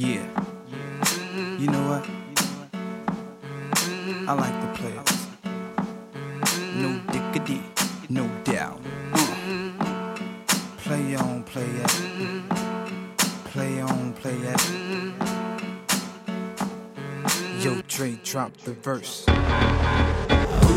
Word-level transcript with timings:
Yeah. 0.00 0.24
You 1.58 1.66
know 1.66 1.86
what? 1.90 2.08
I 4.26 4.32
like 4.32 4.56
the 4.62 4.68
players. 4.78 5.26
No 6.74 6.98
dickity, 7.12 7.62
no 8.08 8.26
doubt. 8.42 8.80
Uh. 9.12 10.16
Play 10.78 11.16
on, 11.16 11.44
play 11.44 11.66
it. 11.66 11.92
Play 13.52 13.82
on, 13.82 14.14
play 14.14 14.38
it. 14.38 14.60
Yo, 17.62 17.82
Dre, 17.86 18.18
drop 18.24 18.56
the 18.64 18.72
verse. 18.72 19.26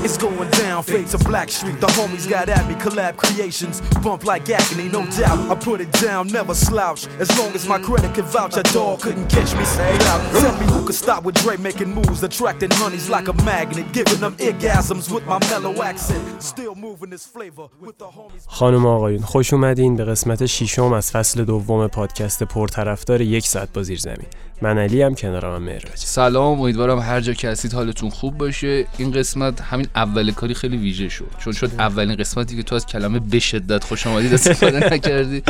It's 0.03 0.17
going 0.17 0.49
down, 0.51 0.83
fade 0.83 1.07
to 1.07 1.17
Black 1.19 1.49
Street. 1.49 1.79
The 1.79 1.87
homies 1.87 2.29
got 2.29 2.49
at 2.49 2.67
me, 2.67 2.75
collab 2.75 3.15
creations. 3.15 3.79
Bump 4.01 4.25
like 4.25 4.49
agony, 4.49 4.89
no 4.89 5.05
doubt. 5.11 5.49
I 5.49 5.55
put 5.55 5.79
it 5.79 5.91
down, 5.93 6.27
never 6.27 6.53
slouch. 6.53 7.07
As 7.19 7.29
long 7.39 7.53
as 7.53 7.65
my 7.67 7.79
credit 7.79 8.13
can 8.13 8.25
vouch, 8.25 8.57
a 8.57 8.63
dog 8.63 8.99
couldn't 8.99 9.29
catch 9.29 9.55
me. 9.55 9.63
Say. 9.63 9.97
Tell 9.99 10.59
me 10.59 10.82
who 10.83 10.87
could 10.87 11.03
stop 11.07 11.23
with 11.27 11.35
Dre 11.43 11.55
making 11.69 11.91
moves, 11.99 12.21
attracting 12.29 12.71
honeys 12.81 13.07
like 13.15 13.27
a 13.33 13.35
magnet, 13.49 13.85
giving 13.93 14.19
them 14.25 14.33
orgasms 14.49 15.05
with 15.13 15.25
my 15.31 15.39
mellow 15.51 15.75
accent. 15.91 16.23
Still 16.53 16.75
moving 16.75 17.09
this 17.09 17.25
flavor 17.25 17.67
with 17.81 17.97
the 17.97 18.05
homies. 18.05 18.43
خانم 18.47 18.85
آقایون 18.85 19.21
خوش 19.21 19.53
اومدین 19.53 19.95
به 19.95 20.05
قسمت 20.05 20.45
ششم 20.45 20.93
از 20.93 21.11
فصل 21.11 21.43
دوم 21.43 21.87
پادکست 21.87 22.43
پرطرفدار 22.43 23.21
یک 23.21 23.47
ساعت 23.47 23.73
با 23.73 23.83
زیر 23.83 23.99
زمین. 23.99 24.27
من 24.61 24.77
علی 24.77 25.01
هم 25.01 25.15
کنارم 25.15 25.63
مهراج 25.63 25.95
سلام 25.95 26.61
امیدوارم 26.61 26.99
هر 26.99 27.21
جا 27.21 27.33
که 27.33 27.49
هستید 27.49 27.73
حالتون 27.73 28.09
خوب 28.09 28.37
باشه. 28.37 28.85
این 28.97 29.11
قسمت 29.11 29.61
همین 29.61 29.87
اول 29.95 30.31
کاری 30.31 30.53
خیلی 30.53 30.77
ویژه 30.77 31.09
شد 31.09 31.29
چون 31.39 31.53
شد 31.53 31.71
اولین 31.79 32.15
قسمتی 32.15 32.55
که 32.55 32.63
تو 32.63 32.75
از 32.75 32.85
کلمه 32.85 33.19
به 33.19 33.39
شدت 33.39 33.83
خوش 33.83 34.07
آمدید 34.07 34.33
استفاده 34.33 34.79
نکردی. 34.93 35.43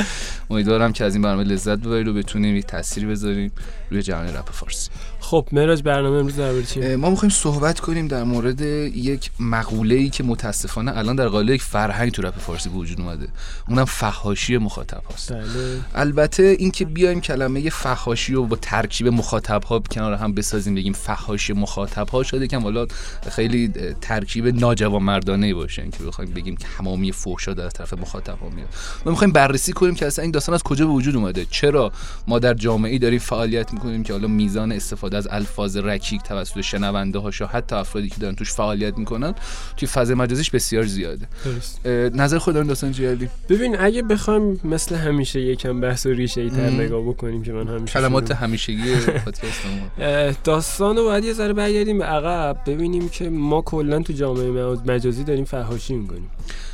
امیدوارم 0.49 0.93
که 0.93 1.03
از 1.05 1.15
این 1.15 1.21
برنامه 1.21 1.43
لذت 1.43 1.77
ببرید 1.77 2.07
و 2.07 2.13
بتونیم 2.13 2.55
یک 2.55 2.65
تاثیری 2.65 3.05
بذاریم 3.05 3.51
روی 3.91 4.01
جهان 4.01 4.27
رپ 4.27 4.51
فارسی. 4.51 4.89
خب 5.33 5.47
مهراج 5.51 5.83
برنامه 5.83 6.17
امروز 6.17 6.35
درباره 6.35 6.63
چیه؟ 6.63 6.95
ما 6.95 7.09
می‌خوایم 7.09 7.29
صحبت 7.29 7.79
کنیم 7.79 8.07
در 8.07 8.23
مورد 8.23 8.61
یک 8.61 9.31
مقوله 9.39 9.95
ای 9.95 10.09
که 10.09 10.23
متاسفانه 10.23 10.97
الان 10.97 11.15
در 11.15 11.27
قالب 11.27 11.49
یک 11.49 11.61
فرهنگ 11.61 12.11
تو 12.11 12.21
رپ 12.21 12.39
فارسی 12.39 12.69
به 12.69 12.75
وجود 12.75 13.01
اومده. 13.01 13.27
اونم 13.69 13.85
فحاشی 13.85 14.57
مخاطب 14.57 15.03
هاست. 15.11 15.33
بله. 15.33 15.79
البته 15.95 16.43
اینکه 16.59 16.85
بیایم 16.85 17.21
کلمه 17.21 17.69
فحاشی 17.69 18.33
رو 18.33 18.45
با 18.45 18.55
ترکیب 18.55 19.07
مخاطب 19.07 19.63
ها 19.63 19.79
کنار 19.79 20.13
هم 20.13 20.33
بسازیم 20.33 20.75
بگیم 20.75 20.93
فحاشی 20.93 21.53
مخاطب 21.53 22.09
ها 22.09 22.23
شاید 22.23 22.43
یکم 22.43 22.63
حالا 22.63 22.87
خیلی 23.29 23.71
ترکیب 24.01 24.47
ناجوانمردانه 24.47 25.53
باشه 25.53 25.81
اینکه 25.81 26.03
بخوایم 26.03 26.31
بگیم 26.31 26.55
که 26.55 26.67
تمامی 26.77 27.11
فحشا 27.11 27.53
در 27.53 27.69
طرف 27.69 27.93
مخاطب 27.93 28.37
ها 28.39 28.49
میاد. 28.49 28.69
ما 29.05 29.11
می‌خوایم 29.11 29.33
بررسی 29.33 29.73
کنیم 29.73 29.95
که 29.95 30.07
اصلا 30.07 30.23
این 30.23 30.31
داستان 30.31 30.55
از 30.55 30.63
کجا 30.63 30.85
به 30.85 30.91
وجود 30.91 31.15
اومده. 31.15 31.45
چرا 31.49 31.91
ما 32.27 32.39
در 32.39 32.53
جامعه 32.53 32.91
ای 32.91 32.99
داریم 32.99 33.19
فعالیت 33.19 33.73
می‌کنیم 33.73 34.03
که 34.03 34.13
حالا 34.13 34.27
میزان 34.27 34.71
استفاده 34.71 35.22
از 35.23 35.27
الفاظ 35.31 35.77
رکیک 35.77 36.21
توسط 36.21 36.61
شنونده 36.61 37.19
هاش 37.19 37.41
یا 37.41 37.47
حتی 37.47 37.75
افرادی 37.75 38.09
که 38.09 38.15
دارن 38.19 38.35
توش 38.35 38.51
فعالیت 38.51 38.97
می‌کنن 38.97 39.33
توی 39.77 39.87
فضای 39.87 40.15
مجازیش 40.15 40.51
بسیار 40.51 40.83
زیاده. 40.83 41.27
درست. 41.45 41.87
نظر 42.15 42.37
خود 42.37 42.53
دارین 42.53 42.67
داستان 42.67 42.91
جیالی 42.91 43.29
ببین 43.49 43.79
اگه 43.79 44.01
بخوایم 44.01 44.59
مثل 44.63 44.95
همیشه 44.95 45.41
یکم 45.41 45.81
بحث 45.81 46.05
و 46.05 46.09
ریشه 46.09 46.41
ای 46.41 46.49
تر. 46.49 46.69
نگاه 46.69 47.01
بکنیم 47.01 47.43
که 47.43 47.51
من 47.53 47.67
همیشه 47.67 47.93
کلمات 47.93 48.31
همیشگی 48.31 48.95
پادکستمون 49.25 49.81
اه، 49.99 50.31
داستان 50.43 50.97
رو 50.97 51.03
باید 51.03 51.23
یه 51.23 51.33
ذره 51.33 51.53
برگردیم 51.53 51.97
به 51.97 52.05
عقب 52.05 52.57
ببینیم 52.65 53.09
که 53.09 53.29
ما 53.29 53.61
کلا 53.61 53.99
تو 53.99 54.13
جامعه 54.13 54.77
مجازی 54.85 55.23
داریم 55.23 55.45
فحاشی 55.45 55.95
می‌کنیم. 55.95 56.29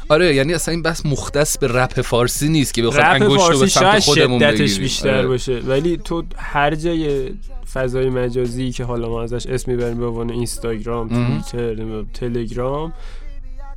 آره 0.09 0.35
یعنی 0.35 0.53
اصلا 0.53 0.71
این 0.71 0.81
بحث 0.81 1.05
مختص 1.05 1.57
به 1.57 1.67
رپ 1.67 2.02
فارسی 2.02 2.49
نیست 2.49 2.73
که 2.73 2.83
بخواد 2.83 3.05
انگشت 3.05 3.49
رو 3.49 3.59
به 3.59 3.67
سمت 3.67 3.99
خودمون 3.99 4.39
شدتش. 4.39 4.79
بیشتر 4.79 5.17
آره. 5.17 5.27
باشه 5.27 5.59
ولی 5.59 5.97
تو 5.97 6.23
هر 6.38 6.75
جای 6.75 7.31
فضای 7.73 8.09
مجازی 8.09 8.71
که 8.71 8.83
حالا 8.83 9.09
ما 9.09 9.23
ازش 9.23 9.47
اسم 9.47 9.71
می‌بریم 9.71 9.97
به 9.97 10.05
عنوان 10.05 10.29
اینستاگرام. 10.29 11.07
توییتر 11.51 12.03
تلگرام 12.13 12.93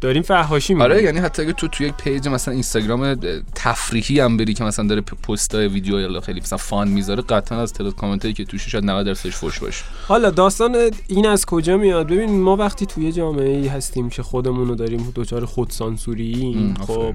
داریم 0.02 0.22
فحاشی 0.22 0.74
می‌کنیم 0.74 0.92
آره 0.92 1.02
یعنی 1.02 1.18
حتی 1.18 1.42
اگه 1.42 1.52
تو 1.52 1.68
تو 1.68 1.84
یک 1.84 1.94
page 1.94 2.28
مثلا 2.28 2.54
اینستاگرام 2.54 3.14
تفریحی 3.54 4.20
هم 4.20 4.36
بری 4.36 4.54
که 4.54 4.64
مثلا 4.64 4.86
داره 4.86 5.00
پ- 5.00 5.26
پستای 5.28 5.68
ویدیو 5.68 6.00
یا 6.00 6.20
خیلی 6.20 6.40
مثلا 6.40 6.58
fun 6.58 6.88
می‌ذاره 6.88 7.22
قطعا 7.22 7.62
از 7.62 7.72
تعداد 7.72 7.94
کامنت 7.94 8.34
که 8.34 8.44
توش 8.44 8.68
شاید 8.68 8.84
90 8.84 9.06
درصدش 9.06 9.36
فوش 9.36 9.58
باشه. 9.58 9.84
حالا 10.08 10.30
داستان 10.30 10.76
این 11.08 11.26
از 11.26 11.46
کجا 11.46 11.76
میاد؟ 11.76 12.06
ببین 12.06 12.40
ما 12.40 12.56
وقتی 12.56 12.86
توی 12.86 13.12
جامعه 13.12 13.56
ای 13.56 13.68
هستیم 13.68 14.08
که 14.08 14.22
خودمون 14.22 14.68
رو 14.68 14.74
داریم 14.74 15.12
دچار 15.14 15.44
خودسانسوری 15.44 16.74
خب. 16.86 17.14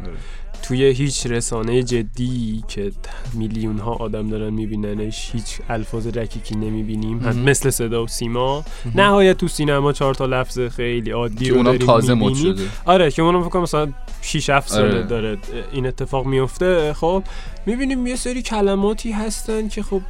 توی 0.63 0.84
هیچ 0.84 1.28
رسانه 1.28 1.84
جدی 1.84 2.63
که 2.68 2.91
میلیون 3.34 3.78
ها 3.78 3.94
آدم 3.94 4.29
دارن 4.29 4.53
میبیننش 4.53 5.29
هیچ 5.34 5.59
الفاظ 5.69 6.07
رکیکی 6.07 6.56
نمی‌بینیم. 6.56 7.18
مثل 7.45 7.69
صدا 7.69 8.03
و 8.03 8.07
سیما 8.07 8.63
نهایت 8.95 9.38
تو 9.38 9.47
سینما 9.47 9.94
چهار 9.94 10.13
تا 10.13 10.25
لفظ 10.25 10.59
خیلی 10.59 11.12
عادی 11.12 11.45
که 11.45 11.51
اونم 11.51 11.63
داریم 11.63 11.85
تازه 11.85 12.13
مد 12.13 12.23
می‌بینیم. 12.23 12.56
شده 12.56 12.63
آره 12.85 13.12
که 13.12 13.22
اونم 13.22 13.50
فکر 13.50 13.59
مثلا 13.59 13.94
6 14.22 14.50
7 14.50 14.69
ساله 14.69 14.88
آره. 14.88 15.03
داره 15.03 15.38
این 15.72 15.88
اتفاق 15.88 16.25
میفته 16.25 16.94
خب 16.94 17.24
می‌بینیم 17.66 18.07
یه 18.07 18.16
سری 18.16 18.41
کلماتی 18.41 19.12
هستن 19.12 19.68
که 19.68 19.84
خب 19.84 20.01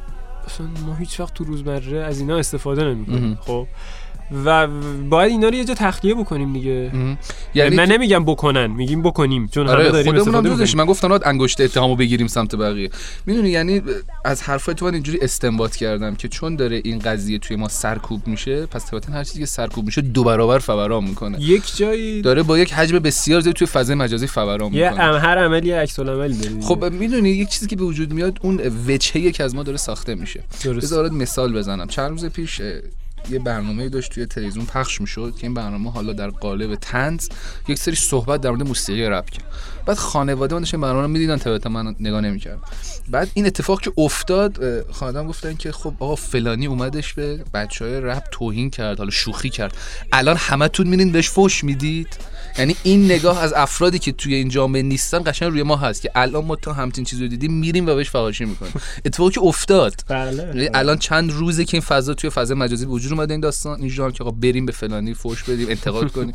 اصلا 0.46 0.66
ما 0.86 0.94
هیچ 0.94 1.20
وقت 1.20 1.34
تو 1.34 1.44
روزمره 1.44 1.98
از 1.98 2.20
اینا 2.20 2.36
استفاده 2.36 2.84
نمی‌کنیم. 2.84 3.38
خب 3.40 3.66
و 4.44 4.66
باید 5.10 5.30
اینا 5.30 5.48
رو 5.48 5.54
یه 5.54 5.64
جا 5.64 5.74
تخلیه 5.74 6.14
بکنیم 6.14 6.52
دیگه. 6.52 6.90
یعنی 7.54 7.76
من 7.76 7.92
نمیگم 7.92 8.24
بکنن 8.24 8.66
میگیم 8.66 9.02
بکنیم 9.02 9.48
چون 9.48 9.66
همه 9.66 9.76
آره 9.76 9.90
داریم 9.90 10.04
خودمون 10.04 10.34
هم 10.34 10.34
استفاده 10.34 10.62
می‌کنیم 10.64 10.76
من 10.76 10.84
گفتم 10.84 11.08
باید 11.08 11.22
انگشت 11.24 11.60
اتهامو 11.60 11.96
بگیریم 11.96 12.26
سمت 12.26 12.56
بقیه. 12.56 12.90
می‌دونی 13.26 13.50
یعنی 13.50 13.82
از 14.24 14.42
حرفای 14.42 14.74
تو 14.74 14.86
من 14.86 14.94
اینجوری 14.94 15.18
استنباط 15.22 15.76
کردم 15.76 16.14
که 16.14 16.28
چون 16.28 16.56
داره 16.56 16.80
این 16.84 16.98
قضیه 16.98 17.38
توی 17.38 17.56
ما 17.56 17.68
سرکوب 17.68 18.26
میشه 18.26 18.66
پس 18.66 18.86
طبیعتا 18.86 19.12
هر 19.12 19.24
چیزی 19.24 19.40
که 19.40 19.46
سرکوب 19.46 19.84
میشه 19.84 20.00
دو 20.00 20.24
برابر 20.24 20.58
فوران 20.58 21.04
می‌کنه. 21.04 21.40
یک 21.40 21.76
جایی 21.76 22.22
داره 22.22 22.42
با 22.42 22.58
یک 22.58 22.72
حجم 22.72 22.98
بسیار 22.98 23.40
زیاد 23.40 23.54
توی 23.54 23.66
فضای 23.66 23.96
مجازی 23.96 24.26
فوران 24.26 24.74
یه 24.74 24.90
می‌کنه. 24.90 25.04
ام 25.04 25.14
هر 25.14 25.38
عملی 25.38 25.68
یه 25.68 25.76
عکس 25.76 25.98
العملی 25.98 26.34
داره. 26.34 26.60
خب 26.60 26.84
می‌دونی 26.84 27.30
یک 27.30 27.48
چیزی 27.48 27.66
که 27.66 27.76
به 27.76 27.84
وجود 27.84 28.12
میاد 28.12 28.38
اون 28.42 28.60
وجهه 28.88 29.30
که 29.30 29.44
از 29.44 29.54
ما 29.54 29.62
داره 29.62 29.78
ساخته 29.78 30.14
میشه. 30.14 30.42
درست. 30.64 30.86
بذار 30.86 31.02
برات 31.02 31.12
مثال 31.12 31.52
بزنم. 31.52 31.88
چند 31.88 32.10
روز 32.10 32.24
پیش 32.24 32.60
یه 33.30 33.38
برنامه 33.38 33.88
داشت 33.88 34.12
توی 34.12 34.26
تلویزیون 34.26 34.66
پخش 34.66 35.00
می‌شد 35.00 35.34
که 35.36 35.46
این 35.46 35.54
برنامه 35.54 35.92
حالا 35.92 36.12
در 36.12 36.30
قالب 36.30 36.74
تنز 36.74 37.28
یک 37.68 37.78
سری 37.78 37.94
صحبت 37.94 38.40
در 38.40 38.50
مورد 38.50 38.62
موسیقی 38.62 39.04
رپ 39.04 39.30
کرد. 39.30 39.44
بعد 39.88 39.98
خانواده 39.98 40.54
من 40.54 40.60
داشتن 40.60 40.80
برنامه 40.80 41.02
رو 41.02 41.08
می‌دیدن 41.08 41.36
طبیعتا 41.36 41.70
من 41.70 41.94
نگاه 42.00 42.20
نمی‌کردم. 42.20 42.60
بعد 43.08 43.30
این 43.34 43.46
اتفاق 43.46 43.80
که 43.80 43.92
افتاد 43.98 44.58
خانواده 44.92 45.28
گفتن 45.28 45.54
که 45.54 45.72
خب 45.72 45.94
آقا 45.98 46.14
فلانی 46.14 46.66
اومدش 46.66 47.14
به 47.14 47.44
بچه 47.54 47.84
های 47.84 48.00
رپ 48.00 48.22
توهین 48.30 48.70
کرد 48.70 48.98
حالا 48.98 49.10
شوخی 49.10 49.50
کرد. 49.50 49.76
الان 50.12 50.36
همتون 50.36 50.86
میرین 50.86 51.12
بهش 51.12 51.30
فوش 51.30 51.64
می‌دید. 51.64 52.08
یعنی 52.58 52.76
این 52.82 53.04
نگاه 53.04 53.42
از 53.42 53.52
افرادی 53.52 53.98
که 53.98 54.12
توی 54.12 54.34
این 54.34 54.48
جامعه 54.48 54.82
نیستن 54.82 55.22
قشنگ 55.26 55.50
روی 55.50 55.62
ما 55.62 55.76
هست 55.76 56.02
که 56.02 56.10
الان 56.14 56.44
ما 56.44 56.56
تا 56.56 56.72
همچین 56.72 57.04
چیزی 57.04 57.22
رو 57.22 57.28
دیدیم 57.28 57.52
میریم 57.52 57.86
و 57.86 57.94
بهش 57.94 58.10
فحاشی 58.10 58.44
می‌کنیم. 58.44 58.72
اتفاقی 59.04 59.30
که 59.30 59.40
افتاد. 59.42 59.94
بله. 60.08 60.42
یعنی 60.42 60.68
الان 60.74 60.98
چند 60.98 61.32
روزه 61.32 61.64
که 61.64 61.76
این 61.76 61.82
فضا 61.82 62.14
توی 62.14 62.30
فضای 62.30 62.56
مجازی 62.56 62.86
به 62.86 62.90
وجود 62.90 63.12
اومده 63.12 63.34
این 63.34 63.40
داستان. 63.40 63.80
این 63.80 63.88
ژانر 63.88 64.10
که 64.10 64.24
آقا 64.24 64.30
بریم 64.30 64.66
به 64.66 64.72
فلانی 64.72 65.14
فوش 65.14 65.44
بدیم 65.44 65.68
انتقاد 65.68 66.12
کنیم. 66.12 66.32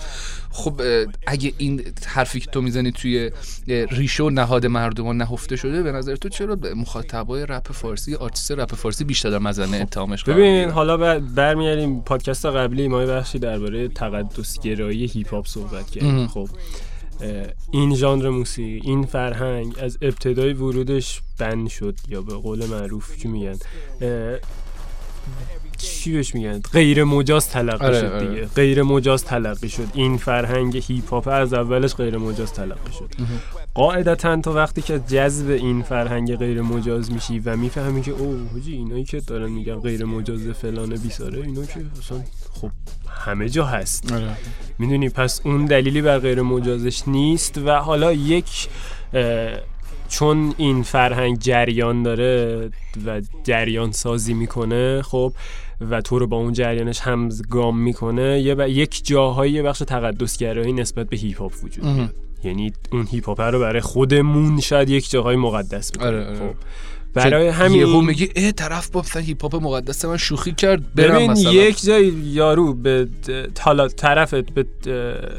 خب 0.54 0.82
اگه 1.28 1.54
این 1.58 1.84
حرفی 2.06 2.40
که 2.40 2.52
تو 2.52 2.62
می‌زنی 2.62 2.92
توی 2.92 3.32
اه، 3.68 3.86
ریشه 3.86 4.24
و 4.24 4.30
نهاد 4.30 4.66
مردمان 4.66 5.18
نهفته 5.18 5.56
شده 5.56 5.84
به 5.84 5.92
نظر 5.92 6.16
تو 6.16 6.30
چرا 6.30 6.56
به 6.56 6.74
مخاطبای 6.74 7.46
رپ 7.46 7.72
فارسی 7.72 8.16
آرتیست 8.16 8.52
رپ 8.52 8.76
فارسی 8.76 9.04
بیشتر 9.04 9.30
در 9.30 9.38
مظان 9.38 9.78
اتهامه 9.78 10.24
ببین؟ 10.24 10.70
حالا 10.70 10.98
بر- 10.98 11.20
برمیگردیم 11.20 12.02
پادکست 12.02 12.46
قبلی 12.46 12.88
ما 12.88 13.06
بخشی 13.06 13.40
درباره 13.40 13.88
تقدس 13.88 14.60
گرایی 14.60 15.06
هیپ 15.06 15.34
هاپ 15.34 15.48
صحبت 15.48 15.90
کردیم. 15.90 16.28
خب 16.28 16.50
این 17.72 17.96
ژانر 17.96 18.30
موسیقی 18.30 18.82
این 18.84 19.04
فرهنگ 19.06 19.76
از 19.80 19.98
ابتدای 20.02 20.54
ورودش 20.54 21.22
بند 21.40 21.68
شد 21.70 21.96
یا 22.10 22.22
به 22.22 22.34
قول 22.34 22.66
معروف 22.66 23.18
چی 23.18 23.28
میگن 23.28 23.58
چی 25.78 26.14
بهش 26.14 26.36
میگن؟ 26.36 26.62
غیر 26.74 27.04
مجاز 27.04 27.50
تلقی 27.50 27.86
آره، 27.86 28.00
شد 28.00 28.06
آره. 28.06 28.28
دیگه. 28.28 28.46
غیر 28.46 28.84
مجاز 28.84 29.26
تلقی 29.26 29.70
شد. 29.70 29.88
این 29.94 30.18
فرهنگ 30.18 30.78
هیپ 30.88 31.10
هاپ 31.10 31.28
از 31.32 31.54
اولش 31.54 31.96
غیر 31.96 32.18
مجاز 32.18 32.54
تلقی 32.54 32.92
شد. 33.00 33.10
قاعدتا 33.74 34.42
تو 34.42 34.54
وقتی 34.54 34.82
که 34.82 35.00
جذب 35.00 35.50
این 35.50 35.82
فرهنگ 35.82 36.36
غیر 36.36 36.62
مجاز 36.62 37.12
میشی 37.12 37.40
و 37.40 37.56
می‌فهمی 37.56 38.02
که 38.02 38.12
اوه 38.12 38.40
حاجی 38.54 38.74
اینایی 38.74 39.04
که 39.04 39.20
دارن 39.20 39.52
میگن 39.52 39.76
غیر 39.80 40.06
مجاز 40.06 40.48
فلان 40.48 40.90
بیساره 40.90 41.42
اینا 41.42 41.66
که 41.66 41.86
اصلا 42.00 42.24
خب 42.54 42.72
همه 43.10 43.50
جا 43.50 43.66
هست. 43.66 44.12
آره. 44.12 44.38
می‌دونی 44.80 45.10
پس 45.10 45.42
اون 45.44 45.66
دلیلی 45.66 46.02
بر 46.02 46.20
غیر 46.20 46.42
مجازش 46.42 47.08
نیست 47.08 47.58
و 47.58 47.72
حالا 47.72 48.14
یک 48.14 48.68
چون 50.14 50.54
این 50.58 50.84
فرهنگ 50.84 51.40
جریان 51.40 52.04
داره 52.04 52.70
و 53.06 53.22
جریان 53.44 53.92
سازی 53.92 54.34
می‌کنه 54.34 55.02
خب 55.02 55.34
و 55.90 56.02
تو 56.02 56.20
رو 56.20 56.28
با 56.28 56.38
اون 56.38 56.54
جریانش 56.54 57.00
همگام 57.00 57.80
می‌کنه 57.80 58.42
یه 58.42 58.56
ب... 58.56 58.68
یک 58.68 59.06
جاهایی 59.06 59.62
بخش 59.62 59.80
تقدسگرایی 59.80 60.74
نسبت 60.74 61.10
به 61.10 61.18
هیپ 61.18 61.42
هاپ 61.42 61.52
وجود. 61.64 61.84
داره 61.84 62.10
یعنی 62.44 62.74
اون 62.92 63.08
هیپ 63.12 63.26
هاپ 63.26 63.42
رو 63.42 63.60
برای 63.60 63.82
خودمون 63.82 64.60
شاید 64.60 64.90
یک 64.90 65.10
جاهای 65.10 65.36
مقدس 65.36 65.92
بدونیم 65.92 66.16
آره، 66.16 66.28
آره. 66.28 66.40
خب 66.40 66.56
برای 67.14 67.48
همین 67.48 67.80
یهو 67.80 68.02
میگی 68.02 68.30
اه 68.36 68.52
طرف 68.52 68.90
با 68.90 69.00
مثلا 69.00 69.22
هیپ 69.22 69.42
هاپ 69.42 69.56
مقدس 69.56 70.06
من 70.06 70.18
شوخی 70.18 70.52
کرد 70.52 70.96
برم 70.96 71.16
ببین 71.16 71.32
مثلا. 71.32 71.54
یک 71.54 71.82
جای 71.86 72.14
یارو 72.24 72.74
به 72.74 73.08
حالا 73.62 73.88
طرفت 73.88 74.54
به 74.54 74.66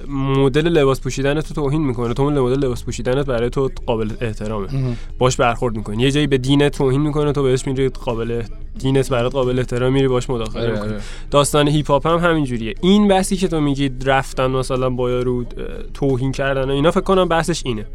مدل 0.09 0.69
لباس 0.69 1.01
پوشیدن 1.01 1.41
تو 1.41 1.55
توهین 1.55 1.87
می‌کنه. 1.87 2.15
تو 2.15 2.23
اون 2.23 2.39
مدل 2.39 2.65
لباس 2.65 2.85
پوشیدنت 2.85 3.27
برای 3.27 3.51
تو 3.51 3.71
قابل 3.87 4.11
احترامه. 4.21 4.69
باش 5.19 5.37
برخورد 5.37 5.77
می‌کنی. 5.77 6.03
یه 6.03 6.11
جایی 6.11 6.27
به 6.27 6.39
دینت 6.39 6.79
توهین 6.79 7.01
می‌کنه 7.01 7.33
تو 7.33 7.43
بهش 7.43 7.67
میری 7.67 7.89
قابل 7.89 8.43
دینت 8.79 9.11
برات 9.11 9.33
قابل 9.33 9.59
احترام 9.59 9.93
میری 9.93 10.09
باش 10.09 10.31
مداخله 10.31 10.63
آره، 10.63 10.73
می‌کنی. 10.73 10.93
آره. 10.93 11.01
داستان 11.31 11.69
هیپ 11.69 11.91
هاپ 11.91 12.07
هم 12.07 12.19
همینجوریه 12.19 12.75
این 12.81 13.09
بحثی 13.09 13.37
که 13.37 13.49
تو 13.49 13.61
میگی 13.61 13.91
رفتن 14.05 14.47
مثلا 14.47 14.91
با 14.91 15.11
یارو 15.11 15.45
توهین 15.95 16.33
کردن 16.33 16.71
و 16.71 16.73
اینا 16.73 16.91
فکر 16.91 17.01
کنم 17.01 17.29
بحثش 17.29 17.63
اینه. 17.67 17.87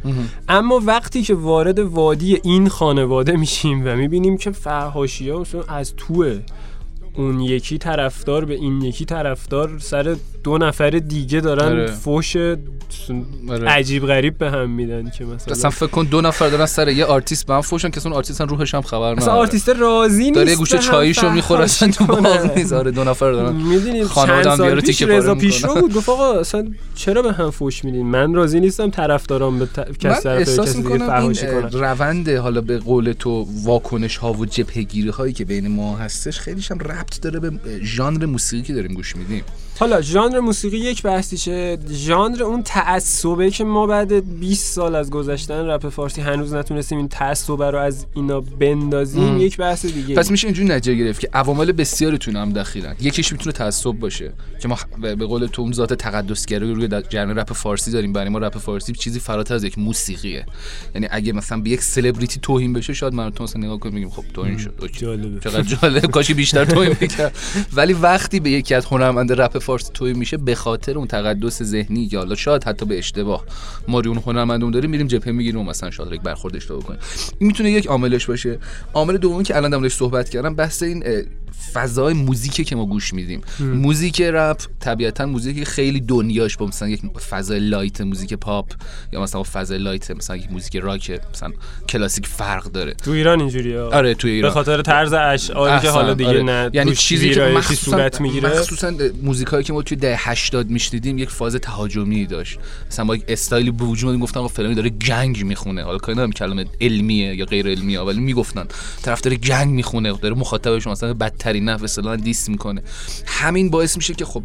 اما 0.50 0.82
وقتی 0.86 1.22
که 1.22 1.36
وارد 1.36 1.80
وادی 1.80 2.40
این 2.44 2.70
خانواده 2.70 3.38
میشیم 3.76 3.88
و 3.88 3.96
می‌بینیم 3.96 4.38
که 4.38 4.52
فحاشی 4.52 5.30
ها 5.30 5.46
از 5.68 5.94
توه 5.96 6.40
اون 7.16 7.40
یکی 7.40 7.78
طرفدار 7.78 8.46
به 8.46 8.54
این 8.54 8.82
یکی 8.82 9.06
طرفدار 9.06 9.80
سر 9.80 10.16
دو 10.44 10.58
نفر 10.58 10.90
دیگه 10.90 11.40
دارن 11.40 11.66
آره. 11.66 11.92
فوش 11.92 12.36
آره. 13.50 13.68
عجیب 13.68 14.06
غریب 14.06 14.38
به 14.38 14.52
هم 14.52 14.70
میدن 14.70 15.10
که 15.10 15.26
مثلا 15.26 15.52
اصلا 15.52 15.70
فکر 15.70 15.88
کن 15.88 16.06
دو 16.06 16.22
نفر 16.22 16.50
دارن 16.50 16.66
سر 16.66 16.88
یه 16.88 17.06
آرتیست 17.06 17.46
به 17.46 17.54
هم 17.54 17.62
فوشن 17.62 17.90
که 17.90 18.02
اون 18.06 18.14
آرتیست 18.14 18.42
اصلا 18.42 18.56
روحش 18.56 18.76
هم 18.76 18.82
خبر 18.82 19.12
اصلا 19.12 19.24
نداره 19.24 19.38
آرتیست 19.40 19.70
راضی 19.70 20.24
نیست 20.24 20.36
داره 20.36 20.56
گوشه 20.56 20.78
چاییشو 20.78 21.30
می‌خوره 21.32 21.64
اصلا 21.64 21.92
تو 21.92 22.06
باغ 22.06 22.42
کنه. 22.42 22.56
نیست 22.56 22.74
آره 22.74 22.92
دو 22.92 23.04
نفر 23.04 23.32
دارن 23.32 23.56
می‌دونید 23.56 24.04
خانواده 24.04 24.44
چند 24.44 24.52
هم 24.52 24.58
سال 24.58 24.66
بیاره 24.66 24.82
پیش 24.82 24.98
تیکه 24.98 25.12
رضا. 25.12 25.36
پیشرو 25.36 25.76
بود 25.76 25.94
گفت 25.94 26.10
آقا 26.10 26.40
اصلا 26.40 26.68
چرا 26.96 27.22
به 27.22 27.34
هم 27.34 27.52
فوش 27.52 27.86
میدین 27.86 28.06
من 28.06 28.34
راضی 28.34 28.60
نیستم 28.60 28.90
طرفدارم 28.90 29.60
به 29.60 29.68
کس 30.00 30.24
طرف 30.24 30.60
کسی 30.60 30.84
دیگه 30.84 30.98
فحاشی 30.98 31.48
کنن 31.48 31.70
روند 31.72 32.30
حالا 32.30 32.62
به 32.62 32.78
قول 32.78 33.14
تو 33.20 33.48
واکنش 33.64 34.18
ها 34.18 34.34
و 34.34 34.46
جبهگیری 34.46 35.10
هایی 35.10 35.34
که 35.34 35.46
بین 35.46 35.68
ما 35.68 35.98
هستش 35.98 36.40
خیلیش 36.40 36.72
هم 36.72 36.80
ربط 36.80 37.22
داره 37.22 37.40
به 37.40 37.52
ژانر 37.84 38.26
موسیقی 38.26 38.64
که 38.64 38.74
داریم 38.74 38.94
گوش 38.94 39.16
میدیم 39.16 39.44
حالا 39.80 40.02
ژانر 40.02 40.40
موسیقی 40.40 40.78
یک 40.78 41.04
بحثیشه. 41.04 41.78
ژانر 41.92 42.44
اون 42.44 42.64
تعصبه 42.64 43.52
که 43.52 43.64
ما 43.64 43.88
بعد 43.88 44.40
20 44.40 44.74
سال 44.74 44.96
از 44.96 45.10
گذشتن 45.10 45.66
رپ 45.66 45.90
فارسی 45.90 46.22
هنوز 46.22 46.54
نتونستیم 46.54 46.98
این 46.98 47.08
تعصبه 47.08 47.72
رو 47.72 47.78
از 47.78 48.06
اینا 48.16 48.42
بندازیم 48.42 49.24
ام. 49.24 49.42
یک 49.42 49.58
بحث 49.58 49.86
دیگه 49.86 50.16
پس 50.16 50.32
میشه 50.32 50.48
اینجوری 50.48 50.68
نتیجه 50.68 50.96
گرفت 50.96 51.20
که 51.20 51.30
عوامل 51.34 51.72
بسیاری 51.72 52.18
تو 52.18 52.32
هم 52.32 52.54
دخیلن. 52.54 52.96
یکیش 53.02 53.32
می‌تونه 53.32 53.52
تعصب 53.52 53.92
باشه 53.92 54.34
که 54.62 54.68
ما 54.68 54.78
به 55.02 55.26
قول 55.26 55.48
تو 55.48 55.62
اون 55.62 55.74
ذات 55.74 55.94
تقدسگرایی 55.94 56.74
روی 56.74 56.88
جریان 56.88 57.40
رپ 57.40 57.54
فارسی 57.54 57.92
داریم. 57.92 58.14
برای 58.14 58.30
ما 58.30 58.40
رپ 58.40 58.58
فارسی 58.58 58.94
چیزی 58.94 59.20
فراتر 59.20 59.56
از 59.56 59.64
یک 59.64 59.78
موسیقیه. 59.78 60.46
یعنی 60.96 61.08
اگه 61.12 61.34
مثلا 61.34 61.62
به 61.62 61.70
یک 61.70 61.82
سلبریتی 61.82 62.40
توهین 62.40 62.74
بشه 62.74 62.94
شاید 62.94 63.14
من 63.14 63.28
و 63.28 63.30
تو 63.30 63.44
مثلا 63.44 63.62
نگاه 63.62 63.80
کنیم 63.80 63.96
میگیم 63.96 64.10
خب 64.10 64.24
توهین 64.34 64.58
شد 64.58 64.74
OK. 64.82 65.00
جالبه. 65.00 65.40
چقدر 65.40 65.62
جالب. 65.62 66.06
کاشی 66.06 66.34
بیشتر 66.34 66.66
توهین 66.66 66.96
می‌کرد. 67.02 67.36
ولی 67.74 67.94
وقتی 67.94 68.40
به 68.40 68.50
یکی 68.50 68.76
از 68.76 68.86
هنرمند 68.86 69.42
رپ 69.42 69.60
فارسی 69.70 69.92
توهین 69.94 70.18
میشه 70.18 70.38
به 70.38 70.56
خاطر 70.56 70.98
اون 70.98 71.08
تقدس 71.08 71.64
ذهنی 71.64 72.10
یا 72.12 72.20
حالا 72.20 72.36
شاید 72.36 72.64
حتی 72.64 72.86
به 72.86 72.98
اشتباه. 72.98 73.46
ما 73.88 74.00
اون 74.00 74.18
هنرمندون 74.26 74.72
داریم 74.72 74.90
میریم 74.90 75.08
جبهه 75.08 75.32
می‌گیریم 75.32 75.60
و 75.60 75.64
مثلا 75.64 75.92
شاید 75.92 76.12
یک 76.12 76.22
برخورد 76.22 76.56
اشتباه 76.56 76.84
کنیم. 76.84 77.00
این 77.40 77.48
می‌تونه 77.48 77.72
یک 77.72 77.88
عاملش 77.88 78.26
باشه. 78.26 78.60
عامل 78.94 79.18
دومی 79.18 79.44
که 79.44 79.58
الان 79.58 79.72
دارم 79.72 79.90
صحبت 79.90 80.30
کردم 80.30 80.56
بحث 80.56 80.84
این 80.84 81.04
فضای 81.74 82.14
موزیکی 82.14 82.64
که 82.64 82.76
ما 82.76 82.86
گوش 82.86 83.14
میدیم. 83.14 83.42
موزیک 83.60 84.22
رپ 84.22 84.58
طبیعتا 84.80 85.26
موزیکی 85.26 85.66
خیلی 85.66 86.00
دنیاش 86.00 86.58
با 86.58 86.66
مثلا 86.66 86.90
یک 86.90 87.02
فضای 87.30 87.60
light 87.60 88.02
موزیک 88.02 88.34
پاپ 88.34 88.66
یا 89.14 89.22
مثلا 89.22 89.44
فضای 89.44 89.78
light 89.78 90.12
مثلا 90.12 90.36
یک 90.36 90.52
موزیک 90.52 90.76
راک 90.76 91.22
مثلا 91.34 91.52
کلاسیک 91.90 92.28
فرق 92.28 92.64
داره. 92.64 92.94
تو 92.94 93.12
ایران 93.12 93.40
اینجوریه. 93.40 93.80
آره 93.80 94.14
توی 94.14 94.32
به 94.32 94.36
ایران 94.36 94.52
خاطر 94.52 94.82
طرز 94.82 95.14
اشعاری 95.14 95.82
که 95.82 95.90
حالا 95.90 96.14
دیگه 96.14 96.30
آره. 96.30 96.44
نه 96.44 96.70
یعنی 96.74 96.96
چیزی 96.96 97.30
که 97.30 97.42
مخصوصا 97.42 97.92
صورت 97.92 98.22
می‌گیره. 98.22 98.50
مخصوصا 98.50 98.94
موزیکایی 99.60 99.64
که 99.64 99.74
ما 99.74 99.82
توی 99.82 99.98
دهه 99.98 100.30
80 100.30 100.70
میشنیدیم 100.70 101.18
یک 101.18 101.30
فاز 101.30 101.56
تهاجمی 101.56 102.26
داشت. 102.26 102.60
مثلا 102.88 103.06
با 103.06 103.16
یک 103.16 103.24
استایلی 103.28 103.72
به 103.72 103.86
وجود 103.86 104.10
اومد 104.10 104.22
گفتن 104.22 104.40
آقا 104.40 104.48
فلانی 104.48 104.76
داره 104.76 104.90
gang 104.90 105.44
می‌خونه. 105.44 105.84
حالا 105.84 105.98
کاری 105.98 106.14
ندارم 106.14 106.32
کلمه 106.32 106.66
علمیه 106.82 107.36
یا 107.36 107.46
غیر 107.46 107.68
علمیه 107.68 108.00
ولی 108.00 108.20
می‌گفتن. 108.20 108.68
طرف 109.02 109.22
داره 109.22 109.38
gang 109.38 109.70
می‌خونه 109.70 110.14
داره 110.14 110.36
مخاطبش 110.36 110.88
مثلا 110.88 111.14
بدترین 111.14 111.70
نحو 111.70 111.84
اصطلاحا 111.84 112.16
diss 112.16 112.50
می‌کنه. 112.50 112.82
همین 113.26 113.70
باعث 113.70 113.98
میشه 113.98 114.14
که 114.14 114.26
خب 114.26 114.44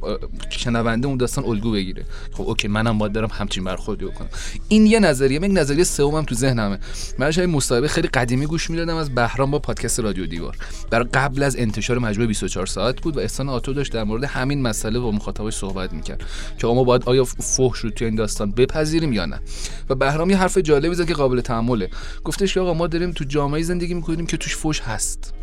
شنونده 0.50 1.06
اون 1.08 1.16
داستان 1.16 1.44
الگو 1.44 1.72
بگیره. 1.72 2.04
خب 2.32 2.42
OK 2.42 2.68
منم 2.68 2.98
باید 2.98 3.12
دارم 3.12 3.30
همچین 3.32 3.64
برخوردی 3.64 4.04
بکنم. 4.04 4.28
این 4.68 4.86
یه 4.86 5.00
نظریه 5.00 5.40
یک 5.42 5.50
نظریه 5.50 5.84
سومم 5.84 6.24
تو 6.24 6.34
ذهنمه. 6.34 6.78
من 7.18 7.32
یه 7.36 7.46
مصاحبه 7.46 7.88
خیلی 7.88 8.08
قدیمی 8.08 8.46
گوش 8.46 8.70
می‌دادم 8.70 8.96
از 8.96 9.14
بهرام 9.14 9.50
با 9.50 9.58
پادکست 9.58 10.00
رادیو 10.00 10.26
دیوار. 10.26 10.56
برای 10.90 11.06
قبل 11.14 11.42
از 11.42 11.56
انتشار 11.56 11.98
مجموعه 11.98 12.26
24 12.26 12.66
ساعت 12.66 13.00
بود 13.00 13.16
و 13.16 13.20
احسان 13.20 13.48
آتو 13.48 13.72
داشت 13.72 13.92
در 13.92 14.04
مورد 14.04 14.24
همین 14.24 14.62
مسئله 14.62 14.98
با 15.04 15.10
مخاطبش 15.10 15.54
صحبت 15.54 15.92
می‌کرد 15.92 16.22
که 16.58 16.66
ما 16.66 16.84
باید 16.84 17.02
آیا 17.04 17.24
فحش 17.24 17.78
رو 17.78 17.90
توی 17.90 18.06
این 18.06 18.16
داستان 18.16 18.50
بپذیریم 18.50 19.12
یا 19.12 19.26
نه؟ 19.26 19.40
و 19.88 19.94
بهرام 19.94 20.30
یه 20.30 20.36
حرف 20.36 20.58
جالبی 20.58 20.94
زد 20.94 21.06
که 21.06 21.14
قابل 21.14 21.40
تحمله. 21.40 21.90
گفتش 22.24 22.54
که 22.54 22.60
آقا 22.60 22.74
ما 22.74 22.86
داریم 22.86 23.12
تو 23.12 23.24
جامعه 23.24 23.62
زندگی 23.62 23.94
می‌کنیم 23.94 24.26
که 24.26 24.36
توش 24.36 24.56
فحش 24.56 24.80
هست. 24.80 25.34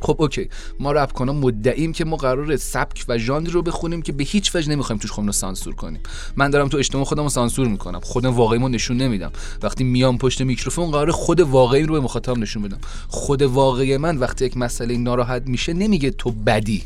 خب 0.00 0.16
OK. 0.18 0.48
ما 0.80 0.92
رپ 0.92 1.12
کنا 1.12 1.36
مدعیم 1.36 1.92
که 1.92 2.04
ما 2.04 2.16
قرار 2.16 2.56
سبک 2.56 3.04
و 3.08 3.18
ژانری 3.18 3.50
رو 3.50 3.62
بخونیم 3.62 4.02
که 4.02 4.12
به 4.12 4.24
هیچ 4.24 4.54
وجه 4.54 4.70
نمی‌خوایم 4.70 4.98
توش 4.98 5.10
خودمون 5.10 5.32
سانسور 5.32 5.74
کنیم. 5.74 6.00
من 6.36 6.50
دارم 6.50 6.68
تو 6.68 6.76
اجتماع 6.76 7.04
خودم 7.04 7.28
سانسور 7.28 7.68
می‌کنم. 7.68 8.00
خودم 8.00 8.34
واقعیمو 8.34 8.68
نشون 8.68 8.96
نمیدم. 8.96 9.30
وقتی 9.62 9.84
میام 9.84 10.18
پشت 10.18 10.42
میکروفون 10.42 10.90
قرار 10.90 11.10
خود 11.10 11.40
واقعی 11.40 11.82
رو 11.82 11.94
به 11.94 12.00
مخاطب 12.00 12.38
نشون 12.38 12.62
بدم. 12.62 12.78
خود 13.08 13.42
واقعی 13.42 13.96
من 13.96 14.16
وقتی 14.16 14.44
یک 14.44 14.56
مسئله 14.56 14.96
ناراحت 14.96 15.42
میشه 15.46 15.72
نمیگه 15.72 16.10
تو 16.10 16.30
بدی. 16.30 16.84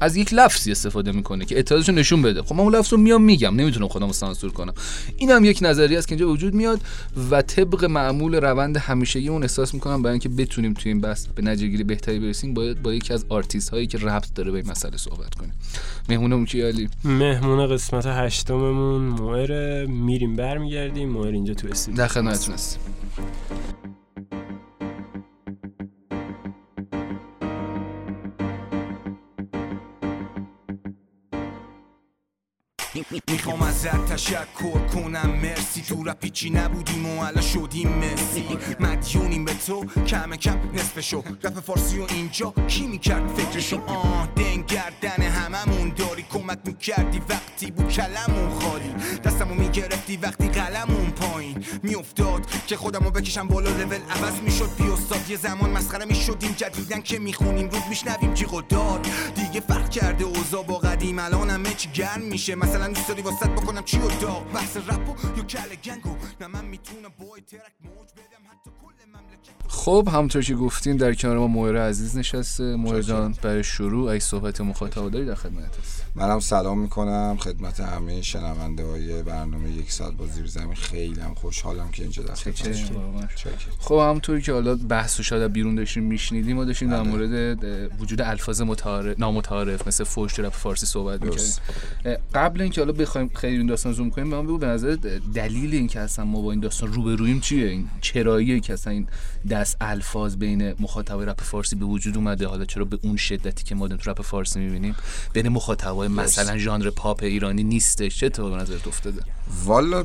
از 0.00 0.16
یک 0.16 0.28
لفظی 0.32 0.72
استفاده 0.72 1.12
می‌کنه 1.12 1.44
که 1.44 1.56
اعتراضشو 1.56 1.92
نشون 1.92 2.22
بده. 2.22 2.42
خب 2.42 2.54
من 2.54 2.60
اون 2.60 2.74
لفظ 2.74 2.92
رو 2.92 2.98
میام 2.98 3.22
میگم. 3.22 3.56
نمی‌تونم 3.56 3.88
خودم 3.88 4.06
رو 4.06 4.12
سانسور 4.12 4.50
کنم. 4.52 4.74
این 5.16 5.30
هم 5.30 5.44
یک 5.44 5.58
نظریه 5.62 5.98
است 5.98 6.08
که 6.08 6.14
اینجا 6.14 6.30
وجود 6.30 6.54
میاد 6.54 6.80
و 7.30 7.42
طبق 7.42 7.84
معمول 7.84 8.34
روند 8.34 8.76
همیشگی 8.76 9.28
اون 9.28 9.42
احساس 9.42 9.74
می‌کنم 9.74 10.02
برای 10.02 10.12
اینکه 10.12 10.28
بتونیم 10.28 10.74
توی 10.74 10.92
این 10.92 11.00
بحث 11.00 11.26
به 11.26 11.42
نتیجهگیری 11.42 11.84
بهتری 11.84 12.18
برسیم 12.18 12.54
باید 12.54 12.82
با 12.82 12.94
یکی 12.94 13.12
از 13.12 13.24
آرتیست 13.28 13.70
هایی 13.70 13.86
که 13.86 13.98
ربط 13.98 14.34
داره 14.34 14.50
به 14.50 14.58
این 14.58 14.70
مسئله 14.70 14.96
صحبت 14.96 15.34
کنیم. 15.34 15.52
مهمونمون 16.08 16.44
کی 16.44 16.62
علی؟ 16.62 16.88
مهمون 17.04 17.66
قسمت 17.66 18.06
هشتممون 18.06 19.02
موهر 19.02 19.84
میریم 19.86 20.36
برمیگردیم. 20.36 21.08
موهر 21.08 21.32
اینجا 21.32 21.54
تو 21.54 21.68
استودیو. 21.68 21.98
در 21.98 22.06
خدمتتون 22.06 22.54
هستیم 22.54 22.80
می‌خوام 33.28 33.62
ازت 33.62 34.12
تشکر 34.12 34.78
کنم 34.94 35.38
مرسی. 35.42 35.82
تو 35.82 36.04
رپی 36.04 36.30
چی 36.30 36.50
نبودیم 36.50 37.06
و 37.06 37.22
الان 37.22 37.42
شدیم 37.42 37.88
مسی. 37.88 38.58
مدیونیم 38.80 39.44
به 39.44 39.54
تو 39.66 39.84
کم 40.06 40.36
کم 40.36 40.58
نصفشو. 40.74 41.22
رپ 41.42 41.60
فارسی 41.60 41.98
و 41.98 42.06
اینجا 42.08 42.54
کی 42.68 42.86
می‌کرد 42.86 43.28
فکرشو؟ 43.28 43.80
آه 43.86 44.28
دنگ 44.36 44.66
گردن 44.66 45.22
هممون 45.22 45.92
داری. 45.96 46.24
کمک 46.32 46.58
می‌کردی 46.64 47.22
وقتی 47.28 47.70
بود 47.70 47.88
کلمون 47.88 48.58
خالی. 48.60 48.94
دستمو 49.24 49.54
می‌گرفتی 49.54 50.16
وقتی 50.16 50.48
قلمون 50.48 51.10
پایین. 51.10 51.64
میافتاد 51.82 52.46
که 52.66 52.76
خودمو 52.76 53.10
بکشم 53.10 53.48
بالا 53.48 53.70
لول 53.70 54.00
عوض 54.10 54.40
می‌شد. 54.44 54.70
بی 54.78 54.84
استاد 54.84 55.30
یه 55.30 55.36
زمان 55.36 55.70
مسخره 55.70 56.04
می‌شدیم. 56.04 56.52
جدیدن 56.52 57.00
که 57.00 57.18
می‌خونیم 57.18 57.68
رود 57.68 57.82
میشنویم 57.88 58.34
جیغ 58.34 58.54
دیگه 59.34 59.60
فرق 59.60 59.90
کرده 59.90 60.24
اوضاع 60.24 60.64
با 60.64 60.74
قدیم. 60.74 61.18
الان 61.18 61.50
همه 61.50 61.74
چی 61.74 61.88
گرم 61.94 62.20
میشه. 62.20 62.54
مثلا 62.54 62.83
دوست 62.92 63.08
داری 63.08 63.22
واسط 63.22 63.48
بکنم 63.48 63.84
چی 63.84 63.98
و 63.98 64.08
داغ 64.20 64.52
بحث 64.52 64.76
رپو 64.76 65.36
یا 65.36 65.44
کل 65.44 65.74
گنگو 65.84 66.16
نه 66.40 66.46
من 66.46 66.64
می‌تونم 66.64 67.08
با 67.18 67.26
ترک 67.46 67.72
موج 67.84 68.08
بدم 68.12 68.44
حتی 68.50 68.70
کل 68.82 69.08
مملکت 69.08 69.68
خب 69.68 70.08
همونطور 70.12 70.42
که 70.42 70.54
گفتین 70.54 70.96
در 70.96 71.14
کنار 71.14 71.38
ما 71.38 71.46
موهر 71.46 71.76
عزیز 71.76 72.16
نشسته. 72.18 72.76
موهر 72.76 73.02
جان 73.02 73.34
برای 73.42 73.64
شروع 73.64 74.10
ای 74.10 74.20
صحبت 74.20 74.60
مخاطب 74.60 75.10
داری 75.10 75.26
در 75.26 75.34
خدمت 75.34 75.78
هست 75.78 76.03
منم 76.16 76.40
سلام 76.40 76.78
می‌کنم 76.78 77.36
خدمت 77.40 77.80
همه 77.80 78.22
شنونده 78.22 78.86
های 78.86 79.22
برنامه 79.22 79.70
یک 79.70 79.92
ساعت 79.92 80.12
با 80.12 80.26
زیر 80.26 80.46
زمین. 80.46 80.74
خیلی 80.74 81.20
هم 81.20 81.34
خوشحالم 81.34 81.90
که 81.90 82.02
اینجا 82.02 82.22
در. 82.22 82.34
خب 83.78 83.94
همونطوری 83.94 84.42
که 84.42 84.52
حالا 84.52 84.74
بحث 84.74 85.20
و 85.20 85.22
شاید 85.22 85.42
از 85.42 85.52
بیرون 85.52 85.74
داشتیم 85.74 86.02
میشنیدیم 86.02 86.56
ما 86.56 86.64
داشتیم 86.64 86.90
در 86.90 87.02
بله. 87.02 87.08
مورد 87.08 87.64
وجود 88.00 88.20
الفاظ 88.20 88.60
متعارف 88.60 89.18
نامتعارف 89.18 89.88
مثل 89.88 90.04
فوش 90.04 90.38
رپ 90.38 90.52
فارسی 90.52 90.86
صحبت 90.86 91.22
می‌کردیم 91.22 91.30
درست. 91.38 91.60
قبل 92.34 92.60
اینکه 92.60 92.74
که 92.74 92.80
حالا 92.80 92.92
بخوایم 92.92 93.30
خیلی 93.34 93.56
این 93.56 93.66
داستان 93.66 93.92
زوم 93.92 94.10
کنیم 94.10 94.30
به 94.30 94.36
من 94.36 94.42
بگو 94.42 94.58
به 94.58 94.66
نظر 94.66 94.96
دلیل 95.34 95.74
این 95.74 95.86
که 95.86 96.00
اصلا 96.00 96.24
ما 96.24 96.40
با 96.40 96.50
این 96.50 96.60
داستان 96.60 96.92
روبرویم 96.92 97.40
چیه؟ 97.40 97.68
این 97.68 97.88
چراییه 98.00 98.60
که 98.60 98.72
اصلا 98.72 98.92
این 98.92 99.06
دست 99.50 99.76
الفاظ 99.80 100.36
بین 100.36 100.74
مخاطبای 100.80 101.26
رپ 101.26 101.40
فارسی 101.40 101.76
به 101.76 101.84
وجود 101.84 102.16
اومده؟ 102.16 102.46
حالا 102.46 102.64
چرا 102.64 102.84
به 102.84 102.98
اون 103.02 103.16
شدتی 103.16 103.64
که 103.64 103.74
ما 103.74 103.88
تو 103.88 104.10
رپ 104.10 104.22
فارسی 104.22 104.60
می‌بینیم 104.60 104.96
بین 105.32 105.48
مثلا 106.08 106.58
ژانر 106.58 106.90
پاپ 106.90 107.22
ایرانی 107.22 107.62
نیستش. 107.62 108.18
چه 108.20 108.28
تو 108.28 108.50
به 108.50 108.56
نظرت 108.56 108.86
افتاده؟ 108.86 109.22
والا 109.64 110.02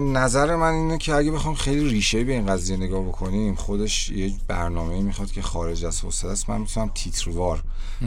نظر 0.00 0.56
من 0.56 0.72
اینه 0.72 0.98
که 0.98 1.14
اگه 1.14 1.30
بخوام 1.30 1.54
خیلی 1.54 1.88
ریشه 1.88 2.24
به 2.24 2.32
این 2.32 2.46
قضیه 2.46 2.76
نگاه 2.76 3.04
بکنیم 3.04 3.54
خودش 3.54 4.10
یه 4.10 4.32
برنامه 4.48 5.02
می‌خواد 5.02 5.30
که 5.30 5.42
خارج 5.42 5.84
از 5.84 6.00
حوصله 6.00 6.30
است. 6.30 6.50
من 6.50 6.60
می‌تونم 6.60 6.90
تیتروار 6.94 7.62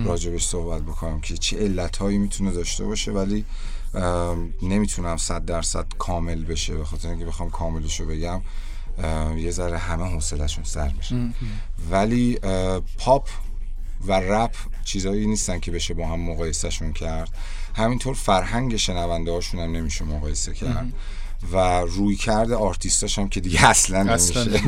راجبش 0.06 0.46
صحبت 0.46 0.82
بکنم 0.82 1.22
که 1.22 1.38
چه 1.38 1.58
علتهایی 1.58 2.18
می‌تونه 2.18 2.52
داشته 2.52 2.86
باشه 2.86 3.12
ولی 3.12 3.46
نمی‌تونم 4.62 5.18
صد 5.18 5.46
درصد 5.46 5.86
کامل 5.98 6.44
بشه 6.44 6.76
به 6.76 6.86
خاطر 6.86 7.10
اینکه 7.10 7.26
بخوام 7.26 7.50
کاملشو 7.50 8.06
بگم. 8.06 8.42
یه 9.38 9.52
ذره 9.52 9.78
همه 9.78 10.04
حوصلهشون 10.04 10.64
سر 10.64 10.92
میشه. 10.98 11.34
ولی 11.92 12.40
پاپ 12.98 13.28
و 14.08 14.14
رپ 14.14 14.56
چیزایی 14.90 15.28
نیستن 15.28 15.60
که 15.60 15.72
بشه 15.72 15.94
با 15.94 16.08
هم 16.08 16.20
مقایسهشون 16.20 16.94
کرد. 16.94 17.30
همینطور 17.76 18.14
فرهنگ 18.14 18.76
شنونده 18.76 19.32
هاشون 19.32 19.60
هم 19.60 19.72
نمیشه 19.72 20.06
مقایسه 20.06 20.54
کرد. 20.54 20.94
و 21.54 21.82
روی 21.82 22.16
کرده 22.16 22.56
آرتیستاش 22.56 23.20
هم 23.20 23.30
که 23.30 23.40
دیگه 23.40 23.66
اصلا 23.66 24.04
نمیشه. 24.04 24.62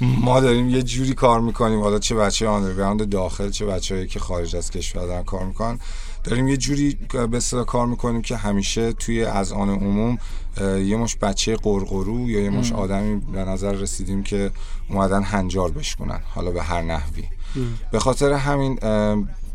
ما 0.26 0.40
داریم 0.40 0.68
یه 0.68 0.82
جوری 0.82 1.14
کار 1.14 1.40
می‌کنیم. 1.40 1.80
حالا 1.80 1.98
چه 1.98 2.14
بچه 2.14 2.48
آندرگراند 2.48 3.08
داخل 3.08 3.50
چه 3.50 3.66
بچه 3.66 4.06
که 4.06 4.20
خارج 4.20 4.56
از 4.56 4.70
کشور 4.70 5.06
دارن 5.06 5.24
کار 5.24 5.44
می‌کنن. 5.44 5.78
داریم 6.24 6.48
یه 6.48 6.56
جوری 6.56 6.98
به 7.30 7.40
کار 7.66 7.86
می‌کنیم 7.86 8.22
که 8.22 8.36
همیشه 8.36 8.92
توی 8.92 9.24
از 9.24 9.52
آن 9.52 9.70
عموم 9.70 10.18
یه 10.60 10.96
مش 10.96 11.16
بچه 11.16 11.56
قرقرو 11.56 12.30
یا 12.30 12.40
یه 12.40 12.50
مش 12.50 12.72
آدمی 12.72 13.16
به 13.16 13.44
نظر 13.44 13.72
رسیدیم 13.72 14.22
که 14.22 14.50
اومدن 14.88 15.22
هنجار 15.22 15.70
بشکنن. 15.70 16.20
حالا 16.34 16.50
به 16.50 16.62
هر 16.62 16.82
نحوی. 16.82 17.24
به 17.92 17.98
خاطر 17.98 18.32
همین 18.32 18.78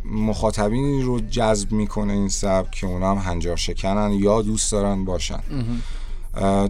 مخاطبینی 0.05 1.01
رو 1.01 1.19
جذب 1.19 1.71
می‌کنه 1.71 2.13
این 2.13 2.29
سبک 2.29 2.71
که 2.71 2.87
اونا 2.87 3.11
هم 3.15 3.31
هنجار 3.31 3.55
شکنن 3.55 4.13
یا 4.13 4.41
دوست 4.41 4.71
دارن 4.71 5.05
باشن. 5.05 5.39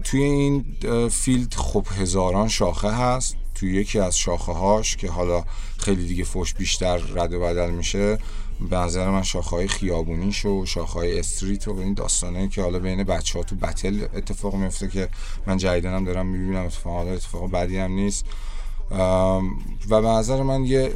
توی 0.04 0.22
این 0.22 0.64
فیلد 1.08 1.54
خب 1.54 1.86
هزاران 2.00 2.48
شاخه 2.48 2.90
هست. 2.90 3.36
توی 3.54 3.74
یکی 3.74 3.98
از 3.98 4.18
شاخه 4.18 4.52
هاش 4.52 4.96
که 4.96 5.10
حالا 5.10 5.44
خیلی 5.78 6.06
دیگه 6.06 6.24
فوش 6.24 6.54
بیشتر 6.54 6.96
رد 6.96 7.32
و 7.32 7.40
بدل 7.40 7.70
میشه 7.70 8.18
به 8.70 8.76
نظر 8.76 9.10
من 9.10 9.22
شاخه 9.22 9.50
های 9.50 9.68
خیابونیش 9.68 10.44
و 10.44 10.66
شاخه 10.66 10.92
های 10.92 11.18
استریت 11.18 11.68
و 11.68 11.78
این 11.78 11.94
داستانه 11.94 12.48
که 12.48 12.62
حالا 12.62 12.78
بین 12.78 13.04
بچه 13.04 13.38
ها 13.38 13.44
تو 13.44 13.56
بتل 13.56 14.06
اتفاق 14.14 14.54
میفته 14.54 14.88
که 14.88 15.08
من 15.46 15.56
جدیدنم 15.56 16.04
دارم 16.04 16.26
می‌بینم 16.26 16.64
اتفاق 16.64 16.96
حالا 16.96 17.10
اتفاق 17.10 17.50
بدی 17.50 17.78
هم 17.78 17.92
نیست. 17.92 18.24
و 18.90 20.00
به 20.00 20.08
نظر 20.08 20.42
من 20.42 20.64
یه 20.64 20.92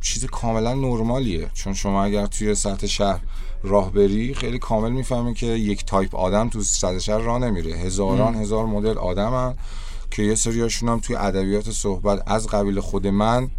چیز 0.00 0.24
کاملا 0.24 0.74
نرمالیه. 0.74 1.50
چون 1.54 1.74
شما 1.74 2.04
اگر 2.04 2.26
توی 2.26 2.54
سطح 2.54 2.86
شهر 2.86 3.20
راه 3.62 3.92
بری 3.92 4.34
خیلی 4.34 4.58
کامل 4.58 4.90
می‌فهمی 4.90 5.34
که 5.34 5.46
یک 5.46 5.84
تایپ 5.84 6.14
آدم 6.14 6.48
تو 6.48 6.62
سطح 6.62 6.98
شهر 6.98 7.18
راه 7.18 7.38
نمیره. 7.38 7.72
هزاران 7.76 8.34
هزار 8.34 8.66
مدل 8.66 8.98
آدم 8.98 9.34
هم 9.34 9.54
که 10.10 10.22
یه 10.22 10.34
سریاشون 10.34 10.88
هم 10.88 11.00
توی 11.00 11.16
ادبیات 11.16 11.70
صحبت 11.70 12.22
از 12.26 12.46
قبیل 12.46 12.80
خود 12.80 13.06
من 13.06 13.50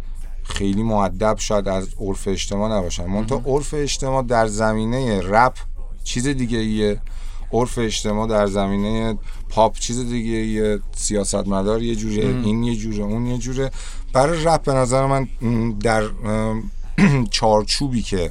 خیلی 0.44 0.82
مؤدب 0.82 1.38
شاید 1.38 1.68
از 1.68 1.88
عرف 2.00 2.28
اجتماع 2.28 2.78
نباشن. 2.78 3.06
منتها 3.06 3.42
عرف 3.46 3.74
اجتماع 3.74 4.22
در 4.22 4.46
زمینه 4.46 5.20
رپ 5.20 5.54
چیز 6.04 6.26
دیگه 6.26 6.58
ایه 6.58 7.00
عرف 7.52 7.78
اجتماع 7.78 8.28
در 8.28 8.46
زمینه 8.46 9.18
پاپ 9.48 9.78
چیز 9.78 9.98
دیگه 9.98 10.30
یه 10.30 10.80
سیاست 10.96 11.48
مدار 11.48 11.82
یه 11.82 11.94
جوره 11.94 12.26
این 12.26 12.62
یه 12.62 12.76
جوره 12.76 13.02
اون 13.04 13.26
یه 13.26 13.38
جوره. 13.38 13.70
برای 14.12 14.44
رپ 14.44 14.62
به 14.62 14.72
نظر 14.72 15.06
من 15.06 15.28
در 15.80 16.02
چارچوبی 17.30 18.02
که 18.02 18.30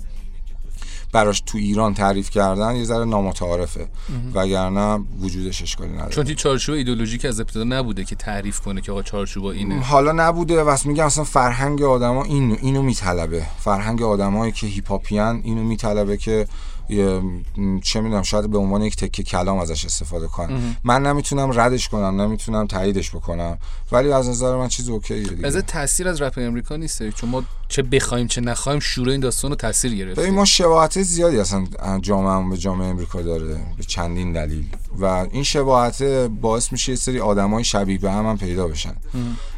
براش 1.11 1.43
تو 1.45 1.57
ایران 1.57 1.93
تعریف 1.93 2.29
کردن 2.29 2.75
یه 2.75 2.83
ذره 2.83 3.05
نامتعارفه. 3.05 3.87
وگرنه 4.33 4.99
وجودش 5.19 5.61
اشکالی 5.61 5.93
نداره. 5.93 6.09
چون 6.09 6.25
چارچوب 6.25 6.75
ایدولوژیک 6.75 7.25
از 7.25 7.39
ابتدا 7.39 7.63
نبوده 7.63 8.05
که 8.05 8.15
تعریف 8.15 8.59
کنه 8.59 8.81
که 8.81 8.91
آقا 8.91 9.03
چارچوب 9.03 9.45
اینه. 9.45 9.81
حالا 9.81 10.11
نبوده 10.11 10.63
واسه 10.63 10.87
میگم 10.87 11.05
اصلا 11.05 11.23
فرهنگ 11.23 11.81
آدما 11.83 12.23
اینو 12.23 12.55
اینو 12.61 12.81
میطلبه. 12.81 13.47
فرهنگ 13.59 14.01
آدمایی 14.01 14.51
که 14.51 14.67
هیپ 14.67 14.99
اینو 15.11 15.63
میطلبه 15.63 16.17
که 16.17 16.47
چه 17.83 18.01
می‌دونم 18.01 18.21
شاید 18.21 18.49
به 18.49 18.57
عنوان 18.57 18.81
یک 18.81 18.95
تکه 18.95 19.23
کلام 19.23 19.59
ازش 19.59 19.85
استفاده 19.85 20.27
کنم. 20.27 20.75
من 20.83 21.05
نمی‌تونم 21.05 21.59
ردش 21.59 21.89
کنم 21.89 22.21
نمی‌تونم 22.21 22.67
تاییدش 22.67 23.11
بکنم 23.11 23.57
ولی 23.91 24.11
از 24.11 24.29
نظر 24.29 24.55
من 24.55 24.67
چیز 24.67 24.89
اوکیه 24.89 25.23
دیگه. 25.23 25.47
از 25.47 25.57
تاثیر 25.57 26.07
از 26.07 26.21
رپ 26.21 26.33
امریکا 26.37 26.75
نیست 26.75 27.09
چون 27.09 27.29
ما 27.29 27.43
چه 27.67 27.81
بخوایم 27.81 28.27
چه 28.27 28.41
نخوایم 28.41 28.79
شروع 28.79 29.11
این 29.11 29.19
داستان 29.19 29.51
رو 29.51 29.55
تاثیر 29.55 29.95
گرفته 29.95 30.21
ببین 30.21 30.33
ما 30.33 30.45
شباهت 30.45 31.01
زیادی 31.01 31.39
اصلا 31.39 31.67
جامعه 32.01 32.49
به 32.49 32.57
جامعه 32.57 32.87
امریکا 32.87 33.21
داره 33.21 33.47
به 33.77 33.83
چندین 33.87 34.33
دلیل. 34.33 34.65
و 34.99 35.05
این 35.05 35.43
شباهت 35.43 36.03
باعث 36.41 36.71
میشه 36.71 36.91
یه 36.91 36.95
سری 36.95 37.19
آدمای 37.19 37.63
شبیه 37.63 37.97
به 37.97 38.11
هم, 38.11 38.25
هم 38.25 38.37
پیدا 38.37 38.67
بشن. 38.67 38.95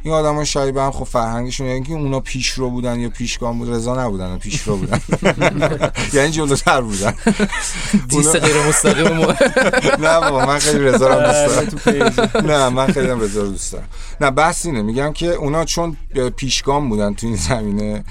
این 0.03 0.13
آدمای 0.13 0.45
شبیه 0.45 0.71
به 0.71 0.81
هم 0.81 0.91
خب 0.91 1.03
فرهنگشون 1.03 1.67
یعنی 1.67 1.83
که 1.83 1.93
اونا 1.93 2.19
پیشرو 2.19 2.69
بودن 2.69 2.99
یا 2.99 3.09
پیشگام 3.09 3.57
بود 3.57 3.69
رضا 3.69 4.05
نبودن 4.05 4.37
پیشرو 4.37 4.77
بودن. 4.77 4.99
یعنی 6.13 6.31
جلوتر 6.31 6.81
بودن. 6.81 7.13
دیست 8.07 8.35
غیر 8.35 8.67
مستقیم 8.67 9.21
نه 9.99 10.19
بابا 10.19 10.45
من 10.45 10.59
خیلی 10.59 10.79
رضا 10.79 11.07
رو 11.07 11.25
دوست 11.25 11.85
دارم 11.85 12.47
نه 12.47 12.69
من 12.69 12.87
خیلی 12.87 13.07
رضا 13.07 13.41
رو 13.41 13.49
دوست 13.49 13.71
دارم 13.73 13.87
نه 14.21 14.31
بحث 14.31 14.65
اینه 14.65 14.81
میگم 14.81 15.13
که 15.13 15.27
اونا 15.27 15.65
چون 15.65 15.97
پیشگام 16.35 16.89
بودن 16.89 17.13
تو 17.13 17.27
این 17.27 17.35
زمینه 17.35 18.03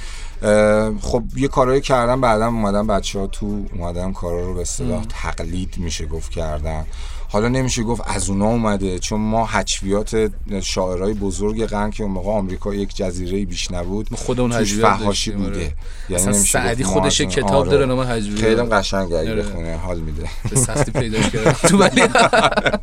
خب 1.01 1.23
یه 1.37 1.49
کارایی 1.49 1.81
کردن 1.81 2.21
بعدا 2.21 2.47
اومدن 2.47 2.87
بچه 2.87 3.19
ها 3.19 3.27
تو 3.27 3.67
اومدن 3.73 4.13
کارا 4.13 4.47
رو 4.47 4.55
به 4.55 4.61
اصطلاح 4.61 5.05
تقلید 5.05 5.75
میشه 5.79 6.07
گفت 6.07 6.31
کردن 6.31 6.87
حالا 7.33 7.49
نمیشه 7.49 7.83
گفت 7.83 8.03
از 8.07 8.31
اونا 8.31 8.47
اومده 8.47 8.99
چون 8.99 9.21
ما 9.21 9.47
حچویات 9.47 10.31
شاعرای 10.63 11.15
بزرگ 11.15 11.65
قرن 11.65 11.91
که 11.91 12.03
اون 12.03 12.13
موقع 12.13 12.31
آمریکا 12.31 12.75
یک 12.75 12.97
جزیره 12.97 13.45
بیش 13.45 13.71
نبود 13.71 14.09
خود 14.15 14.41
اون 14.41 14.65
فحاشی 14.65 15.31
بوده. 15.31 15.51
آره. 15.51 15.73
یعنی 16.09 16.25
نمیشه 16.25 16.41
سعدی 16.41 16.85
خودش 16.85 17.21
کتاب 17.21 17.55
آره. 17.55 17.71
داره 17.71 17.87
نام 17.87 18.01
حجویه 18.01 18.37
خیلی 18.37 18.63
قشنگ 18.63 19.13
اگه 19.13 19.31
آره. 19.31 19.43
بخونه 19.43 19.77
حال 19.77 20.01
میده. 20.01 20.29
به 20.51 20.57
سختی 20.57 20.91
پیداش 20.91 21.31
کردم. 21.31 21.53
تو 21.69 21.79
ولی 21.79 22.03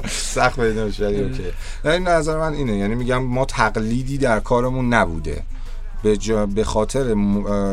سخت 0.10 0.60
پیدا 0.60 0.86
میشه 0.86 1.06
okay. 1.06 1.44
این 1.86 2.08
نظر 2.08 2.38
من 2.38 2.54
اینه 2.54 2.78
یعنی 2.78 2.96
میگم 2.96 3.24
ما 3.24 3.46
تقلیدی 3.46 4.18
در 4.18 4.40
کارمون 4.40 4.94
نبوده. 4.94 5.44
به, 6.04 6.46
به 6.46 6.64
خاطر 6.64 7.16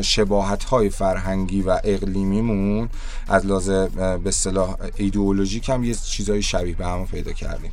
شباهت 0.02 0.64
های 0.64 0.90
فرهنگی 0.90 1.62
و 1.62 1.80
اقلیمیمون 1.84 2.88
از 3.28 3.46
لحاظ 3.46 3.70
به 3.70 4.20
اصطلاح 4.26 4.76
ایدئولوژیک 4.96 5.68
هم 5.68 5.84
یه 5.84 5.94
چیزای 5.94 6.42
شبیه 6.42 6.74
به 6.74 6.86
هم 6.86 7.06
پیدا 7.06 7.32
کردیم. 7.32 7.72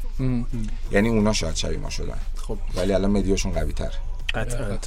یعنی 0.92 1.10
اونا 1.10 1.34
شاید 1.34 1.56
شبیه 1.56 1.78
ما 1.78 1.90
شدن. 1.90 2.18
خب. 2.36 2.58
ولی 2.76 2.94
الان 2.94 3.12
media 3.12 3.34
شون 3.34 3.52
قوی 3.52 3.74
تر 3.74 3.92
آره. 4.36 4.80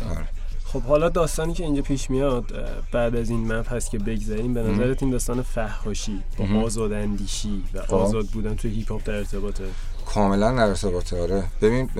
خب 0.64 0.82
حالا 0.82 1.08
داستانی 1.08 1.52
که 1.52 1.64
اینجا 1.64 1.82
پیش 1.82 2.10
میاد 2.10 2.44
بعد 2.92 3.16
از 3.16 3.30
این 3.30 3.52
مبحث 3.52 3.90
که 3.90 3.98
بگذاریم 3.98 4.54
به 4.54 4.62
نظرت 4.62 5.02
این 5.02 5.12
داستان 5.12 5.42
فحاشی 5.42 6.22
با 6.38 6.60
آزاد 6.60 6.92
اندیشی 6.92 7.64
و 7.74 7.80
خب. 7.80 7.94
آزاد 7.94 8.26
بودن 8.26 8.54
توی 8.54 8.70
هیپ 8.70 8.92
هاپ 8.92 9.04
در 9.04 9.14
ارتباطه؟ 9.14 9.64
کاملا 10.06 10.52
در 10.52 10.68
ارتباطه 10.68 11.22
آره. 11.22 11.44
ببین 11.60 11.90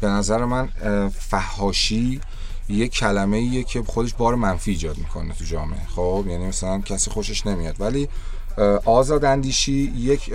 به 0.00 0.06
نظر 0.06 0.44
من 0.44 0.68
فحاشی 1.10 2.20
یه 2.68 2.88
کلمه 2.88 3.36
ایه 3.36 3.64
که 3.64 3.82
خودش 3.82 4.14
بار 4.14 4.34
منفی 4.34 4.70
ایجاد 4.70 4.98
می‌کنه 4.98 5.34
تو 5.34 5.44
جامعه. 5.44 5.86
خب 5.96 6.24
یعنی 6.28 6.46
مثلا 6.46 6.78
کسی 6.80 7.10
خوشش 7.10 7.46
نمیاد. 7.46 7.76
ولی 7.78 8.08
آزاد 8.84 9.24
اندیشی 9.24 9.92
یک 9.96 10.32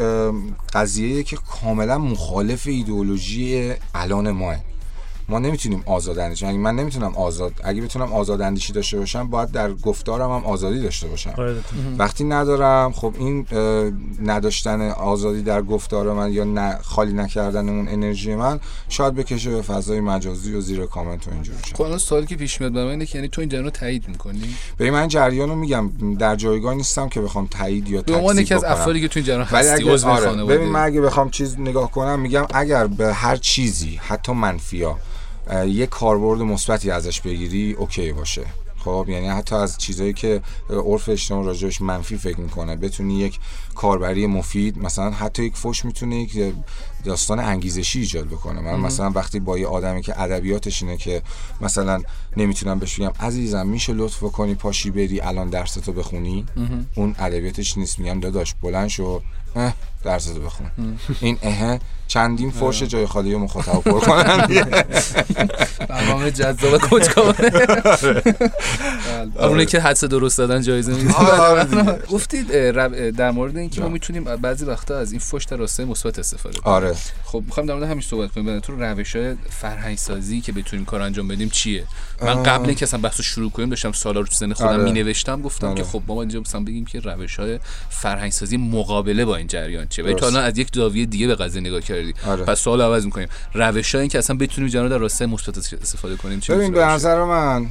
قضیه 0.74 1.24
که 1.24 1.38
کاملا 1.62 1.98
مخالف 1.98 2.68
ایدئولوژی 2.68 3.74
الان 3.96 4.32
ماه. 4.32 4.58
ما 5.32 5.40
نمی‌تونیم 5.40 5.84
آزاد 5.86 6.20
اندیشی 6.20 6.46
یعنی 6.46 6.58
من 6.58 6.76
نمی‌تونم 6.76 7.16
آزاد 7.16 7.54
اگه 7.64 7.82
بتونم 7.82 8.14
آزاد 8.14 8.42
اندیشی 8.42 8.74
داشته 8.74 9.00
باشم 9.00 9.28
باید 9.28 9.52
در 9.52 9.74
گفتارم 9.74 10.32
هم 10.32 10.46
آزادی 10.46 10.82
داشته 10.82 11.08
باشم. 11.08 11.34
آره، 11.38 11.56
وقتی 11.98 12.24
ندارم 12.24 12.92
خب 12.92 13.14
این 13.20 13.46
نداشتن 14.24 14.82
آزادی 14.90 15.42
در 15.42 15.62
گفتار 15.62 16.14
من 16.14 16.34
یا 16.34 16.78
خالی 16.82 17.14
نکردن 17.14 17.70
اون 17.70 17.88
انرژی 17.88 18.36
من 18.36 18.60
شاید 18.90 19.16
بکشه 19.16 19.50
به 19.50 19.62
فضای 19.62 20.00
مجازی 20.00 20.54
و 20.54 20.62
زیر 20.62 20.86
کامنت 20.86 21.28
و 21.28 21.32
اینجوری 21.32 21.58
خب 21.74 21.82
الان 21.82 21.98
سوالی 21.98 22.26
که 22.26 22.36
پیش 22.36 22.62
میاد 22.62 22.74
برای 22.74 22.90
اینه 22.90 23.06
که 23.06 23.18
یعنی 23.18 23.28
تو 23.28 23.42
این 23.42 23.50
جریان 23.50 23.66
رو 23.66 23.72
تایید 23.72 24.08
می‌کنی؟ 24.08 24.56
به 24.78 24.92
من 24.92 25.08
جریان 25.08 25.50
رو 25.50 25.56
میگم. 25.56 25.92
در 26.20 26.36
جایگاه 26.36 26.74
نیستم 26.74 27.10
که 27.10 27.22
بخوام 27.22 27.48
تایید 27.48 27.90
یا 27.90 28.02
تکذیب 28.02 28.18
بکنم 28.18 28.40
یکی 28.40 28.54
از 28.54 28.64
افرادی 28.64 29.02
که 29.02 29.08
تو 29.08 29.20
این 29.20 29.26
جریان 29.26 29.44
هستی 29.44 29.90
عضو 29.90 30.08
آره. 30.08 30.46
ببین 30.46 30.70
من 30.70 30.84
اگه 30.84 31.02
بخوام 31.02 31.30
چیز 31.30 31.60
نگاه 31.60 31.92
کنم 31.92 32.20
میگم 32.20 32.46
اگر 32.54 32.88
به 32.88 33.14
هر 33.14 33.36
چیزی 33.36 34.00
حتی 34.04 34.32
منفیا 34.32 34.98
یه 35.68 35.88
کاربرد 35.88 36.42
مثبتی 36.42 36.92
ازش 36.92 37.22
بگیری 37.22 37.74
اوکی 37.74 38.12
باشه. 38.12 38.46
خب 38.86 39.06
یعنی 39.10 39.28
حتی 39.28 39.56
از 39.56 39.78
چیزایی 39.78 40.14
که 40.14 40.42
عرف 40.70 41.10
اجتماع 41.10 41.46
راجعش 41.46 41.82
منفی 41.82 42.18
فکر 42.18 42.40
می‌کنه 42.40 42.76
بتونی 42.76 43.20
یک 43.20 43.40
کاربری 43.76 44.28
مفید 44.28 44.78
مثلا 44.78 45.12
حتی 45.12 45.44
یک 45.44 45.56
فوش 45.56 45.86
می‌تونه 45.86 46.16
یک 46.16 46.54
داستان 47.04 47.40
انگیزشی 47.40 48.00
ایجاد 48.00 48.28
بکنه. 48.28 48.62
من 48.62 48.80
مثلا 48.80 49.10
وقتی 49.10 49.40
با 49.40 49.58
یه 49.58 49.68
آدمی 49.68 50.02
که 50.02 50.22
ادبیاتش 50.22 50.84
اینه 50.84 50.98
که 50.98 51.22
مثلا 51.62 52.02
نمی‌تونم 52.38 52.80
بهش 52.80 53.00
بگم 53.00 53.14
عزیزم 53.20 53.68
میشه 53.68 53.94
لطف 53.94 54.20
کنی 54.20 54.56
پاشی 54.56 54.92
بری 54.92 55.22
الان 55.22 55.50
درستو 55.50 55.94
بخونی؟ 55.94 56.46
اون 56.96 57.16
ادبیاتش 57.20 57.78
نیست. 57.78 58.00
میگم 58.00 58.20
داداش 58.20 58.56
بلند 58.62 58.88
شو. 58.88 59.22
اه 60.06 60.14
درستو 60.14 60.40
بخون 60.40 60.68
این 61.22 61.38
اه 61.42 61.80
چندین 62.08 62.52
فوش 62.52 62.84
جای 62.84 63.06
خالی 63.06 63.36
مخاطب 63.36 63.82
پر 63.82 64.00
کنن. 64.00 64.48
برنامه 65.90 66.32
جذاب 66.32 66.78
کنجکاوانه. 66.82 67.52
اونه 69.50 69.66
که 69.66 69.80
حدس 69.80 70.04
درست 70.04 70.38
دادن 70.38 70.62
جایزه 70.62 70.94
می‌گیره 70.94 71.16
آره 71.16 72.00
گفتید 72.10 72.52
اه، 72.52 72.72
رب- 72.72 73.10
در 73.10 73.32
مورد 73.32 73.58
اینکه 73.58 73.82
ما 73.82 73.90
می‌تونیم 73.90 74.24
بعضی 74.24 74.66
وقتا 74.66 74.98
از 74.98 75.12
این 75.12 75.20
فوش 75.20 75.46
در 75.46 75.58
راستای 75.58 75.86
مثبت 75.86 76.20
استفاده 76.20 76.60
کنیم. 76.60 76.76
آره. 76.76 76.96
خب 77.26 77.44
می‌خوام 77.46 77.66
در 77.66 77.74
مورد 77.74 77.90
همین 77.90 78.02
صحبت 78.02 78.32
کنیم. 78.32 78.60
تو 78.60 78.76
روش 78.76 79.16
های 79.16 79.36
فرهنگ 79.50 79.98
سازی 79.98 80.42
که 80.42 80.52
بتونیم 80.52 80.86
کار 80.86 81.02
انجام 81.02 81.28
بدیم 81.28 81.50
چیه؟ 81.50 81.84
من 82.22 82.44
قبل 82.44 82.66
اینکه 82.66 82.86
اصلا 82.86 83.00
بحث 83.00 83.18
رو 83.18 83.24
شروع 83.24 83.52
کنیم 83.52 83.70
داشتم 83.70 83.92
سوالا 83.92 84.20
رو 84.20 84.28
تو 84.28 84.34
ذهن 84.34 84.54
خودم 84.54 84.70
آره. 84.70 84.84
می 84.84 84.92
نوشتم 84.92 85.42
گفتم 85.42 85.68
آره. 85.68 85.76
که 85.76 85.84
خب 85.84 86.02
ما 86.08 86.22
اینجا 86.22 86.40
مثلا 86.40 86.62
بگیم 86.62 86.86
که 86.86 87.00
روش 87.00 87.40
های 87.40 87.60
فرهنگ 87.90 88.32
سازی 88.32 88.58
مقابله 88.58 89.26
با 89.26 89.36
این 89.36 89.48
جریان. 89.48 89.88
چیه 89.92 90.06
ولی 90.06 90.14
تو. 90.14 90.26
الان 90.26 90.44
از 90.44 90.58
یک 90.58 90.68
زاویه 90.76 91.06
دیگه 91.06 91.28
به 91.28 91.36
قضیه 91.36 91.62
نگاه 91.62 91.82
کردی 91.82 92.14
آره. 92.28 92.44
پس 92.44 92.60
سوال 92.60 92.82
عوض 92.82 93.06
می‌کنیم 93.06 93.28
روش 93.54 93.96
های 93.96 94.08
که 94.08 94.18
اصلا 94.18 94.38
بتونیم 94.38 94.82
رو 94.82 94.90
در 94.90 94.98
راستای 94.98 95.28
مثبت 95.28 95.58
استفاده 95.58 96.16
کنیم 96.16 96.40
چه 96.40 96.56
ببین 96.56 96.72
به؟ 96.72 96.86
نظر 96.86 97.24
من 97.24 97.66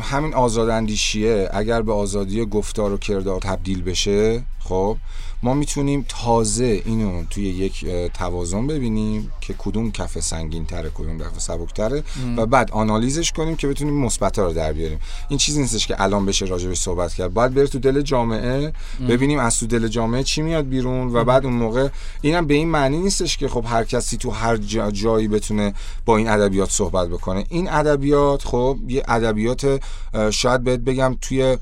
همین 0.00 0.34
آزاداندیشیه 0.34 1.48
اگر 1.52 1.82
به 1.82 1.92
آزادی 1.92 2.44
گفتار 2.44 2.92
و 2.92 2.98
کردار 2.98 3.40
تبدیل 3.40 3.82
بشه 3.82 4.42
خب 4.58 4.96
ما 5.42 5.54
می‌تونیم 5.54 6.04
تازه 6.08 6.82
اینو 6.84 7.24
توی 7.30 7.44
یک 7.44 7.86
توازن 8.14 8.66
ببینیم 8.66 9.32
که 9.40 9.54
کدوم 9.58 9.92
کف 9.92 10.20
سنگین 10.20 10.66
تره 10.66 10.90
کدوم 10.94 11.18
کف 11.18 11.40
سبک 11.40 11.72
تره 11.74 12.02
و 12.36 12.46
بعد 12.46 12.70
آنالیزش 12.70 13.32
کنیم 13.32 13.56
که 13.56 13.68
بتونیم 13.68 13.94
مثبت 13.94 14.38
رو 14.38 14.52
در 14.52 14.72
بیاریم. 14.72 14.98
این 15.28 15.38
چیزی 15.38 15.60
نیستش 15.60 15.86
که 15.86 16.02
الان 16.02 16.26
بشه 16.26 16.46
راجبش 16.46 16.80
صحبت 16.80 17.14
کرد. 17.14 17.34
باید 17.34 17.54
بره 17.54 17.66
تو 17.66 17.78
دل 17.78 18.00
جامعه 18.00 18.72
ببینیم 19.08 19.38
از 19.38 19.60
تو 19.60 19.66
دل 19.66 19.88
جامعه 19.88 20.22
چی 20.22 20.42
میاد 20.42 20.68
بیرون 20.68 21.08
و 21.16 21.24
بعد 21.24 21.44
اون 21.44 21.54
موقع 21.54 21.88
اینم 22.20 22.46
به 22.46 22.54
این 22.54 22.68
معنی 22.68 22.98
نیستش 22.98 23.36
که 23.36 23.48
خب 23.48 23.64
هر 23.68 23.84
کسی 23.84 24.16
تو 24.16 24.30
هر 24.30 24.56
جا- 24.56 24.90
جایی 24.90 25.28
بتونه 25.28 25.74
با 26.04 26.16
این 26.16 26.28
ادبیات 26.28 26.70
صحبت 26.70 27.08
بکنه. 27.08 27.44
این 27.48 27.70
ادبیات 27.70 28.44
خب 28.44 28.78
یه 28.88 29.02
ادبیات 29.08 29.82
شاید 30.30 30.64
بهت 30.64 30.80
بگم 30.80 31.16
توی 31.20 31.58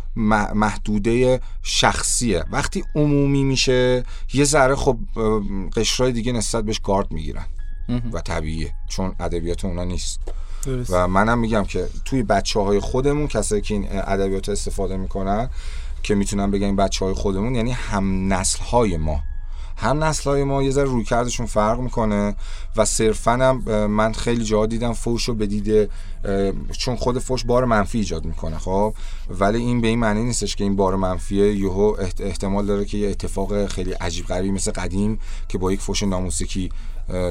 محدوده 0.55 1.41
شخصیه. 1.63 2.45
وقتی 2.53 2.85
عمومی 2.95 3.45
میشه 3.45 3.70
یه 4.35 4.45
ذره 4.45 4.75
خب 4.75 4.99
قشرهای 5.77 6.13
دیگه 6.13 6.33
نسبت 6.33 6.65
بهش 6.65 6.79
گارد 6.79 7.13
می‌گیرن. 7.13 7.47
و 8.13 8.21
طبیعیه 8.21 8.75
چون 8.89 9.15
ادبیات 9.21 9.65
اونا 9.65 9.85
نیست. 9.85 10.21
درست. 10.65 10.91
و 10.93 11.07
منم 11.07 11.39
میگم 11.39 11.65
که 11.65 11.89
توی 12.05 12.23
بچه 12.23 12.61
های 12.61 12.81
خودمون 12.81 13.27
کسایی 13.27 13.63
که 13.63 13.75
این 13.75 13.89
ادبیات 13.91 14.49
استفاده 14.49 14.97
می‌کنن 14.97 15.51
که 16.03 16.15
می‌تونم 16.15 16.51
بگم 16.51 16.77
بچه 16.77 17.05
های 17.05 17.15
خودمون 17.15 17.55
یعنی 17.55 17.73
هم 17.73 18.33
نسل 18.33 18.65
های 18.65 18.97
ما. 18.97 19.23
هم 19.81 20.05
نسل 20.05 20.31
های 20.31 20.45
ما 20.45 20.63
یه 20.63 20.71
ذره 20.71 20.85
روی 20.85 21.05
کردشون 21.05 21.47
فرق 21.47 21.81
می‌کنه 21.81 22.37
و 22.77 22.85
صرفا 22.85 23.33
هم 23.33 23.87
من 23.87 24.13
خیلی 24.13 24.45
جا 24.45 24.67
دیدم 24.67 24.93
فوش 24.93 25.25
رو 25.25 25.35
بدیده 25.35 25.89
چون 26.79 26.97
خود 26.97 27.19
فوش 27.19 27.45
بار 27.45 27.65
منفی 27.65 27.99
ایجاد 27.99 28.25
می‌کنه 28.25 28.59
خب؟ 28.59 28.95
ولی 29.31 29.59
این 29.59 29.81
به 29.81 29.89
این 29.89 29.99
معنی 29.99 30.25
نیستش 30.25 30.57
که 30.57 30.65
این 30.65 30.77
بار 30.77 30.97
منفی 30.97 31.37
یهو 31.37 31.97
احت- 31.97 32.21
احتمال 32.21 32.67
داره 32.67 32.85
که 32.85 32.99
یه 32.99 33.11
اتفاق 33.11 33.67
خیلی 33.67 33.93
عجیب 33.93 34.27
غریبی 34.27 34.51
مثل 34.51 34.71
قدیم 34.71 35.19
که 35.49 35.59
با 35.59 35.73
یک 35.73 35.81
فوش 35.81 36.03
ناموسیکی 36.03 36.71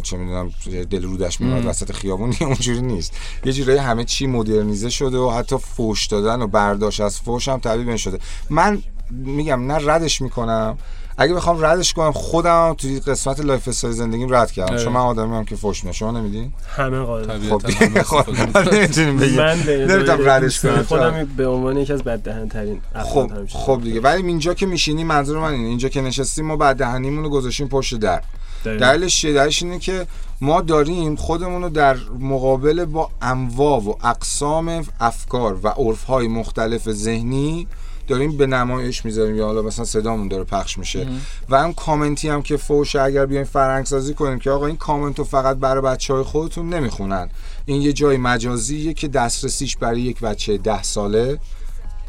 چه 0.03 0.17
می‌دونم 0.17 0.51
دل 0.89 1.03
رودش 1.03 1.41
میاد 1.41 1.65
وسط 1.65 1.91
خیابون 1.91 2.35
اونجوری 2.41 2.81
نیست. 2.81 3.13
یه 3.45 3.53
جورایی 3.53 3.79
همه 3.79 4.03
چی 4.03 4.27
مدرنیزه 4.27 4.89
شده 4.89 5.17
و 5.17 5.29
حتی 5.29 5.57
فوش 5.57 6.07
دادن 6.07 6.41
و 6.41 6.47
برداشت 6.47 7.01
از 7.01 7.19
فوش 7.19 7.47
هم 7.47 7.59
تبدیل 7.59 7.85
به 7.85 7.97
شده. 7.97 8.19
من 8.49 8.83
میگم 9.09 9.71
نه 9.71 9.91
ردش 9.91 10.21
می‌کنم 10.21 10.77
اگه 11.21 11.33
بخوام 11.33 11.65
ردش 11.65 11.93
کنم 11.93 12.11
خودم 12.11 12.75
توی 12.77 12.99
قسمت 12.99 13.39
lifestyle 13.39 13.93
زندگیم 13.93 14.35
رد 14.35 14.51
کردم. 14.51 14.73
آره. 14.73 14.83
چون 14.83 14.93
من 14.93 14.99
آدمی 14.99 15.35
هم 15.35 15.45
که 15.45 15.55
فوش 15.55 15.83
میدم 15.83 15.93
شما 15.93 16.11
نمیدین 16.11 16.51
همه 16.75 16.99
قاعدتا 16.99 17.39
خب 17.49 17.61
خب. 18.03 18.73
نمی‌تونیم 18.73 19.17
بگیم. 19.17 19.37
من 19.37 19.59
نمی‌تونم 19.67 20.29
ردش 20.29 20.61
کنم 20.61 20.83
خودم 20.83 21.25
به 21.37 21.47
عنوان 21.47 21.77
یکی 21.77 21.93
از 21.93 22.03
بددهن 22.03 22.49
ترین 22.49 22.81
افراد 22.95 23.47
خب 23.47 23.57
خب 23.59 23.81
دیگه. 23.83 24.01
ولی 24.01 24.27
اینجا 24.27 24.53
که 24.53 24.65
میشینی 24.65 25.03
منظور 25.03 25.39
من 25.39 25.53
اینه. 25.53 25.67
اینجا 25.67 25.89
که 25.89 26.01
نشستیم 26.01 26.45
ما 26.45 26.55
بددهنیمون 26.55 27.23
رو 27.23 27.29
گذاشتیم 27.29 27.67
پشت 27.67 27.95
در. 27.95 28.21
دلیلش 28.63 29.21
چیه؟ 29.21 29.33
دلیلش 29.33 29.63
اینه 29.63 29.79
که 29.79 30.07
ما 30.41 30.61
داریم 30.61 31.15
خودمون 31.15 31.61
رو 31.61 31.69
در 31.69 31.97
مقابل 32.19 32.85
با 32.85 33.09
انواع 33.21 33.79
و 33.79 33.93
اقسام 34.03 34.85
افکار 34.99 35.59
و 35.63 35.67
عرفهای 35.67 36.27
مختلف 36.27 36.91
ذهنی 36.91 37.67
داریم 38.09 38.37
به 38.37 38.47
نمایش 38.47 39.05
می‌ذاریم 39.05 39.35
یا 39.35 39.45
حالا 39.45 39.61
مثلا 39.61 39.85
صدامون 39.85 40.27
داره 40.27 40.43
پخش 40.43 40.77
میشه. 40.77 41.07
و 41.49 41.59
هم 41.59 41.73
کامنتی 41.73 42.29
هم 42.29 42.41
که 42.41 42.57
فوشه 42.57 43.01
اگر 43.01 43.25
بیایم 43.25 43.45
فرهنگ 43.45 43.85
سازی 43.85 44.13
کنیم 44.13 44.39
که 44.39 44.51
آقا 44.51 44.65
این 44.65 44.77
کامنت 44.77 45.19
رو 45.19 45.25
فقط 45.25 45.57
برای 45.57 45.81
بچه 45.81 46.13
های 46.13 46.23
خودتون 46.23 46.73
نمی‌خونن. 46.73 47.29
این 47.65 47.81
یه 47.81 47.93
جای 47.93 48.17
مجازیه 48.17 48.93
که 48.93 49.07
دسترسیش 49.07 49.77
برای 49.77 50.01
یک 50.01 50.19
بچه 50.19 50.57
ده 50.57 50.83
ساله 50.83 51.39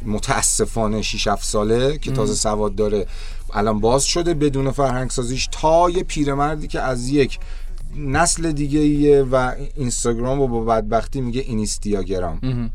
متاسفانه 0.05 1.03
6 1.03 1.27
7 1.27 1.45
ساله 1.45 1.99
که 1.99 2.11
تازه 2.13 2.35
سواد 2.35 2.75
داره. 2.75 3.07
الان 3.55 3.81
باز 3.81 4.05
شده 4.05 4.35
بدون 4.35 4.71
فرهنگ 4.71 5.11
سازیش 5.11 5.49
تا 5.53 5.91
یه 5.91 6.03
پیرمردی 6.03 6.69
که 6.69 6.81
از 6.81 7.09
یک 7.09 7.39
نسل 7.97 8.53
دیگه 8.53 8.81
ایه 8.81 9.23
و 9.23 9.53
اینستاگرام 9.77 10.41
رو 10.41 10.49
با 10.49 10.61
بدبختی 10.61 11.21
میگه 11.21 11.41
اینستیاگرام 11.41 12.71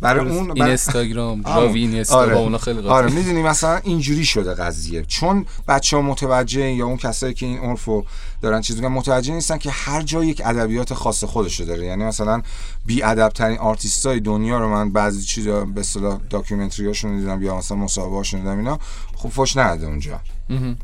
برای 0.00 0.28
اون 0.28 0.36
این 0.38 0.54
برای- 0.54 0.68
اینستاگرام 0.68 1.42
آره. 1.44 1.66
جاوی 1.66 1.80
اینستا 1.80 2.16
آره. 2.16 2.34
با 2.34 2.40
اونا 2.40 2.58
خیلی 2.58 2.80
قاطی. 2.80 2.88
آره 2.94 3.10
می‌دونی 3.10 3.42
مثلا 3.42 3.76
اینجوری 3.76 4.24
شده 4.24 4.54
قضیه. 4.54 5.02
چون 5.04 5.46
بچه 5.68 5.96
ها 5.96 6.02
متوجه 6.02 6.72
یا 6.72 6.86
اون 6.86 6.96
کسایی 6.96 7.34
که 7.34 7.46
این 7.46 7.58
عرف 7.58 7.84
رو 7.84 8.04
دارن 8.42 8.60
چیز 8.60 8.76
میگن 8.76 8.88
متوجه 8.88 9.34
نیستن 9.34 9.58
که 9.58 9.70
هر 9.70 10.02
جا 10.02 10.24
یک 10.24 10.42
ادبیات 10.44 10.94
خاص 10.94 11.24
خودشو 11.24 11.64
داره. 11.64 11.86
یعنی 11.86 12.04
مثلا 12.04 12.42
بی 12.86 13.02
ادب 13.02 13.28
ترین 13.28 13.58
آرتیست 13.58 14.06
های 14.06 14.20
دنیا 14.20 14.58
رو 14.58 14.68
من 14.68 14.92
بعضی 14.92 15.22
چیزا 15.22 15.64
به 15.64 15.80
اصطلاح 15.80 16.18
داکیومنتری 16.30 16.86
هاشون 16.86 17.18
دیدم 17.18 17.42
یا 17.42 17.56
مثلا 17.56 17.76
مصاحبه 17.76 18.16
هاشون 18.16 18.40
دیدم 18.40 18.58
اینا 18.58 18.78
خب 19.16 19.28
فوش 19.28 19.56
نده 19.56 19.86
اونجا. 19.86 20.20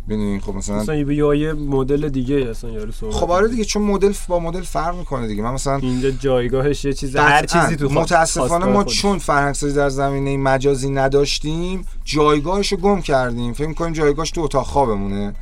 ببینید 0.08 0.42
خب 0.42 0.54
مثلا 0.54 0.76
مثلا 0.76 0.94
یه 0.94 1.38
یه 1.38 1.52
مدل 1.52 2.08
دیگه 2.08 2.36
اصلا 2.36 2.70
یارو 2.70 2.92
صحبت 2.92 3.14
خب 3.14 3.30
آره 3.30 3.48
دیگه 3.48 3.64
چون 3.64 3.82
مدل 3.82 4.12
با 4.28 4.38
مدل 4.38 4.62
فرق 4.62 4.98
می‌کنه 4.98 5.26
دیگه. 5.26 5.42
من 5.42 5.52
مثلا 5.52 5.76
اینجا 5.76 6.10
جایگاهش 6.10 6.84
یه 6.84 6.92
چیز 6.92 7.16
هر. 7.16 7.46
چیزی 7.46 7.76
تو 7.76 7.88
متاسفانه 7.88 8.66
ما 8.66 8.82
خودش. 8.82 9.02
چون 9.02 9.18
فرهنگسازی 9.18 9.74
در 9.74 9.88
زمینه 9.88 10.36
مجازی 10.36 10.90
نداشتیم 10.90 11.84
جایگاهش 12.04 12.72
رو 12.72 12.78
گم 12.78 13.00
کردیم. 13.00 13.52
فکر 13.52 13.72
کنیم 13.72 13.92
جایگاهش 13.92 14.30
تو 14.30 14.40
اتاق 14.40 14.66
خوابمونه. 14.66 15.34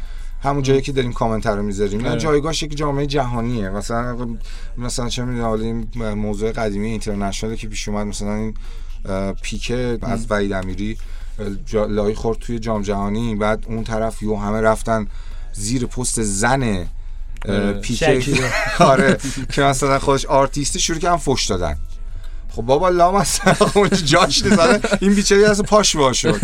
همون 0.42 0.62
جایی 0.62 0.80
که 0.80 0.92
داریم 0.92 1.12
کامنت 1.12 1.46
رو 1.46 1.62
می‌ذاریم. 1.62 2.00
نه 2.00 2.10
آره. 2.10 2.20
جایگاهش 2.20 2.62
یک 2.62 2.76
جامعه 2.76 3.06
جهانیه. 3.06 3.70
مثلا 3.70 4.36
مثلا 4.78 5.08
چه 5.08 5.24
می‌دونم 5.24 5.46
حالا 5.46 5.62
این 5.62 5.88
موضوع 6.14 6.52
قدیمی 6.52 6.86
اینترنشنال 6.86 7.56
که 7.56 7.68
پیش 7.68 7.88
اومد. 7.88 8.06
مثلا 8.06 8.34
این 8.34 8.54
پیکه 9.42 9.98
از 10.02 10.26
وحید 10.30 10.52
امیری. 10.52 10.96
لای 11.72 12.14
خورد 12.14 12.38
توی 12.38 12.59
جام 12.59 12.83
جهانی 12.83 13.35
بعد 13.35 13.64
اون 13.68 13.85
طرف 13.85 14.22
یو 14.22 14.37
همه 14.37 14.61
رفتن 14.61 15.07
زیر 15.53 15.87
پست 15.87 16.22
زن. 16.22 16.87
پیکه. 17.83 18.22
آره 18.79 19.18
که 19.53 19.62
مثلا 19.62 19.99
خودش 19.99 20.27
آرتیستی 20.27 20.81
شروع 20.81 20.99
کردن 20.99 21.16
فوش 21.16 21.46
دادن 21.46 21.77
خب 22.56 22.62
بابا 22.62 22.88
لام 22.88 23.24
اونجا 23.74 23.96
جاش 23.96 24.42
نیست. 24.44 24.58
آره، 24.58 24.80
این 25.00 25.14
بیچاره 25.14 25.50
اصلا 25.50 25.62
پاش 25.62 25.94
وا 25.96 26.12
شد. 26.12 26.40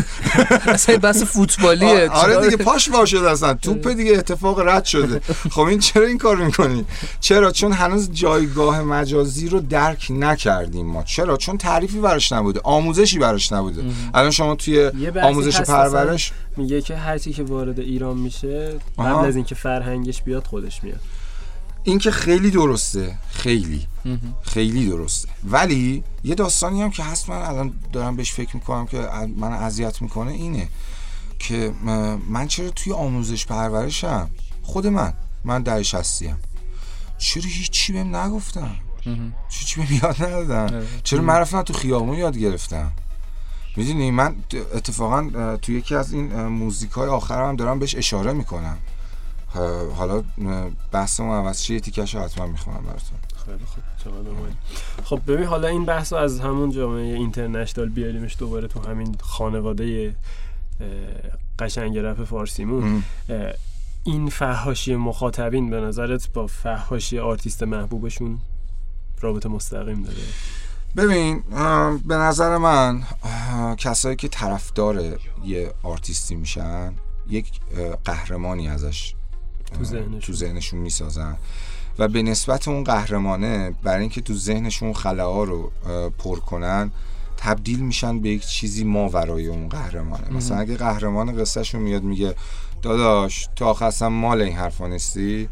اصلا 0.66 0.96
بحث 0.96 1.22
فوتبالیه. 1.22 2.08
آره 2.10 2.40
دیگه 2.44 2.56
پاش 2.56 2.88
وا 2.88 3.04
شد 3.04 3.16
اصلا. 3.24 3.54
توپ 3.54 3.88
دیگه 3.88 4.18
اتفاق 4.18 4.60
رد 4.60 4.84
شده. 4.84 5.20
خب 5.50 5.60
این 5.60 5.78
چرا 5.78 6.06
این 6.06 6.18
کار 6.18 6.36
می‌کنی؟ 6.36 6.84
چرا؟ 7.20 7.50
چون 7.50 7.72
هنوز 7.72 8.12
جایگاه 8.12 8.82
مجازی 8.82 9.48
رو 9.48 9.60
درک 9.60 10.06
نکردیم 10.10 10.86
ما. 10.86 11.02
چرا؟ 11.02 11.36
چون 11.36 11.58
تعریفی 11.58 11.98
براش 12.00 12.32
نبوده 12.32 12.60
آموزشی 12.64 13.18
براش 13.18 13.52
نبوده. 13.52 13.82
الان 14.14 14.30
شما 14.30 14.54
توی 14.54 14.90
آموزش 15.22 15.60
پرورش 15.60 16.32
میگه 16.56 16.82
که 16.82 16.96
هر 16.96 17.18
چی 17.18 17.32
که 17.32 17.42
وارد 17.42 17.80
ایران 17.80 18.16
میشه 18.16 18.72
قبل. 18.98 19.26
از 19.26 19.36
اینکه 19.36 19.54
فرهنگش 19.54 20.22
بیاد 20.22 20.46
خودش 20.46 20.84
میاد. 20.84 21.00
این 21.84 21.98
که 21.98 22.10
خیلی 22.10 22.50
درسته 22.50 23.18
خیلی 23.30 23.86
خیلی 24.42 24.88
درسته. 24.88 25.28
ولی 25.44 26.04
یه 26.24 26.34
داستانی 26.34 26.82
هم 26.82 26.90
که 26.90 27.02
هست 27.04 27.30
من 27.30 27.36
الان 27.36 27.72
دارم 27.92 28.16
بهش 28.16 28.32
فکر 28.32 28.56
می‌کنم 28.56 28.86
که 28.86 29.08
من 29.36 29.52
اذیت 29.52 30.02
می‌کنه 30.02 30.32
اینه 30.32 30.68
که 31.38 31.72
من 32.28 32.48
چرا 32.48 32.70
توی 32.70 32.92
آموزش 32.92 33.46
پرورشم؟ 33.46 34.30
خود 34.62 34.86
من. 34.86 35.12
من 35.44 35.62
در 35.62 35.82
شستیم 35.82 36.36
چرا 37.18 37.44
هیچی 37.46 37.92
بهم 37.92 38.16
نگفتن؟ 38.16 38.76
چرا 39.48 39.64
چی 39.66 39.80
بهم 39.80 39.94
یاد 40.02 40.22
ندادن. 40.22 40.86
چرا 41.02 41.22
من 41.22 41.34
رفتم 41.34 41.62
تو 41.62 41.72
خیابون 41.72 42.18
یاد 42.18 42.38
گرفتم؟ 42.38 42.92
می‌دونی 43.76 44.10
من 44.10 44.36
اتفاقا 44.74 45.56
توی 45.62 45.78
یکی 45.78 45.94
از 45.94 46.12
این 46.12 46.46
موزیک 46.46 46.90
های 46.90 47.08
آخر 47.08 47.48
هم 47.48 47.56
دارم 47.56 47.78
بهش 47.78 47.94
اشاره 47.94 48.32
می‌کنم. 48.32 48.78
حالا 49.96 50.22
بحثمون 50.92 51.36
عوض 51.36 51.60
شه 51.60 51.80
تیکش 51.80 52.14
حتما 52.14 52.46
می‌خونم 52.46 52.82
براتون. 52.82 53.18
خیلی 53.46 53.64
خوب 53.64 53.84
خب 55.04 55.32
ببین 55.32 55.46
حالا 55.46 55.68
این 55.68 55.84
بحث 55.84 56.12
رو 56.12 56.18
از 56.18 56.40
همون 56.40 56.70
جامعه 56.70 57.14
international 57.14 57.88
بیاریمش 57.88 58.36
دوباره 58.38 58.68
تو 58.68 58.80
همین 58.80 59.16
خانواده 59.20 60.14
قشنگ 61.58 61.98
رپ 61.98 62.24
فارسیمون. 62.24 63.04
این 64.04 64.28
فحاشی 64.28 64.96
مخاطبین 64.96 65.70
به 65.70 65.80
نظرت 65.80 66.32
با 66.32 66.46
فهاشی 66.46 67.18
آرتیست 67.18 67.62
محبوبشون 67.62 68.38
رابطه 69.20 69.48
مستقیم 69.48 70.02
داره؟ 70.02 70.18
ببین 70.96 71.42
به 72.06 72.14
نظر 72.14 72.56
من 72.56 73.02
کسایی 73.76 74.16
که 74.16 74.28
طرفدار 74.28 75.18
یه 75.44 75.72
آرتیستی 75.82 76.34
میشن 76.34 76.94
یک 77.28 77.60
قهرمانی 78.04 78.68
ازش 78.68 79.14
تو 79.78 79.84
ذهنشون, 79.84 80.20
تو 80.20 80.32
ذهنشون 80.32 80.80
می‌سازن. 80.80 81.36
و 81.98 82.08
به 82.08 82.22
نسبت 82.22 82.68
اون 82.68 82.84
قهرمانه 82.84 83.74
برای 83.82 84.00
اینکه 84.00 84.20
تو 84.20 84.34
ذهنشون 84.34 84.92
خلاها 84.92 85.44
رو 85.44 85.70
پر 86.18 86.38
کنن 86.38 86.92
تبدیل 87.36 87.80
میشن 87.80 88.20
به 88.20 88.28
یک 88.28 88.46
چیزی 88.46 88.84
ما 88.84 89.08
ورای 89.08 89.46
اون 89.46 89.68
قهرمانه. 89.68 90.30
مثلا 90.30 90.58
اگه 90.58 90.76
قهرمان 90.76 91.40
قصهشون 91.40 91.80
میاد 91.82 92.02
میگه 92.02 92.34
داداش 92.82 93.48
تو 93.56 93.64
آخر 93.64 94.08
مال 94.08 94.42
این 94.42 94.56
حرفا 94.56 94.86
نیستی؟ 94.86 95.48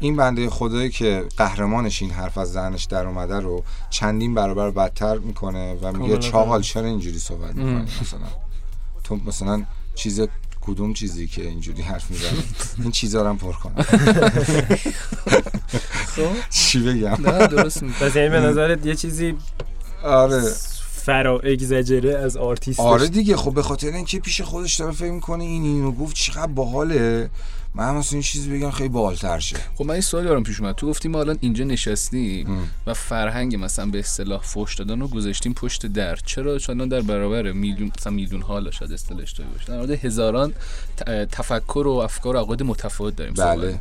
این 0.00 0.16
بنده 0.16 0.50
خدایی 0.50 0.90
که 0.90 1.24
قهرمانش 1.36 2.02
این 2.02 2.10
حرف 2.10 2.38
از 2.38 2.52
دهنش 2.52 2.84
در 2.84 3.06
اومده 3.06 3.40
رو 3.40 3.64
چندین 3.90 4.34
برابر 4.34 4.70
بدتر 4.70 5.18
می‌کنه 5.18 5.74
و 5.74 5.92
میگه 5.92 6.18
چاقال 6.18 6.62
چرا 6.62 6.86
اینجوری 6.86 7.18
صحبت 7.18 7.54
می‌کنی؟ 7.54 7.88
مثلا. 8.00 8.20
تو 9.04 9.18
مثلا 9.26 9.64
چیز 9.94 10.20
کدوم 10.66 10.92
چیزی 10.92 11.26
که 11.26 11.42
اینجوری 11.42 11.82
حرف 11.82 12.10
می‌زنه 12.10 12.38
این 12.82 12.90
چیزا 12.90 13.22
رو 13.22 13.28
هم 13.28 13.38
پر 13.38 13.52
کنم 13.52 13.82
خب. 16.16 16.50
چی 16.50 16.80
بگم؟ 16.80 17.30
نه 17.30 17.46
درست 17.46 17.84
پس 17.84 18.16
یعنی 18.16 18.28
به 18.28 18.40
نظرت 18.40 18.86
یه 18.86 18.94
چیزی 18.94 19.34
آره. 20.04 20.42
فرا 20.92 21.38
اگزاجره 21.38 22.18
از 22.18 22.36
آرتیست 22.36 22.80
آره 22.80 23.08
دیگه 23.08 23.36
خب 23.36 23.54
به 23.54 23.62
خاطر 23.62 23.88
اینکه 23.88 24.18
پیش 24.20 24.40
خودش 24.40 24.74
داره 24.74 24.92
فکر 24.92 25.10
می‌کنه 25.10 25.44
این 25.44 25.62
اینو 25.62 25.92
گفت 25.92 26.16
چقدر 26.16 26.46
باحاله. 26.52 27.30
من 27.74 27.94
مثلا 27.94 28.12
این 28.12 28.22
چیزی 28.22 28.50
بگم 28.50 28.70
خیلی 28.70 28.88
بالتر 28.88 29.38
شه. 29.38 29.56
خب 29.74 29.84
من 29.84 29.90
این 29.90 30.00
سوالی 30.00 30.28
دارم 30.28 30.42
پیش 30.42 30.60
اومد. 30.60 30.74
تو 30.74 30.88
گفتی 30.88 31.08
ما 31.08 31.20
الان 31.20 31.38
اینجا 31.40 31.64
نشستیم 31.64 32.68
و 32.86 32.94
فرهنگ 32.94 33.56
مثلا 33.56 33.86
به 33.86 33.98
اصطلاح 33.98 34.40
فوش 34.42 34.74
دادن 34.74 35.00
رو 35.00 35.08
گذاشتیم 35.08 35.54
پشت 35.54 35.86
در. 35.86 36.16
چرا؟ 36.16 36.58
چون 36.58 36.88
در 36.88 37.00
برابر 37.00 37.52
میلیون 37.52 37.90
مثلا 37.98 38.12
میلیون 38.12 38.42
حالا 38.42 38.70
شاید 38.70 38.92
اصطلاحش 38.92 39.34
باشه. 39.34 39.86
در 39.86 39.92
هزاران 39.92 40.52
تفکر 41.32 41.86
و 41.86 41.90
افکار 41.90 42.36
و 42.36 42.38
عقاید 42.38 42.62
متفاوت 42.62 43.16
داریم 43.16 43.34
بله. 43.34 43.80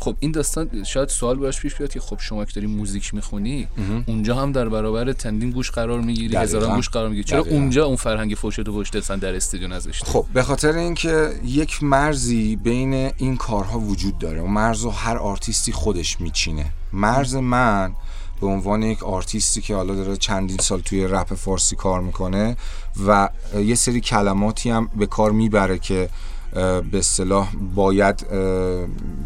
خب 0.00 0.16
این 0.20 0.32
داستان 0.32 0.84
شاید 0.84 1.08
سوال 1.08 1.36
باش 1.36 1.60
پیش 1.60 1.74
بیاد 1.74 1.90
که 1.92 2.00
خب 2.00 2.18
شما 2.20 2.44
که 2.44 2.52
داری 2.52 2.66
موزیک 2.66 3.14
می‌خونی 3.14 3.68
اونجا 4.06 4.34
هم 4.34 4.52
در 4.52 4.68
برابر 4.68 5.12
تندین 5.12 5.50
گوش 5.50 5.70
قرار 5.70 6.00
می‌گیری 6.00 6.36
هزاران 6.36 6.76
گوش 6.76 6.88
قرار 6.88 7.08
می‌گیری. 7.08 7.28
چرا 7.28 7.40
اونجا 7.40 7.84
اون 7.84 7.96
فرهنگ 7.96 8.34
فوش 8.34 8.56
تو 8.56 8.72
پشت 8.72 9.16
در 9.16 9.34
استودیو 9.34 9.68
نذاشتی؟ 9.68 10.06
خب 10.06 10.26
به 10.34 10.42
خاطر 10.42 10.72
اینکه 10.72 11.32
یک 11.44 11.82
مرزی 11.82 12.56
بین 12.56 12.94
این 13.16 13.25
کارها 13.34 13.78
وجود 13.78 14.18
داره. 14.18 14.42
و 14.42 14.46
مرز 14.46 14.84
و 14.84 14.90
هر 14.90 15.16
آرتیستی 15.16 15.72
خودش 15.72 16.20
میچینه. 16.20 16.66
مرز 16.92 17.34
من 17.34 17.92
به 18.40 18.46
عنوان 18.46 18.82
یک 18.82 19.02
آرتیستی 19.02 19.60
که 19.60 19.74
حالا 19.74 19.94
داره 19.94 20.16
چندین 20.16 20.56
سال 20.60 20.80
توی 20.80 21.06
رپ 21.06 21.34
فارسی 21.34 21.76
کار 21.76 22.00
می‌کنه 22.00 22.56
و 23.06 23.28
یه 23.54 23.74
سری 23.74 24.00
کلماتی 24.00 24.70
هم 24.70 24.88
به 24.96 25.06
کار 25.06 25.30
می‌بره 25.30 25.78
که 25.78 26.08
به 26.90 26.98
اصطلاح 26.98 27.48
باید 27.74 28.26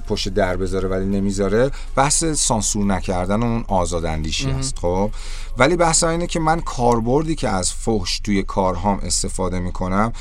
پشت 0.09 0.29
در 0.29 0.57
بذاره 0.57 0.89
ولی 0.89 1.07
نمی‌ذاره. 1.07 1.71
بحث 1.97 2.25
سانسور 2.25 2.85
نکردن 2.87 3.43
اون 3.43 3.65
آزاداندیشی 3.69 4.51
است 4.51 4.79
خب؟ 4.79 5.11
ولی 5.59 5.77
بحث 5.77 6.05
اینه 6.05 6.27
که 6.27 6.41
من 6.41 6.61
کاربردی 6.61 7.35
که 7.35 7.49
از 7.49 7.73
فحش 7.73 8.21
توی 8.21 8.43
کارهام 8.43 8.99
استفاده 8.99 9.59
می‌کنم 9.59 10.13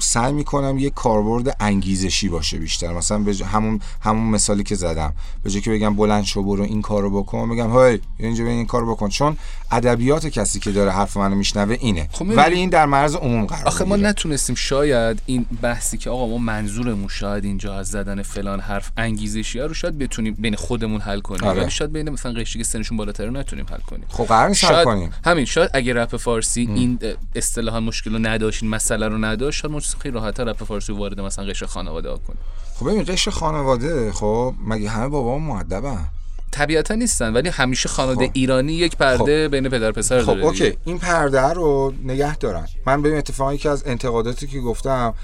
سعی 0.00 0.32
می‌کنم 0.32 0.78
یه 0.78 0.90
کاربرد 0.90 1.56
انگیزشی 1.60 2.28
باشه 2.28 2.58
بیشتر. 2.58 2.92
مثلا 2.92 3.18
به 3.18 3.34
همون 3.44 3.80
همون 4.00 4.30
مثالی 4.30 4.62
که 4.62 4.74
زدم. 4.74 5.14
به 5.42 5.50
جای 5.50 5.62
که 5.62 5.70
بگم 5.70 5.96
بلند 5.96 6.24
شو 6.24 6.42
برو 6.42 6.62
این 6.62 6.82
کارو 6.82 7.22
بکن 7.22 7.50
بگم 7.50 7.78
هی 7.78 8.00
اینجا 8.18 8.44
این 8.44 8.66
کارو 8.66 8.94
بکن. 8.94 9.08
چون 9.08 9.36
ادبیات 9.70 10.26
کسی 10.26 10.60
که 10.60 10.72
داره 10.72 10.90
حرف 10.90 11.16
منو 11.16 11.34
میشنوه 11.34 11.76
اینه. 11.80 12.08
خب 12.12 12.26
ولی 12.28 12.54
این 12.54 12.70
در 12.70 12.86
مرز 12.86 13.14
عموم 13.14 13.46
قرار 13.46 13.66
آخه 13.66 13.84
ما 13.84 13.96
نتونستیم 13.96 14.54
شاید 14.54 15.22
این 15.26 15.46
بحثی 15.62 15.98
که 15.98 16.10
آقا 16.10 16.26
ما 16.26 16.38
منظورمون 16.38 17.08
شاید 17.08 17.44
اینجا 17.44 17.78
از 17.78 17.88
زدن 17.88 18.22
فلان 18.22 18.60
حرف 18.60 18.90
انگیزشی 18.96 19.58
رو 19.58 19.74
شاید 19.74 19.98
بتونیم 19.98 20.34
بین 20.38 20.56
خودمون 20.56 21.00
حل 21.00 21.20
کنیم. 21.20 21.44
آره. 21.44 21.60
ولی 21.60 21.70
شاید 21.70 21.92
بین 21.92 22.10
مثلا 22.10 22.32
قشری 22.32 22.62
که 22.62 22.68
سنشون 22.68 22.96
بالاتر 22.96 23.30
نتونیم 23.30 23.66
حل 23.70 23.80
کنیم. 23.80 24.04
خب 24.08 24.24
قرار 24.24 24.48
شاید 24.74 24.84
کنیم. 24.84 25.10
همین 25.24 25.44
شاید 25.44 25.70
اگه 25.74 25.94
رپ 25.94 26.16
فارسی 26.16 26.60
این 26.74 26.98
اصطلاحا 27.34 27.80
مشکل 27.80 28.12
رو 28.12 28.18
نداشت 28.18 28.62
این 28.62 28.72
مسئله 28.72 29.08
رو 29.08 29.18
نداشت 29.18 29.60
شاید 29.60 29.72
ما 29.72 29.80
خیلی 30.00 30.14
راحت‌تر 30.14 30.44
رپ 30.44 30.64
فارسی 30.64 30.92
وارد 30.92 31.20
مثلا 31.20 31.44
قشر 31.44 31.66
خانواده 31.66 32.10
ها 32.10 32.16
کنیم 32.16 32.38
خب 32.74 32.90
ببین 32.90 33.04
قشر 33.08 33.30
خانواده 33.30 34.12
خب 34.12 34.54
مگه 34.66 34.88
همه 34.88 35.08
بابا 35.08 35.38
مؤدبن 35.38 36.08
طبیعتا 36.50 36.94
نیستن 36.94 37.32
ولی 37.32 37.48
همیشه 37.48 37.88
خانواده 37.88 38.26
خب. 38.26 38.32
ایرانی 38.34 38.72
یک 38.72 38.96
پرده 38.96 39.44
خب. 39.48 39.50
بین 39.50 39.68
پدر 39.68 39.92
پسر 39.92 40.20
خب 40.20 40.26
داره 40.26 40.44
okay. 40.44 40.76
این 40.84 40.98
پرده 40.98 41.40
رو 41.48 41.92
نگه 42.04 42.36
دارن. 42.36 42.66
من 42.86 43.02
ببین 43.02 43.18
اتفاقی 43.18 43.58
که 43.58 43.70
از 43.70 43.82
انتقاداتی 43.86 44.46
که 44.46 44.60
گفتم 44.60 45.14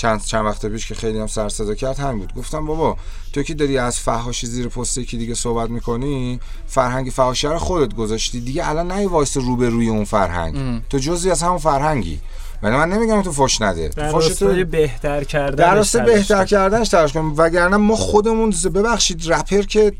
چند 0.00 0.24
چند 0.24 0.44
وقت 0.44 0.66
پیش 0.66 0.86
که 0.86 0.94
خیلی 0.94 1.18
هم 1.18 1.26
سر 1.26 1.41
و 1.41 1.48
صدا 1.48 1.74
کرد 1.74 1.98
همین 1.98 2.18
بود. 2.18 2.34
گفتم 2.34 2.66
بابا 2.66 2.96
تو 3.32 3.42
که 3.42 3.54
داری 3.54 3.78
از 3.78 3.98
فحاشی 4.00 4.46
زیر 4.46 4.68
پسته 4.68 5.04
که 5.04 5.16
دیگه 5.16 5.34
صحبت 5.34 5.70
می‌کنی 5.70 6.40
فرهنگ 6.66 7.10
فحاشی 7.10 7.46
رو 7.46 7.58
خودت 7.58 7.94
گذاشتی. 7.94 8.40
دیگه 8.40 8.68
الان 8.68 8.86
نه 8.92 9.06
وایسا 9.06 9.36
روی 9.36 9.88
اون 9.88 10.04
فرهنگ. 10.04 10.82
تو 10.90 10.98
جزی 10.98 11.30
از 11.30 11.42
همون 11.42 11.58
فرهنگی. 11.58 12.20
ولی 12.62 12.76
من 12.76 12.88
نمیگم 12.88 13.22
تو 13.22 13.32
فوش 13.32 13.62
نده. 13.62 13.88
در 13.88 14.10
تو 14.10 14.64
بهتر 14.64 15.24
کردن 15.24 15.82
در 15.82 16.04
بهتر 16.04 16.44
کردنش 16.44 16.88
تلاش 16.88 17.12
کن. 17.12 17.34
وگرنه 17.36 17.76
ما 17.76 17.96
خودمون 17.96 18.54
ببخشید 18.74 19.32
رپر 19.32 19.62
که 19.62 19.92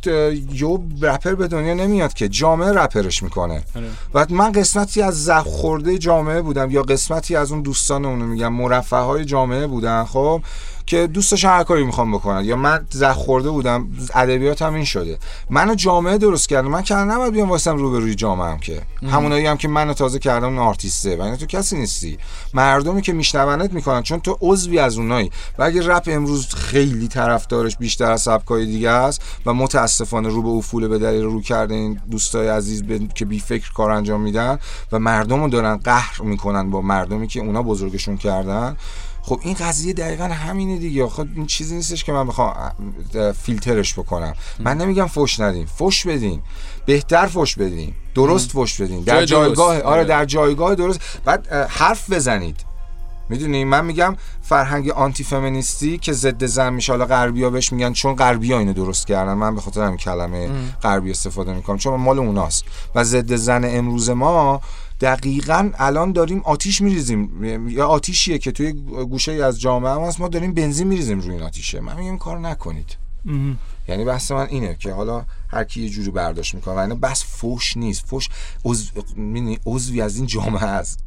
یو 0.53 0.79
رپر 1.03 1.35
به 1.35 1.49
دنیا 1.49 1.75
نمیاد 1.75 2.13
که 2.13 2.29
جامعه 2.29 2.73
رپرش 2.73 3.23
می‌کنه. 3.23 3.63
آره. 3.77 3.87
و 4.15 4.27
من 4.35 4.53
قسمتی 4.53 5.03
از 5.03 5.25
زخ 5.25 5.43
خورده 5.43 5.99
جامعه 5.99 6.43
بودم 6.43 6.71
یا 6.71 6.83
قسمتی 6.83 7.37
از 7.37 7.53
اون 7.53 7.63
دوستان 7.63 8.05
اونو 8.05 8.27
میگم 8.27 8.53
مرفه 8.53 8.97
های 8.97 9.25
جامعه 9.25 9.67
بودن 9.67 10.05
خب؟ 10.05 10.43
که 10.91 11.07
دوستش 11.07 11.45
هر 11.45 11.63
کاری 11.63 11.85
می‌خوام 11.85 12.13
بکنن. 12.13 12.45
یا 12.45 12.57
من 12.57 12.87
زخ 12.91 13.15
خورده 13.15 13.51
بودم 13.51 13.89
ادبیات 14.15 14.63
هم 14.63 14.75
این 14.75 14.85
شده. 14.85 15.19
منو 15.51 15.75
جامعه 15.75 16.19
درست 16.19 16.49
کردم 16.49 16.69
من 16.69 16.83
که 16.83 16.95
نباید 16.95 17.33
بیام 17.33 17.51
واسم 17.51 17.77
روبروی 17.77 18.15
جامعه 18.15 18.47
هم 18.47 18.59
که. 18.59 18.83
همونایی 19.11 19.47
هم 19.47 19.57
که 19.57 19.69
منو 19.69 19.95
تازه 19.95 20.19
کردم 20.19 20.47
اون 20.47 20.59
آرتیسته. 20.59 21.17
و 21.17 21.37
تو 21.37 21.47
کسی 21.47 21.77
نیستی. 21.77 22.19
مردمی 22.55 23.03
که 23.03 23.13
میشنونت 23.13 23.73
می‌کنن. 23.73 24.03
چون 24.03 24.21
تو 24.21 24.39
عضوی 24.41 24.79
از 24.79 24.99
اونایی. 24.99 25.31
و 25.59 25.63
اگه 25.63 25.87
رپ 25.87 26.05
امروز 26.07 26.55
خیلی 26.55 27.09
طرفدارش 27.09 27.77
بیشتر 27.77 28.11
از 28.11 28.23
سبکای 28.23 28.67
دیگه 28.67 28.91
است 28.91 29.23
و 29.47 29.55
متاسفانه 29.55 30.29
رو 30.29 30.43
به 30.43 30.49
افول 30.49 30.89
به 30.89 30.99
دلیل 30.99 31.23
رو 31.23 31.41
کرده 31.41 31.75
این 31.75 32.01
دوستای 32.11 32.49
عزیز 32.49 32.85
که 33.15 33.25
بی 33.25 33.41
فکر 33.41 33.73
کار 33.73 33.91
انجام 33.91 34.21
میدن 34.21 34.59
و 34.93 34.99
مردمو 34.99 35.49
دارن 35.49 35.77
قهر 35.77 36.23
می‌کنن 36.23 36.71
با 36.71 36.81
مردمی 36.81 37.27
که 37.27 37.41
اونا 37.41 37.63
بزرگشون 37.63 38.17
کردن 38.17 38.77
خب 39.31 39.41
این 39.43 39.55
قضیه 39.55 39.93
دقیقا 39.93 40.25
همینه 40.25 40.79
دیگه. 40.79 41.09
خب 41.09 41.27
این 41.37 41.47
چیزی 41.47 41.75
نیستش 41.77 42.05
که 42.05 42.13
من 42.13 42.27
بخوام 42.27 42.73
فیلترش 43.43 43.95
بکنم. 43.95 44.35
من 44.59 44.77
نمیگم 44.77 45.07
فوش 45.07 45.41
ندین. 45.41 45.67
فوش 45.67 46.07
بدین. 46.07 46.43
بهتر 46.87 47.27
فوش 47.27 47.57
بدین. 47.57 47.95
درست 48.15 48.51
فوش 48.51 48.81
بدین. 48.81 49.03
در 49.03 49.25
جایگاه 49.25 49.75
آره, 49.75 49.83
آره. 49.83 50.05
در 50.05 50.25
جایگاه 50.25 50.75
درست. 50.75 51.01
بعد 51.25 51.53
حرف 51.53 52.11
بزنید. 52.11 52.57
می‌دونی؟ 53.29 53.65
من 53.65 53.85
میگم 53.85 54.17
فرهنگ 54.43 54.91
آنتی 54.91 55.25
فمینیستی 55.25 55.99
که 55.99 56.13
ضد 56.13 56.45
زن 56.45 56.73
میشه 56.73 56.93
حالا 56.93 57.07
غربیا 57.07 57.51
بهش 57.51 57.73
میگن 57.73 57.93
چون 57.93 58.15
غربیا 58.15 58.59
اینو 58.59 58.73
درست 58.73 59.07
کردن. 59.07 59.35
من 59.35 59.55
به 59.55 59.61
خاطر 59.61 59.83
همین 59.83 59.97
کلمه 59.97 60.51
غربی 60.83 61.11
استفاده 61.11 61.55
می‌کنم. 61.55 61.79
چون 61.79 62.01
مال 62.01 62.19
اوناست. 62.19 62.65
و 62.95 63.05
ضد 63.05 63.35
زن 63.35 63.65
امروز 63.65 64.11
ما 64.11 64.61
دقیقا 65.01 65.71
الان 65.75 66.13
داریم 66.13 66.41
آتیش 66.45 66.81
میریزیم. 66.81 67.69
یا 67.69 67.87
آتیشیه 67.87 68.39
که 68.39 68.53
توی 68.53 68.73
گوشه 68.73 69.33
از 69.33 69.61
جامعه 69.61 70.07
هست 70.07 70.21
ما 70.21 70.29
داریم 70.29 70.55
بنزین 70.55 70.87
میریزیم 70.87 71.21
روی 71.21 71.31
این 71.31 71.43
آتیشه. 71.43 71.81
من 71.81 71.97
میگم 71.97 72.19
کار 72.19 72.39
نکنید. 72.39 73.00
یعنی 73.89 74.05
بحث 74.05 74.31
من 74.31 74.47
اینه 74.51 74.77
که 74.79 74.93
حالا 74.93 75.25
هر 75.49 75.65
کی 75.65 75.83
یه 75.83 75.89
جوری 75.89 76.11
برداشت 76.11 76.55
می‌کنه 76.55 76.75
و 76.75 76.79
اینا 76.79 76.95
بس 76.95 77.25
فوش 77.25 77.77
نیست. 77.77 78.07
فوش 78.07 78.29
عضو 78.65 78.91
عضوی 79.67 80.01
از 80.01 80.17
این 80.17 80.27
جامعه 80.27 80.65
است. 80.65 81.05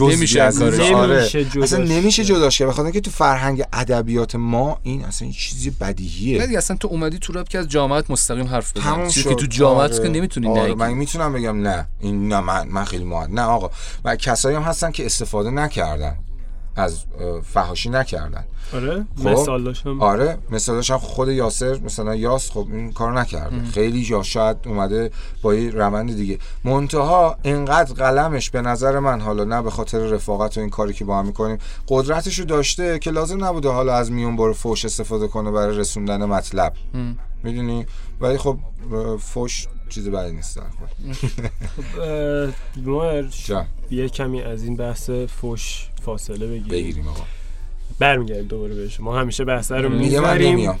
نمیشه 0.00 0.42
از 0.42 0.62
این. 0.62 0.94
آره. 0.94 1.30
اصلا 1.62 1.84
نمیشه 1.84 2.24
کرد. 2.24 2.36
جداش 2.36 2.58
کرد. 2.58 2.68
بخاطر 2.68 2.82
اینکه 2.82 3.00
تو 3.00 3.10
فرهنگ 3.10 3.62
ادبیات 3.72 4.34
ما 4.34 4.78
این 4.82 5.04
اصلا 5.04 5.28
یه 5.28 5.34
چیزی 5.34 5.70
بدیهیه. 5.70 6.42
ولی 6.42 6.56
اصلا 6.56 6.76
تو 6.76 6.88
اومدی 6.88 7.18
تو 7.18 7.32
رپ 7.32 7.48
که 7.48 7.58
از 7.58 7.68
جامعت 7.68 8.10
مستقیم 8.10 8.46
حرف 8.46 8.76
بزنی. 8.76 9.10
چیزی 9.10 9.28
که 9.28 9.34
تو 9.34 9.46
جامعت 9.46 9.92
آره. 9.92 10.02
که 10.02 10.08
نمی‌تونی 10.08 10.48
آره. 10.48 10.62
نگی. 10.62 10.74
من 10.74 10.92
می‌تونم 10.92 11.32
بگم 11.32 11.60
نه. 11.60 11.86
این 12.00 12.28
نه 12.28 12.40
من 12.40 12.68
من 12.68 12.84
خیلی 12.84 13.04
مهم 13.04 13.34
نه 13.34 13.42
آقا. 13.42 13.70
و 14.04 14.16
کسایی 14.16 14.56
هم 14.56 14.62
هستن 14.62 14.90
که 14.90 15.06
استفاده 15.06 15.50
نکردن. 15.50 16.16
از 16.76 17.04
اه، 17.20 17.40
فحاشی 17.40 17.90
نکردن. 17.90 18.44
آره 18.74 19.06
خب. 19.22 19.28
مثال 19.28 19.64
داشتم. 19.64 20.02
آره 20.02 20.38
مثالش 20.50 20.90
هم 20.90 20.98
خود 20.98 21.28
یاسر 21.28 21.78
مثلا 21.78 22.14
یاس 22.14 22.50
خب 22.50 22.66
این 22.72 22.92
کار 22.92 23.20
نکرده. 23.20 23.64
خیلی 23.64 23.98
یا 23.98 24.22
شاید 24.22 24.56
اومده 24.66 25.10
با 25.42 25.54
یه 25.54 25.70
روند 25.70 26.16
دیگه. 26.16 26.38
منتها 26.64 27.36
اینقدر 27.42 27.94
قلمش 27.94 28.50
به 28.50 28.62
نظر 28.62 28.98
من 28.98 29.20
حالا 29.20 29.44
نه 29.44 29.62
به 29.62 29.70
خاطر 29.70 29.98
رفاقت 29.98 30.56
و 30.56 30.60
این 30.60 30.70
کاری 30.70 30.92
که 30.92 31.04
با 31.04 31.18
هم 31.18 31.26
می‌کنیم 31.26 31.58
قدرتش 31.88 32.38
رو 32.38 32.44
داشته 32.44 32.98
که 32.98 33.10
لازم 33.10 33.44
نبوده 33.44 33.68
حالا 33.68 33.94
از 33.94 34.12
میون 34.12 34.36
برو 34.36 34.52
فوش 34.54 34.84
استفاده 34.84 35.28
کنه 35.28 35.50
برای 35.50 35.78
رسوندن 35.78 36.24
مطلب. 36.24 36.72
می‌دونی؟ 37.42 37.86
ولی 38.20 38.38
خب 38.38 38.58
فوش 39.18 39.66
چیز 39.88 40.08
بدی 40.08 40.32
نیست 40.32 40.56
در 40.56 40.62
خود. 40.62 41.14
جان. 43.46 43.66
یه 43.90 44.08
کمی 44.08 44.42
از 44.42 44.62
این 44.62 44.76
بحث 44.76 45.10
فوش 45.10 45.88
فاصله 46.04 46.46
بگیریم. 46.46 46.68
بگیریم 46.68 47.08
آقا. 47.08 47.24
برمیگردیم 47.98 48.46
دوباره 48.48 48.74
بهش. 48.74 49.00
ما 49.00 49.18
همیشه 49.20 49.44
بحث 49.44 49.72
رو 49.72 49.88
من 50.22 50.38
نمیام. 50.38 50.80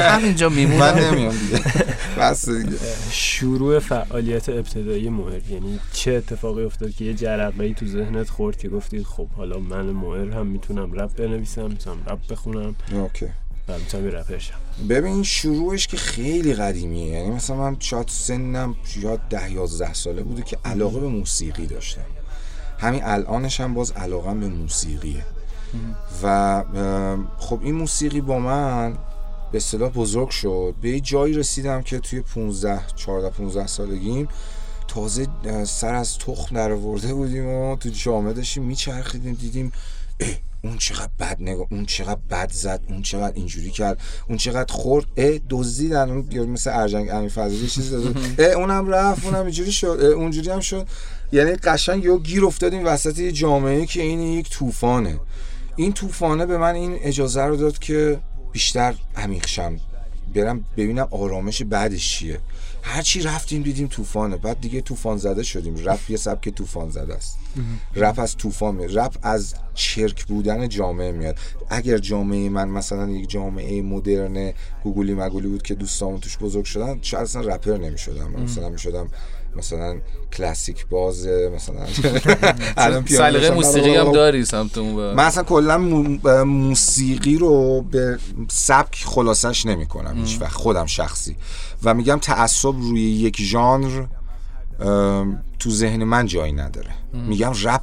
همینجا 0.00 0.48
من 0.48 0.54
میمونم 0.56 0.82
نمیام 0.84 1.34
دیگه. 1.36 1.62
بس 2.20 2.48
دیگه. 2.48 2.76
شروع 3.10 3.78
فعالیت 3.78 4.48
ابتدایی 4.48 5.08
ماهر 5.08 5.40
یعنی 5.50 5.78
چه 5.92 6.12
اتفاقی 6.12 6.64
افتاد 6.64 6.90
که 6.94 7.04
یه 7.04 7.14
جرقه 7.14 7.64
ای 7.64 7.74
تو 7.74 7.86
ذهنت 7.86 8.30
خورد 8.30 8.56
که 8.58 8.68
گفتید 8.68 9.02
خب 9.02 9.28
حالا 9.28 9.58
من 9.58 9.90
ماهر 9.90 10.30
هم 10.30 10.46
می‌تونم 10.46 10.92
رپ 10.92 11.16
بنویسم 11.16 11.66
می‌تونم 11.70 11.96
رپ 12.06 12.18
بخونم. 12.30 12.74
اوکی. 12.92 13.26
و 13.68 13.78
می‌تونم 13.78 14.04
یه 14.04 14.10
رپر 14.10 14.38
شم. 14.38 14.54
ببین 14.88 15.22
شروعش 15.22 15.86
که 15.86 15.96
خیلی 15.96 16.54
قدیمیه 16.54 17.06
یعنی 17.06 17.30
مثلا 17.30 17.56
من 17.56 17.76
شاید 17.80 18.08
سنم 18.08 18.74
شاید 19.02 19.20
ده 19.30 19.52
یازده 19.52 19.92
ساله 19.94 20.22
بوده 20.22 20.42
که 20.42 20.58
علاقه 20.64 21.00
به 21.00 21.08
موسیقی 21.08 21.66
داشتم. 21.66 22.00
همین 22.78 23.04
الانش 23.04 23.60
هم 23.60 23.74
باز 23.74 23.92
علاقم 23.92 24.40
به 24.40 24.48
موسیقیه. 24.48 25.24
و 26.22 26.62
خب 27.38 27.60
این 27.62 27.74
موسیقی 27.74 28.20
با 28.20 28.38
من 28.38 28.98
به 29.52 29.58
اصطلاح 29.58 29.90
بزرگ 29.90 30.30
شد. 30.30 30.74
به 30.82 30.90
یه 30.90 31.00
جایی 31.00 31.34
رسیدم 31.34 31.82
که 31.82 31.98
توی 31.98 32.20
15 32.20 32.80
14 32.96 33.30
15 33.30 33.66
سالگیم 33.66 34.28
تازه 34.88 35.26
سر 35.64 35.94
از 35.94 36.18
تخم 36.18 36.56
در 36.56 36.72
آورده 36.72 37.14
بودیم 37.14 37.46
و 37.46 37.76
تو 37.76 37.88
جامعه 37.88 38.32
داشتیم 38.32 38.62
میچرخیدیم 38.62 39.34
دیدیم 39.34 39.72
اه، 40.20 40.28
اون 40.64 40.78
چقدر 40.78 41.10
بد 41.20 41.36
نگاه 41.40 41.66
اون 41.70 41.86
چقدر 41.86 42.20
بد 42.30 42.52
زد 42.52 42.80
اون 42.88 43.02
چقدر 43.02 43.34
اینجوری 43.34 43.70
کرد 43.70 44.00
اون 44.28 44.38
چقدر 44.38 44.72
خورد 44.72 45.04
اه 45.16 45.38
دزدیدن 45.50 46.10
اون 46.10 46.28
یا 46.30 46.44
مثل 46.44 46.70
ارجنگ 46.74 47.10
امین 47.10 47.28
فضلی 47.28 47.66
چیزی 47.68 47.90
داد. 47.90 48.16
اه 48.38 48.52
اونم 48.52 48.88
رفت 48.88 49.24
اونم 49.24 49.42
اینجوری 49.42 49.72
شد 49.72 49.86
اونجوری 50.16 50.50
هم 50.50 50.60
شد. 50.60 50.86
یعنی 51.34 51.52
قشنگ 51.52 52.04
یه 52.04 52.18
گیر 52.18 52.44
افتادیم 52.44 52.86
وسط 52.86 53.18
یه 53.18 53.32
جامعه 53.32 53.86
که 53.86 54.02
این 54.02 54.20
یک 54.20 54.50
طوفانه. 54.50 55.20
این 55.76 55.92
طوفانه 55.92 56.46
به 56.46 56.58
من 56.58 56.74
این 56.74 56.98
اجازه 57.02 57.42
رو 57.42 57.56
داد 57.56 57.78
که 57.78 58.20
بیشتر 58.52 58.94
عمیق 59.16 59.46
شم. 59.46 59.80
برم 60.34 60.64
ببینم 60.76 61.08
آرامش 61.10 61.62
بعدش 61.62 62.18
چیه. 62.18 62.40
هرچی 62.82 63.22
رفتیم 63.22 63.62
دیدیم 63.62 63.86
طوفانه. 63.86 64.36
بعد 64.36 64.60
دیگه 64.60 64.80
طوفان 64.80 65.16
زده 65.16 65.42
شدیم. 65.42 65.76
رپ 65.88 66.10
یه 66.10 66.16
سبک 66.16 66.48
طوفان 66.48 66.90
زده 66.90 67.14
است. 67.14 67.38
رپ 67.96 68.18
از 68.18 68.36
طوفان 68.36 68.74
میاد. 68.74 68.98
رپ 68.98 69.16
از 69.22 69.54
چرک 69.74 70.24
بودن 70.24 70.68
جامعه 70.68 71.12
میاد. 71.12 71.36
اگر 71.70 71.98
جامعه 71.98 72.48
من 72.48 72.68
مثلا 72.68 73.10
یک 73.10 73.30
جامعه 73.30 73.82
مدرن 73.82 74.52
گوگلی 74.84 75.14
مگولی 75.14 75.48
بود 75.48 75.62
که 75.62 75.74
دوستامون 75.74 76.20
توش 76.20 76.38
بزرگ 76.38 76.64
شدن 76.64 76.98
شاید 77.02 77.22
اصلا 77.22 77.42
رپر 77.54 77.76
نمی‌شدم. 77.76 78.32
مثلا 78.44 78.68
می‌شدم 78.68 79.08
مثلا 79.56 79.96
کلاسیک 80.36 80.86
باز 80.86 81.26
مثلا 81.26 81.76
الان 82.76 83.06
سلیقه. 83.06 83.50
موسیقی 83.50 83.94
هم 83.96 84.12
داری 84.12 84.44
سمت 84.44 84.78
اون 84.78 84.96
بر. 84.96 85.14
من 85.14 85.24
اصلا 85.24 85.42
کلا 85.42 85.78
مو- 85.78 86.44
موسیقی 86.44 87.36
رو 87.38 87.82
به 87.82 88.18
سبک 88.50 89.02
خلاصش 89.06 89.66
نمی 89.66 89.86
کنم 89.86 90.16
هیچ 90.16 90.38
وقت 90.40 90.52
خودم 90.52 90.86
شخصی. 90.86 91.36
و 91.84 91.94
میگم 91.94 92.18
تعصب 92.22 92.74
روی 92.80 93.00
یک 93.00 93.36
ژانر 93.42 94.04
تو 95.58 95.70
ذهن 95.70 96.04
من 96.04 96.26
جایی 96.26 96.52
نداره. 96.52 96.90
میگم 97.12 97.52
رپ 97.62 97.82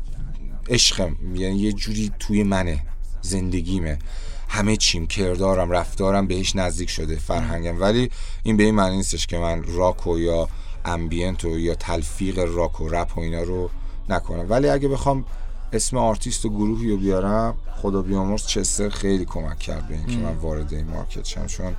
عشقم 0.69 1.15
یعنی 1.35 1.57
یه 1.59 1.73
جوری 1.73 2.11
توی 2.19 2.43
منه 2.43 2.81
زندگیمه. 3.21 3.99
همه 4.47 4.77
چیم 4.77 5.07
کردارم 5.07 5.71
رفتارم 5.71 6.27
بهش 6.27 6.55
نزدیک 6.55 6.89
شده 6.89 7.15
فرهنگم. 7.15 7.81
ولی 7.81 8.11
این 8.43 8.57
به 8.57 8.63
این 8.63 8.75
معنی 8.75 8.97
نیستش 8.97 9.27
که 9.27 9.37
من 9.37 9.63
راک 9.63 10.07
و 10.07 10.19
یا 10.19 10.49
ambient 10.85 11.45
و 11.45 11.59
یا 11.59 11.75
تلفیق 11.75 12.39
راک 12.39 12.81
و 12.81 12.89
رپ 12.89 13.17
و 13.17 13.21
اینا 13.21 13.41
رو 13.41 13.69
نکنم. 14.09 14.45
ولی 14.49 14.69
اگه 14.69 14.87
بخوام 14.87 15.25
اسم 15.73 15.97
آرتیست 15.97 16.45
و 16.45 16.49
گروهی 16.49 16.89
رو 16.89 16.97
بیارم 16.97 17.55
خدا 17.81 18.01
بیامرز 18.01 18.47
چستر 18.47 18.89
خیلی 18.89 19.25
کمک 19.25 19.59
کرد 19.59 19.87
به 19.87 19.93
اینکه 19.93 20.17
من 20.17 20.35
وارد 20.35 20.73
این 20.73 20.87
market 20.87 21.25
شم. 21.25 21.45
چون 21.45 21.75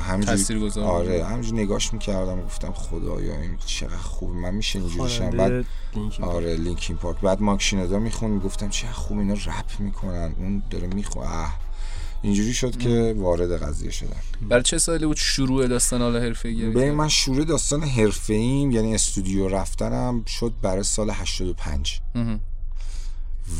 همینجوری. 0.00 0.80
آره 0.80 1.24
همینجوری 1.24 1.62
نگاش 1.62 1.92
می‌کردم 1.92 2.40
گفتم 2.42 2.72
خدایا 2.72 3.40
این 3.40 3.56
چقدر 3.66 3.96
خوب 3.96 4.30
من 4.30 4.54
میشه 4.54 4.78
اینجوری 4.78 5.10
شم. 5.10 5.30
بعد. 5.30 5.64
آره 6.20 6.56
لینکین 6.56 6.96
پارک. 6.96 7.20
بعد 7.20 7.42
مایک 7.42 7.62
شینودا 7.62 7.98
می‌خوند 7.98 8.38
گفتم 8.38 8.68
چه 8.68 8.86
خوب 8.86 9.18
اینا 9.18 9.34
رپ 9.34 9.80
می‌کنن 9.80 10.34
اون 10.38 10.62
داره 10.70 10.86
می‌خونه 10.86 11.28
اینجوری 12.22 12.52
شد 12.54 12.76
که 12.76 13.14
وارد 13.18 13.62
قضیه 13.62 13.90
شدم. 13.90 14.16
برای 14.48 14.62
چه 14.62 14.78
سالی 14.78 15.06
بود 15.06 15.16
شروع 15.16 15.66
داستان 15.66 16.00
حالا 16.00 16.20
حرفه‌ای 16.20 16.70
به 16.70 16.92
من 16.92 17.08
شروع 17.08 17.44
داستان 17.44 17.82
حرفه 17.82 18.34
ایم 18.34 18.70
یعنی 18.70 18.94
استودیو 18.94 19.48
رفتنم 19.48 20.24
شد 20.24 20.52
برای 20.62 20.82
سال 20.82 21.10
85 21.10 22.00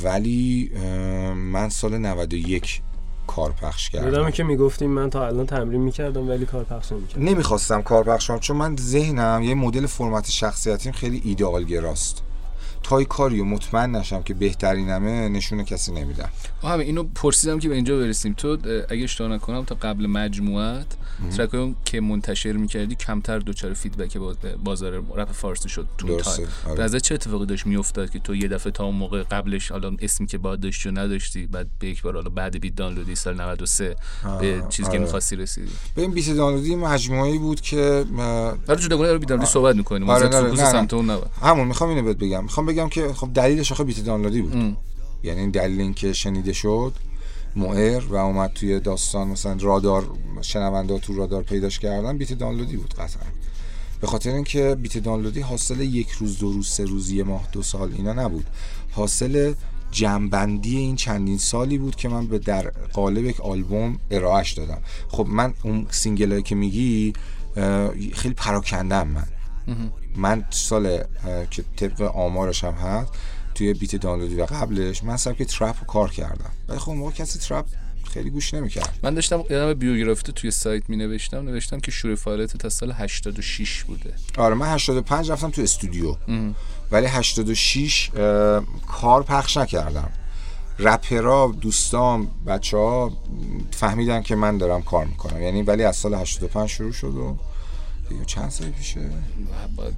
ولی 0.03 0.71
من 1.35 1.69
سال 1.69 1.99
91 1.99 2.83
کار 3.27 3.53
پخش 3.53 3.91
کردم. 3.91 4.07
یادمه 4.07 4.33
که 4.33 4.45
می‌گفتیم 4.45 4.91
من 4.91 5.11
تا 5.11 5.27
الان 5.27 5.47
تمرین 5.47 5.81
می‌کردم 5.81 6.29
ولی 6.29 6.47
کار 6.47 6.65
پخش 6.65 6.93
نمی‌کردم. 6.93 7.25
نمی‌خواستم 7.25 7.83
کار 7.83 8.05
پخش 8.05 8.29
کنم 8.29 8.39
چون 8.39 8.57
من 8.57 8.77
ذهنم 8.77 9.43
یه 9.43 9.55
مدل 9.55 9.87
فرمت 9.87 10.31
شخصیتیم 10.31 10.93
خیلی 10.93 11.23
ایدئال 11.25 11.65
گراست 12.85 12.91
تا 12.91 13.01
یه 13.01 13.07
کاری 13.07 13.41
و 13.41 13.45
مطمئن 13.45 13.91
نشم 13.97 14.23
که 14.23 14.35
بهترینمه 14.35 15.29
نشون 15.29 15.65
کسی 15.65 15.93
نمیدم. 15.93 16.29
همین 16.63 16.87
اینو 16.87 17.03
پرسیدم 17.15 17.59
که 17.59 17.69
به 17.69 17.75
اینجا 17.75 17.99
برسیم. 17.99 18.35
تو 18.35 18.59
اگه 18.89 19.05
اشتباه 19.05 19.31
نکنم 19.31 19.65
تا 19.65 19.75
قبل 19.75 20.07
مجموعت 20.07 20.87
track 21.37 21.65
ایی 21.65 21.77
که 21.85 22.01
منتشر 22.01 22.53
می‌کردی 22.53 22.95
کمتر 22.95 23.39
دچار 23.39 23.75
feedback 23.75 24.17
باز- 24.19 24.37
بازار 24.65 25.03
رپ 25.17 25.33
فارسی 25.33 25.69
شد 25.69 25.87
تو 25.99 26.21
time 26.21 26.49
آره. 26.67 26.89
به 26.89 27.01
چه 27.01 27.15
اتفاقی 27.15 27.47
داشت 27.47 27.67
میافتاد 27.67 28.11
که 28.11 28.19
تو 28.19 28.35
یه 28.35 28.49
دفعه 28.49 28.73
تا 28.73 28.85
اون 28.85 28.95
موقع 28.95 29.23
قبلش 29.23 29.71
حالا 29.71 29.97
اسمی 30.01 30.27
که 30.27 30.39
باید 30.39 30.61
داشتی 30.61 30.89
و 30.89 30.93
نداشتی 30.93 31.47
بعد 31.47 31.67
به 31.79 31.87
یک 31.89 32.03
بار 32.03 32.15
حالا 32.15 32.31
بعد 32.31 32.61
بیت 32.61 32.75
دانلودی 32.75 33.15
سال 33.15 33.41
93 33.41 33.97
به 34.41 34.63
چیزی 34.69 34.83
که 34.83 34.89
آره. 34.91 34.99
می‌خواستی 34.99 35.37
رسیدی. 35.37 35.73
ببین 35.97 36.11
بیت 36.11 36.31
دانلودی 36.37 36.77
مجموعه 36.77 37.39
بود 37.39 37.61
که 37.61 38.05
برای 38.67 38.81
جداگانه 38.81 39.13
رو 39.13 39.19
بیت 39.19 39.29
دانلودی 39.29 39.51
صحبت 39.51 39.77
می‌کنیم. 39.77 40.11
آره، 40.11 40.27
آره 40.27 40.37
آره، 40.37 40.45
focus 40.45 40.61
نه، 40.61 40.67
نه. 40.67 40.73
سمت 40.73 40.95
اون 40.95 41.11
نبود 41.11 41.31
همون 41.43 41.67
می‌خوام 41.67 41.91
اینو 41.91 42.03
بهت 42.03 42.17
بگم. 42.17 42.43
می‌خوام 42.43 42.67
بگم 42.75 42.89
که 42.89 43.13
خب 43.13 43.31
دلیلش 43.35 43.73
آخه 43.73 43.85
بیت 43.85 44.05
دانلودی 44.05 44.43
بود. 44.43 44.57
ام. 44.57 44.77
یعنی 45.23 45.41
این 45.41 45.51
دلیل 45.51 45.81
اینکه 45.81 46.13
شنیده 46.13 46.53
شد 46.53 46.93
معر 47.57 48.05
و 48.05 48.15
اومد 48.15 48.53
توی 48.53 48.81
داستان 48.81 49.29
مثلا 49.29 49.57
رادار 49.61 50.11
شنونده 50.43 50.99
تو 50.99 51.15
رادار 51.15 51.43
پیداش 51.43 51.79
کردن 51.79 52.19
بیت 52.19 52.33
دانلودی 52.33 52.77
بود 52.77 52.95
قطعا. 52.95 53.23
به 54.01 54.07
خاطر 54.07 54.31
اینکه 54.31 54.77
بیت 54.83 54.99
دانلودی 54.99 55.41
حاصل 55.41 55.81
یک 55.81 56.11
روز 56.11 56.39
دو 56.39 56.53
روز 56.53 56.69
سه 56.69 56.85
روز 56.85 57.11
یه 57.11 57.25
ماه 57.25 57.49
دو 57.53 57.63
سال 57.63 57.93
اینا 57.97 58.13
نبود. 58.13 58.47
حاصل 58.93 59.55
جمعبندی 59.91 60.77
این 60.77 60.97
چندین 60.97 61.39
سالی 61.39 61.79
بود 61.79 61.97
که 61.97 62.09
من 62.09 62.27
به 62.27 62.39
در 62.39 62.71
قالب 62.93 63.25
یک 63.25 63.41
آلبوم 63.41 63.99
ارائهش 64.11 64.53
دادم. 64.53 64.79
خب 65.09 65.27
من 65.27 65.55
اون 65.63 65.87
single 65.91 66.41
که 66.41 66.55
میگی 66.55 67.13
خیلی 68.13 68.35
پراکندم 68.35 69.09
من. 69.09 69.27
من 70.17 70.45
سال 70.51 71.03
که 71.51 71.65
طبق 71.77 72.03
آمارش 72.03 72.65
هم 72.65 72.73
هست 72.73 73.13
توی 73.55 73.75
بیت 73.75 73.97
دانلودی 73.97 74.35
و 74.35 74.45
قبلش 74.45 75.05
من 75.05 75.17
سبک 75.17 75.43
ترپ 75.43 75.77
رو 75.81 75.87
کار 75.87 76.11
کردم. 76.11 76.51
ولی 76.69 76.79
خب 76.79 76.93
موقع 76.93 77.11
کسی 77.11 77.39
ترپ 77.39 77.65
خیلی 78.05 78.31
گوش 78.31 78.55
نمی‌کرد. 78.55 78.99
من 79.03 79.15
داشتم 79.15 79.45
یادم 79.51 79.79
بیوگرافی 79.79 80.23
تو 80.23 80.33
توی 80.33 80.51
سایت 80.51 80.91
می 80.91 80.97
نوشتم 80.97 81.39
نوشتم 81.39 81.81
که 81.81 81.91
شروع 81.91 82.15
فعالیت 82.15 82.57
تا 82.57 82.69
سال 82.69 82.93
86 82.93 83.83
بوده. 83.83 84.15
آره 84.39 84.55
من 84.55 84.75
85 84.75 85.31
رفتم 85.31 85.51
تو 85.51 85.63
استودیو. 85.63 86.17
ولی 86.93 87.07
86 87.07 88.11
اه، 88.17 88.63
کار 88.87 89.23
پخش 89.23 89.57
نکردم. 89.57 90.11
رپرا 90.79 91.55
دوستان 91.61 92.29
بچه 92.47 92.77
ها 92.77 93.13
فهمیدن 93.71 94.23
که 94.23 94.35
من 94.35 94.59
دارم 94.59 94.83
کار 94.83 95.05
می‌کنم. 95.05 95.43
یعنی 95.43 95.63
ولی 95.63 95.85
از 95.85 95.97
سال 95.97 96.15
85 96.15 96.71
شروع 96.71 96.93
شد 96.93 97.15
و 97.15 97.37
دیگه 98.09 98.25
چند 98.25 98.51
سال 98.51 98.69
پیشه؟ 98.69 99.01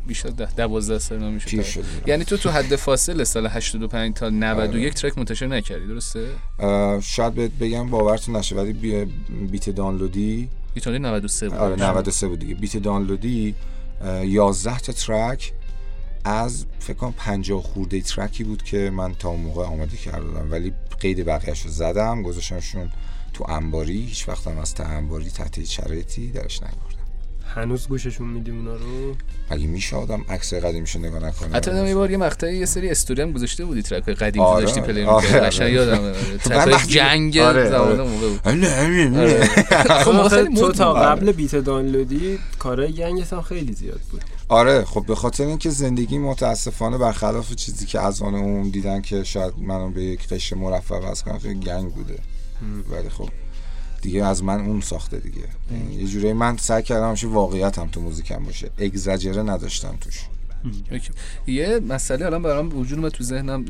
بیشتر 0.06 0.28
ده 0.28 0.48
دوازده 0.56 0.98
سال 0.98 1.18
نمیشه. 1.18 1.64
یعنی 2.06 2.24
تو 2.24 2.36
تو 2.36 2.50
حد 2.50 2.76
فاصله 2.76 3.24
سال 3.24 3.46
85 3.46 4.14
تا 4.14 4.28
91 4.28 4.94
ترک 4.94 5.18
منتشر 5.18 5.46
نکردی 5.46 5.86
درسته؟ 5.86 6.28
شاید 7.02 7.34
بهت 7.34 7.50
بگم 7.50 7.90
باورتون 7.90 8.36
نشه 8.36 8.56
ولی 8.56 8.72
بی- 8.72 9.04
بیت 9.50 9.70
دانلودی 9.70 10.48
ایتالیا 10.74 10.98
93 10.98 11.48
بود. 11.48 11.58
آره 11.58 11.76
93 11.76 12.28
بود 12.28 12.38
دیگه. 12.38 12.54
بیت 12.54 12.76
دانلودی 12.76 13.54
اه، 14.00 14.26
11 14.26 14.78
تا 14.78 14.92
ترک 14.92 15.52
از 16.24 16.66
فکر 16.78 16.96
کنم 16.96 17.12
50 17.16 17.62
خورده 17.62 18.00
ترکی 18.00 18.44
بود 18.44 18.62
که 18.62 18.90
من 18.90 19.14
تا 19.14 19.28
اون 19.28 19.40
موقع 19.40 19.64
آماده 19.64 19.96
کرده 19.96 20.20
بودم 20.20 20.50
ولی 20.52 20.72
قید 21.00 21.24
بقیه‌اش 21.24 21.62
رو 21.62 21.70
زدم 21.70 22.22
گذاشتمشون 22.22 22.90
تو 23.32 23.50
انباری. 23.50 24.04
هیچ 24.04 24.28
وقت 24.28 24.46
هم 24.46 24.58
از 24.58 24.74
ته 24.74 24.84
انباری 24.84 25.30
تحت 25.30 25.64
شرایطی 25.64 26.30
درش 26.30 26.62
نیاوردم 26.62 26.95
هنوز 27.54 27.88
گوششون 27.88 28.28
میدی 28.28 28.50
اونا 28.50 28.74
رو؟ 28.74 29.14
مگه 29.50 29.66
میشه 29.66 29.96
آدم 29.96 30.24
عکس 30.28 30.54
قدیمیشو 30.54 30.98
نگاه 30.98 31.24
نکنه؟ 31.24 31.56
حتی 31.56 31.86
یه 31.86 31.94
بار 31.94 32.10
یه 32.10 32.16
مقطعی 32.16 32.56
یه 32.56 32.66
سری 32.66 32.90
استوری 32.90 33.22
هم 33.22 33.32
گذاشته 33.32 33.64
بودی 33.64 33.82
track 33.82 34.08
قدیم 34.08 34.42
آره، 34.42 34.64
داشتی 34.64 34.80
play 34.80 35.04
آره، 35.04 35.22
می‌کردی. 35.22 35.38
آره. 35.38 35.46
قشنگ 35.46 35.72
یادم 35.72 36.12
تو 36.12 36.48
track 36.48 36.86
جنگ 36.88 37.38
آره، 37.38 37.70
زمان. 37.70 38.00
موقع 38.00 38.28
بود. 38.28 38.40
آره. 39.16 39.44
خب 40.04 40.54
تو 40.54 40.72
تا. 40.72 40.94
قبل 40.94 41.32
بیت 41.32 41.56
دانلودی 41.56 42.38
کارهای 42.58 42.92
gang 42.92 43.24
ت 43.24 43.32
هم 43.32 43.42
خیلی 43.42 43.72
زیاد 43.72 44.00
بود. 44.10 44.24
آره 44.48 44.84
خب 44.84 45.04
به 45.06 45.14
خاطر 45.14 45.44
اینکه 45.44 45.70
زندگی 45.70 46.18
متاسفانه 46.18 46.98
برخلاف 46.98 47.54
چیزی 47.54 47.86
که 47.86 48.00
از 48.00 48.22
آن 48.22 48.34
عموم 48.34 48.70
دیدن 48.70 49.00
که 49.00 49.24
شاید 49.24 49.52
منو 49.58 49.90
به 49.90 50.02
یک 50.02 50.28
قشر 50.28 50.56
وضع 50.90 51.24
کنم 51.24 51.38
خیلی 51.38 51.60
گنگ 51.60 51.92
بوده. 51.92 52.18
ولی 52.90 53.08
خب. 53.08 53.28
دیگه 54.06 54.24
از 54.24 54.44
من 54.44 54.60
اون 54.60 54.80
ساخته 54.80 55.18
دیگه. 55.18 55.44
یعنی 55.72 55.94
یه 55.94 56.06
جوری 56.06 56.32
من 56.32 56.56
سعی 56.56 56.82
کردم 56.82 57.08
همیشه 57.08 57.26
واقعیت 57.26 57.78
هم 57.78 57.88
تو 57.88 58.00
موزیکم 58.00 58.44
باشه. 58.44 58.70
اگزاجره 58.78 59.42
نداشتم 59.42 59.96
توش. 60.00 60.20
یه 61.46 61.80
مسئله 61.88 62.26
الان 62.26 62.42
برام 62.42 62.78
وجود 62.78 63.08
تو 63.08 63.24
ذهنم 63.24 63.64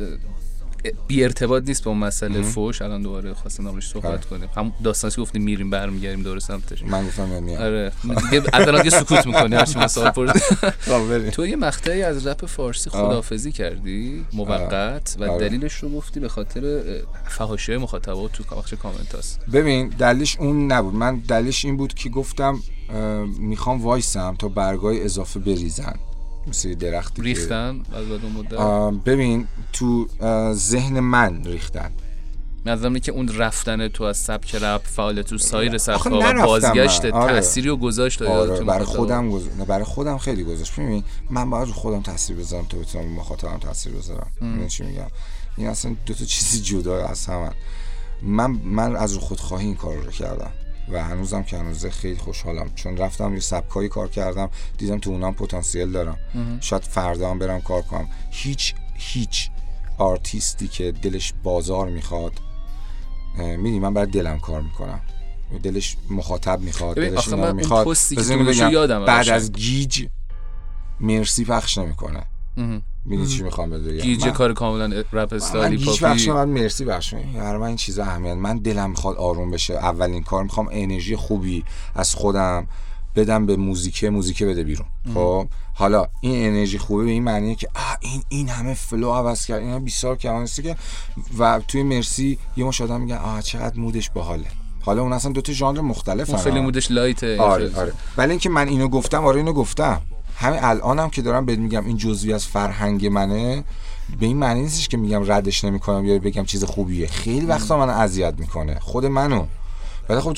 بی 1.08 1.24
ارتباط 1.24 1.62
نیست 1.66 1.84
با 1.84 1.90
اون 1.90 2.00
مسئله 2.00 2.42
فوش. 2.42 2.82
الان 2.82 3.02
دوباره 3.02 3.34
خواستم 3.34 3.64
نامش 3.64 3.88
صحبت 3.88 4.06
آره. 4.06 4.18
کنیم. 4.18 4.48
هم 4.56 4.72
داستانی 4.84 5.14
که 5.14 5.20
گفتیم 5.20 5.42
میریم 5.42 5.70
برمیگردیم 5.70 6.22
دور 6.22 6.38
سمتش. 6.38 6.82
من 6.82 7.06
گفتم 7.06 7.28
میام 7.28 7.42
میام 7.42 7.62
آره. 7.62 7.92
دیگه 8.30 8.42
الان 8.52 8.82
دیگه 8.82 9.00
سکوت 9.00 9.26
می‌کنی. 9.26 9.56
هرچی 9.56 9.78
من 9.78 9.86
سوال 9.86 10.10
پرسید 10.10 10.42
خب،. 10.80 11.30
تو 11.30 11.46
یه 11.46 11.56
مقطعی 11.56 12.02
از 12.02 12.26
رپ 12.26 12.46
فارسی 12.46 12.90
خدافزی 12.90 13.52
کردی 13.52 14.24
موقت 14.32 15.16
و 15.20 15.24
آره. 15.24 15.48
دلیلش 15.48 15.74
رو 15.74 15.88
گفتی 15.88 16.20
به 16.20 16.28
خاطر 16.28 16.82
فحاشی 17.28 17.76
مخاطبات 17.76 18.32
تو 18.32 18.56
بخش 18.56 18.74
کامنت 18.74 19.14
هست. 19.14 19.40
ببین 19.52 19.88
دلیلش 19.88 20.36
اون 20.40 20.72
نبود. 20.72 20.94
من 20.94 21.16
دلیلش 21.16 21.64
این 21.64 21.76
بود 21.76 21.94
که 21.94 22.08
گفتم 22.08 22.60
می‌خوام 23.38 23.82
وایسم 23.82 24.34
تا 24.38 24.48
برگای 24.48 25.04
اضافه 25.04 25.40
بریزن. 25.40 25.94
مثل 26.46 26.74
درختی 26.74 27.22
ریختن 27.22 27.82
از 27.92 28.06
بعد 28.06 28.20
مدت؟ 28.24 29.04
ببین 29.04 29.46
تو 29.72 30.08
ذهن 30.52 31.00
من 31.00 31.44
ریختن. 31.44 31.90
نظرم 32.66 32.98
که 32.98 33.12
اون 33.12 33.28
رفتن 33.28 33.88
تو 33.88 34.04
از 34.04 34.16
سبک 34.16 34.54
رپ 34.54 34.80
فعالیت 34.84 35.26
تو 35.26 35.38
سایر 35.38 35.78
سبک 35.78 36.06
و 36.06 36.32
بازگشت. 36.46 37.04
آره. 37.04 37.32
تأثیری 37.32 37.68
رو 37.68 37.76
گذاشت 37.76 38.22
آره 38.22 38.58
تو 38.58 38.64
برای. 38.64 38.84
خودم 38.84 39.30
گذ... 39.30 39.42
برای 39.68 39.84
خودم 39.84 40.18
خیلی 40.18 40.44
گذاشت. 40.44 40.72
ببین 40.72 41.04
من 41.30 41.50
باید 41.50 41.68
رو 41.68 41.74
خودم 41.74 42.02
تاثیر 42.02 42.36
بذارم 42.36 42.66
تا 42.68 42.78
بتونم 42.78 43.12
مخاطبم 43.12 43.58
تاثیر 43.58 43.92
بذارم. 43.92 44.30
می‌دونی 44.40 44.68
چی 44.68 44.84
میگم؟ 44.84 45.06
این 45.56 45.68
اصلا 45.68 45.96
دو 46.06 46.14
تا 46.14 46.24
چیزی 46.24 46.60
جدا 46.60 47.06
از 47.06 47.26
هم 47.26 47.52
من 48.22 48.50
من 48.50 48.96
از 48.96 49.12
رو 49.12 49.20
خودخواهی 49.20 49.66
این 49.66 49.76
کار 49.76 49.96
رو 49.96 50.10
کردم. 50.10 50.50
و 50.92 51.04
هنوزم 51.04 51.42
که 51.42 51.58
هنوزه 51.58 51.90
خیلی 51.90 52.18
خوشحالم. 52.18 52.70
چون 52.74 52.96
رفتم 52.96 53.34
یه 53.34 53.40
سبکایی 53.40 53.88
کار 53.88 54.08
کردم 54.08 54.50
دیدم 54.78 54.98
تو 54.98 55.10
اونام 55.10 55.34
پتانسیل 55.34 55.92
دارم. 55.92 56.18
شاید 56.60 56.82
فردا 56.82 57.30
هم 57.30 57.38
برم 57.38 57.60
کار 57.60 57.82
کنم. 57.82 58.08
هیچ 58.30 58.74
هیچ 58.94 59.50
آرتیستی 59.98 60.68
که 60.68 60.92
دلش 60.92 61.34
بازار 61.42 61.88
می‌خواد 61.88 62.32
می‌دونی 63.38 63.78
من 63.78 63.94
برای 63.94 64.10
دلم 64.10 64.38
کار 64.38 64.60
می‌کنم. 64.60 65.00
دلش 65.62 65.96
مخاطب 66.10 66.60
می‌خواد 66.60 66.96
دلش 66.96 67.28
اینا 67.28 67.52
می‌خواد. 67.52 67.86
بعد. 69.06 69.28
از 69.28 69.52
گیج 69.52 70.06
مرسی 71.00 71.44
پخش 71.44 71.78
نمی‌کنه. 71.78 72.22
می‌دونی 73.06 73.28
چی 73.28 73.42
می‌خوام 73.42 73.70
بهت 73.70 73.80
بگم؟ 73.80 74.00
گیج 74.00 74.24
من- 74.24 74.32
کار 74.32 74.52
کاملا 74.52 75.04
رپ 75.12 75.32
استایلی 75.32 75.76
گیج 75.76 75.86
پاپی 75.88 76.04
بخش 76.04 76.28
من 76.28 76.48
مرسی 76.48 76.84
بخش 76.84 77.14
برای 77.14 77.60
من 77.60 77.66
این 77.66 77.76
چیزا 77.76 78.02
اهمیت 78.02 78.34
من 78.34 78.58
دلم 78.58 78.90
می‌خواد 78.90 79.16
آروم 79.16 79.50
بشه. 79.50 79.74
اولین 79.74 80.22
کار 80.22 80.42
می‌خوام 80.42 80.68
انرژی 80.72 81.16
خوبی 81.16 81.64
از 81.94 82.14
خودم 82.14 82.66
بدم 83.16 83.46
به 83.46 83.56
موزیکه 83.56 84.10
موزیکه 84.10 84.46
بده 84.46 84.64
بیرون. 84.64 84.86
خب؟ 85.14 85.46
حالا 85.74 86.06
این 86.20 86.46
انرژی 86.46 86.78
خوبه 86.78 87.04
به 87.04 87.10
این 87.10 87.22
معنیه 87.24 87.54
که 87.54 87.68
آه 87.74 87.96
این 88.00 88.22
این 88.28 88.48
همه 88.48 88.74
فلو 88.74 89.10
عوض 89.12 89.46
کرد. 89.46 89.62
اینا 89.62 89.78
20 89.78 90.02
سال 90.02 90.16
که 90.16 90.44
که 90.62 90.76
و 91.38 91.60
توی 91.68 91.82
مرسی 91.82 92.38
یه 92.56 92.64
مش 92.64 92.80
آدم 92.80 93.00
میگن 93.00 93.16
آه 93.16 93.42
چقدر 93.42 93.78
مودش 93.80 94.10
باحاله. 94.10 94.44
حالا 94.80 95.02
اون 95.02 95.12
اصلا 95.12 95.32
دو 95.32 95.40
تا 95.40 95.52
ژانر 95.52 95.80
مختلف 95.80 96.30
اون 96.30 96.38
خیلی 96.38 96.60
مودش 96.60 96.90
لایته. 96.90 97.40
آره 97.40 97.76
آره. 97.76 97.92
ولی 98.16 98.30
اینکه 98.30 98.48
من 98.50 98.68
اینو 98.68 98.88
گفتم 98.88 99.24
آره 99.24 99.36
اینو 99.36 99.52
گفتم. 99.52 100.00
همین 100.36 100.58
الانم 100.62 101.10
که 101.10 101.22
دارم 101.22 101.44
بهت 101.44 101.58
میگم 101.58 101.86
این 101.86 101.96
جزوی 101.96 102.32
از 102.32 102.46
فرهنگ 102.46 103.06
منه 103.06 103.64
به 104.20 104.26
این 104.26 104.36
معنی 104.36 104.62
نیستش 104.62 104.88
که 104.88 104.96
میگم 104.96 105.32
ردش 105.32 105.64
نمی‌کنم 105.64 106.04
یا 106.04 106.18
بگم 106.18 106.44
چیز 106.44 106.64
خوبیه. 106.64 107.06
خیلی 107.06 107.46
وقتا 107.46 107.78
من 107.78 107.90
اذیت 107.90 108.34
می‌کنه. 108.38 108.78
خود 108.80 109.06
منو. 109.06 109.46
ولی 110.08 110.20
خب 110.20 110.36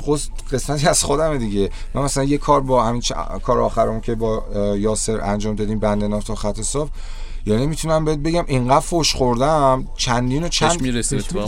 قسمتی 0.52 0.88
از 0.88 1.04
خودمه 1.04 1.38
دیگه. 1.38 1.70
من 1.94 2.02
مثلا 2.02 2.24
یه 2.24 2.38
کار 2.38 2.60
با 2.60 2.84
همین 2.84 3.02
چ- 3.02 3.40
کار 3.42 3.60
آخرم 3.60 4.00
که 4.00 4.14
با 4.14 4.44
یاسر 4.78 5.20
انجام 5.20 5.54
دادیم 5.54 5.78
بند 5.78 6.04
ناف 6.04 6.24
تا 6.24 6.34
خط 6.34 6.60
صبح 6.60 6.90
یعنی 7.48 7.66
می‌تونم 7.66 8.04
بهت 8.04 8.18
بگم 8.18 8.44
اینقدر 8.46 8.80
فوش 8.80 9.14
خوردم 9.14 9.84
چندین 9.96 10.44
و 10.44 10.48
چند 10.48 10.82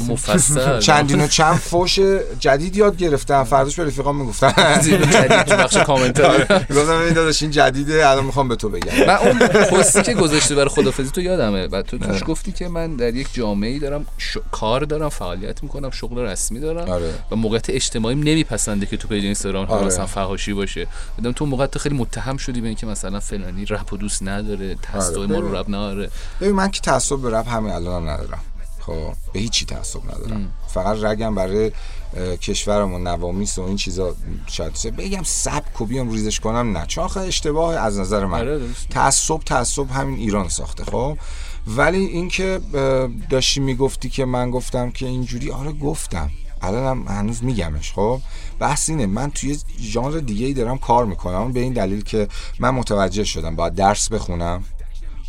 مفصل. 0.08 0.80
چندین 0.86 1.20
و 1.20 1.26
چند 1.26 1.56
فوش 1.56 1.98
جدید 2.38 2.76
یاد 2.76 2.96
گرفتم. 2.96 3.44
فرداش 3.44 3.76
به 3.76 3.84
رفیقام 3.84 4.16
می‌گفتم. 4.16 4.54
جدید 4.82 5.42
تو 5.42 5.56
بخش 5.56 5.76
کامنتار 5.76 6.42
گفتم 6.44 7.00
ببین 7.00 7.14
داداش 7.14 7.42
این 7.42 7.50
جدیده 7.50 8.08
الان 8.08 8.24
می‌خوام 8.24 8.48
به 8.48 8.56
تو 8.56 8.68
بگم. 8.68 9.06
من 9.06 9.14
اون 9.14 9.38
پستی 9.48 10.02
که 10.02 10.14
گذاشتی 10.14 10.54
برای 10.54 10.68
خدافزی 10.68 11.10
تو 11.10 11.20
یادمه. 11.20 11.66
و 11.66 11.82
تو 11.82 11.98
توش 11.98 12.22
گفتی 12.26 12.52
که 12.52 12.68
من 12.68 12.96
در 12.96 13.14
یک 13.14 13.28
جامعه 13.32 13.78
دارم 13.78 14.06
ش... 14.18 14.38
کار 14.50 14.80
دارم 14.80 15.08
فعالیت 15.08 15.62
می‌کنم 15.62 15.90
شغل 15.90 16.18
رسمی 16.18 16.60
دارم 16.60 16.90
آره. 16.90 17.14
و 17.30 17.36
موقعیت 17.36 17.70
اجتماعی 17.70 18.14
نمیپسنده 18.14 18.86
که 18.86 18.96
تو 18.96 19.08
page 19.08 19.24
اینستاگرام 19.24 19.66
آره. 19.66 19.86
مثلا 19.86 20.06
فحاشی 20.06 20.52
باشه. 20.52 20.86
بدم 21.18 21.32
تو 21.32 21.46
موقع 21.46 21.66
خیلی 21.78 21.96
متهم 21.96 22.36
شدی 22.36 22.60
به 22.60 22.66
اینکه 22.66 22.86
مثلا 22.86 23.20
فلانی 23.20 23.64
رپ 23.64 23.92
و 23.92 23.96
دوست 23.96 24.22
نداره 24.22 24.74
تعصب 24.74 25.32
ما 25.32 25.38
رو 25.38 25.56
رپ 25.56 25.66
نداره 25.90 26.10
ببین 26.40 26.52
من 26.52 26.70
که 26.70 26.80
تعصب 26.80 27.16
به 27.16 27.30
رپ 27.30 27.48
همین 27.48 27.72
الانم 27.72 28.08
ندارم. 28.08 28.40
خب 28.80 29.12
به 29.32 29.40
هیچی 29.40 29.66
تعصب 29.66 30.00
ندارم. 30.04 30.52
فقط 30.68 31.04
رگم 31.04 31.34
برای 31.34 31.72
اه، 32.16 32.36
کشورمون 32.36 33.06
نوامیس 33.06 33.58
و 33.58 33.62
این 33.62 33.76
چیزا 33.76 34.14
شاید 34.46 34.96
بگم 34.96 35.22
سبک 35.22 35.80
و 35.80 35.84
بیام 35.84 36.10
ریزش 36.10 36.40
کنم 36.40 36.76
نه. 36.76 36.86
چون 36.86 37.04
آخه 37.04 37.20
اشتباه 37.20 37.76
از 37.76 37.98
نظر 37.98 38.26
من. 38.26 38.40
آره،. 38.40 38.60
تعصب 38.90 39.38
تعصب 39.38 39.90
همین 39.90 40.18
ایران 40.18 40.48
ساخته 40.48 40.84
خب؟ 40.84 41.18
ولی 41.66 42.04
اینکه 42.04 42.60
اه، 42.74 43.08
داشتی 43.30 43.60
می‌گفتی 43.60 44.08
که 44.08 44.24
من 44.24 44.50
گفتم 44.50 44.90
که 44.90 45.06
اینجوری 45.06 45.50
آره 45.50 45.72
گفتم. 45.72 46.30
الانم 46.62 47.08
هنوز 47.08 47.44
میگمش 47.44 47.92
خب؟ 47.92 48.20
بحث 48.58 48.90
اینه 48.90 49.06
من 49.06 49.30
توی 49.30 49.58
ژانر 49.80 50.18
دیگه 50.18 50.46
ای 50.46 50.54
دارم 50.54 50.78
کار 50.78 51.04
می‌کنم 51.04 51.52
به 51.52 51.60
این 51.60 51.72
دلیل 51.72 52.02
که 52.02 52.28
من 52.58 52.70
متوجه 52.70 53.24
شدم 53.24 53.56
باید 53.56 53.74
درس 53.74 54.08
بخونم. 54.08 54.64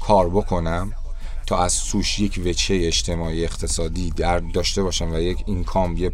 کار 0.08 0.30
بکنم 0.30 0.92
تا 1.48 1.64
از 1.64 1.74
سوش 1.74 2.20
یک 2.20 2.42
وچه 2.46 2.80
اجتماعی 2.82 3.44
اقتصادی 3.44 4.10
در 4.10 4.40
داشته 4.40 4.84
باشم 4.84 5.14
و 5.14 5.20
یک 5.20 5.44
اینکام 5.46 5.98
یه 5.98 6.12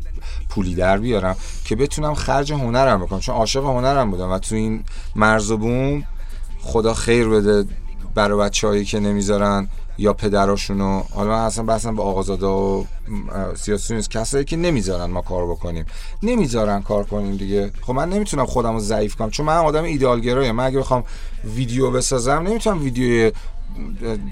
پولی 0.50 0.76
در 0.76 0.98
بیارم 0.98 1.36
که 1.66 1.76
بتونم 1.76 2.14
خرج 2.14 2.54
هنرم 2.54 3.02
بکنم. 3.02 3.20
چون 3.20 3.36
عاشق 3.36 3.64
هنرم 3.64 4.12
بودم 4.12 4.32
و 4.32 4.40
تو 4.40 4.56
این 4.56 4.84
مرز 5.16 5.52
و 5.52 5.58
بوم 5.58 6.04
خدا 6.62 6.94
خیر 6.94 7.28
بده 7.28 7.66
برای 8.16 8.40
بچه 8.40 8.86
که 8.86 9.00
نمی‌ذارن 9.00 9.70
یا 9.98 10.14
پدراشونو 10.14 11.04
حالا 11.14 11.30
من 11.30 11.40
اصلا 11.40 11.64
بحثم 11.64 11.96
به 11.96 12.04
آقازاده 12.04 12.46
و 12.46 12.84
سیاسی 13.56 13.96
نیست. 13.96 14.10
کسایی 14.10 14.46
که 14.46 14.58
نمی‌ذارن 14.58 15.06
ما 15.06 15.22
کار 15.22 15.48
بکنیم. 15.48 15.86
نمی‌ذارن 16.24 16.82
کار 16.82 17.04
کنیم 17.04 17.38
دیگه. 17.38 17.72
خب 17.82 17.94
من 17.94 18.10
نمی‌تونم 18.10 18.46
خودم 18.46 18.74
رو 18.74 18.80
ضعیف 18.80 19.16
کنم. 19.16 19.30
چون 19.30 19.46
من 19.46 19.58
آدم 19.58 19.84
ایدئالگرایم 19.84 20.56
من 20.56 20.66
اگه 20.66 20.80
بخوام 20.80 21.04
ویدیو 21.56 21.92
بسازم 21.92 22.32
نمی‌تونم 22.32 22.84
ویدیوی 22.84 23.32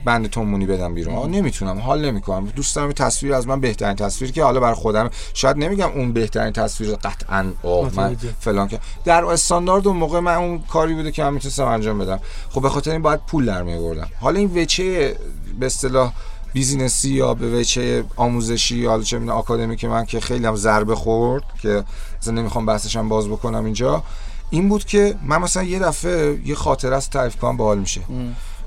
بند 0.05 0.29
تومونی 0.29 0.65
بدم 0.65 0.93
بیرون. 0.93 1.15
آقا 1.15 1.27
نمی‌تونم 1.27 1.79
حال 1.79 2.05
نمی‌کنم. 2.05 2.45
دوست 2.45 2.75
دارم 2.75 2.91
تصویر 2.91 3.33
از 3.33 3.47
من 3.47 3.59
بهترین 3.59 3.95
تصویر 3.95 4.31
که 4.31 4.43
حالا 4.43 4.59
برای 4.59 4.75
خودم 4.75 5.09
شاید 5.33 5.57
نمیگم 5.57 5.89
اون 5.95 6.13
بهترین 6.13 6.53
تصویر 6.53 6.95
قطعا 6.95 7.51
آه 7.63 7.91
من. 7.95 8.15
فلان 8.39 8.67
که. 8.67 8.79
در 9.05 9.25
استاندارد 9.25 9.87
اون 9.87 9.97
موقع 9.97 10.19
من 10.19 10.35
اون 10.35 10.59
کاری 10.59 10.93
بوده 10.93 11.11
که 11.11 11.23
من 11.23 11.33
می‌تونستم 11.33 11.65
انجام 11.65 11.99
بدم. 11.99 12.19
خب 12.49 12.61
به 12.61 12.69
خاطر 12.69 12.91
این 12.91 13.01
باید 13.01 13.19
پول 13.27 13.45
در 13.45 13.63
می 13.63 13.73
آوردم 13.73 14.07
حالا 14.19 14.39
این 14.39 14.61
وچه 14.61 15.15
به 15.59 15.65
اصطلاح 15.65 16.13
بیزینسی 16.53 17.09
یا 17.09 17.33
به 17.33 17.59
وجه 17.59 18.03
آموزشی 18.15 18.77
یا 18.77 19.01
چه 19.01 19.19
می‌دونم 19.19 19.37
آکادمی 19.37 19.75
که 19.75 19.87
من 19.87 20.05
که 20.05 20.19
خیلی 20.19 20.45
هم 20.45 20.55
ضربه 20.55 20.95
خورد 20.95 21.43
که 21.61 21.83
اصلا 22.21 22.33
نمی‌خوام 22.33 22.65
بحثش 22.65 22.95
هم 22.95 23.09
باز 23.09 23.27
بکنم 23.27 23.65
اینجا 23.65 24.03
این 24.49 24.69
بود 24.69 24.85
که 24.85 25.15
من 25.23 25.37
مثلا 25.37 25.63
یه 25.63 25.79
دفعه 25.79 26.39
یه 26.45 26.55
خاطره 26.55 26.95
از 26.95 27.09
تعریف 27.09 27.35
کنم 27.35 27.57
باحال 27.57 27.79
میشه. 27.79 28.01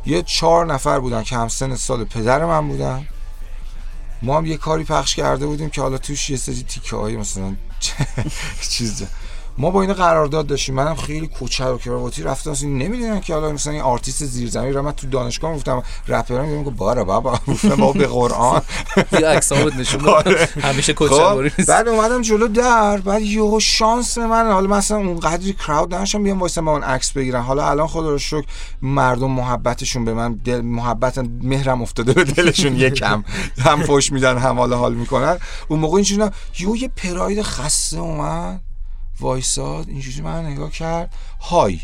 یه 0.07 0.23
چهار 0.23 0.67
نفر 0.67 1.01
بودن 1.01 1.23
که 1.23 1.37
همسن 1.37 1.75
سال 1.75 2.05
پدر 2.05 2.45
من 2.45 2.69
بودن. 2.69 3.07
ما 4.23 4.39
هم 4.39 4.47
یه 4.47 4.57
کاری 4.57 4.85
پخش 4.85 5.15
کرده 5.15 5.47
بودیم 5.47 5.71
که 5.71 5.81
حالا 5.81 5.99
توش 5.99 6.31
یه 6.31 6.37
سری 6.37 6.63
تیکه 6.63 6.97
های 6.97 7.17
مثلا 7.17 7.57
چیز 8.71 9.07
ما 9.59 9.71
با 9.71 9.83
اینا 9.83 9.95
قرارداد 9.95 10.47
داشتیم. 10.47 10.75
منم 10.75 10.95
خیلی 10.95 11.27
کت 11.27 11.65
و 11.65 11.79
کراواتی 11.79 12.23
رفتم. 12.23 12.51
اصلا 12.51 12.69
نمی‌دونم 12.69 13.21
که 13.21 13.35
حالا 13.35 13.53
مثلا 13.53 13.73
این 13.73 13.83
آرتیست 13.83 14.25
زیرزمین 14.25 14.75
رو 14.75 14.83
من 14.83 14.93
تو 14.93 15.07
دانشگاه 15.07 15.55
گفتم 15.55 15.83
رپرام 16.09 16.49
میگم 16.49 16.65
که 16.65 16.71
باره 16.71 17.05
بابا 17.05 17.39
گفتم 17.49 17.77
بابا 17.77 17.93
به 17.93 18.07
قرآن. 18.07 18.63
یه 19.13 19.27
عکسامو 19.27 19.71
نشون. 19.79 20.09
آره. 20.09 20.49
همیشه 20.63 20.93
خب 20.95 20.99
کوچه 20.99 21.43
نیست. 21.43 21.71
بعد 21.71 21.89
اومدم 21.89 22.23
جلو 22.23 22.49
در. 22.49 22.97
بعد 22.97 23.23
یهو 23.23 23.61
شانس 23.61 24.19
من 24.19 24.53
حالا 24.53 24.77
مثلا 24.77 24.97
اون 24.97 25.21
قدری 25.21 25.53
کراود 25.53 25.95
نداشتم 25.95 26.23
بیام 26.23 26.39
با 26.39 26.49
اون 26.57 26.83
عکس 26.83 27.13
بگیرم. 27.13 27.43
حالا 27.43 27.71
الان 27.71 27.87
خدا 27.87 28.11
رو 28.11 28.19
شکر 28.19 28.47
مردم 28.83 29.31
محبتشون 29.31 30.05
به 30.05 30.15
من 30.15 30.35
دل 30.45 30.61
محبت 30.61 31.19
مهرم 31.43 31.83
افتاده 31.83 32.13
به 32.13 32.25
دلشون 32.25 32.77
یکم. 32.77 33.25
هم 33.59 33.83
فوش 33.83 34.13
میدن 34.13 34.39
هم 34.39 34.59
حالا 34.59 34.79
حال 34.79 34.95
می‌کنن. 34.95 35.39
اون 35.69 35.81
موقع 35.81 35.95
اینجوری 35.95 36.31
یهو 36.59 36.77
یه 36.77 36.89
پراید 36.89 37.43
خسته 37.43 37.99
اومد. 37.99 38.68
وایساد 39.21 39.89
اینجوری 39.89 40.21
من 40.21 40.47
نگاه 40.47 40.71
کرد. 40.71 41.15
های. 41.41 41.81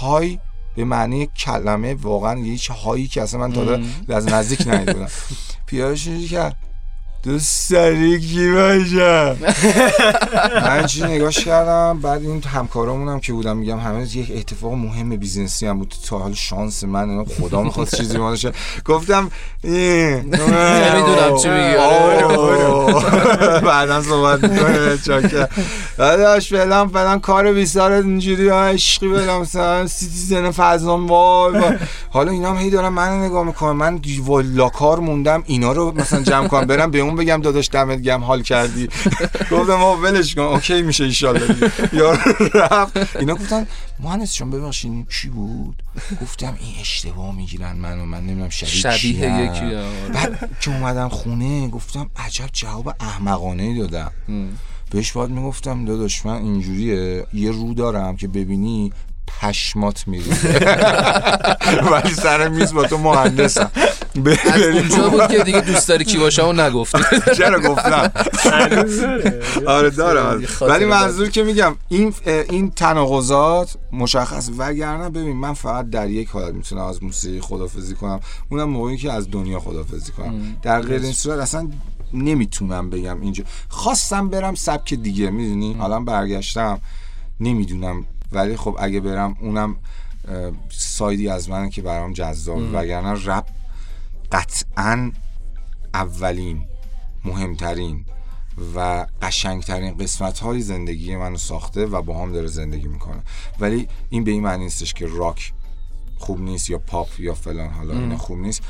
های 0.00 0.38
به 0.76 0.84
معنی 0.84 1.26
کلمه 1.26 1.94
واقعا 1.94 2.38
یه 2.38 2.52
هیچ 2.52 2.70
هایی 2.70 3.08
که 3.08 3.22
اصلا 3.22 3.40
من 3.40 3.52
تا 3.52 3.78
از 4.14 4.26
نزدیک 4.26 4.68
ندیده 4.68 4.92
بودم 4.92 5.08
پیادش 5.66 6.06
اینجوری 6.06 6.28
کرد. 6.28 6.56
دوست 7.22 7.70
داری 7.72 8.20
کی 8.20 8.52
باشم؟ 8.52 9.36
من 10.66 10.86
چی 10.86 11.02
نگاش 11.02 11.44
کردم 11.44 11.98
بعد 12.02 12.22
این 12.22 12.42
همکارامون 12.42 13.08
هم 13.08 13.20
که 13.20 13.32
بودم 13.32 13.56
میگم 13.56 13.78
همه 13.78 14.16
یک 14.16 14.32
اتفاق 14.36 14.72
مهم 14.72 15.16
بیزنسی 15.16 15.66
هم 15.66 15.78
بود. 15.78 15.94
تا 16.08 16.18
حال 16.18 16.34
شانس 16.34 16.84
من 16.84 17.10
اینا 17.10 17.24
خدا 17.24 17.62
می‌خواد 17.62 17.88
چیزی 17.88 18.18
ما 18.18 18.36
گفتم 18.84 19.30
نمی‌دونم 19.64 21.36
چی 21.42 21.48
میگی. 21.48 21.76
آره، 21.76 23.60
بعدا 23.66 24.02
صحبت 24.02 24.44
می‌کنه 24.44 24.98
چاکر. 24.98 25.48
داداش 25.98 26.52
فعلا 26.52 26.86
فعلا 26.86 27.18
کار 27.18 27.52
بیسار 27.52 27.92
اینجوری 27.92 28.48
ها 28.48 28.64
عشقی 28.64 29.08
بدم. 29.08 29.40
مثلا 29.40 29.86
سیتیزن 29.86 30.50
فضان 30.50 31.06
وای 31.06 31.52
وای. 31.58 31.76
حالا 32.10 32.32
اینا 32.32 32.50
هم 32.50 32.56
هی 32.56 32.70
دارن 32.70 32.88
منو 32.88 33.24
نگاه 33.24 33.44
می‌کنن. 33.44 33.72
من 33.72 34.00
والا 34.24 34.68
کار 34.68 34.98
موندم 35.00 35.42
اینا 35.46 35.72
رو 35.72 35.92
مثلا 35.96 36.22
جمع 36.22 36.48
کنم 36.48 36.66
برم 36.66 36.90
به 36.90 37.09
اون 37.10 37.18
بگم 37.18 37.40
داداش 37.42 37.68
دمت 37.72 37.98
گم 38.02 38.24
حال 38.24 38.42
کردی. 38.42 38.88
گفتم 39.52 39.72
آقا 39.72 39.96
ولش 39.96 40.34
کن. 40.34 40.42
اوکی 40.42 40.82
میشه 40.82 41.04
ان 41.04 41.10
یا 41.92 42.12
رفت. 42.54 43.16
اینا 43.16 43.34
گفتن 43.34 43.66
مهندس 44.00 44.34
جان 44.34 44.50
ببخشید. 44.50 45.08
کی 45.08 45.28
بود؟ 45.28 45.82
گفتم 46.22 46.56
این 46.60 46.74
اشتباه 46.80 47.36
می‌گیرن 47.36 47.76
منو. 47.76 48.04
من 48.04 48.20
نمی‌دونم 48.20 48.48
شبیه 48.48 48.72
شبیه. 48.72 49.50
یکی. 49.50 49.76
بعد 50.14 50.50
که 50.60 50.70
اومدم 50.70 51.08
خونه 51.08 51.68
گفتم 51.68 52.10
عجب 52.16 52.48
جواب 52.52 52.94
احمقانه 53.00 53.62
ای 53.62 53.78
دادم. 53.78 54.12
بهش 54.90 55.12
باید 55.12 55.30
می‌گفتم 55.30 55.84
داداش 55.84 56.26
من 56.26 56.36
اینجوریه. 56.42 57.26
یه 57.34 57.50
رو 57.50 57.74
دارم 57.74 58.16
که 58.16 58.28
ببینی 58.28 58.92
پشمات 59.40 60.04
میری 60.08 60.30
ولی 61.92 62.14
سر 62.14 62.48
میز 62.48 62.72
با 62.72 62.86
تو 62.86 62.98
مهندسم. 62.98 63.70
از 64.52 64.62
اونجا 64.62 65.08
بود 65.08 65.28
که 65.28 65.44
دیگه 65.44 65.60
دوست 65.60 65.88
داری 65.88 66.04
کی 66.04 66.18
باشه 66.18 66.44
اون 66.44 66.60
نگفتی 66.60 66.98
چرا 67.38 67.60
گفتم؟ 67.60 68.12
هنوز 68.38 69.00
داره. 69.00 69.40
آره 69.66 69.90
دارم 69.90 70.42
ولی. 70.60 70.84
منظور 70.84 71.28
که 71.30 71.42
میگم 71.42 71.76
این 71.88 72.14
این 72.26 72.70
تناقضات 72.70 73.76
مشخص. 73.92 74.50
وگرنه 74.58 75.08
ببین 75.08 75.36
من 75.36 75.54
فقط 75.54 75.90
در 75.90 76.10
یک 76.10 76.28
حالت 76.28 76.54
می‌تونم 76.54 76.82
از 76.84 77.02
موسیقی 77.02 77.40
خدافزی 77.40 77.94
کنم. 77.94 78.20
اونم 78.48 78.68
موقعی 78.68 78.96
که 78.96 79.12
از 79.12 79.30
دنیا 79.30 79.60
خدافزی 79.60 80.12
کنم. 80.12 80.56
در 80.62 80.80
غیر 80.80 81.02
این 81.02 81.12
صورت 81.12 81.38
اصلا 81.38 81.68
نمی‌تونم 82.14 82.90
بگم 82.90 83.20
اینجا. 83.20 83.44
خواستم 83.68 84.28
برم 84.28 84.54
سبک 84.54 84.94
دیگه 84.94 85.30
می‌دونی؟ 85.30 85.74
حالا 85.74 86.00
برگشتم. 86.00 86.80
نمی‌دونم 87.40 88.04
ولی 88.32 88.56
خب 88.56 88.76
اگه 88.78 89.00
برم 89.00 89.36
اونم 89.40 89.76
side 90.70 91.16
ی 91.16 91.28
از 91.28 91.50
منه 91.50 91.70
که 91.70 91.82
برام 91.82 92.12
جذاب. 92.12 92.58
وگرنه 92.72 93.24
رپ 93.24 93.46
قطعا 94.32 95.12
اولین 95.94 96.64
مهمترین 97.24 98.04
و 98.74 99.06
قشنگترین 99.22 99.96
قسمت 99.96 100.38
های 100.38 100.60
زندگی 100.60 101.16
منو 101.16 101.36
ساخته 101.36 101.86
و 101.86 102.02
با 102.02 102.22
هم 102.22 102.32
داره 102.32 102.46
زندگی 102.46 102.88
می‌کنه. 102.88 103.22
ولی 103.60 103.88
این 104.10 104.24
به 104.24 104.30
این 104.30 104.42
معنی 104.42 104.64
نیستش 104.64 104.94
که 104.94 105.06
راک 105.06 105.52
خوب 106.18 106.40
نیست 106.40 106.70
یا 106.70 106.78
پاپ 106.78 107.20
یا 107.20 107.34
فلان 107.34 107.70
حالا 107.70 107.94
اینا 107.94 108.16
خوب 108.16 108.38
نیست. 108.38 108.62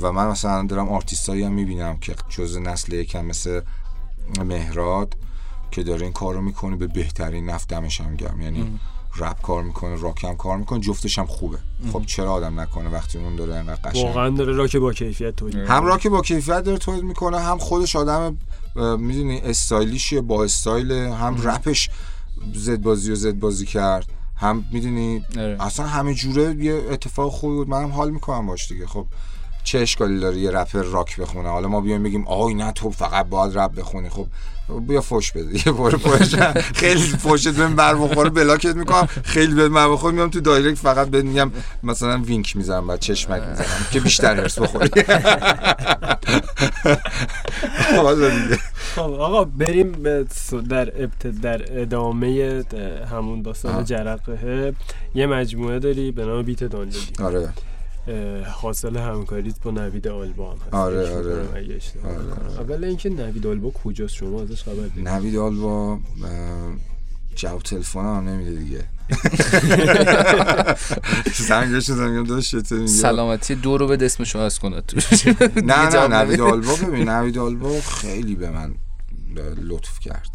و 0.00 0.12
من 0.12 0.26
مثلا 0.26 0.62
دارم 0.62 0.88
آرتیستایی 0.88 1.42
هم 1.42 1.52
می‌بینم 1.52 1.96
که 1.98 2.14
جز 2.28 2.56
نسل 2.56 2.92
یکم 2.92 3.24
مثل 3.24 3.60
مهراد 4.44 5.16
که 5.70 5.82
داره 5.82 6.02
این 6.02 6.12
کار 6.12 6.34
رو 6.34 6.40
می‌کنه 6.40 6.76
به 6.76 6.86
بهترین 6.86 7.50
نفت 7.50 7.68
دمش 7.68 8.00
هم 8.00 8.16
گرم. 8.16 8.40
یعنی 8.40 8.80
رپ 9.18 9.42
کار 9.42 9.62
می‌کنه 9.62 9.94
راک 9.94 10.24
هم 10.24 10.36
کار 10.36 10.56
می‌کنه 10.56 10.80
جفتش 10.80 11.18
هم 11.18 11.26
خوبه. 11.26 11.58
خب 11.92 12.02
چرا 12.06 12.32
آدم 12.32 12.60
نکنه 12.60 12.88
وقتی 12.88 13.18
اون 13.18 13.36
داره 13.36 13.54
انقدر 13.54 13.90
قشنگ؟ 13.90 14.04
واقعا 14.04 14.30
داره 14.30 14.52
راک 14.52 14.76
با 14.76 14.92
کیفیت 14.92 15.36
تولید 15.36 15.56
هم 15.56 15.84
راک 15.84 16.06
با 16.06 16.20
کیفیت 16.20 16.60
داره 16.60 16.78
تولید 16.78 17.04
می‌کنه 17.04 17.40
هم 17.40 17.58
خودش 17.58 17.96
آدم 17.96 18.38
می‌دونی 18.98 19.40
استایلیشیه 19.40 20.20
با 20.20 20.44
استایل 20.44 20.92
هم 20.92 21.42
رپش 21.42 21.90
زد 22.54 22.82
بازی 22.82 23.12
و 23.12 23.14
زد 23.14 23.38
بازی 23.38 23.66
کرد 23.66 24.06
هم 24.36 24.64
می‌دونی 24.72 25.24
آره. 25.36 25.56
اصلا 25.60 25.86
همه 25.86 26.14
جوره 26.14 26.64
یه 26.64 26.82
اتفاق 26.90 27.32
خوبی 27.32 27.54
بود. 27.54 27.68
منم 27.68 27.92
حال 27.92 28.10
می‌کنم 28.10 28.46
باش 28.46 28.72
دیگه. 28.72 28.86
خب 28.86 29.06
چه 29.64 29.78
اشکالی 29.78 30.20
داره 30.20 30.38
یه 30.38 30.50
رپر 30.50 30.82
راک 30.82 31.20
بخونه؟ 31.20 31.48
حالا 31.48 31.68
ما 31.68 31.80
بیایم 31.80 32.02
بگیم 32.02 32.28
آی 32.28 32.54
نه 32.54 32.72
تو 32.72 32.90
فقط 32.90 33.26
باید 33.26 33.58
رپ 33.58 33.74
بخونی. 33.74 34.08
خب 34.08 34.26
بیا 34.88 35.00
فوش 35.00 35.32
بده. 35.32 35.66
یه 35.66 35.72
بار 35.72 35.96
فوش. 35.96 36.34
خیلی 36.74 37.00
فوشت 37.00 37.48
بهم 37.48 37.76
بر 37.76 37.94
بخوره 37.94 38.30
block 38.30 38.68
ت 38.68 38.76
می‌کنم. 38.76 39.08
خیلی 39.24 39.54
بهم 39.54 39.74
بر 39.74 39.88
بخوره 39.88 40.14
میام 40.14 40.30
تو 40.30 40.40
direct. 40.40 40.78
فقط 40.78 41.08
بهت 41.08 41.24
میگم 41.24 41.52
مثلا 41.82 42.18
wink 42.18 42.56
می‌زنم 42.56 42.86
بعد 42.86 43.00
چشمک 43.00 43.42
می‌زنم 43.42 43.86
که 43.92 44.00
بیشتر 44.00 44.40
حرص 44.40 44.58
بخوری. 44.58 44.90
خب 48.94 49.00
آقا 49.00 49.44
بریم 49.44 49.92
به 49.92 50.26
در 50.68 51.02
ابت... 51.02 51.26
در 51.26 51.80
ادامه 51.80 52.64
همون 53.12 53.42
داستان. 53.42 53.84
جرقه. 53.84 54.74
یه 55.14 55.26
مجموعه 55.26 55.78
داری 55.78 56.12
به 56.12 56.24
نام 56.24 56.42
بیت 56.42 56.64
دانلودی. 56.64 57.22
آره. 57.22 57.48
حاصل 58.46 58.96
همکاریت 58.96 59.60
با 59.62 59.70
نوید 59.70 60.08
آلبا 60.08 60.50
هم 60.50 60.56
هست. 60.58 60.74
آره، 60.74 61.16
آره. 61.16 61.40
آره،. 62.04 62.60
اول 62.60 62.84
اینکه 62.84 63.10
نوید 63.10 63.46
آلبا 63.46 63.70
کجاست؟ 63.70 64.14
شما 64.14 64.42
ازش 64.42 64.62
خبر 64.62 64.74
دارید. 64.74 65.08
نوید 65.08 65.36
آلوا 65.36 65.92
اه، 65.92 66.00
جواب 67.34 67.62
تلفن 67.62 68.00
هم 68.00 68.28
نمیده 68.28 68.50
دیگه. 68.50 68.84
زنگش 71.48 71.88
میگم 71.88 72.24
داداش 72.24 72.50
چطوری 72.50 72.80
میگه؟ 72.80 72.92
سلامتی 72.92 73.54
دو 73.54 73.78
رو 73.78 73.86
به 73.86 74.04
اسمشو 74.04 74.38
از 74.38 74.58
کنه 74.58 74.80
تو. 74.80 74.96
نه 75.64 75.88
نه 75.96 76.08
نوید. 76.08 76.40
آلوا 76.40 76.76
ببین 76.76 77.08
نوید 77.08 77.38
آلوا 77.38 77.80
خیلی 77.80 78.34
به 78.34 78.50
من 78.50 78.74
لطف 79.62 79.98
کرد. 79.98 80.30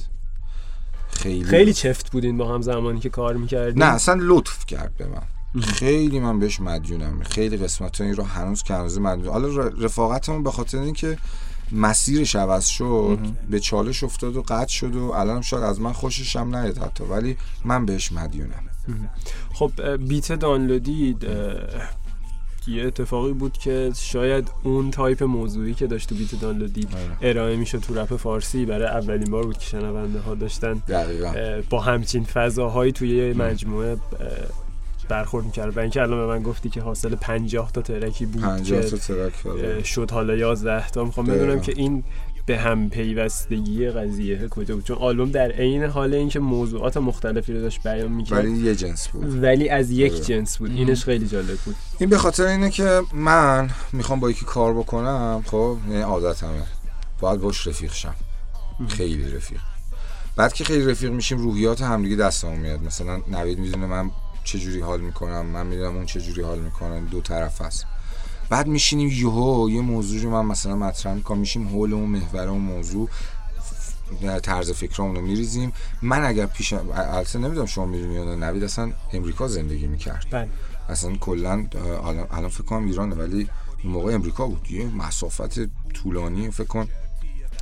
خیلی 1.12 1.44
خیلی 1.44 1.74
چفت 1.74 2.12
بودین 2.12 2.38
با 2.38 2.54
هم 2.54 2.62
زمانی 2.62 3.00
که 3.00 3.10
کار 3.10 3.36
می‌کردین. 3.36 3.84
نه 3.84 3.94
اصلا 3.94 4.18
لطف 4.22 4.66
کرد 4.66 4.92
به 4.98 5.08
من. 5.08 5.22
خیلی 5.60 6.20
من 6.20 6.39
بهش 6.39 6.60
مدیونم. 6.60 7.24
خیلی 7.24 7.58
قسمت 7.58 8.02
این 8.02 8.16
رو 8.16 8.24
هنوز 8.24 8.64
که 8.64 8.74
هنوز 8.74 8.99
مدیونم. 8.99 9.32
حالا 9.32 9.68
رفاقتمون 9.68 10.43
به 10.43 10.52
خاطر 10.52 10.78
اینکه 10.78 11.18
مسیرش 11.72 12.36
عوض 12.36 12.66
شد 12.66 13.20
به 13.49 13.60
چالش 13.60 14.04
افتاد 14.04 14.36
و 14.36 14.41
قطع 14.41 14.72
شد 14.72 14.95
و 14.95 15.12
الان 15.12 15.41
شاید 15.41 15.64
از 15.64 15.82
من 15.82 15.93
خوشش 15.93 16.36
هم 16.36 16.56
نیاد 16.56 16.78
حتی. 16.78 17.04
ولی 17.04 17.38
من 17.66 17.86
بهش 17.86 18.12
مدیونم. 18.12 18.64
خب 19.54 19.95
بیت 19.95 20.32
دانلودی 20.32 21.18
یه 22.68 22.84
اتفاقی 22.84 23.34
بود 23.34 23.58
که 23.58 23.91
شاید 23.95 24.52
اون 24.64 24.91
تایپ 24.91 25.24
موضوعی 25.24 25.74
که 25.74 25.88
داشت 25.88 26.10
تو 26.10 26.16
بیت 26.16 26.41
دانلودی 26.41 26.88
ارائه 27.22 27.56
می‌شد 27.56 27.80
تو 27.80 27.99
رپ 27.99 28.16
فارسی. 28.16 28.66
برای 28.66 28.88
اولین 28.88 29.32
بار 29.32 29.45
بود 29.45 29.58
که 29.58 29.66
شنونده 29.66 30.20
ها 30.20 30.36
داشتن 30.36 30.84
با 31.70 31.80
همچین 31.80 32.24
فضاهایی 32.24 32.91
توی 32.91 33.10
یه 33.10 33.34
مجموعه 33.34 33.97
برخورد 35.12 35.45
می‌کرد. 35.45 35.78
و 35.78 35.80
اینکه 35.80 36.01
الان 36.01 36.28
به 36.28 36.34
من 36.34 36.43
گفتی 36.43 36.70
که 36.70 36.82
حاصل 36.82 37.16
50 37.16 37.72
تا 37.72 37.82
ترکی 37.82 38.26
بود 38.26 38.41
50 38.41 38.82
که 38.82 38.89
تا 38.89 38.97
ترک 38.97 39.45
آره. 39.45 39.84
شد 39.84 40.12
حالا 40.12 40.36
11 40.36 40.89
تا. 40.89 41.03
می‌خوام 41.03 41.26
دقیقا. 41.26 41.43
بدونم 41.43 41.62
که 41.62 41.74
این 41.76 42.03
به 42.45 42.57
هم 42.57 42.89
پیوستگی 42.89 43.89
قضیه 43.89 44.47
کجا 44.47 44.76
بود. 44.76 44.84
چون 44.84 44.97
آلبوم 44.97 45.32
در 45.32 45.51
عین 45.51 45.84
حال 45.84 46.14
اینکه 46.14 46.39
موضوعات 46.39 46.97
مختلفی 46.97 47.53
رو 47.53 47.62
داشت 47.62 47.84
بیان 47.84 48.12
می‌کرد 48.12 48.45
ولی 48.45 48.51
یه 48.51 48.76
جنس 48.76 49.07
بود. 49.07 49.43
ولی 49.43 49.70
از 49.70 49.91
یک 49.91 50.14
آره. 50.14 50.22
جنس 50.22 50.57
بود. 50.57 50.72
اینش 50.72 51.03
خیلی 51.03 51.28
جالب 51.28 51.57
بود. 51.66 51.76
این 51.99 52.09
به 52.09 52.18
خاطر 52.18 52.45
اینه 52.45 52.70
که 52.70 53.01
من 53.14 53.70
می‌خوام 53.93 54.20
با 54.20 54.30
یکی 54.30 54.45
کار 54.45 54.74
بکنم 54.74 55.43
خب؟ 55.45 55.78
یعنی 55.89 56.01
عادتمه. 56.01 56.64
باید 57.20 57.39
باش 57.39 57.68
رفیق 57.68 57.93
شم. 57.93 58.16
خیلی 58.88 59.32
رفیق. 59.32 59.59
بعد 60.36 60.53
که 60.53 60.64
خیلی 60.64 60.86
رفیق 60.91 61.12
میشیم 61.12 61.38
روحیات 61.38 61.82
همدیگه 61.82 62.16
دستمون 62.16 62.59
میاد. 62.59 62.84
مثلا 62.84 63.22
نوید 63.32 63.59
می‌دونه 63.59 63.86
من 63.86 64.12
چه 64.44 64.60
جوری 64.60 64.80
حال 64.80 65.02
می‌کنم 65.02 65.46
من 65.46 65.68
می‌دونم 65.68 65.96
اون 65.96 66.06
چه 66.06 66.22
جوری 66.22 66.42
حال 66.42 66.60
می‌کنه 66.60 67.02
دو 67.02 67.22
طرف 67.22 67.62
هست. 67.62 67.86
بعد 68.50 68.68
میشینیم 68.68 69.10
یهو 69.10 69.70
یه 69.70 69.82
موضوع 69.82 70.22
رو 70.22 70.30
من 70.30 70.46
مثلا 70.46 70.76
مطرح 70.76 71.14
می‌کنم 71.14 71.38
میشیم 71.38 71.68
حول 71.68 71.94
اون 71.94 72.10
محور 72.10 72.48
اون 72.48 72.62
موضوع 72.62 73.10
طرز 74.44 74.72
فکرمون 74.72 75.16
رو 75.16 75.22
میریزیم. 75.22 75.74
من 76.02 76.26
اگر 76.26 76.46
پیش 76.46 76.74
البته 76.74 77.39
نمی‌دونم 77.39 77.66
شما 77.66 77.86
می‌دونی 77.86 78.14
یا 78.14 78.36
نوید 78.36 78.64
اصلا 78.64 78.92
امریکا 79.14 79.48
زندگی 79.48 79.88
می‌کرد. 79.88 80.26
بله. 80.32 80.50
اصلا 80.89 81.16
کلا 81.16 81.68
الان 82.06 82.28
الان 82.32 82.50
فکر 82.50 82.64
کنم 82.64 82.86
ایرانه 82.86 83.16
ولی 83.16 83.50
اون 83.84 83.94
موقع 83.94 84.14
امریکا 84.14 84.48
بود. 84.48 84.72
یه 84.72 84.86
مسافت 84.86 85.60
طولانی 85.94 86.52
فکر 86.52 86.68
کن. 86.68 86.88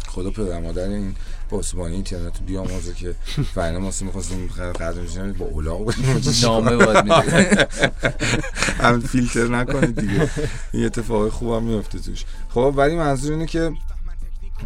خدا 0.07 0.31
پدر 0.31 0.59
مادر 0.59 0.89
این 0.89 1.15
پاسبانی 1.49 1.93
اینترنت 1.95 2.41
بیامرزه 2.41 2.93
که 2.93 3.15
فعلا 3.55 3.79
ما 3.79 3.91
می‌خواستیم 4.01 4.47
قدر 4.47 5.01
می‌شیم 5.01 5.33
با 5.33 5.45
اولاغ 5.45 5.85
بریم 5.85 6.21
نامه 6.43 6.75
باید 6.75 7.05
هم 8.83 8.99
فیلتر 8.99 9.47
نکنید 9.47 9.99
دیگه. 9.99 10.29
این 10.73 10.85
اتفاق 10.85 11.29
خوب 11.29 11.53
هم 11.53 11.63
میفته 11.63 11.99
توش. 11.99 12.25
خب 12.49 12.73
ولی 12.77 12.95
منظور 12.95 13.31
اینه 13.31 13.45
که 13.45 13.71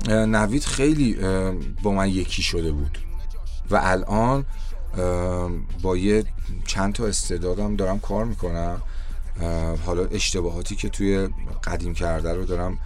نوید 0.08 0.64
خیلی 0.64 1.14
با 1.84 1.92
من 1.92 2.10
یکی 2.10 2.42
شده 2.42 2.72
بود. 2.72 2.98
و 3.72 3.80
الان 3.84 4.46
با 5.82 5.98
یه 5.98 6.24
چند 6.66 6.94
تا 6.94 7.06
استعدادم 7.06 7.76
دارم 7.76 8.00
کار 8.00 8.26
می‌کنم. 8.26 8.82
حالا 9.86 10.06
اشتباهاتی 10.06 10.76
که 10.76 10.90
توی 10.90 11.30
قدیم 11.64 11.94
کرده 11.94 12.34
رو 12.34 12.46
دارم 12.46 12.78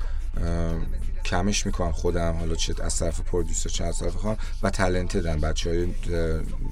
کمش 1.27 1.65
می‌کنم 1.65 1.91
خودم 1.91 2.35
حالا 2.39 2.55
چه 2.55 2.75
از 2.83 2.99
طرف 2.99 3.21
پرودوسر 3.21 3.69
چه 3.69 3.83
از 3.83 3.99
طرف 3.99 4.15
خواهم 4.15 4.37
و 4.63 4.69
تلنتدن 4.69 5.39
بچه 5.39 5.69
های 5.69 5.87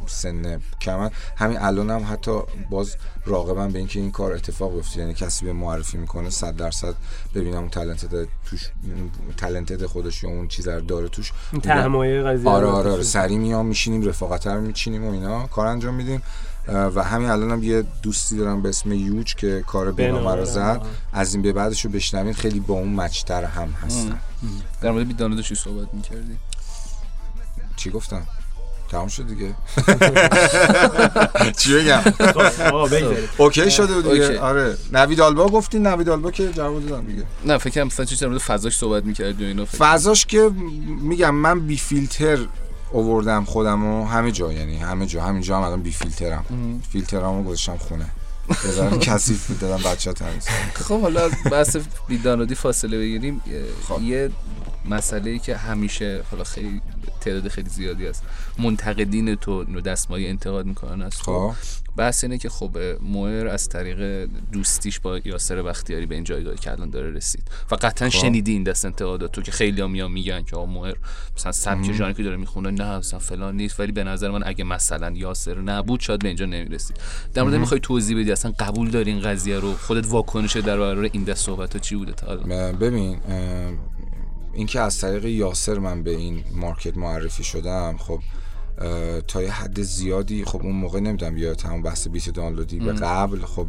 سن 0.07 0.61
کمن 0.81 1.11
همین 1.35 1.57
الان 1.59 1.89
هم 1.89 2.07
حتی 2.11 2.39
باز 2.69 2.95
راقبم 3.25 3.71
به 3.71 3.79
اینکه 3.79 3.99
این 3.99 4.11
کار 4.11 4.33
اتفاق 4.33 4.75
بیفته 4.75 4.99
یعنی 4.99 5.13
کسی 5.13 5.45
به 5.45 5.53
معرفی 5.53 5.97
می‌کنه 5.97 6.29
صد 6.29 6.55
درصد 6.55 6.95
ببینم 7.35 7.57
اون 7.57 7.69
تلنتد 7.69 8.27
توش 8.45 8.69
تلنتد 9.37 9.85
خودش 9.85 10.23
یا 10.23 10.29
اون 10.29 10.47
چیز 10.47 10.67
رو 10.67 10.81
داره 10.81 11.07
توش 11.07 11.31
تهمایه 11.63 12.21
قضیه 12.21 12.49
آره 12.49 12.67
آره, 12.67 12.75
آره. 12.75 12.91
بخصوص. 12.91 13.11
سریع 13.11 13.37
میام 13.37 13.65
میشینیم 13.65 14.07
رفاقت 14.07 14.47
رو 14.47 14.61
میچینیم 14.61 15.05
و 15.05 15.11
اینا 15.11 15.47
کار 15.47 15.67
انجام 15.67 15.93
میدیم 15.93 16.21
و 16.67 17.03
همین 17.03 17.29
الانم 17.29 17.51
هم 17.51 17.63
یه 17.63 17.83
دوستی 18.01 18.37
دارم 18.37 18.61
به 18.61 18.69
اسم 18.69 18.91
یوج 18.91 19.35
که 19.35 19.63
کار 19.67 19.91
بینامه 19.91 20.35
رو 20.35 20.45
زد. 20.45 20.81
از 21.13 21.33
این 21.33 21.43
به 21.43 21.53
بعدش 21.53 21.85
رو 21.85 21.91
بشنوین 21.91 22.33
خیلی 22.33 22.59
با 22.59 22.73
اون 22.73 22.93
مچتر 22.93 23.43
هم 23.43 23.69
هستن. 23.85 24.19
در 24.81 24.91
مورد 24.91 25.07
بیدانه 25.07 25.35
داشتی 25.35 25.55
صحبت 25.55 25.93
می‌کردی؟ 25.93 26.37
چی 27.75 27.89
گفتم؟ 27.89 28.27
تمام 28.91 29.07
شد 29.07 29.27
دیگه. 29.27 29.55
چی 31.59 31.73
بگم؟ 31.75 32.01
اوکی 33.37 33.71
شده 33.71 33.93
بود. 33.93 34.11
دیگه. 34.11 34.39
آره. 34.39 34.77
نوید 34.93 35.21
آلبا 35.21 35.47
گفتین 35.47 35.87
نوید 35.87 36.09
آلبا 36.09 36.31
که 36.31 36.51
جواب 36.51 36.85
دادم 36.85 37.05
دیگه. 37.05 37.23
نه 37.45 37.57
فکر 37.57 37.73
کنم 37.73 37.83
مثلا 37.83 38.29
مورد 38.29 38.41
فضاش 38.41 38.77
صحبت 38.77 39.05
می‌کردی 39.05 39.43
و 39.43 39.47
اینا 39.47 39.65
فکر 39.65 39.77
فضاش 39.77 40.25
که 40.25 40.51
میگم 41.01 41.35
من 41.35 41.59
بی 41.67 41.77
فیلتر 41.77 42.37
اووردم 42.91 43.43
خودم 43.45 43.85
و 43.85 44.05
همه 44.05 44.31
جا 44.31 44.53
یعنی 44.53 44.77
همه 44.77 45.05
جا 45.05 45.23
همین 45.23 45.41
جا 45.41 45.57
هم 45.57 45.63
الان 45.63 45.81
بی 45.81 45.91
فیلترم. 45.91 46.45
فیلترامو 46.91 47.43
گذاشتم 47.43 47.77
خونه. 47.77 48.05
بذارم 48.65 48.99
کثیف 49.09 49.59
دادم 49.61 49.83
بچه 49.91 50.13
تمیز. 50.13 50.47
خب 50.73 51.01
حالا 51.01 51.25
از 51.25 51.31
بحث 51.51 51.77
بیدانودی 52.07 52.55
فاصله 52.55 52.97
بگیریم. 52.97 53.41
خب. 53.87 54.01
یه 54.01 54.29
مسئله 54.89 55.31
ای 55.31 55.39
که 55.39 55.57
همیشه 55.57 56.23
حالا 56.31 56.43
خیلی 56.43 56.81
تعداد 57.25 57.47
خیلی 57.47 57.69
زیادی 57.69 58.07
است 58.07 58.23
منتقدین 58.59 59.35
تو 59.35 59.51
اینو 59.51 59.81
دستمایه 59.81 60.29
انتقاد 60.29 60.65
می‌کنن 60.65 61.01
از 61.01 61.17
تو. 61.17 61.49
خب. 61.49 61.55
بحث 61.97 62.23
اینه 62.23 62.37
که 62.37 62.49
خب 62.49 62.77
موئر 63.01 63.47
از 63.47 63.69
طریق 63.69 64.29
دوستیش 64.51 64.99
با 64.99 65.17
یاسر 65.17 65.61
بختیاری 65.61 66.05
به 66.05 66.15
این 66.15 66.23
جایگاهی 66.23 66.57
که 66.57 66.71
الان 66.71 66.89
داره 66.89 67.11
رسید. 67.11 67.43
و 67.71 67.75
قطعا 67.75 68.09
خب. 68.09 68.17
شنیدی 68.17 68.51
این 68.51 68.63
دست 68.63 68.85
انتقادات 68.85 69.31
تو 69.31 69.41
که 69.41 69.51
خیلی 69.51 69.81
هم 69.81 69.91
میان 69.91 70.11
میگن 70.11 70.43
که 70.43 70.55
آقا 70.55 70.65
موئر 70.65 70.95
مثلا 71.35 71.51
سبک 71.51 71.91
ژانری 71.91 72.13
که 72.13 72.23
داره 72.23 72.37
می‌خونه 72.37 72.71
نه 72.71 72.97
مثلا 72.97 73.19
فلان 73.19 73.55
نیست. 73.55 73.79
ولی 73.79 73.91
به 73.91 74.03
نظر 74.03 74.31
من 74.31 74.43
اگه 74.45 74.63
مثلا 74.63 75.11
یاسر 75.11 75.61
نبود 75.61 75.99
شاید 75.99 76.19
به 76.19 76.27
اینجا 76.27 76.45
نمی‌رسید. 76.45 76.97
در 77.33 77.43
مورد 77.43 77.55
می‌خوای 77.55 77.79
توضیح 77.79 78.19
بدی 78.19 78.31
اصلا 78.31 78.53
قبول 78.59 78.89
داری 78.89 79.11
این 79.11 79.21
قضیه 79.21 79.59
رو؟ 79.59 79.73
خودت 79.73 80.07
واکنش 80.07 80.57
در 80.57 80.77
برابر 80.77 81.09
این 81.11 81.23
دست 81.23 81.45
صحبت 81.45 81.73
ها 81.73 81.79
چی 81.79 81.95
بوده 81.95 82.11
تا 82.11 82.27
الان؟ 82.27 82.71
ببین 82.71 83.17
اینکه 84.55 84.79
از 84.79 84.99
طریق 84.99 85.25
یاسر 85.25 85.79
من 85.79 86.03
به 86.03 86.11
این 86.11 86.43
مارکت 86.55 86.97
معرفی 86.97 87.43
شدم 87.43 87.97
خب 87.97 88.19
تا 89.27 89.41
یه 89.41 89.51
حد 89.51 89.81
زیادی 89.81 90.45
خب 90.45 90.61
اون 90.63 90.75
موقع 90.75 90.99
نمی‌دونم 90.99 91.37
یا 91.37 91.55
همون 91.63 91.81
بحث 91.81 92.07
بیت 92.07 92.29
دانلودی 92.29 92.79
به 92.79 92.93
قبل 92.93 93.39
خب 93.45 93.67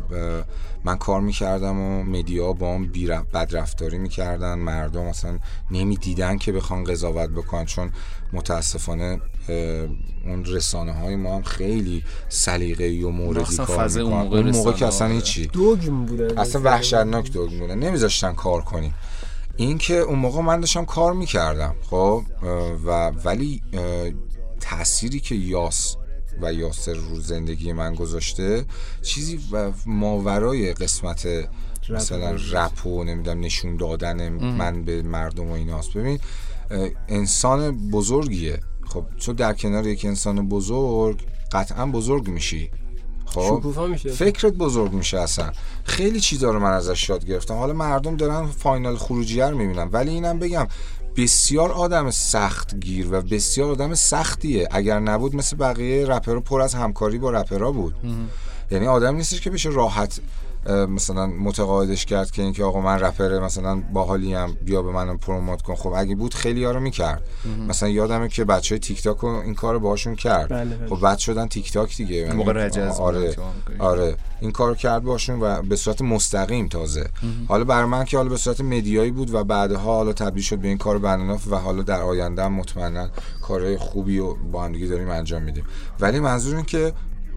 من 0.84 0.96
کار 0.96 1.20
می‌کردم 1.20 1.78
و 1.80 2.02
مدیا 2.02 2.52
با 2.52 2.74
هم 2.74 2.92
بدرفتاری 3.34 3.98
می‌کردن 3.98 4.54
مردم 4.54 5.00
اصلا 5.00 5.38
نمی‌دیدن 5.70 6.38
که 6.38 6.52
بخوان 6.52 6.84
قضاوت 6.84 7.30
بکنن 7.30 7.64
چون 7.64 7.90
متاسفانه 8.32 9.20
اون 10.26 10.44
رسانه 10.44 10.92
های 10.92 11.16
ما 11.16 11.36
هم 11.36 11.42
خیلی 11.42 12.02
سلیقه‌ای 12.28 13.02
و 13.02 13.10
موردی 13.10 13.56
کار 13.56 13.66
فضای 13.66 14.02
اون 14.02 14.12
می‌کنن. 14.12 14.24
موقع 14.24 14.38
اون 14.38 14.50
موقع 14.50 14.72
که 14.72 14.86
اصلا 14.86 15.06
آره. 15.06 15.16
هیچی. 15.16 15.46
دوگم 15.46 16.04
بودن 16.04 16.38
اصلا 16.38 16.62
وحشتناک 16.64 17.32
دوگ 17.32 17.50
بودن 17.58 17.78
نمیذاشتن 17.78 18.32
کار 18.32 18.62
کنیم. 18.62 18.94
این 19.56 19.78
که 19.78 19.94
اون 19.94 20.18
موقع 20.18 20.40
من 20.40 20.60
داشتم 20.60 20.84
کار 20.84 21.12
می‌کردم 21.12 21.74
خب 21.90 22.22
و 22.86 23.10
ولی 23.10 23.62
تأثیری 24.60 25.20
که 25.20 25.34
یاس 25.34 25.96
و 26.42 26.52
یاسر 26.52 26.94
رو 26.94 27.20
زندگی 27.20 27.72
من 27.72 27.94
گذاشته 27.94 28.64
چیزی 29.02 29.40
و 29.52 29.72
ماورای 29.86 30.72
قسمت 30.72 31.28
مثلا 31.90 32.36
رپ 32.52 32.86
و 32.86 33.04
نمی‌دونم 33.04 33.40
نشون 33.40 33.76
دادن 33.76 34.28
من 34.28 34.84
به 34.84 35.02
مردم 35.02 35.50
و 35.50 35.52
ایناست. 35.52 35.92
ببین 35.94 36.18
انسان 37.08 37.90
بزرگیه. 37.90 38.58
خب 38.86 39.04
تو 39.18 39.32
در 39.32 39.52
کنار 39.52 39.86
یک 39.86 40.04
انسان 40.04 40.48
بزرگ 40.48 41.22
قطعا 41.52 41.86
بزرگ 41.86 42.28
میشی. 42.28 42.70
خب. 43.40 43.80
میشه. 43.90 44.10
فکرت 44.10 44.52
بزرگ 44.52 44.92
میشه 44.92 45.18
اصلا. 45.18 45.52
خیلی 45.84 46.20
چیزا 46.20 46.50
رو 46.50 46.60
من 46.60 46.72
ازش 46.72 47.08
یاد 47.08 47.26
گرفتم. 47.26 47.54
حالا 47.54 47.72
مردم 47.72 48.16
دارن 48.16 48.46
فاینال 48.46 48.96
خروجیه 48.96 49.46
رو 49.46 49.58
می‌بینن. 49.58 49.88
ولی 49.92 50.10
اینم 50.10 50.38
بگم 50.38 50.66
بسیار 51.16 51.72
آدم 51.72 52.10
سخت 52.10 52.80
گیر 52.80 53.08
و 53.12 53.22
بسیار 53.22 53.70
آدم 53.70 53.94
سختیه. 53.94 54.68
اگر 54.70 55.00
نبود 55.00 55.36
مثل 55.36 55.56
بقیه 55.56 56.06
رپرها 56.06 56.40
پر 56.40 56.60
از 56.60 56.74
همکاری 56.74 57.18
با 57.18 57.30
رپرها 57.30 57.72
بود. 57.72 57.94
یعنی 58.70 58.86
آدم 58.86 59.16
نیستش 59.16 59.40
که 59.40 59.50
بشه 59.50 59.68
راحت 59.68 60.20
مثلا 60.70 61.26
متقاعدش 61.26 62.06
کرد 62.06 62.30
که 62.30 62.42
اینکه 62.42 62.64
آقا 62.64 62.80
من 62.80 63.00
رپر 63.00 63.38
مثلا 63.38 63.82
باحالی 63.92 64.34
هم 64.34 64.56
بیا 64.64 64.82
به 64.82 64.92
منم 64.92 65.18
پروموت 65.18 65.62
کن. 65.62 65.74
خب 65.74 65.92
اگه 65.96 66.14
بود 66.14 66.34
خیلی 66.34 66.64
ها 66.64 66.70
رو 66.70 66.80
می‌کرد 66.80 67.22
مثلا 67.68 67.88
یادمه 67.88 68.28
که 68.28 68.44
بچه 68.44 68.74
های 68.74 68.80
تیک 68.80 69.02
تاک 69.02 69.24
این 69.24 69.54
کار 69.54 69.78
باهاشون 69.78 70.14
کرد. 70.14 70.48
بله، 70.48 70.76
بله. 70.76 70.88
خب 70.88 71.00
بعد 71.00 71.18
شدن 71.18 71.48
تیک 71.48 71.72
تاک 71.72 71.96
دیگه 71.96 72.14
یعنی 72.14 72.34
موقع 72.34 72.52
رجز 72.52 73.00
آره. 73.00 73.36
آره. 73.78 74.16
این 74.40 74.52
کارو 74.52 74.74
کرد 74.74 75.02
باشون 75.02 75.40
و 75.40 75.62
به 75.62 75.76
صورت 75.76 76.02
مستقیم 76.02 76.68
تازه. 76.68 77.08
حالا 77.48 77.64
برای 77.64 77.84
من 77.84 78.04
که 78.04 78.16
حالا 78.16 78.28
به 78.28 78.36
صورت 78.36 78.60
مدیایی 78.60 79.10
بود 79.10 79.34
و 79.34 79.44
بعدها 79.44 79.96
حالا 79.96 80.12
تبدیل 80.12 80.42
شد 80.42 80.58
به 80.58 80.68
این 80.68 80.78
کار 80.78 80.98
بناناف 80.98 81.48
و 81.52 81.56
حالا 81.56 81.82
در 81.82 82.02
آینده 82.02 82.44
هم 82.44 82.52
مطمئنا 82.52 83.08
کارهای 83.42 83.76
خوبی 83.76 84.18
رو 84.18 84.36
با 84.52 84.64
هم 84.64 84.72
داریم 84.72 85.10
انجام 85.10 85.42
میدیم. 85.42 85.64
ولی 86.00 86.20
منظور 86.20 86.56
این 86.56 86.64
که 86.64 86.92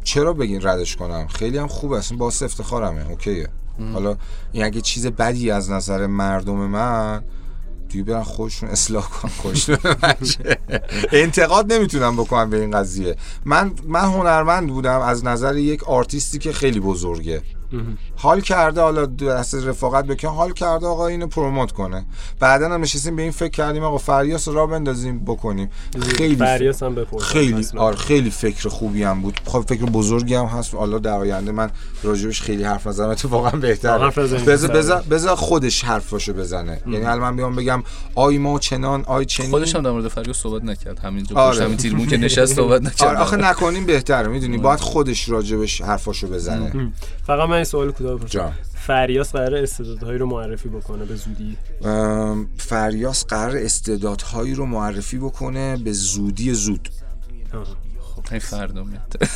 چرا 0.09 0.33
بگین 0.33 0.61
ردش 0.61 0.95
کنم؟ 0.95 1.27
خیلی 1.27 1.57
هم 1.57 1.67
خوبه 1.67 1.97
اصلا 1.97 2.17
باعث 2.17 2.43
افتخارمه 2.43 3.09
اوکیه. 3.09 3.47
حالا 3.93 4.17
این 4.51 4.63
اگه 4.63 4.81
چیز 4.81 5.07
بدی 5.07 5.51
از 5.51 5.71
نظر 5.71 6.07
مردم 6.07 6.55
من 6.55 7.23
دیگه 7.89 8.03
برن 8.03 8.23
خودشون 8.23 8.69
اصلاح 8.69 9.09
کن 9.09 9.29
بچه. 10.03 10.57
انتقاد 11.11 11.73
نمی‌تونم 11.73 12.15
بکنم 12.15 12.49
به 12.49 12.61
این 12.61 12.71
قضیه. 12.71 13.15
من 13.45 13.71
من 13.87 14.05
هنرمند 14.05 14.69
بودم 14.69 14.99
از 14.99 15.25
نظر 15.25 15.57
یک 15.57 15.83
آرتیستی 15.83 16.37
که 16.37 16.51
خیلی 16.53 16.79
بزرگه. 16.79 17.41
حال 18.15 18.41
کرده 18.41 18.81
حالا 18.81 19.05
دست 19.05 19.55
رفاقت 19.55 20.05
بکن 20.05 20.27
حال 20.27 20.53
کرده 20.53 20.87
آقا 20.87 21.07
اینو 21.07 21.27
پروموت 21.27 21.71
کنه. 21.71 22.05
بعدا 22.39 22.69
هم 22.69 22.81
نشستیم 22.81 23.15
به 23.15 23.21
این 23.21 23.31
فکر 23.31 23.51
کردیم 23.51 23.83
آقا 23.83 23.97
فریاس 23.97 24.47
رو 24.47 24.53
را 24.53 24.67
بندازیم 24.67 25.19
بکنیم. 25.19 25.69
خیلی 26.17 26.35
فریاس 26.35 26.83
هم 26.83 27.05
خیلی. 27.21 27.65
آره 27.77 27.95
خیلی 27.95 28.29
فکر 28.29 28.69
خوبی 28.69 29.03
هم 29.03 29.21
بود. 29.21 29.39
خب 29.45 29.65
فکر 29.67 29.85
بزرگی 29.85 30.35
هم 30.35 30.45
هست. 30.45 30.75
حالا 30.75 30.99
در 30.99 31.17
آینده 31.17 31.51
من 31.51 31.69
راجبش 32.03 32.41
خیلی 32.41 32.63
حرف 32.63 32.87
نزنم 32.87 33.09
اتفاقا 33.09 33.49
بهتره. 33.49 33.99
حرف 33.99 34.17
نزنیم. 34.17 34.45
بذار 34.45 34.71
بذار 34.71 35.01
بذار 35.01 35.35
خودش 35.35 35.85
حرفاشو 35.85 36.33
بزنه. 36.33 36.81
یعنی 36.85 37.05
الان 37.05 37.19
من 37.19 37.35
بیام 37.35 37.55
بگم 37.55 37.83
آی 38.15 38.37
ما 38.37 38.59
چنان 38.59 39.03
آی 39.07 39.25
چنین. 39.25 39.49
خودش 39.49 39.75
هم 39.75 39.81
در 39.81 39.91
مورد 39.91 40.07
فریاد 40.07 40.35
صحبت 40.35 40.63
نکرد. 40.63 40.99
همینجا 40.99 41.35
آره. 41.35 41.63
همین 41.63 41.77
تیرمون 41.77 42.07
که 42.07 42.17
نشست 42.17 42.55
صحبت 42.55 42.81
نکرد. 42.81 43.09
آره. 43.09 43.19
آخه 43.19 43.37
نکنیم 43.37 43.85
بهتره. 43.85 44.27
می‌دونی 44.27 44.57
باید 44.57 44.79
خودش 44.79 45.29
راجبش 45.29 45.81
حرفاشو 45.81 46.27
بزنه. 46.27 46.91
فقط 47.27 47.49
من 47.49 47.58
این 47.59 47.65
سوال 47.65 47.91
کوتاه 47.91 48.15
بپرسم. 48.17 48.53
فریاس 48.75 49.31
قرار 49.31 49.55
استعدادهایی 49.55 50.17
رو 50.17 50.25
معرفی 50.25 50.69
بکنه 50.69 51.05
به 51.05 51.15
زودی؟ 51.15 51.57
فریاس 52.57 53.25
قرار 53.25 53.57
استعدادهایی 53.57 54.53
رو 54.55 54.65
معرفی 54.65 55.17
بکنه 55.17 55.77
به 55.77 55.91
زودی 55.91 56.53
زود. 56.53 56.89
آها. 57.53 57.63
این 58.31 58.39
فردا 58.39 58.85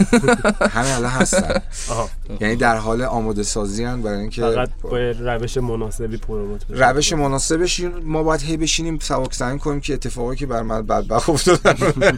همه 0.75 0.95
الان 0.95 1.11
هستن. 1.11 1.61
آها. 1.89 2.09
یعنی 2.39 2.55
در 2.55 2.77
حال 2.77 3.01
آماده 3.01 3.43
سازی 3.43 3.83
هن 3.83 4.01
برای 4.01 4.19
اینکه 4.19 4.41
فقط 4.41 4.69
با 4.81 4.97
روش 4.97 5.57
مناسبی 5.57 6.17
پروموت 6.17 6.67
بشه. 6.67 6.89
روش 6.89 7.13
مناسبش 7.13 7.81
ما 8.03 8.23
باید 8.23 8.41
هی 8.41 8.57
بشینیم 8.57 8.99
سبک 8.99 9.33
سنگ 9.33 9.59
کنیم 9.59 9.79
که 9.79 9.93
اتفاقی 9.93 10.35
که 10.35 10.45
بر 10.45 10.61
من 10.61 10.81
بدبخت 10.81 11.29
افتادن 11.29 11.75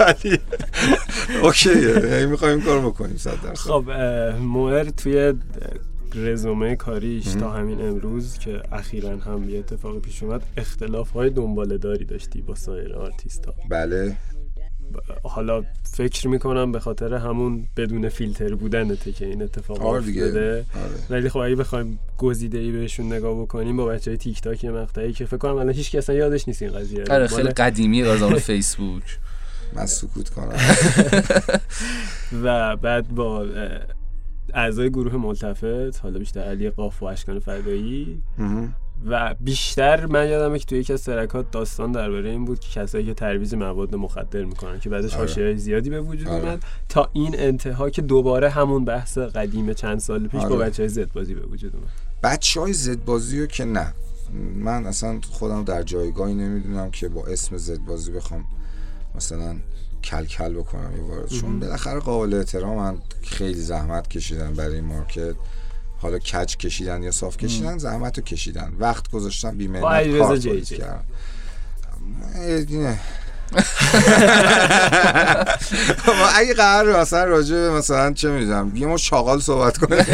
ولی 0.00 0.38
اوکیه 1.42 1.72
یعنی 2.10 2.26
می‌خوایم 2.26 2.60
کار 2.60 2.80
بکنیم 2.80 3.16
صد 3.16 3.42
درصد. 3.44 3.54
خب 3.70 3.88
اه، 3.88 4.38
موئر 4.38 4.84
توی 4.90 5.32
رزومه 6.14 6.76
کاریش 6.76 7.24
تا 7.24 7.50
همین 7.50 7.80
امروز 7.80 8.38
که 8.38 8.62
اخیرا 8.72 9.16
هم 9.16 9.50
یه 9.50 9.58
اتفاق 9.58 10.00
پیش 10.00 10.22
اومد 10.22 10.42
اختلاف 10.56 11.10
های 11.10 11.30
دنباله 11.30 11.78
داری 11.78 12.04
داشتی 12.04 12.42
با 12.42 12.54
سایر 12.54 12.94
آرتیست 12.94 13.46
ها 13.46 13.54
بله 13.70 14.16
حالا 15.22 15.64
فکر 15.92 16.28
می‌کنم 16.28 16.72
به 16.72 16.80
خاطر 16.80 17.14
همون 17.14 17.66
بدون 17.76 18.08
فیلتر 18.08 18.54
بودنته 18.54 19.12
که 19.12 19.26
این 19.26 19.42
اتفاق 19.42 19.82
آره 19.82 19.98
افتاده. 19.98 20.64
آره. 20.74 20.94
ولی 21.10 21.28
خب 21.28 21.38
اگه 21.38 21.54
بخوایم 21.54 21.98
گزیده 22.18 22.58
ای 22.58 22.72
بهشون 22.72 23.06
نگاه 23.12 23.42
بکنیم 23.42 23.76
با 23.76 23.86
بچه 23.86 24.10
های 24.10 24.18
تیک 24.18 24.40
تاک 24.40 24.64
مقطعی 24.64 25.12
که 25.12 25.26
فکر 25.26 25.36
کنم 25.36 25.54
الان 25.56 25.70
هیچ 25.74 25.90
کس 25.90 25.96
اصلا 25.96 26.16
یادش 26.16 26.48
نیست 26.48 26.62
این 26.62 26.72
قضیه. 26.72 27.04
آره 27.10 27.26
خیلی 27.26 27.48
قدیمی 27.48 28.02
از 28.02 28.18
زمان 28.18 28.38
فیسبوک. 28.50 29.18
من 29.72 29.86
سکوت 29.86 30.28
کنم 30.28 30.56
و 32.44 32.76
بعد 32.76 33.08
با 33.08 33.46
اعضای 34.54 34.90
گروه 34.90 35.16
ملتفت 35.16 36.00
حالا 36.02 36.18
بیشتر 36.18 36.40
علی 36.40 36.70
قاف 36.70 37.02
و 37.02 37.06
اشکان 37.06 37.38
فدایی. 37.38 38.22
و 39.06 39.34
بیشتر 39.40 40.06
من 40.06 40.28
یادمه 40.28 40.58
که 40.58 40.64
توی 40.64 40.78
یکی 40.78 40.92
از 40.92 41.04
ترکات 41.04 41.50
داستان 41.50 41.92
درباره 41.92 42.30
این 42.30 42.44
بود 42.44 42.60
که 42.60 42.80
کسایی 42.80 43.06
که 43.06 43.14
ترویج 43.14 43.54
مواد 43.54 43.94
مخدر 43.94 44.44
می‌کنن 44.44 44.80
که 44.80 44.90
بعدش 44.90 45.14
آره. 45.14 45.56
زیادی 45.56 45.90
به 45.90 46.00
وجود 46.00 46.28
آره. 46.28 46.42
اومد 46.44 46.62
تا 46.88 47.10
این 47.12 47.34
انتها 47.38 47.90
که 47.90 48.02
دوباره 48.02 48.50
همون 48.50 48.84
بحث 48.84 49.18
قدیم 49.18 49.72
چند 49.72 49.98
سال 49.98 50.28
پیش 50.28 50.42
با 50.42 50.54
آره. 50.54 50.66
بچه 50.66 50.82
های 50.82 50.88
زد 50.88 51.12
بازی 51.12 51.34
به 51.34 51.46
وجود 51.46 51.76
اومد 51.76 51.88
بچه 52.22 52.60
های 52.60 52.72
زدبازی 52.72 53.40
رو 53.40 53.46
که 53.46 53.64
نه 53.64 53.94
من 54.54 54.86
اصلا 54.86 55.20
خودم 55.30 55.64
در 55.64 55.82
جایگاهی 55.82 56.34
نمی‌دونم 56.34 56.90
که 56.90 57.08
با 57.08 57.26
اسم 57.26 57.56
زدبازی 57.56 58.12
بخوام 58.12 58.44
مثلا 59.16 59.56
کل 60.04 60.24
کل 60.24 60.54
بکنم 60.54 60.96
یه 60.96 61.02
وارد 61.02 61.28
چون 61.28 61.60
بالاخره 61.60 62.00
قابل 62.00 62.34
احترامن 62.34 62.98
خیلی 63.22 63.60
زحمت 63.60 64.08
کشیدن 64.08 64.54
برای 64.54 64.74
این 64.74 64.84
مارکت. 64.84 65.34
حالا 65.98 66.18
کج 66.18 66.56
کشیدن 66.56 67.02
یا 67.02 67.10
صاف 67.10 67.36
کشیدن 67.36 67.78
زحمت 67.78 68.18
رو 68.18 68.24
کشیدن. 68.24 68.76
وقت 68.78 69.10
گذاشتن 69.10 69.56
بیمه 69.56 69.80
کار. 69.80 70.38
کردن. 70.78 71.04
ما 76.06 76.26
اگه 76.34 76.54
قرار 76.54 77.00
مثلا 77.00 77.24
راجع 77.24 77.54
به 77.54 77.70
مثلا 77.70 78.12
چه 78.12 78.30
می‌دونم 78.30 78.72
یه 78.74 78.86
ما 78.86 78.96
شاغال 78.96 79.40
صحبت 79.40 79.78
کنیم. 79.78 80.04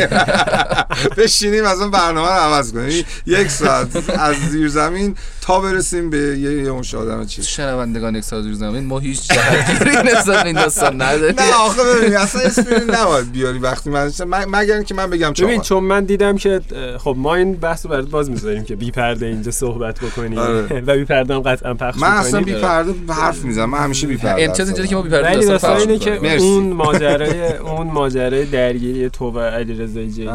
بشینیم 1.19 1.65
مثلا 1.65 1.89
برنامه 1.89 2.29
رو 2.29 2.35
عوض 2.35 2.73
کنیم. 2.73 3.05
یک 3.27 3.49
ساعت 3.51 4.11
از 4.19 4.37
زیر 4.37 4.69
زمین 4.69 5.17
تا 5.41 5.61
برسیم 5.61 6.11
به 6.11 6.19
یه 6.19 6.63
یه 6.63 6.71
مش 6.71 6.95
آدم 6.95 7.27
چیز 7.27 7.47
شنوندگان 7.47 8.15
یک 8.15 8.25
ساعت 8.25 8.45
روز 8.45 8.59
زمین 8.59 8.87
ما 8.87 8.99
هیچ 8.99 9.29
جهتگیری 9.29 9.97
نسبت 9.97 10.47
این 10.47 10.57
داستان 10.57 11.03
نداریم. 11.03 11.41
نه 11.41 11.55
آخه 11.55 11.83
ببین 11.83 12.17
اصلا 12.17 12.43
اسم 12.43 12.65
نباید 12.89 13.33
بیاری 13.33 13.59
وقتی 13.59 13.91
من 13.91 14.11
مگر 14.49 14.75
اینکه 14.75 14.95
من 14.95 15.11
بگم 15.11 15.33
ببین 15.33 15.61
چون 15.61 15.85
من 15.85 16.05
دیدم 16.05 16.37
که 16.37 16.61
خب 16.99 17.15
ما 17.19 17.35
این 17.35 17.55
بحث 17.55 17.87
رو 17.87 17.91
برات 17.91 18.09
باز 18.09 18.31
می‌ذاریم 18.31 18.65
که 18.65 18.77
بی 18.77 18.91
پرده 18.91 19.27
اینجا 19.27 19.51
صحبت 19.51 20.01
بکنیم. 20.01 20.39
آره. 20.39 20.81
و 20.87 20.95
بی 20.97 21.05
پرده 21.05 21.35
هم 21.35 21.41
قطعا 21.41 21.75
پخش 21.75 22.01
من 22.01 22.09
اصلا. 22.09 22.41
بی 22.41 22.55
پرده 22.55 22.93
حرف 23.23 23.45
می‌زنم 23.45 23.71
من 23.71 23.79
همیشه 23.79 24.07
بی 24.07 24.17
پرده 24.17 24.43
امتیاز 24.43 24.69
اینجوری 24.69 24.89
که 24.89 24.97
ما 24.97 25.03
بی‌پرده 25.03 25.27
ولی 25.29 25.47
داستان 25.47 25.53
داستان 25.53 25.75
پخش 25.75 25.81
اینه 25.81 25.99
که 25.99 26.11
می‌کنیم. 26.11 26.33
مرسی. 26.33 26.47
اون 26.47 26.73
ماجرای 26.73 27.57
اون 27.57 27.87
ماجرای 27.87 28.45
درگیری 28.45 29.11
تو 29.11 29.31
و 29.31 29.39
علیرضا 29.39 30.05
جی 30.05 30.29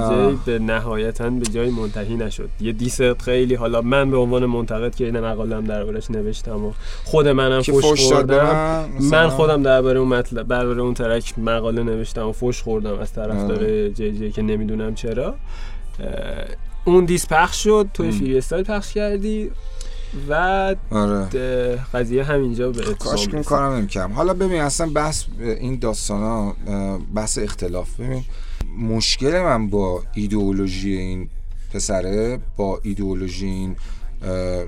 به 0.46 0.60
نهایتا 0.60 1.30
به 1.30 1.46
جای 1.46 1.70
منتهی 1.70 2.16
نشد. 2.16 2.50
یه 2.62 2.72
دیس 2.72 3.02
خیلی 3.02 3.56
حالا 3.56 3.82
من 3.82 4.12
به 4.12 4.18
عنوان 4.18 4.46
منتقد 4.46 4.96
که 4.96 5.06
این 5.06 5.20
مقالم 5.20 5.64
دربارش 5.64 6.12
نوشتم 6.12 6.66
و 6.66 6.72
خود 7.04 7.28
منم 7.28 7.62
که 7.62 7.72
فوش 7.72 8.02
خوردم. 8.02 8.90
من؟ 9.00 9.30
خودم 9.30 9.64
درباره 9.64 10.00
اون 10.00 10.08
مطلب 10.08 10.48
درباره 10.48 10.82
اون 10.82 10.94
ترک 10.94 11.40
مقاله 11.40 11.84
نوشتم 11.84 12.28
و 12.28 12.32
فوش 12.32 12.62
خوردم 12.62 13.00
از 13.00 13.14
طرفدار 13.14 13.90
جی 13.90 14.12
جی 14.12 14.32
که 14.32 14.42
نمی‌دونم 14.42 14.96
چرا. 14.96 15.36
اون 16.86 17.06
دیس 17.06 17.28
پخش 17.28 17.64
شد 17.64 17.88
توی 17.94 18.12
فری 18.12 18.38
استایل 18.38 18.64
پخش 18.64 18.94
کردی. 18.94 19.52
و 20.30 20.76
آره. 20.92 21.76
قضیه 21.94 22.24
همینجا 22.24 22.72
به 22.72 22.84
کاش 22.84 23.20
این 23.20 23.32
رسید. 23.32 23.46
کارم 23.46 23.74
نمی‌کردم. 23.74 24.14
حالا 24.14 24.34
ببین 24.34 24.62
اصلا 24.62 24.90
بحث 24.90 25.24
این 25.40 25.80
داستان 25.80 26.22
ها 26.22 26.56
بحث 27.16 27.38
اختلاف. 27.38 28.00
ببین 28.00 28.24
مشکل 28.80 29.42
من 29.42 29.70
با 29.70 30.04
ایدئولوژی 30.14 30.92
این 30.98 31.30
پسره 31.74 32.40
با 32.58 32.80
ایدئولوژی 32.84 33.46
این 33.46 33.76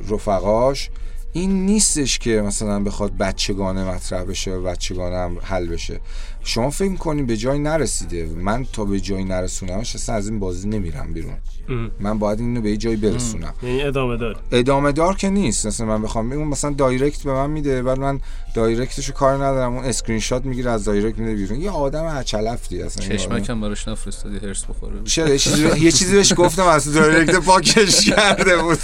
رفقاش 0.09 0.89
این 1.33 1.65
نیستش 1.65 2.19
که 2.19 2.41
مثلا 2.41 2.83
بخواد 2.83 3.17
بچگانه 3.17 3.83
مطرح 3.83 4.23
بشه 4.23 4.51
و 4.51 4.63
بچگانه 4.63 5.15
هم 5.15 5.37
حل 5.43 5.67
بشه. 5.67 5.99
شما 6.43 6.69
فکر 6.69 6.95
کنین 6.95 7.25
به 7.25 7.37
جای 7.37 7.59
نرسیده. 7.59 8.29
من 8.35 8.65
تا 8.73 8.85
به 8.85 8.99
جایی 8.99 9.23
نرسونمش 9.23 9.95
اصلا 9.95 10.15
از 10.15 10.29
این 10.29 10.39
بازی 10.39 10.69
نمیرم 10.69 11.13
بیرون. 11.13 11.33
ام. 11.69 11.91
من 11.99 12.19
باید 12.19 12.39
اینو 12.39 12.61
به 12.61 12.69
یه 12.69 12.77
جایی 12.77 12.95
برسونم. 12.95 13.53
یعنی 13.63 13.81
ادامه 13.81 14.17
دار 14.17 14.35
ادامه 14.51 14.91
دار 14.91 15.15
که 15.15 15.29
نیست. 15.29 15.65
مثلا 15.65 15.85
من 15.85 16.01
بخوام 16.01 16.31
اون 16.31 16.47
مثلا 16.47 16.71
direct 16.71 17.23
به 17.23 17.33
من 17.33 17.49
میده 17.49 17.83
بعد 17.83 17.99
من 17.99 18.19
direct 18.55 18.94
شو 18.94 19.13
کار 19.13 19.35
ندارم. 19.35 19.73
اون 19.73 19.85
اسکرین 19.85 20.19
شات 20.19 20.45
می‌گیره 20.45 20.71
از 20.71 20.83
direct 20.83 21.19
میده 21.19 21.35
بیرون. 21.35 21.61
یه 21.61 21.71
آدم 21.71 22.03
اچلفتی 22.05 22.81
اصلا. 22.81 23.07
چشمکم 23.07 23.61
براش 23.61 23.87
نفرستادی 23.87 24.37
حرص 24.37 24.65
بخوره 24.65 25.03
چرا؟ 25.03 25.29
یه 25.29 25.37
چیزی 25.37 25.67
یه 25.79 25.91
چیزی 25.91 26.15
بهش 26.15 26.33
گفتم 26.33 26.65
از 26.67 26.93
direct 26.93 27.35
پاکش 27.35 28.09
کرده 28.09 28.57
بود. 28.57 28.79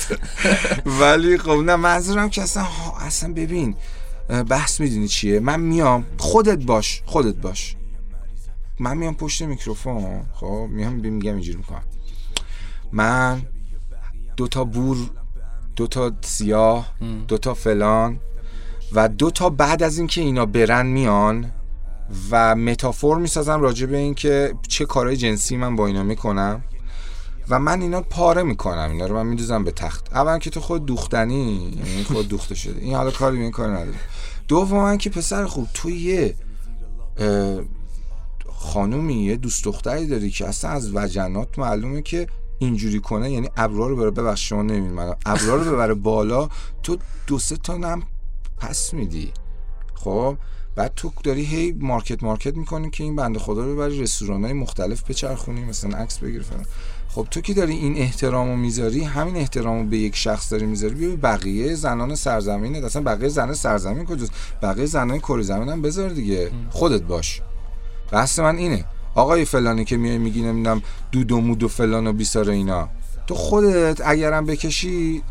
ولی 1.02 1.38
خب 1.38 1.50
نه 1.50 1.76
منظورم 1.76 2.30
که 2.30 2.42
اصلا 2.42 2.68
اصلا 3.02 3.34
ببین 3.34 3.76
بحث 4.30 4.80
می‌دونی 4.80 5.08
چیه؟ 5.08 5.40
من 5.40 5.60
میام. 5.60 6.06
خودت 6.18 6.66
باش 6.66 7.02
خودت 7.06 7.36
باش. 7.36 7.76
من 8.80 8.98
میام 8.98 9.16
پشت 9.16 9.42
میکروفون. 9.42 10.26
خب 10.34 10.68
میام 10.70 10.94
میگم 10.94 11.34
اینجوری 11.34 11.58
می‌کنم. 11.58 11.84
من 12.92 13.42
دو 14.38 14.48
تا 14.48 14.64
بور 14.64 14.98
دو 15.76 15.88
تا 15.88 16.12
سیاه 16.22 16.92
دو 17.28 17.38
تا 17.38 17.54
فلان 17.54 18.20
و 18.94 19.08
دو 19.08 19.32
تا 19.32 19.50
بعد 19.50 19.84
از 19.84 19.98
اینکه 19.98 20.22
اینا 20.22 20.46
برن 20.46 20.86
میان 20.86 21.52
و 22.32 22.56
متافور 22.56 23.18
می‌سازم 23.18 23.62
راجع 23.62 23.86
به 23.86 23.98
اینکه 23.98 24.54
چه 24.68 24.86
کارهای 24.86 25.18
جنسی 25.18 25.58
من 25.58 25.76
با 25.76 25.88
اینا 25.88 26.04
می‌کنم. 26.04 26.64
و 27.50 27.60
من 27.60 27.82
اینا 27.82 28.02
پاره 28.02 28.44
می‌کنم 28.44 28.92
اینا 28.92 29.06
رو 29.06 29.16
من 29.16 29.26
میدوزم 29.26 29.64
به 29.64 29.72
تخت. 29.72 30.14
اول 30.14 30.40
که 30.40 30.50
تو 30.50 30.60
خود 30.60 30.86
دوختنی 30.86 31.74
یعنی 31.86 32.04
خود 32.04 32.28
دوخته 32.28 32.56
شده. 32.56 32.82
این 32.82 32.96
حالا 32.96 33.12
کاری 33.12 33.42
این 33.42 33.52
کار 33.52 33.70
نداره 33.70 33.98
دوم 34.48 34.98
که 34.98 35.10
پسر 35.10 35.46
خوب 35.46 35.68
تو 35.74 35.90
یه 35.90 36.36
خانومی 38.56 39.24
یه 39.24 39.36
دوست 39.36 39.64
دختری 39.64 40.08
داری 40.08 40.32
که 40.32 40.48
اصلا 40.48 40.72
از 40.72 40.96
وجنات 40.96 41.60
معلومه 41.60 42.02
که 42.02 42.28
اینجوری 42.60 43.00
کنه 43.00 43.32
یعنی 43.32 43.50
ابرا 43.58 43.88
رو 43.88 43.96
بره 43.96 44.12
ببخش 44.12 44.50
شما 44.50 44.62
نمی‌دونم 44.62 45.16
ابرا 45.26 45.56
رو 45.56 45.72
ببره 45.72 45.94
بالا 45.94 46.50
تو 46.84 46.98
دو 47.28 47.40
سه 47.40 47.58
تا 47.58 47.78
نم 47.78 48.04
پس 48.58 48.94
میدی. 48.94 49.32
خب؟ 49.94 50.38
بعد 50.76 50.94
تو 50.96 51.12
داری 51.24 51.46
هی 51.46 51.72
مارکت 51.72 52.24
مارکت 52.24 52.58
می‌کنی 52.58 52.90
که 52.90 53.04
این 53.04 53.16
بنده 53.16 53.40
خدا 53.40 53.66
رو 53.66 53.76
ببری 53.76 54.02
رستوران 54.02 54.44
های 54.44 54.54
مختلف 54.54 55.10
بچرخونی 55.10 55.66
مثلا 55.66 55.98
عکس 55.98 56.18
بگیر 56.18 56.42
فلان. 56.42 56.66
خب 57.16 57.28
تو 57.32 57.42
که 57.42 57.54
داری 57.54 57.74
این 57.74 57.98
احترام 57.98 58.50
رو 58.50 58.56
می‌ذاری 58.56 59.04
همین 59.04 59.36
احترام 59.36 59.80
رو 59.80 59.86
به 59.88 59.98
یک 59.98 60.16
شخص 60.16 60.52
داری 60.52 60.66
می‌ذاری 60.66 60.96
بیا 60.96 61.10
به 61.10 61.16
بقیه 61.16 61.76
زنان 61.76 62.16
سرزمینت. 62.16 62.84
اصلا 62.84 63.02
بقیه 63.02 63.30
زنان 63.30 63.54
سرزمین 63.54 64.06
کجاست؟ 64.06 64.32
بقیه 64.62 64.86
زنان 64.86 65.20
کره 65.20 65.42
زمین 65.42 65.70
هم 65.70 65.82
بذار 65.82 66.10
دیگه. 66.10 66.52
خودت 66.70 67.02
باش. 67.02 67.42
بحث 68.12 68.40
من 68.40 68.56
اینه. 68.58 68.86
آقای 69.16 69.46
فلانی 69.46 69.86
که 69.86 69.98
میای 69.98 70.18
میگی 70.18 70.42
نمی‌دونم 70.42 70.82
دود 71.12 71.32
و 71.32 71.42
مود 71.42 71.64
و 71.64 71.68
فلان 71.68 72.08
و 72.08 72.14
بیسار 72.14 72.50
اینا. 72.50 72.90
تو 73.28 73.36
خودت 73.36 74.02
اگرم 74.06 74.46
بکشی 74.46 75.22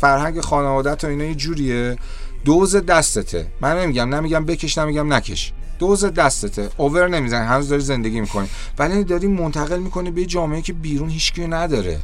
فرهنگ 0.00 0.40
خانوادت 0.40 1.04
و 1.04 1.06
اینا 1.06 1.24
یه 1.24 1.34
جوریه. 1.34 1.96
دوز 2.44 2.76
دستته. 2.76 3.46
من 3.60 3.78
نمیگم. 3.78 4.14
نمیگم 4.14 4.44
بکش 4.44 4.78
نمیگم 4.78 5.12
نکش. 5.12 5.52
دوز 5.82 6.04
دستته. 6.04 6.70
اوور 6.76 7.08
نمی‌زنی. 7.08 7.46
هنوز 7.46 7.68
داری 7.68 7.82
زندگی 7.82 8.20
می‌کنی. 8.20 8.48
ولی 8.78 9.04
داری 9.04 9.26
منتقل 9.26 9.78
می‌کنی 9.78 10.10
به 10.10 10.26
جامعه 10.26 10.62
که 10.62 10.72
بیرون 10.72 11.08
هیچکی 11.08 11.46
نداره. 11.46 12.00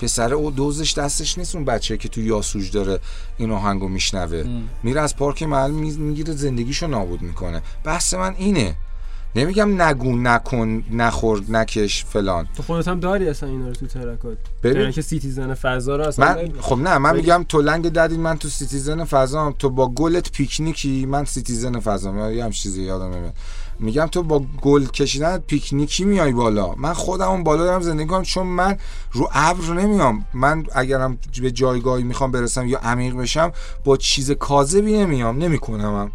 پسر 0.00 0.34
او 0.34 0.50
دوزش 0.50 0.98
دستش 0.98 1.38
نیست 1.38 1.54
اون 1.54 1.64
بچه 1.64 1.96
که 1.96 2.08
تو 2.08 2.20
یاسوج 2.20 2.70
داره 2.70 2.98
این 3.36 3.50
آهنگو 3.50 3.88
میشنوه. 3.88 4.44
میره 4.82 5.00
از 5.00 5.16
پارک 5.16 5.42
محل 5.42 5.70
می‌گیره 5.70 6.34
زندگیشو 6.34 6.86
نابود 6.86 7.22
می‌کنه. 7.22 7.62
بحث 7.84 8.14
من 8.14 8.34
اینه. 8.38 8.74
نمیگم 9.36 9.82
نگو 9.82 10.16
نکن 10.16 10.84
نخور 10.90 11.42
نکش 11.48 12.04
فلان. 12.04 12.48
تو 12.56 12.62
خودت 12.62 12.88
هم 12.88 13.00
داری 13.00 13.28
اصلا 13.28 13.48
اینا 13.48 13.68
رو 13.68 13.74
تو 13.74 13.86
ترکات؟ 13.86 14.36
ببین. 14.62 14.80
یعنی 14.80 14.92
که 14.92 15.02
سیتیزن 15.02 15.54
فضا 15.54 15.96
رو 15.96 16.04
اصلا 16.04 16.34
من؟ 16.34 16.52
خب 16.60 16.78
نه 16.78 16.98
من 16.98 17.16
میگم 17.16 17.44
تو 17.48 17.62
لنگ 17.62 17.88
ددین 17.88 18.20
من 18.20 18.38
تو 18.38 18.48
سیتیزن 18.48 19.04
فضام 19.04 19.54
تو 19.58 19.70
با 19.70 19.88
گلت 19.88 20.32
پیکنیکی 20.32 21.06
من 21.06 21.24
سیتیزن 21.24 21.80
فضام 21.80 22.18
یا 22.18 22.32
یه 22.32 22.44
هم 22.44 22.50
چیزی 22.50 22.82
یادم 22.82 23.14
نمیاد. 23.14 23.34
میگم 23.78 24.06
تو 24.06 24.22
با 24.22 24.44
گل 24.62 24.86
کشیدن 24.86 25.38
پیکنیکی 25.38 26.04
میای 26.04 26.32
بالا. 26.32 26.74
من 26.74 26.92
خودم 26.92 27.28
اون 27.28 27.44
بالا 27.44 27.64
دارم 27.64 27.80
زندگی 27.80 28.06
کنم 28.08 28.22
چون 28.22 28.46
من 28.46 28.76
رو 29.12 29.28
ابر 29.32 29.74
نمیام. 29.74 30.26
من 30.34 30.64
اگرم 30.74 31.18
به 31.42 31.50
جایگاهی 31.50 32.04
می‌خوام 32.04 32.32
برسم 32.32 32.66
یا 32.66 32.78
عمیق 32.78 33.14
بشم 33.14 33.52
با 33.84 33.96
چیز 33.96 34.30
کاذبی 34.30 34.98
نمیام 34.98 35.38
نمی‌کنم 35.38 36.10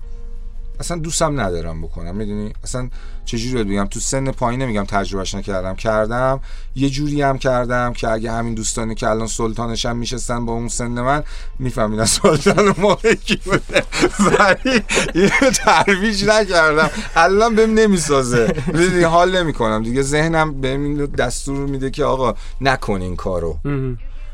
اصلا 0.80 0.97
دوستم 0.97 1.39
ندارم 1.39 1.82
بکنم 1.82 2.15
می‌دونی؟ 2.15 2.53
اصلا 2.63 2.89
چجوری 3.25 3.63
بگم؟ 3.63 3.86
تو 3.86 3.99
سن 3.99 4.32
پایین 4.32 4.61
نمیگم 4.61 4.86
تجربهش 4.86 5.36
نکردم 5.36 5.75
کردم. 5.75 6.39
یه 6.75 6.89
جوری 6.89 7.21
هم 7.21 7.38
کردم 7.38 7.93
که 7.93 8.09
اگه 8.09 8.32
همین 8.32 8.53
دوستانی 8.53 8.95
که 8.95 9.09
الان 9.09 9.28
سلطانشم 9.28 9.97
میشستن 9.97 10.45
با 10.45 10.53
اون 10.53 10.67
سن 10.67 10.88
من 10.88 11.23
میفهمیدن 11.59 12.05
سلطان 12.05 12.75
موقع 12.78 13.13
کی 13.13 13.39
بوده. 13.45 13.84
ولی 14.19 14.82
اینو 15.15 15.51
ترویج 15.55 16.25
نکردم. 16.25 16.89
الان 17.15 17.55
بهم 17.55 17.73
نمی‌سازه. 17.73 18.53
می‌دونی؟ 18.67 19.03
حال 19.03 19.38
نمی‌کنم. 19.38 19.84
دیگه 19.84 20.01
ذهنم 20.01 20.61
بهم 20.61 20.84
این 20.84 21.05
دستور 21.05 21.67
میده 21.67 21.89
که 21.89 22.03
آقا 22.03 22.36
نکن 22.61 23.01
این 23.01 23.15
کارو. 23.15 23.59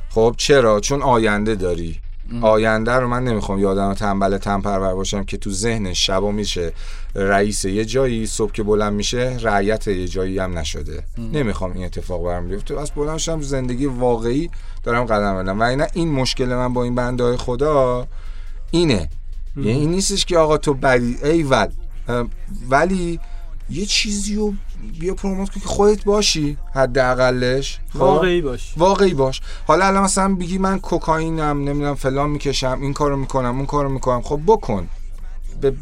خب 0.10 0.36
چرا؟ 0.38 0.80
چون 0.80 1.02
آینده 1.02 1.56
داری. 1.56 2.03
آینده 2.42 2.92
رو 2.92 3.08
من 3.08 3.24
نمی‌خوام 3.24 3.60
یادم 3.60 3.94
تنبل 3.94 4.38
تنپرور 4.38 4.94
باشم 4.94 5.24
که 5.24 5.38
تو 5.38 5.52
ذهن 5.52 5.94
شبا 5.94 6.32
میشه. 6.32 6.74
رئیس 7.16 7.66
یه 7.66 7.86
جایی 7.86 8.28
صبح 8.28 8.52
که 8.52 8.64
بلند 8.64 8.94
میشه 8.94 9.38
رعیت 9.42 9.88
یه 9.88 10.08
جایی 10.08 10.40
هم 10.40 10.58
نشده. 10.58 11.04
نمی‌خوام 11.34 11.72
این 11.72 11.86
اتفاق 11.86 12.24
برام 12.26 12.48
بیفته. 12.48 12.76
بس 12.76 12.92
بلند 12.92 13.18
شم 13.18 13.42
زندگی 13.42 13.86
واقعی 13.86 14.50
دارم 14.84 15.06
قدم 15.06 15.44
بدم 15.44 15.60
و 15.60 15.64
اینا 15.64 15.88
این 15.94 16.12
مشکل 16.12 16.46
من 16.46 16.74
با 16.74 16.84
این 16.84 16.96
بنده 16.96 17.24
های 17.24 17.38
خدا 17.38 18.08
اینه. 18.72 19.10
یعنی 19.58 19.72
این 19.72 19.92
نیستش 19.92 20.26
که 20.26 20.38
آقا 20.38 20.58
تو 20.58 20.74
بدی. 20.74 21.18
ایول 21.24 21.68
اه، 22.08 22.28
ولی 22.70 23.20
یه 23.70 23.86
چیزی 23.86 24.36
رو 24.36 24.54
بیا 25.00 25.14
پروموت 25.14 25.50
کن 25.50 25.60
که 25.62 25.68
خودت 25.68 26.04
باشی 26.04 26.58
حداقلش. 26.76 27.80
خب؟ 27.94 28.00
واقعی 28.00 28.42
باش 28.42 28.74
واقعی 28.78 29.14
باش. 29.14 29.42
حالا 29.68 29.86
الان 29.86 30.04
مثلا 30.04 30.36
بگی 30.36 30.58
من 30.58 30.80
کوکائینم 30.80 31.64
نمی‌دونم 31.64 31.96
فلان 31.96 32.30
می‌کشم 32.30 32.78
این 32.82 32.94
کارو 32.94 33.18
می‌کنم 33.18 33.58
اون 33.58 33.66
کارو 33.66 33.90
می‌کنم. 33.90 34.22
خب 34.22 34.40
بکن. 34.48 34.88
به 35.62 35.74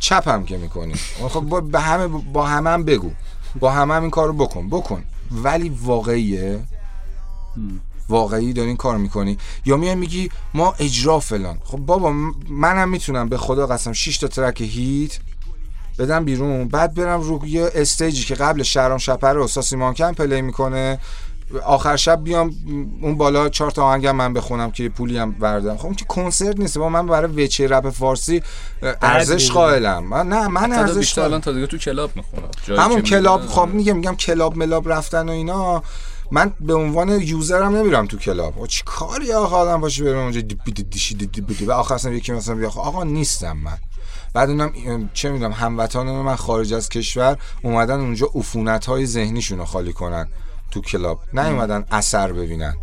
چپم 0.00 0.44
که 0.44 0.56
می‌کنی. 0.56 0.94
خب 1.28 1.40
با- 1.40 1.60
به 1.60 1.80
همه 1.80 2.06
با 2.06 2.46
همه 2.46 2.70
هم 2.70 2.84
بگو. 2.84 3.10
با 3.60 3.70
همه 3.70 3.94
هم 3.94 4.02
این 4.02 4.10
کارو 4.10 4.32
بکن. 4.32 4.68
بکن. 4.68 5.04
ولی 5.32 5.68
واقعیه. 5.68 6.60
واقعی 8.08 8.52
داری 8.52 8.68
این 8.68 8.76
کار 8.76 8.96
می‌کنی. 8.96 9.38
یا 9.64 9.76
میای 9.76 9.94
میگی 9.94 10.30
ما 10.54 10.74
اجرا 10.78 11.20
فلان. 11.20 11.58
خب 11.64 11.78
بابا 11.78 12.12
منم 12.48 12.88
می‌تونم. 12.88 13.28
به 13.28 13.38
خدا 13.38 13.66
قسم 13.66 13.92
6 13.92 14.18
تا 14.18 14.28
track 14.28 14.60
hit 14.60 15.18
بدم 15.98 16.24
بیرون. 16.24 16.68
بعد 16.68 16.94
برم 16.94 17.20
رو 17.20 17.46
یه 17.46 17.70
stage 17.74 18.16
ی 18.16 18.24
که 18.24 18.34
قبل 18.34 18.62
شهرام 18.62 18.98
شب‌پره 18.98 19.38
و 19.38 19.46
ساسی 19.46 19.76
مانکن 19.76 20.12
play 20.12 20.42
می‌کنه. 20.42 20.98
آخر 21.64 21.96
شب 21.96 22.24
بیام 22.24 22.50
اون 23.02 23.16
بالا 23.16 23.48
چهار 23.48 23.70
تا 23.70 23.84
آهنگم 23.84 24.16
من 24.16 24.32
بخونم 24.32 24.70
که 24.70 24.88
پولی 24.88 25.18
هم 25.18 25.32
بردم 25.32 25.76
خب 25.76 25.86
اون 25.86 25.94
که 25.94 26.04
کنسرت 26.04 26.58
نیست. 26.58 26.78
با 26.78 26.88
من 26.88 27.06
برای 27.06 27.44
وجهه 27.44 27.68
رپ 27.68 27.90
فارسی 27.90 28.42
ارزش. 29.02 29.50
قائلم. 29.50 30.04
من 30.06 30.28
نه 30.28 30.48
من 30.48 30.72
ارزش 30.72 31.18
الان 31.18 31.40
تا 31.40 31.52
دیگه 31.52 31.66
تو 31.66 31.78
club 31.78 32.10
می‌خونم. 32.16 32.80
همون 32.80 33.02
club 33.02 33.46
خب 33.46 33.68
میگم 33.72 33.96
میگم 33.96 34.14
club 34.16 34.56
ملاب 34.56 34.92
رفتن 34.92 35.28
و 35.28 35.32
اینا. 35.32 35.82
من 36.30 36.52
به 36.60 36.74
عنوان 36.74 37.08
user 37.08 37.62
م 37.62 37.76
نمیرم 37.76 38.06
تو 38.06 38.16
club. 38.16 38.58
و 38.58 38.66
چی 38.66 38.82
کاری 38.86 39.32
آقا 39.32 39.56
آدم 39.56 39.80
باشه 39.80 40.04
برم 40.04 40.18
اونجا 40.18 40.40
دی- 40.40 40.58
دی- 40.74 40.82
دیشی 40.82 41.14
دی- 41.14 41.26
دی- 41.26 41.40
دی- 41.40 41.64
و 41.64 41.72
آخر 41.72 41.94
اصلا 41.94 42.12
یکی 42.12 42.32
مثلا 42.32 42.54
بیا 42.54 42.68
آقا 42.68 43.04
نیستم 43.04 43.56
من. 43.56 43.78
بعد 44.34 44.50
اونم 44.50 45.10
چه 45.14 45.30
می‌دونم 45.30 45.52
هموطنان 45.52 46.22
من 46.22 46.36
خارج 46.36 46.72
از 46.72 46.88
کشور 46.88 47.38
اومدن 47.62 48.00
اونجا 48.00 48.30
عفونت 48.34 48.86
های 48.86 49.06
ذهنیشون 49.06 49.58
رو 49.58 49.64
خالی 49.64 49.92
کنن 49.92 50.28
تو 50.70 50.80
club. 50.80 51.20
نیومدن 51.32 51.84
اثر 51.90 52.32
ببینن. 52.32 52.74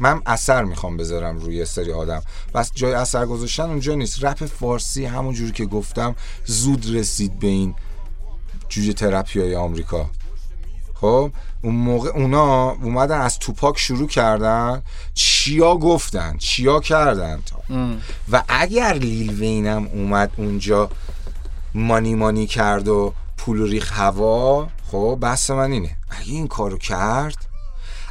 من 0.00 0.22
اثر 0.26 0.64
می‌خوام 0.64 0.96
بذارم 0.96 1.38
روی 1.38 1.64
سری 1.64 1.92
آدم. 1.92 2.22
بس 2.54 2.70
جای 2.74 2.92
اثر 2.94 3.26
گذاشتن 3.26 3.62
اونجا 3.62 3.94
نیست. 3.94 4.24
رپ 4.24 4.44
فارسی 4.44 5.04
همون 5.04 5.34
جوری 5.34 5.52
که 5.52 5.66
گفتم 5.66 6.14
زود 6.44 6.94
رسید 6.94 7.38
به 7.38 7.46
این 7.46 7.74
جوجه 8.68 8.92
ترپی 8.92 9.40
های 9.40 9.56
آمریکا. 9.56 10.10
خب؟ 10.94 11.30
اون 11.62 11.74
موقع 11.74 12.10
اونا 12.10 12.70
اومدن 12.70 13.20
از 13.20 13.38
توپاک 13.38 13.78
شروع 13.78 14.08
کردن. 14.08 14.82
چیا 15.14 15.76
گفتن؟ 15.76 16.36
چیا 16.38 16.80
کردن 16.80 17.40
و 18.32 18.42
اگر 18.48 18.92
لیل 18.92 19.30
وینم 19.30 19.86
اومد 19.86 20.30
اونجا 20.36 20.90
مانی 21.74 22.14
مانی 22.14 22.46
کرد 22.46 22.88
و 22.88 23.12
پول 23.36 23.60
و 23.60 23.66
ریخ 23.66 23.92
هوا 23.92 24.68
خب 24.90 25.18
بحث 25.20 25.50
من 25.50 25.72
اینه. 25.72 25.96
اگه 26.10 26.32
این 26.32 26.48
کارو 26.48 26.78
کرد 26.78 27.36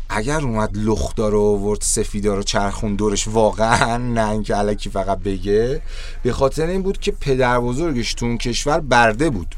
اگر 0.09 0.41
اومد 0.41 0.69
لختار 0.73 1.31
رو 1.31 1.41
آورد 1.41 1.81
سفیدا 1.81 2.35
رو 2.35 2.43
چرخون 2.43 2.95
دورش 2.95 3.27
واقعا 3.27 3.97
نه 3.97 4.29
اینکه 4.29 4.57
الکی 4.57 4.89
فقط 4.89 5.19
بگه. 5.19 5.81
به 6.23 6.33
خاطر 6.33 6.67
این 6.67 6.81
بود 6.81 6.99
که 6.99 7.11
پدر 7.11 7.59
بزرگش 7.59 8.13
تو 8.13 8.25
اون 8.25 8.37
کشور 8.37 8.79
برده 8.79 9.29
بود. 9.29 9.55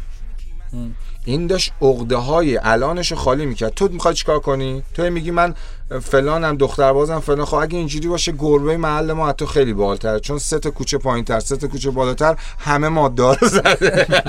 این 1.25 1.47
داشت 1.47 1.73
عقده 1.81 2.15
های 2.15 2.57
الانش 2.57 3.13
خالی 3.13 3.45
می‌کرد. 3.45 3.73
تو 3.73 3.87
می‌خوای 3.91 4.13
چیکار 4.13 4.39
کنی؟ 4.39 4.83
تو 4.93 5.09
میگی 5.09 5.31
من 5.31 5.55
فلانم 5.99 6.57
دختر 6.57 6.93
بازم 6.93 7.19
فلان. 7.19 7.45
خب 7.45 7.55
اگه 7.55 7.77
اینجوری 7.77 8.07
باشه 8.07 8.33
گربه 8.39 8.77
محل 8.77 9.11
ما 9.11 9.29
حتی 9.29 9.45
خیلی 9.45 9.73
بالاتر 9.73 10.19
چون 10.19 10.37
سه 10.39 10.59
تا 10.59 10.71
کوچه 10.71 10.97
پایینتر 10.97 11.39
سه 11.39 11.57
تا 11.57 11.67
کوچه 11.67 11.89
بالاتر 11.89 12.35
همه 12.59 12.87
مادار 12.87 13.37
زده. 13.41 14.07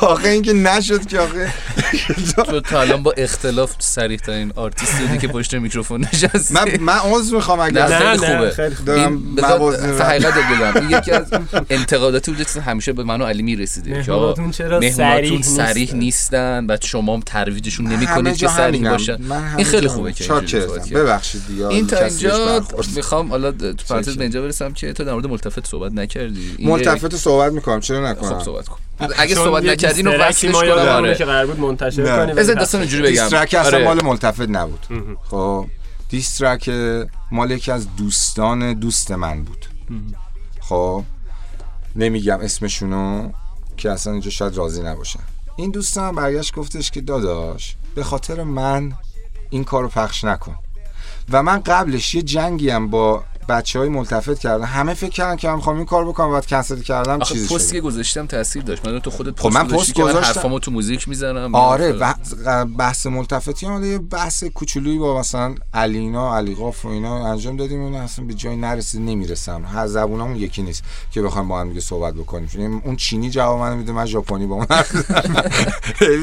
آخه 0.00 0.28
اینکه 0.28 0.52
نشد 0.52 1.06
که 1.06 1.20
آخه. 1.20 1.52
تو 2.36 2.60
تا 2.60 2.80
الان 2.80 3.02
با 3.02 3.12
اختلاف 3.16 3.74
صریح 3.78 4.18
ترین 4.18 4.52
آرتیستی 4.56 5.04
بودی 5.04 5.18
که 5.18 5.28
پشت 5.28 5.54
میکروفون 5.54 6.00
نشستی. 6.12 6.54
من 6.54 6.64
من 6.80 6.98
عذر 7.04 7.34
می‌خوام 7.34 7.60
نه 7.60 7.66
اگر 7.66 7.86
خیلی 7.86 8.26
نه، 8.26 8.36
خوبه. 8.36 8.50
خیلی. 8.50 8.74
دارم 8.84 9.22
این 9.36 10.00
حقیقت 10.00 10.34
بگم 10.34 10.80
این 10.80 10.98
یکی 10.98 11.10
از 11.10 11.26
انتقاداتی 11.70 12.30
بوده 12.30 12.44
که 12.44 12.60
همیشه 12.60 12.92
به 12.92 13.04
من 13.04 13.22
و 13.22 13.24
علی 13.24 13.42
می‌رسیده. 13.42 14.02
که 14.02 14.12
آقا 14.12 14.20
مهموناتون 14.20 14.50
چرا 14.50 14.80
صریح 14.80 15.42
صریح 15.42 15.94
نیستن؟ 15.94 16.66
بعد 16.66 16.82
شما 16.84 17.14
هم 17.14 17.20
ترویجشون 17.20 17.86
نمی‌کنید 17.86 18.36
که 18.36 18.48
همینم. 18.48 18.90
باشن. 18.90 19.18
این 19.56 19.66
خیلی 19.66 19.88
خوبه. 19.88 20.12
که 20.12 20.23
کردی. 20.26 20.94
ببخشید 20.94 21.46
دیگه 21.46 21.66
این 21.66 21.86
تا 21.86 22.04
اینجا. 22.04 22.64
می‌خوام 22.96 23.30
حالا 23.30 23.52
تو 23.52 23.74
پرانتز 23.88 24.18
اینجا 24.18 24.42
برسم 24.42 24.72
که 24.72 24.92
تو 24.92 25.04
در 25.04 25.12
مورد 25.12 25.26
ملتفت 25.26 25.66
صحبت 25.66 25.92
نکردی. 25.92 26.56
ملتفت 26.58 27.16
صحبت 27.16 27.52
می‌کنم 27.52 27.80
چرا 27.80 28.10
نکنم؟ 28.10 28.38
خب 28.38 28.44
صحبت 28.44 28.68
کن. 28.68 28.78
اگه 29.16 29.34
صحبت 29.34 29.64
یه 29.64 29.70
نکردین 29.70 30.06
و 30.06 30.10
دیسترکی 30.10 30.48
وصلش 30.48 30.68
کنم 30.70 30.88
آره. 30.88 31.14
که 31.14 31.24
قرار 31.24 31.46
بود 31.46 31.60
منتشر. 31.60 32.24
کنیم. 32.24 32.36
بذار 32.36 32.54
داستان 32.54 32.80
اینجوری 32.80 33.02
بگم. 33.02 33.22
دیسترک 33.22 33.54
اصلا 33.54 33.76
آره. 33.76 33.84
مال 33.84 34.04
ملتفت 34.04 34.40
نبود. 34.40 34.86
خب 35.30 35.66
دیسترک 36.08 36.70
مال 37.32 37.50
یکی 37.50 37.72
از 37.72 37.86
دوستان 37.96 38.72
دوست 38.72 39.10
من 39.10 39.44
بود. 39.44 39.66
خب 40.60 41.04
نمیگم 41.96 42.38
اسمشونو 42.40 43.30
که 43.76 43.90
اصلا 43.90 44.12
اینجا 44.12 44.30
شاید 44.30 44.56
راضی 44.56 44.82
نباشن. 44.82 45.20
این 45.56 45.70
دوستم 45.70 46.14
برگشت 46.14 46.54
گفتش 46.54 46.90
که 46.90 47.00
داداش 47.00 47.76
به 47.94 48.04
خاطر 48.04 48.42
من 48.42 48.92
این 49.54 49.64
کارو 49.64 49.88
پخش 49.88 50.24
نکن. 50.24 50.54
و 51.32 51.42
من 51.42 51.60
قبلش 51.60 52.14
یه 52.14 52.22
جنگی 52.22 52.70
هم 52.70 52.90
با 52.90 53.24
بچه 53.48 53.78
های 53.78 53.88
ملتفت 53.88 54.38
کردن 54.38 54.64
همه 54.64 54.94
فکر 54.94 55.10
کردن 55.10 55.36
که 55.36 55.48
من 55.48 55.54
می‌خوام 55.54 55.76
این 55.76 55.86
کار 55.86 56.04
بکنم 56.04 56.32
بعد 56.32 56.46
کنسل 56.46 56.80
کردم 56.80 57.20
آخه 57.20 57.34
چیزی 57.34 57.54
پستی 57.54 57.72
که 57.72 57.80
گذاشتم 57.80 58.26
تاثیر 58.26 58.62
داشت. 58.62 58.86
من 58.86 58.98
تو 58.98 59.10
خودت 59.10 59.40
خب 59.40 59.48
پست 59.48 59.56
من 59.56 59.68
پست 59.68 59.98
من 59.98 60.04
گذاشتم. 60.04 60.26
حرفامو 60.26 60.58
تو 60.58 60.70
موزیک 60.70 61.08
می‌زنم. 61.08 61.54
آره 61.54 61.92
بحث, 61.92 62.34
بحث 62.78 63.06
ملتفتی 63.06 63.66
هم 63.66 63.84
یه 63.84 63.98
بحث 63.98 64.44
کوچولویی 64.44 64.98
با 64.98 65.18
مثلا 65.20 65.54
علینا 65.74 66.36
علیقاف 66.36 66.84
و 66.84 66.88
اینا 66.88 67.26
انجام 67.32 67.56
دادیم 67.56 67.82
اون 67.82 67.94
اصلا 67.94 68.24
به 68.24 68.34
جای 68.34 68.56
نرسید 68.56 69.00
نمی‌رسم. 69.00 69.64
هر 69.64 69.86
زبونمون 69.86 70.36
یکی 70.36 70.62
نیست 70.62 70.82
که 71.10 71.22
بخوایم 71.22 71.48
با 71.48 71.60
هم 71.60 71.68
دیگه 71.68 71.80
صحبت 71.80 72.14
بکنیم. 72.14 72.46
چون 72.48 72.82
اون 72.84 72.96
چینی 72.96 73.30
جواب 73.30 73.60
منو 73.60 73.76
میده 73.76 73.92
من 73.92 74.06
ژاپنی 74.06 74.46
با 74.46 74.54
اون 74.54 74.66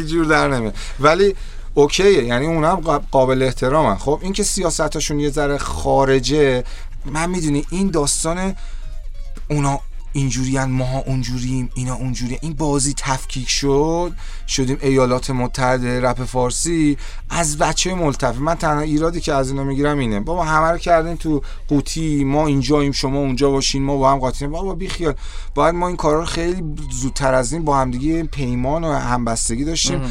جور 0.10 0.26
در 0.26 0.48
نمیاد. 0.48 0.76
ولی 1.00 1.36
اوکیه 1.74 2.24
یعنی 2.24 2.62
قا- 2.62 3.02
قابل 3.12 3.44
احترامن. 3.44 3.96
خب 3.96 4.20
این 4.22 4.34
که 4.34 4.44
سیاستاشون 4.44 5.20
یه 5.20 5.30
ذره 5.30 5.58
خارجه 5.58 6.64
من 7.06 7.30
می‌دونی 7.30 7.66
این 7.70 7.92
داستان 7.92 8.56
اونا 9.50 9.80
اینجورین 10.14 10.64
ماها 10.64 11.00
اونجوریم 11.00 11.70
اینا 11.74 11.96
اونجوری 11.96 12.38
این 12.42 12.54
بازی 12.54 12.94
تفکیک 12.98 13.50
شد 13.50 14.12
شدیم 14.48 14.78
ایالات 14.82 15.30
متحده 15.30 16.02
رپ 16.02 16.24
فارسی 16.24 16.98
از 17.30 17.58
بچه 17.58 17.94
ملتفی 17.94 18.40
من 18.40 18.56
تنها 18.56 18.82
ایرادی 18.82 19.22
که 19.22 19.34
از 19.34 19.50
اینا 19.50 19.64
می‌گیرم 19.64 20.00
اینه. 20.00 20.20
بابا 20.20 20.44
همه 20.44 20.72
رو 20.72 20.78
کردین 20.78 21.18
تو 21.18 21.42
قوطی 21.68 22.24
ما 22.24 22.48
اینجاییم 22.48 22.92
شما 22.92 23.20
اونجا 23.20 23.50
باشین 23.50 23.84
ما 23.84 23.98
با 23.98 24.12
هم 24.12 24.20
قاطیم. 24.20 24.52
بابا 24.52 24.76
بیخیال. 24.76 25.14
باید 25.56 25.76
ما 25.76 25.88
این 25.88 25.98
کارا 25.98 26.20
رو 26.20 26.26
خیلی 26.26 26.64
زودتر 26.92 27.34
از 27.34 27.54
این 27.54 27.66
با 27.66 27.78
همدیگه 27.78 28.24
پیمان 28.24 28.84
و 28.84 28.94
همبستگی 28.94 29.64
داشتیم. 29.64 30.02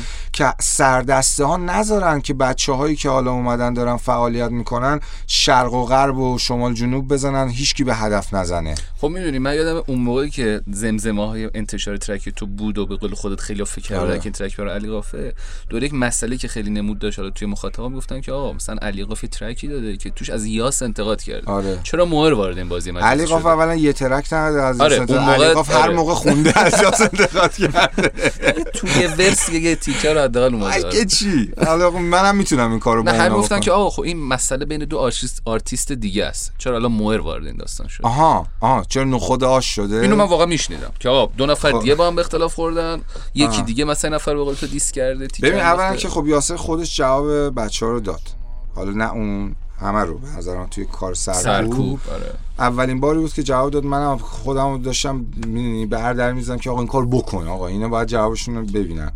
که 0.40 0.54
سردسته 0.60 1.44
ها 1.44 1.56
نذارن 1.56 2.20
که 2.20 2.34
بچه 2.34 2.72
هایی 2.72 2.96
که 2.96 3.08
حالا 3.08 3.32
اومدن 3.32 3.74
دارن 3.74 3.96
فعالیت 3.96 4.50
می‌کنن 4.50 5.00
شرق 5.26 5.72
و 5.72 5.84
غرب 5.84 6.18
و 6.18 6.38
شمال 6.38 6.74
جنوب 6.74 7.08
بزنن 7.08 7.48
هیچکی 7.48 7.84
به 7.84 7.94
هدف 7.94 8.34
نزنه 8.34 8.74
خب 9.00 9.08
می‌دونی 9.08 9.38
من 9.38 9.54
یادم 9.54 9.82
اون 9.86 9.98
موقعی 9.98 10.30
که 10.30 10.60
زمزمه 10.72 11.26
های 11.26 11.50
انتشار 11.54 11.96
ترک 11.96 12.28
تو 12.28 12.46
بود 12.46 12.78
و 12.78 12.86
به 12.86 12.96
قول 12.96 13.14
خودت 13.14 13.40
خیلی 13.40 13.64
فکر 13.64 13.96
آره. 13.96 14.18
که 14.18 14.30
ترک 14.30 14.56
برای 14.56 14.74
علی 14.74 14.88
قافه 14.90 15.34
دوره 15.68 15.86
یک 15.86 15.94
مسئله 15.94 16.36
که 16.36 16.48
خیلی 16.48 16.70
نمود 16.70 16.98
داشت 16.98 17.18
حالا 17.18 17.30
توی 17.30 17.48
مخاطبا 17.48 17.88
می‌گفتن 17.88 18.20
که 18.20 18.32
آقا 18.32 18.52
مثلا 18.52 18.76
علی 18.82 19.04
قافه 19.04 19.26
ترکی 19.26 19.68
داده 19.68 19.96
که 19.96 20.10
توش 20.10 20.30
از 20.30 20.46
یاس 20.46 20.82
انتقاد 20.82 21.22
کرده 21.22 21.50
آره. 21.50 21.78
چرا 21.82 22.04
مهر 22.04 22.32
وارد 22.32 22.58
این 22.58 22.68
بازی 22.68 22.90
مجلس 22.90 23.04
علی 23.06 23.26
قاف 23.26 23.40
شده؟ 23.40 23.48
اولا 23.48 23.74
یه 23.74 23.92
ترک 23.92 24.32
نداره 24.32 24.62
از 24.62 24.80
آره، 24.80 24.96
اون 24.96 25.18
موقع- 25.18 25.44
علی 25.44 25.54
قاف 25.54 25.70
هر 25.70 25.78
آره. 25.78 25.94
موقع 25.94 26.14
خونده 26.14 26.58
از 26.58 26.82
یاس 26.82 27.00
انتقاد 27.00 27.54
کرده 27.54 28.10
توی 28.76 29.06
ورس 29.18 29.48
یه 29.48 29.76
تیکر 29.76 30.14
رو 30.14 30.20
حداقل 30.30 30.54
اومده. 30.54 30.74
اگه 30.74 31.04
چی. 31.04 31.52
حالا 31.66 31.90
خب 31.90 31.96
منم 31.96 32.36
می‌تونم 32.36 32.70
این 32.70 32.80
کارو 32.80 33.02
با 33.02 33.12
هم 33.12 33.20
اونا 33.20 33.36
گفتن 33.36 33.46
بکنم. 33.46 33.60
که 33.60 33.72
آقا 33.72 33.90
خب 33.90 34.02
این 34.02 34.26
مسئله 34.26 34.64
بین 34.64 34.84
دو 34.84 34.98
آرتیست 34.98 35.42
آرتیست 35.44 35.92
دیگه 35.92 36.24
است. 36.24 36.52
چرا 36.58 36.74
الان 36.74 36.92
مهر 36.92 37.20
وارد 37.20 37.46
این 37.46 37.56
داستان 37.56 37.88
شد 37.88 38.04
آها 38.04 38.46
آها 38.60 38.84
چرا 38.88 39.04
نخود 39.04 39.44
آش 39.44 39.74
شده؟ 39.74 39.96
اینو 39.96 40.16
من 40.16 40.24
واقعا 40.24 40.46
میشنیدم 40.46 40.92
که 41.00 41.08
آقا 41.08 41.32
دو 41.36 41.46
نفر 41.46 41.72
خب. 41.72 41.80
دیگه 41.80 41.94
با 41.94 42.06
هم 42.06 42.14
به 42.14 42.20
اختلاف 42.20 42.54
خوردن 42.54 43.00
یکی. 43.34 43.62
دیگه 43.62 43.84
مثلا 43.84 44.16
نفر 44.16 44.34
به 44.34 44.44
قول 44.44 44.54
تو 44.54 44.66
دیس 44.66 44.92
کرده 44.92 45.28
ببین 45.42 45.60
اولا. 45.60 45.96
که 45.96 46.08
خب 46.08 46.26
یاسر 46.26 46.56
خودش 46.56 46.96
جواب 46.96 47.54
بچه 47.54 47.86
ها 47.86 47.92
رو 47.92 48.00
داد. 48.00 48.22
حالا 48.74 48.90
نه 48.90 49.12
اون 49.12 49.54
همه 49.80 50.00
رو 50.00 50.18
به 50.18 50.28
نظر 50.28 50.56
من 50.56 50.66
توی 50.66 50.84
کار 50.84 51.14
سرکوب. 51.14 51.42
سرکوب 51.42 52.00
آره. 52.12 52.34
اولین 52.58 53.00
باری 53.00 53.18
بود 53.18 53.32
که 53.32 53.42
جواب 53.42 53.70
داد. 53.70 53.84
منم 53.84 54.18
خودم 54.18 54.82
داشتم 54.82 55.24
به 55.90 56.00
هر 56.00 56.12
در 56.12 56.32
می‌زنم 56.32 56.58
که 56.58 56.70
آقا 56.70 56.78
این 56.78 56.88
کار 56.88 57.06
بکن 57.06 57.48
آقا 57.48 57.66
اینا 57.66 57.88
باید 57.88 58.08
جوابشون 58.08 58.56
رو 58.56 58.62
ببینن. 58.62 59.12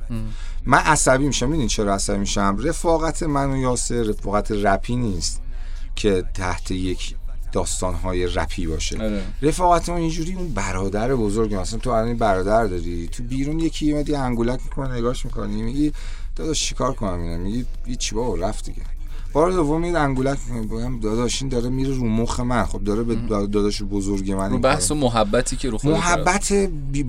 من 0.66 0.78
عصبی 0.78 1.26
میشم 1.26 1.48
می‌دونی 1.48 1.68
چرا 1.68 1.94
عصبی 1.94 2.18
میشم؟ 2.18 2.56
رفاقت 2.62 3.22
من 3.22 3.50
و 3.50 3.56
یاسر 3.56 4.02
رفاقت 4.02 4.52
رپی 4.52 4.96
نیست 4.96 5.40
که 5.96 6.24
تحت 6.34 6.70
یک 6.70 7.14
داستانهای 7.52 8.26
رپی 8.26 8.66
باشه. 8.66 8.96
آره. 8.96 9.22
رفاقت 9.42 9.88
ما 9.88 9.96
اینجوری 9.96 10.34
اون 10.34 10.48
برادر 10.48 11.14
بزرگ 11.14 11.54
مثلا 11.54 11.78
تو 11.78 11.90
الان 11.90 12.16
برادر 12.16 12.64
داری 12.64 13.08
تو 13.08 13.22
بیرون 13.22 13.60
یکی 13.60 13.92
میاد 13.92 14.10
انگولک 14.10 14.60
می‌کنه 14.64 14.94
نگاش 14.94 15.24
می‌کنی 15.24 15.62
میگی 15.62 15.92
داداش 16.36 16.64
چیکار 16.64 16.92
کنم 16.92 17.20
اینا 17.20 17.36
میگی 17.36 17.66
هیچ 17.86 17.98
چی 17.98 18.14
بابا 18.14 18.34
رفت 18.34 18.64
دیگه. 18.64 18.82
بار 19.34 19.50
دوم 19.50 19.80
میاد 19.80 19.96
انگولک 19.96 20.38
میگم 20.50 21.00
داداش 21.00 21.42
این 21.42 21.48
داره 21.48 21.68
میره 21.68 21.94
رو 21.94 22.04
مخ 22.04 22.40
من. 22.40 22.64
خب 22.64 22.84
داره 22.84 23.02
به 23.02 23.14
داداش 23.30 23.82
بزرگ 23.82 24.32
من 24.32 24.46
رو 24.46 24.52
این 24.52 24.60
بحث 24.60 24.90
و 24.90 24.94
محبتی 24.94 25.56
که 25.56 25.70
رو 25.70 25.78
خود 25.78 25.90
محبت 25.90 26.52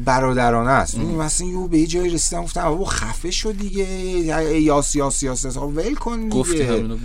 برادرانه 0.06 0.70
است. 0.72 0.98
می‌دونی 0.98 1.16
مثلا 1.18 1.48
یهو 1.48 1.68
به 1.68 1.78
یه 1.78 1.88
جایی 1.88 2.10
رسیدم 2.10 2.44
گفتم 2.44 2.64
بابا 2.64 2.86
خفه 2.86 3.32
شو 3.32 3.52
دیگه. 3.52 3.88
ای 3.88 4.62
یاس 4.62 4.96
یاس 4.96 5.24
یاس 5.24 5.58
آقا 5.58 5.68
ول 5.68 5.94
کن 5.96 6.18
دیگه. 6.18 6.30
گفتی 6.30 6.62
همینو 6.62 6.98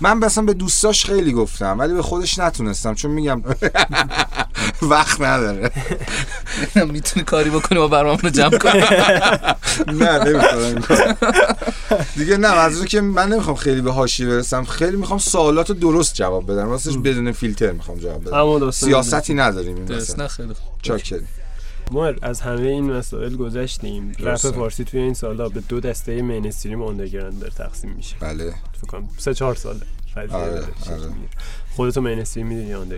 من 0.00 0.18
مثلا 0.18 0.44
به 0.44 0.54
دوستاش 0.54 1.04
خیلی 1.04 1.32
گفتم 1.32 1.78
ولی 1.78 1.94
به 1.94 2.02
خودش 2.02 2.38
نتونستم 2.38 2.94
چون 2.94 3.10
میگم 3.10 3.42
وقت 4.82 5.20
نداره. 5.20 5.70
می‌تونی 6.92 7.24
کاری 7.24 7.50
بکنی 7.50 7.78
با 7.78 7.88
برنامه 7.88 8.20
رو 8.20 8.30
جمع 8.30 8.58
کنی. 8.58 8.82
نه 10.00 10.32
کارو. 10.32 10.80
دیگه 12.16 12.36
نه 12.36 12.54
منظور 12.54 12.86
که 12.86 13.00
من 13.00 13.28
نمی‌خوام 13.28 13.56
خیلی 13.56 13.80
به 13.80 13.92
حاشیه 13.92 14.26
برسم 14.26 14.64
خیلی 14.64 14.96
می‌خوام 14.96 15.18
سوالات 15.18 15.68
رو 15.68 15.74
درست 15.74 16.14
جواب 16.14 16.52
بدم. 16.52 16.70
راستش 16.70 16.96
بدون 16.96 17.32
فیلتر 17.32 17.72
می‌خوام 17.72 17.98
جواب 17.98 18.24
بدم. 18.24 18.70
سیاستی 18.70 19.34
نداریم 19.34 19.76
این 19.76 19.84
درست 19.84 20.10
مثلا. 20.10 20.24
نه 20.24 20.28
خیلی 20.28 20.54
خوب. 20.54 20.72
چاکری 20.82 21.24
مر 21.92 22.14
از 22.22 22.40
همه 22.40 22.60
این 22.60 22.92
مسائل 22.92 23.36
گذشتیم. 23.36 24.12
رپ. 24.20 24.36
فارسی 24.36 24.84
توی 24.84 25.00
این 25.00 25.14
سالها 25.14 25.48
به 25.48 25.60
دو 25.68 25.80
دسته 25.80 26.22
مینستریم 26.22 26.82
آندرگراند 26.82 27.40
داره 27.40 27.52
تقسیم 27.52 27.90
میشه. 27.90 28.16
بله. 28.20 28.54
فکر 28.80 28.86
کنم 28.86 29.08
سه 29.18 29.34
چهار 29.34 29.54
ساله. 29.54 29.80
آره، 30.16 30.32
آره. 30.32 30.64
خودتو 31.76 32.00
mainstream 32.00 32.46
می‌دونی 32.46 32.74
ام، 32.74 32.88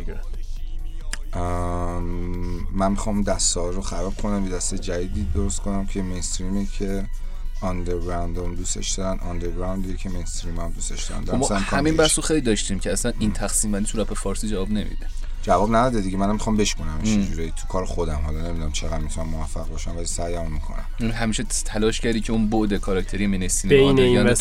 من 2.73 2.91
می‌خوام 2.91 3.23
دسته 3.23 3.61
ها 3.61 3.71
رو 3.71 3.83
خراب 3.83 4.15
کنم 4.15 4.45
یه 4.47 4.53
دسته 4.53 4.79
جدیدی 4.79 5.27
درست 5.35 5.61
کنم 5.61 5.87
که 5.87 6.03
mainstream 6.03 6.61
ه 6.61 6.67
که 6.79 7.05
underground 7.61 8.39
هم 8.39 8.55
دوستش 8.55 8.91
دارن 8.91 9.19
underground 9.21 9.90
ی 9.90 9.97
که 9.97 10.09
mainstream 10.09 10.61
هم 10.61 10.71
دوستش 10.71 11.05
دارن. 11.05 11.25
دارم 11.25 11.39
ما 11.39 11.47
سعی 11.47 11.59
می‌کنم 11.59 11.79
همین 11.79 11.97
بهش- 11.97 12.07
بحث 12.09 12.19
رو 12.19 12.23
خیلی 12.23 12.41
داشتیم 12.41 12.79
که 12.79 12.93
اصلا 12.93 13.13
این 13.19 13.33
تقسیم 13.33 13.73
بندی 13.73 13.87
تو 13.87 14.01
رپ 14.01 14.15
فارسی 14.15 14.49
جواب 14.49 14.69
نمیده. 14.71 15.07
جواب 15.43 15.77
نداده 15.77 16.01
دیگه 16.01 16.17
منم 16.17 16.33
می‌خوام 16.33 16.57
بشکنم 16.57 17.01
یه 17.05 17.25
جوری 17.27 17.51
تو 17.51 17.67
کار 17.69 17.85
خودم. 17.85 18.21
حالا 18.25 18.49
نمی‌دونم 18.49 18.73
چقدر 18.73 18.99
می‌تونم 18.99 19.29
موفق 19.29 19.69
باشم 19.69 19.97
ولی 19.97 20.07
سعیمو 20.07 20.49
می‌کنم. 20.49 20.85
یعنی 21.01 21.13
همیشه 21.13 21.43
تلاش 21.65 22.01
کردی 22.01 22.21
که 22.21 22.33
اون 22.33 22.51
بعد 22.51 22.75
کاراکتری 22.75 23.29
بین 23.29 23.49
تو 23.49 23.69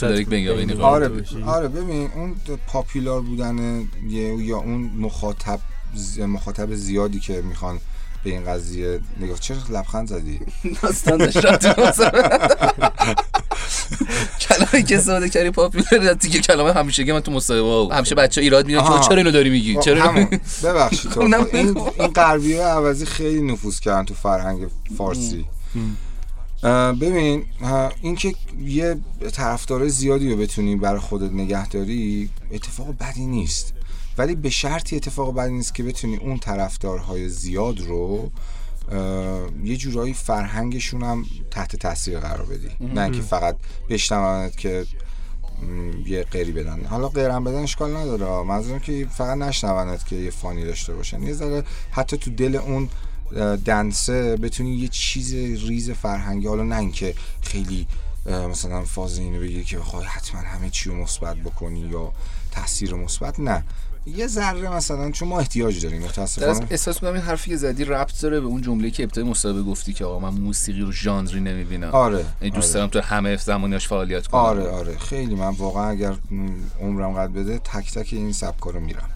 داری 0.07 0.25
بین 0.25 0.55
بین 0.55 0.81
آره. 0.81 1.11
آره 1.45 1.67
ببین 1.67 2.11
اون 2.15 2.35
پاپولار 2.67 3.21
بودن 3.21 3.87
یا 4.09 4.57
اون 4.57 4.81
مخاطب 4.97 5.59
مخاطب 6.27 6.75
زیادی 6.75 7.19
که 7.19 7.41
می‌خوان 7.41 7.79
به 8.23 8.29
این 8.29 8.45
قضیه 8.45 8.99
نگاه 9.19 9.39
چرا 9.39 9.57
لبخند 9.69 10.07
زدی؟ 10.07 10.39
داستان 10.81 11.17
داشت. 11.17 11.41
کلمه 14.41 14.83
که 14.87 14.97
استفاده 14.97 15.29
کردی 15.29 15.49
پاپولار 15.51 16.13
دیگه 16.13 16.39
کلمه 16.39 16.73
همیشه 16.73 17.13
من 17.13 17.19
تو 17.19 17.31
مصاحبه. 17.31 17.95
همیشه 17.95 18.15
بچه 18.15 18.41
ایراد 18.41 18.65
میگن 18.65 18.79
که 18.79 18.85
آها. 18.85 19.07
چرا 19.07 19.17
اینو 19.17 19.31
داری 19.31 19.49
میگی؟ 19.49 19.75
خب، 19.75 19.81
چرا؟ 19.81 20.27
ببخشید. 20.63 21.11
تو 21.11 21.21
اونم 21.21 21.43
خب، 21.43 21.55
این. 21.55 21.77
این 21.99 22.07
غربی 22.07 22.53
عوضی 22.53 23.05
خیلی 23.05 23.41
نفوذ 23.41 23.79
کردن 23.79 24.05
تو 24.05 24.13
فرهنگ 24.13 24.67
فارسی. 24.97 25.45
ببین 27.01 27.45
اینکه 28.01 28.33
یه 28.65 28.97
طرفدار 29.31 29.87
زیادی 29.87 30.31
رو 30.31 30.37
بتونی 30.37 30.75
برای 30.75 30.99
خودت 30.99 31.31
نگه 31.31 31.67
داری 31.67 32.29
اتفاق 32.51 32.97
بدی 32.99 33.25
نیست. 33.25 33.73
ولی 34.21 34.35
به 34.35 34.49
شرطی 34.49 34.95
اتفاق 34.95 35.35
بدی 35.35 35.51
نیست 35.51 35.75
که 35.75 35.83
بتونی 35.83 36.15
اون 36.15 36.37
طرفدارهای 36.37 37.29
زیاد 37.29 37.79
رو 37.79 38.31
یه 39.63 39.77
جورایی 39.77 40.13
فرهنگشون 40.13 41.03
هم 41.03 41.25
تحت 41.51 41.75
تاثیر 41.75 42.19
قرار 42.19 42.45
بدی. 42.45 42.69
نه 42.93 43.01
اینکه 43.01 43.21
فقط 43.21 43.57
بشنوند 43.89 44.55
که 44.55 44.85
یه 46.05 46.23
قری 46.23 46.51
بدن. 46.51 46.85
حالا 46.85 47.07
قیرم 47.09 47.43
بدن 47.43 47.59
اشکال 47.59 47.95
نداره. 47.95 48.47
منظورم 48.47 48.79
که 48.79 49.07
فقط 49.11 49.37
نشنوند 49.37 50.03
که 50.03 50.15
یه 50.15 50.31
فانی 50.31 50.65
داشته 50.65 50.93
باشن. 50.93 51.23
یه 51.23 51.33
ذره 51.33 51.63
حتی 51.91 52.17
تو 52.17 52.31
دل 52.31 52.55
اون 52.55 52.89
دنسه 53.65 54.37
بتونی 54.37 54.75
یه 54.75 54.87
چیز 54.87 55.33
ریز 55.67 55.91
فرهنگی 55.91 56.47
حالا 56.47 56.63
نه 56.63 56.77
اینکه 56.77 57.15
خیلی 57.41 57.87
مثلا 58.25 58.85
فاز 58.85 59.17
اینو 59.17 59.39
بگی 59.39 59.63
که 59.63 59.77
بخوای 59.77 60.05
حتما 60.05 60.41
همه 60.41 60.69
چی 60.69 60.89
رو 60.89 60.95
مثبت 60.95 61.37
بکنی 61.37 61.79
یا 61.79 62.11
تاثیر 62.51 62.93
مثبت 62.93 63.39
نه. 63.39 63.63
یه 64.05 64.27
ذره 64.27 64.75
مثلا 64.75 65.11
چون 65.11 65.27
ما 65.27 65.39
احتیاج 65.39 65.83
داریم 65.83 66.01
متاسفانه. 66.01 66.67
احساس 66.69 66.95
می‌کنم 66.95 67.13
این 67.13 67.23
حرفی 67.23 67.49
که 67.49 67.57
زدی 67.57 67.85
ربط 67.85 68.21
داره 68.21 68.39
به 68.39 68.45
اون 68.45 68.61
جمله 68.61 68.91
که 68.91 69.03
ابتدای 69.03 69.23
مصاحبه 69.23 69.63
گفتی 69.63 69.93
که 69.93 70.05
آقا 70.05 70.19
من 70.19 70.39
موسیقی 70.39 70.81
رو 70.81 70.91
ژانری 70.91 71.39
نمی‌بینم. 71.39 71.89
آره 71.89 72.25
یعنی 72.41 72.55
دوست 72.55 72.69
آره. 72.69 72.73
دارم 72.73 72.89
تو 72.89 72.99
همه 73.15 73.37
زمانیاش 73.37 73.87
فعالیت 73.87 74.27
کنم. 74.27 74.41
آره 74.41 74.69
آره. 74.69 74.97
خیلی 74.97 75.35
من 75.35 75.49
واقعا 75.49 75.89
اگر 75.89 76.15
عمرم 76.79 77.13
قد 77.13 77.33
بده 77.33 77.57
تک 77.59 77.91
تک 77.91 78.09
این 78.11 78.33
سبکا 78.33 78.69
رو 78.69 78.79
میرم. 78.79 79.09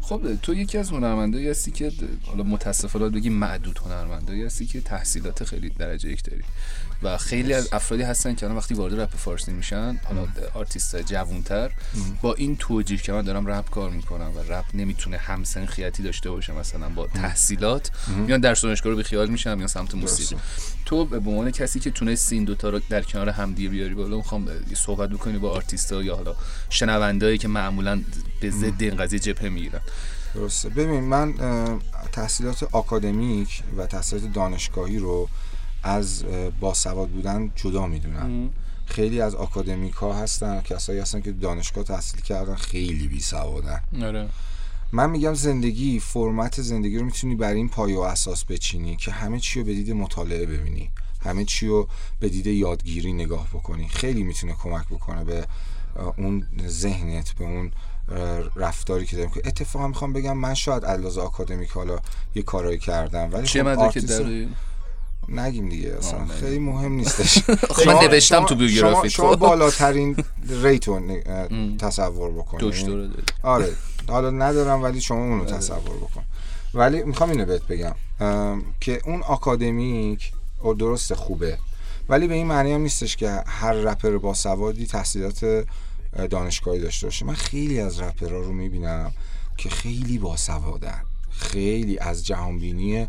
خب 0.00 0.20
تو 0.42 0.54
یکی 0.54 0.78
از 0.78 0.90
هنرمندایی 0.90 1.48
هستی 1.48 1.70
که 1.70 1.92
حالا 2.26 2.42
متاسفانه 2.42 3.08
بگی 3.08 3.28
معدود 3.30 3.78
هنرمندایی 3.78 4.44
هستی 4.44 4.66
که 4.66 4.80
تحصیلات 4.80 5.44
خیلی 5.44 5.70
درجه 5.70 6.10
یک 6.10 6.22
داری. 6.24 6.42
و 7.02 7.18
خیلی 7.18 7.54
از 7.54 7.68
افرادی 7.72 8.02
هستن 8.02 8.34
که 8.34 8.46
الان 8.46 8.58
وقتی 8.58 8.74
وارد 8.74 9.00
رپ 9.00 9.16
فارسی 9.16 9.52
میشن 9.52 10.00
حالا 10.04 10.26
آرتیست 10.54 11.02
جوونتر 11.02 11.72
با 12.22 12.34
این 12.34 12.56
توجیه 12.56 12.98
که 12.98 13.12
من 13.12 13.22
دارم 13.22 13.46
رپ 13.46 13.70
کار 13.70 13.90
می‌کنم 13.90 14.32
و 14.36 14.52
رپ 14.52 14.64
نمی‌تونه 14.74 15.16
همسنخیتی 15.16 16.02
داشته 16.02 16.30
باشه 16.30 16.52
مثلا 16.52 16.88
با 16.88 17.06
تحصیلات 17.06 17.90
میان 18.26 18.40
در 18.40 18.54
دانشگاه 18.54 18.90
رو 18.90 18.96
بیخیال 18.96 19.28
میشن 19.28 19.54
میان 19.54 19.66
سمت 19.68 19.94
موسیقی. 19.94 20.36
تو 20.84 21.04
به 21.04 21.30
عنوان 21.30 21.50
کسی 21.50 21.80
که 21.80 21.90
تونستی 21.90 22.34
این 22.34 22.44
دوتا 22.44 22.68
رو 22.68 22.80
در 22.90 23.02
کنار 23.02 23.28
همدیگه 23.28 23.68
بیاری 23.68 23.94
بالا 23.94 24.16
می‌خوام 24.16 24.48
صحبت 24.74 25.10
بکنی 25.10 25.38
با 25.38 25.50
آرتیستا 25.50 26.02
یا 26.02 26.16
حالا 26.16 26.34
شنوندهایی 26.70 27.38
که 27.38 27.48
معمولا 27.48 28.00
به 28.40 28.50
ضد 28.50 28.82
این 28.82 28.96
قضیه 28.96 29.18
جبهه 29.18 29.48
می‌گیرن. 29.48 29.80
درسته. 30.34 30.68
ببین 30.68 31.00
من 31.00 31.34
تحصیلات 32.12 32.62
آکادمیک 32.72 33.62
و 33.76 33.86
تحصیلات 33.86 34.32
دانشگاهی 34.32 34.98
رو 34.98 35.28
از 35.82 36.24
باسواد 36.60 37.08
بودن 37.08 37.52
جدا 37.56 37.86
می‌دونم 37.86 38.50
خیلی 38.86 39.20
از 39.20 39.34
آکادمیک 39.34 39.94
ها 39.94 40.12
هستن 40.12 40.60
کسایی 40.60 40.98
هستن 40.98 41.20
که 41.20 41.32
دانشگاه 41.32 41.84
تحصیل 41.84 42.20
کردن 42.20 42.54
خیلی 42.54 43.08
بی 43.08 43.20
سوادن 43.20 43.80
آره. 44.02 44.28
من 44.92 45.10
میگم 45.10 45.34
زندگی 45.34 46.00
فرمت 46.00 46.62
زندگی 46.62 46.98
رو 46.98 47.04
می‌تونی 47.04 47.34
بر 47.34 47.52
این 47.52 47.68
پایه 47.68 47.96
و 47.96 48.00
اساس 48.00 48.44
بچینی 48.44 48.96
که 48.96 49.10
همه 49.10 49.40
چی 49.40 49.60
رو 49.60 49.66
به 49.66 49.74
دید 49.74 49.90
مطالعه 49.90 50.46
ببینی. 50.46 50.90
همه 51.20 51.44
چی 51.44 51.66
رو 51.66 51.88
به 52.20 52.28
دید 52.28 52.46
یادگیری 52.46 53.12
نگاه 53.12 53.48
بکنی. 53.48 53.88
خیلی 53.88 54.22
می‌تونه 54.22 54.52
کمک 54.62 54.86
بکنه 54.86 55.24
به 55.24 55.46
اون 56.18 56.46
ذهنت 56.66 57.32
به 57.32 57.44
اون 57.44 57.72
رفتاری 58.56 59.06
که 59.06 59.16
داریم 59.16 59.30
که 59.30 59.42
اتفاقا 59.44 59.88
می‌خوام 59.88 60.12
بگم 60.12 60.36
من 60.36 60.54
شاید 60.54 60.84
علاوه 60.84 61.22
آکادمیک 61.22 61.70
حالا 61.70 61.98
یه 62.34 62.42
کارایی 62.42 62.78
کردم 62.78 63.32
ولی 63.32 63.46
خب 63.46 63.52
نگیم 65.28 65.68
دیگه 65.68 65.94
اصلا. 65.98 66.26
خیلی 66.26 66.58
مهم 66.58 66.92
نیستش. 66.92 67.42
من 67.86 67.94
نوشتم 67.94 68.46
تو 68.46 68.54
بیوگرافی 68.54 69.10
شما, 69.10 69.36
بالاترین 69.36 70.16
ریتو 70.62 71.00
تصور 71.78 72.30
بکنید 72.30 72.64
دکتر 72.64 73.08
آره. 73.42 73.72
حالا 74.08 74.30
ندارم 74.30 74.82
ولی 74.82 75.00
شما 75.00 75.18
اونو 75.18 75.42
آره. 75.42 75.52
تصور 75.52 75.96
بکن. 75.96 76.24
ولی 76.74 77.02
می‌خوام 77.02 77.30
اینو 77.30 77.44
بهت 77.44 77.62
بگم 77.66 77.94
که 78.80 79.00
اون 79.04 79.22
آکادمیک 79.22 80.32
درست 80.78 81.14
خوبه. 81.14 81.58
ولی 82.08 82.28
به 82.28 82.34
این 82.34 82.46
معنی 82.46 82.72
هم 82.72 82.80
نیستش 82.80 83.16
که 83.16 83.42
هر 83.46 83.72
رپر 83.72 84.18
با 84.18 84.34
سوادی 84.34 84.86
تحصیلات 84.86 85.66
دانشگاهی 86.30 86.80
داشته 86.80 87.06
باشه. 87.06 87.26
من 87.26 87.34
خیلی 87.34 87.80
از 87.80 88.00
رپرها 88.00 88.40
رو 88.40 88.52
می‌بینم 88.52 89.12
که 89.56 89.70
خیلی 89.70 90.18
باسوادن 90.18 91.02
خیلی 91.30 91.98
از 91.98 92.26
جهانبینی 92.26 93.08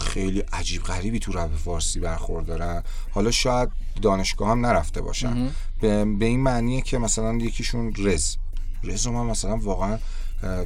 خیلی 0.00 0.40
عجیب 0.52 0.82
غریبی 0.82 1.18
تو 1.18 1.32
رپ 1.32 1.56
فارسی 1.56 2.00
برخوردارن. 2.00 2.82
حالا 3.10 3.30
شاید 3.30 3.68
دانشگاه 4.02 4.48
هم 4.48 4.66
نرفته 4.66 5.00
باشن. 5.00 5.50
به, 5.80 6.06
این 6.20 6.40
معنیه 6.40 6.80
که 6.80 6.98
مثلا 6.98 7.34
یکیشون 7.34 7.92
رز. 7.98 8.36
رز 8.84 9.06
من 9.06 9.26
مثلا 9.26 9.56
واقعا 9.56 9.98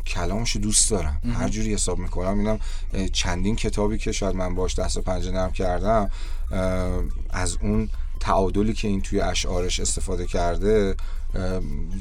کلامش 0.07 0.57
دوست 0.57 0.91
دارم. 0.91 1.21
هر 1.39 1.49
جوری 1.49 1.75
حساب 1.75 1.99
می‌کنم 1.99 2.39
اینم 2.39 2.59
چندین 3.13 3.57
کتابی 3.57 3.99
که 3.99 4.13
شاید 4.13 4.37
من 4.37 4.55
باش 4.55 4.79
دست 4.79 4.97
و 4.97 5.01
پنجه 5.01 5.31
نرم 5.31 5.53
کردم 5.53 6.11
از 7.31 7.59
اون 7.61 7.89
تعادلی 8.21 8.73
که 8.73 8.89
این 8.89 9.03
توی 9.03 9.21
اشعارش 9.21 9.81
استفاده 9.81 10.27
کرده 10.27 10.95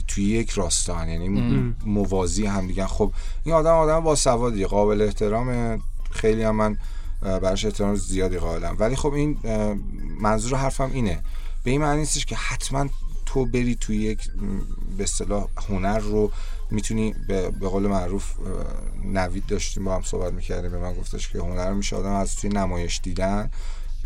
توی 0.08 0.24
یک 0.24 0.50
راستان. 0.50 1.10
یعنی 1.10 1.30
موازی 1.86 2.46
هم 2.46 2.68
دیگه. 2.68 2.88
خب 2.88 3.14
این 3.44 3.56
آدم 3.56 3.74
آدم 3.74 4.00
با 4.00 4.16
سوادی 4.16 4.66
قابل 4.66 5.02
احترام 5.02 5.82
خیلی 6.12 6.44
هم 6.44 6.56
من 6.56 6.78
براش 7.24 7.66
احترام 7.66 7.96
زیادی 7.96 8.38
قائلم. 8.38 8.76
ولی 8.80 8.96
خب 8.96 9.14
این 9.14 9.38
منظور 10.20 10.60
حرفم 10.60 10.92
اینه. 10.94 11.24
به 11.64 11.72
این 11.72 11.82
معنی 11.82 12.00
نیستش 12.00 12.26
که 12.26 12.36
حتما 12.36 12.90
تو 13.26 13.46
بری 13.46 13.76
توی 13.76 13.98
یک 13.98 14.30
به 14.98 15.04
اصطلاح 15.04 15.48
هنر 15.70 16.00
رو 16.00 16.32
می‌تونی 16.72 17.16
به, 17.28 17.50
قول 17.50 17.88
معروف 17.88 18.34
نوید 19.06 19.46
داشتیم 19.46 19.84
با 19.84 19.96
هم 19.96 20.02
صحبت 20.02 20.34
می‌کردیم. 20.34 20.72
به 20.72 20.80
من 20.80 20.94
گفتش 20.94 21.30
که 21.30 21.40
هنر 21.40 21.74
میشه 21.74 21.96
آدم 21.96 22.12
از 22.12 22.36
توی 22.36 22.50
نمایش 22.50 23.00
دیدن 23.04 23.50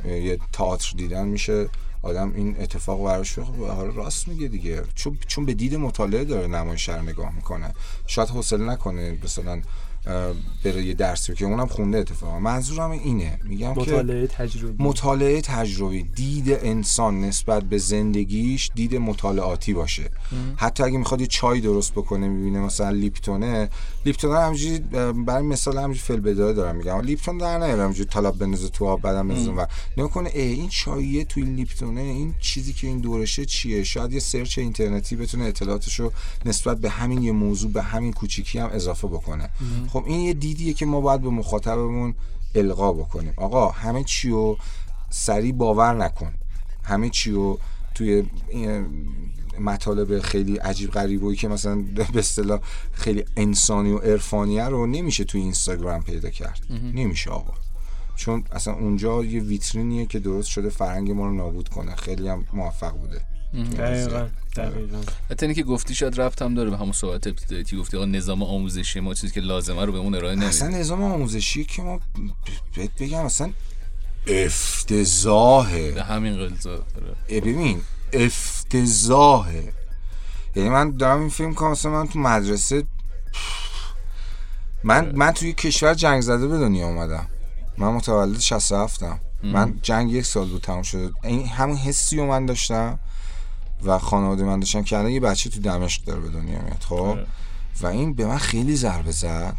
یه 0.05 0.39
تئاتر 0.53 0.93
دیدن 0.97 1.27
میشه. 1.27 1.69
آدم 2.01 2.33
این 2.35 2.55
اتفاق 2.59 3.05
براش 3.05 3.39
خب 3.39 3.53
راست 3.95 4.27
میگه 4.27 4.47
دیگه. 4.47 4.83
چون 4.95 5.17
چون 5.27 5.45
به 5.45 5.53
دید 5.53 5.75
مطالعه 5.75 6.25
داره 6.25 6.47
نمایش 6.47 6.89
نگاه 6.89 7.35
می‌کنه. 7.35 7.73
شاید 8.07 8.29
حوصله 8.29 8.65
نکنه 8.65 9.17
مثلا 9.23 9.61
بره 10.63 10.83
یه 10.83 10.93
درسی 10.93 11.33
که 11.33 11.45
اونم 11.45 11.67
خونده 11.67 11.97
اتفاقا. 11.97 12.39
منظورم 12.39 12.91
اینه. 12.91 13.39
میگم 13.43 13.71
مطالعه 13.71 14.27
تجربی. 14.27 14.83
مطالعه 14.83 15.41
تجربی. 15.41 16.03
دید 16.03 16.51
انسان 16.51 17.21
نسبت 17.21 17.63
به 17.63 17.77
زندگیش 17.77 18.71
دید 18.75 18.95
مطالعاتی 18.95 19.73
باشه. 19.73 20.09
حتی 20.55 20.83
اگه 20.83 20.97
می‌خواد 20.97 21.21
یه 21.21 21.27
چای 21.27 21.61
درست 21.61 21.91
بکنه 21.91 22.27
می‌بینه 22.27 22.59
مثلا 22.59 22.89
لیپتونه. 22.89 23.69
لیپتون 24.05 24.35
همینجوری 24.35 24.79
برای 25.25 25.43
مثال 25.43 25.77
همینجوری 25.77 25.99
فل 25.99 26.19
بداره 26.19 26.53
دارم 26.53 26.75
میگم. 26.75 27.01
لیپتون 27.01 27.37
در 27.37 27.57
نیارم 27.57 27.81
همینجوری 27.81 28.09
طلب 28.09 28.37
بنزه 28.37 28.69
تو 28.69 28.85
آب 28.85 29.01
بدم 29.01 29.27
بزن 29.27 29.51
و 29.51 29.65
نکنه 29.97 30.29
ای 30.33 30.41
این 30.41 30.69
چاییه 30.69 31.25
توی 31.25 31.43
لیپتونه؟ 31.43 32.01
این 32.01 32.33
چیزی 32.39 32.73
که 32.73 32.87
این 32.87 32.99
دورشه 32.99 33.45
چیه؟ 33.45 33.83
شاید 33.83 34.13
یه 34.13 34.19
سرچ 34.19 34.57
اینترنتی 34.57 35.15
بتونه 35.15 35.45
اطلاعاتشو 35.45 36.11
نسبت 36.45 36.77
به 36.77 36.89
همین 36.89 37.21
یه 37.21 37.31
موضوع 37.31 37.71
به 37.71 37.81
همین 37.81 38.13
کوچیکی 38.13 38.59
هم 38.59 38.69
اضافه 38.73 39.07
بکنه. 39.07 39.49
خب 39.99 40.05
این 40.07 40.19
یه 40.19 40.33
دیدیه 40.33 40.73
که 40.73 40.85
ما 40.85 41.01
باید 41.01 41.21
به 41.21 41.29
مخاطبمون 41.29 42.15
القا 42.55 42.93
بکنیم. 42.93 43.33
آقا 43.37 43.69
همه 43.69 44.03
چی 44.03 44.29
رو 44.29 44.57
سریع 45.09 45.51
باور 45.51 45.93
نکن. 45.93 46.33
همه 46.83 47.09
چی 47.09 47.31
رو 47.31 47.59
توی 47.95 48.23
مطالب 49.59 50.19
خیلی 50.19 50.57
عجیب 50.57 50.91
غریبی 50.91 51.35
که 51.35 51.47
مثلا 51.47 51.75
به 52.13 52.19
اصطلاح 52.19 52.59
خیلی 52.91 53.25
انسانی 53.37 53.91
و 53.91 53.97
عرفانیه 53.97 54.65
رو 54.65 54.87
نمیشه 54.87 55.23
توی 55.23 55.41
اینستاگرام 55.41 56.03
پیدا 56.03 56.29
کرد. 56.29 56.59
نمیشه 56.93 57.29
آقا. 57.29 57.53
چون 58.15 58.43
اصلا 58.51 58.73
اونجا 58.73 59.23
یه 59.23 59.41
ویترینیه 59.41 60.05
که 60.05 60.19
درست 60.19 60.49
شده 60.49 60.69
فرهنگ 60.69 61.11
ما 61.11 61.25
رو 61.25 61.33
نابود 61.33 61.69
کنه. 61.69 61.95
خیلی 61.95 62.27
هم 62.27 62.45
موفق 62.53 62.91
بوده. 62.91 63.21
دقیقا 63.53 64.27
دقیقا. 64.55 65.01
حتی 65.31 65.53
که 65.53 65.63
گفتی 65.63 65.95
شاید 65.95 66.21
رفت 66.21 66.41
هم 66.41 66.53
داره 66.53 66.69
به 66.69 66.77
همون 66.77 66.91
صحبت 66.91 67.27
ابتدایی 67.27 67.63
که 67.63 67.77
گفتی 67.77 68.05
نظام 68.05 68.43
آموزشی 68.43 68.99
ما 68.99 69.13
چیزی 69.13 69.33
که 69.33 69.41
لازمه 69.41 69.85
رو 69.85 69.91
به 69.91 69.97
اون 69.97 70.15
ارائه 70.15 70.35
نمیده. 70.35 70.47
اصلا 70.47 70.67
نظام 70.67 71.03
آموزشی 71.03 71.65
که 71.65 71.81
ما 71.81 71.99
بهت 72.75 72.91
بگم 72.99 73.25
اصلا 73.25 73.51
افتضاحه. 74.27 75.91
به 75.91 76.03
همین 76.03 76.37
قلزا 76.37 76.83
ببین 77.29 77.81
افتضاحه. 78.13 79.73
یعنی 80.55 80.69
من 80.69 80.91
دارم 80.91 81.19
این 81.19 81.29
فیلم 81.29 81.53
کنم 81.53 81.71
مثلا 81.71 81.91
من 81.91 82.07
تو 82.07 82.19
مدرسه 82.19 82.83
من 84.83 85.11
من 85.15 85.31
توی 85.31 85.53
کشور 85.53 85.93
جنگ 85.93 86.21
زده 86.21 86.47
به 86.47 86.57
دنیا 86.57 86.87
اومدم. 86.87 87.27
من 87.77 87.87
متولد 87.87 88.39
67 88.39 89.03
م 89.03 89.19
من 89.43 89.79
جنگ 89.81 90.11
یک 90.11 90.25
سال 90.25 90.49
بود 90.49 90.61
تمام 90.61 90.83
شده. 90.83 91.11
این 91.23 91.47
همون 91.47 91.77
حسی 91.77 92.17
رو 92.17 92.25
من 92.25 92.45
داشتم. 92.45 92.99
و 93.83 93.99
خانواده 93.99 94.43
من 94.43 94.59
داشتن 94.59 94.83
که 94.83 94.97
الان 94.97 95.11
یه 95.11 95.19
بچه 95.19 95.49
تو 95.49 95.59
دمشق 95.59 96.03
داره 96.03 96.19
به 96.19 96.29
دنیا 96.29 96.61
میاد 96.61 96.85
خب؟ 96.89 96.95
آره. 96.95 97.27
و 97.81 97.87
این 97.87 98.13
به 98.13 98.25
من 98.25 98.37
خیلی 98.37 98.75
ضربه 98.75 99.11
زد 99.11 99.55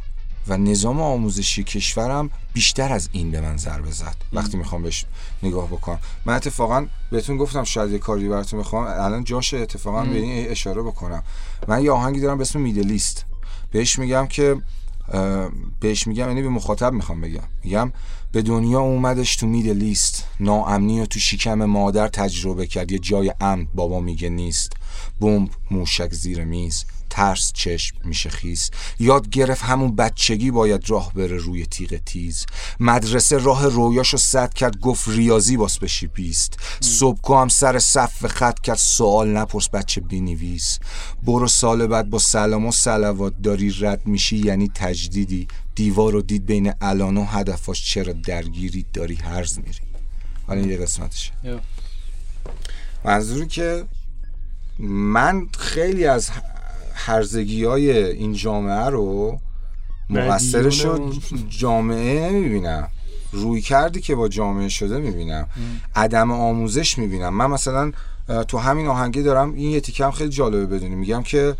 و 0.48 0.56
نظام 0.56 1.00
آموزشی 1.00 1.64
کشورم 1.64 2.30
بیشتر 2.52 2.92
از 2.92 3.08
این 3.12 3.30
به 3.30 3.40
من 3.40 3.56
ضربه 3.56 3.90
زد. 3.90 4.16
وقتی 4.32 4.56
می‌خوام 4.56 4.82
بهش 4.82 5.04
نگاه 5.42 5.66
بکنم. 5.66 5.98
من 6.24 6.34
اتفاقا 6.34 6.86
بهتون 7.10 7.36
گفتم 7.36 7.64
شاید 7.64 7.92
یه 7.92 7.98
کاری 7.98 8.28
براتون 8.28 8.58
می‌خوام 8.58 8.84
الان 8.84 9.24
جاش 9.24 9.54
اتفاقا 9.54 10.04
به 10.04 10.18
این 10.18 10.50
اشاره 10.50 10.82
بکنم. 10.82 11.22
من 11.68 11.84
یه 11.84 11.90
آهنگی 11.90 12.20
دارم 12.20 12.38
به 12.38 12.42
اسم 12.42 12.60
میدلیست 12.60 13.24
بهش 13.70 13.98
میگم 13.98 14.26
که 14.26 14.56
بهش 15.80 16.06
میگم 16.06 16.28
یعنی 16.28 16.42
به 16.42 16.48
مخاطب 16.48 16.92
می‌خوام 16.92 17.20
بگم. 17.20 17.42
میگم 17.64 17.92
به 18.32 18.42
دنیا 18.42 18.80
اومدش 18.80 19.36
تو 19.36 19.46
میدل 19.46 19.76
لیست. 19.76 20.24
ناامنی 20.40 21.00
و 21.00 21.06
تو 21.06 21.18
شکم 21.18 21.64
مادر 21.64 22.08
تجربه 22.08 22.66
کرد. 22.66 22.92
یه 22.92 22.98
جای 22.98 23.32
امن. 23.40 23.68
بابا 23.74 24.00
میگه 24.00 24.28
نیست. 24.28 24.72
بمب 25.20 25.50
موشک 25.70 26.12
زیر 26.12 26.44
میز. 26.44 26.84
ترس 27.10 27.52
چشم 27.52 27.96
میشه 28.04 28.28
خیز 28.30 28.70
یاد 29.00 29.28
گرفت 29.28 29.62
همون 29.62 29.96
بچگی 29.96 30.50
باید 30.50 30.90
راه 30.90 31.12
بره 31.12 31.36
روی 31.36 31.66
تیغ 31.66 31.96
تیز. 31.96 32.46
مدرسه 32.80 33.38
راه 33.38 33.66
رویاشو 33.66 34.16
صد 34.16 34.54
کرد. 34.54 34.80
گفت 34.80 35.08
ریاضی 35.08 35.56
باس 35.56 35.78
بشی 35.78 36.06
بیست. 36.06 36.58
صبح 36.80 37.40
هم 37.40 37.48
سر 37.48 37.78
صف 37.78 38.26
خط 38.26 38.60
کرد. 38.60 38.76
سوال 38.76 39.28
نپرس 39.28 39.68
بچه 39.68 40.00
بینویس 40.00 40.78
برو 41.22 41.48
سال 41.48 41.86
بعد 41.86 42.10
با 42.10 42.18
سلام 42.18 42.66
و 42.66 42.72
سلوات 42.72 43.34
داری 43.42 43.74
رد 43.80 44.06
میشی. 44.06 44.36
یعنی 44.36 44.70
تجدیدی. 44.74 45.48
دیوار 45.78 46.12
رو 46.12 46.22
دید 46.22 46.46
بین 46.46 46.72
الان 46.80 47.16
و 47.16 47.24
هدفاش 47.24 47.90
چرا 47.90 48.12
درگیری 48.12 48.86
داری؟ 48.92 49.14
هرز 49.14 49.58
میری 49.58 49.78
حالا 50.46 50.60
یه 50.60 50.76
قسمتشه 50.76 51.32
منظوری 53.04 53.46
که 53.46 53.84
من 54.78 55.46
خیلی 55.58 56.06
از 56.06 56.30
هرزگی 56.94 57.64
های 57.64 58.02
این 58.02 58.32
جامعه 58.32 58.88
رو 58.88 59.38
مقصرش 60.10 60.84
رو 60.84 61.06
مدیون 61.06 61.48
جامعه 61.48 62.30
نمی‌بینم 62.30 62.88
روی 63.32 63.60
کردی 63.60 64.00
که 64.00 64.14
با 64.14 64.28
جامعه 64.28 64.68
شده 64.68 64.98
می‌بینم. 64.98 65.48
عدم 65.94 66.32
آموزش 66.32 66.98
می‌بینم. 66.98 67.34
من 67.34 67.50
مثلا 67.50 67.92
تو 68.48 68.58
همین 68.58 68.86
آهنگه 68.86 69.22
دارم 69.22 69.54
این 69.54 69.70
یه 69.70 69.80
تیکه 69.80 70.04
هم 70.04 70.10
خیلی 70.10 70.30
جالبه 70.30 70.66
بدونی. 70.66 70.94
میگم 70.94 71.22
که 71.22 71.56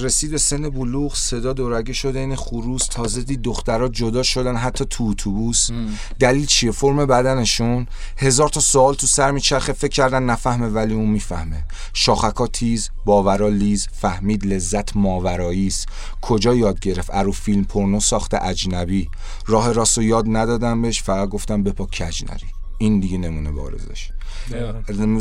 رسید 0.00 0.30
به 0.30 0.38
سن 0.38 0.70
بلوغ 0.70 1.14
صدا 1.14 1.52
دورگه 1.52 1.92
شده 1.92 2.18
این 2.18 2.36
خروس 2.36 2.86
تازه 2.86 3.22
دید 3.22 3.42
دخترها 3.42 3.88
جدا 3.88 4.22
شدن 4.22 4.56
حتی 4.56 4.84
تو 4.90 5.04
اتوبوس. 5.04 5.70
دلیل 6.18 6.46
چیه؟ 6.46 6.70
فرم 6.70 7.06
بدنشون. 7.06 7.86
هزار 8.16 8.48
تا 8.48 8.60
سوال 8.60 8.94
تو 8.94 9.06
سر 9.06 9.30
میچرخه 9.30 9.72
فکر 9.72 9.92
کردن 9.92 10.22
نفهمه 10.22 10.66
ولی 10.66 10.94
اون 10.94 11.08
می‌فهمه. 11.08 11.64
شاخکا 11.92 12.46
تیز 12.46 12.90
باورا 13.04 13.48
لیز 13.48 13.88
فهمید 13.92 14.46
لذت 14.46 14.96
ماورایی 14.96 15.66
است. 15.66 15.86
کجا 16.20 16.54
یاد 16.54 16.80
گرفت؟ 16.80 17.10
ارو 17.12 17.32
فیلم 17.32 17.64
پورنو 17.64 18.00
ساخت 18.00 18.34
اجنبی. 18.34 19.08
راه 19.46 19.72
راست 19.72 19.98
رو 19.98 20.04
یاد 20.04 20.24
ندادم 20.28 20.82
بهش 20.82 21.02
فقط 21.02 21.28
گفتم 21.28 21.62
بپا 21.62 21.86
کج 21.86 22.24
نری 22.24 22.46
این 22.78 23.00
دیگه 23.00 23.18
نمونه 23.18 23.50
بارزش. 23.50 24.10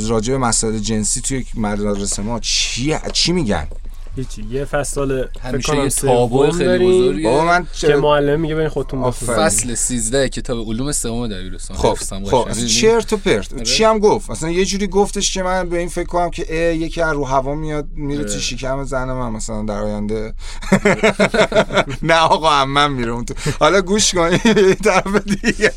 راجع 0.10 0.34
به 0.34 0.38
مسائل 0.40 0.80
جنسی 0.80 1.22
توی 1.22 1.46
مدرسه 1.56 2.22
ما 2.22 2.40
چی 2.40 2.96
چی 3.14 3.32
میگن؟ 3.32 3.68
هیچی. 4.18 4.46
یه 4.52 4.66
فصل 4.66 5.24
همیشه 5.42 5.78
یه 5.78 5.90
تابو 5.90 6.52
خیلی 6.52 6.86
بزرگه. 6.86 7.30
بابا 7.30 7.46
من 7.46 7.68
که 7.74 7.96
معلم 7.96 8.40
میگه 8.40 8.56
برین 8.56 8.70
خودتون. 8.70 9.04
بخونید 9.04 9.36
فصل 9.36 9.76
13 9.76 10.30
کتاب 10.30 10.68
علوم 10.68 10.92
سوم 10.92 11.28
دبیرستان. 11.28 11.78
خب 11.78 11.94
خب. 11.94 12.48
اصلا 12.50 12.66
چرت 12.66 13.14
و 13.14 13.18
پرت؟ 13.18 13.64
چی 13.64 13.84
هم 13.84 14.00
گفت؟ 14.00 14.30
مثلا 14.30 14.50
یه 14.50 14.66
جوری 14.66 14.88
گفتش 14.88 15.34
که 15.34 15.44
من 15.44 15.70
به 15.70 15.78
این 15.78 15.90
فکر 15.90 16.06
کنم 16.08 16.30
که 16.30 16.56
یکی 16.80 17.02
از 17.02 17.14
رو 17.14 17.26
هوا 17.26 17.56
میاد 17.56 17.88
میره 17.96 18.24
تو 18.24 18.30
آره. 18.30 18.40
شکم 18.40 18.84
زن 18.84 19.06
من 19.06 19.32
مثلا 19.32 19.64
در 19.64 19.80
آینده. 19.80 20.34
نه 22.10 22.16
آقا 22.16 22.52
عمم 22.52 22.92
میره 22.92 23.12
اون 23.12 23.26
تو. 23.26 23.34
حالا 23.60 23.82
گوش 23.82 24.14
کن 24.14 24.20
این 24.20 24.40
یه 24.58 24.76
طرف 24.76 25.16
دیگه. 25.28 25.72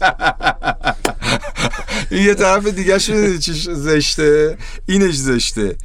این 2.11 2.25
یه 2.29 2.35
طرف 2.35 2.67
دیگه 2.67 2.99
شده 2.99 3.39
چیش 3.39 3.69
زشته. 3.69 4.59
اینش 4.87 5.15
زشته. 5.15 5.77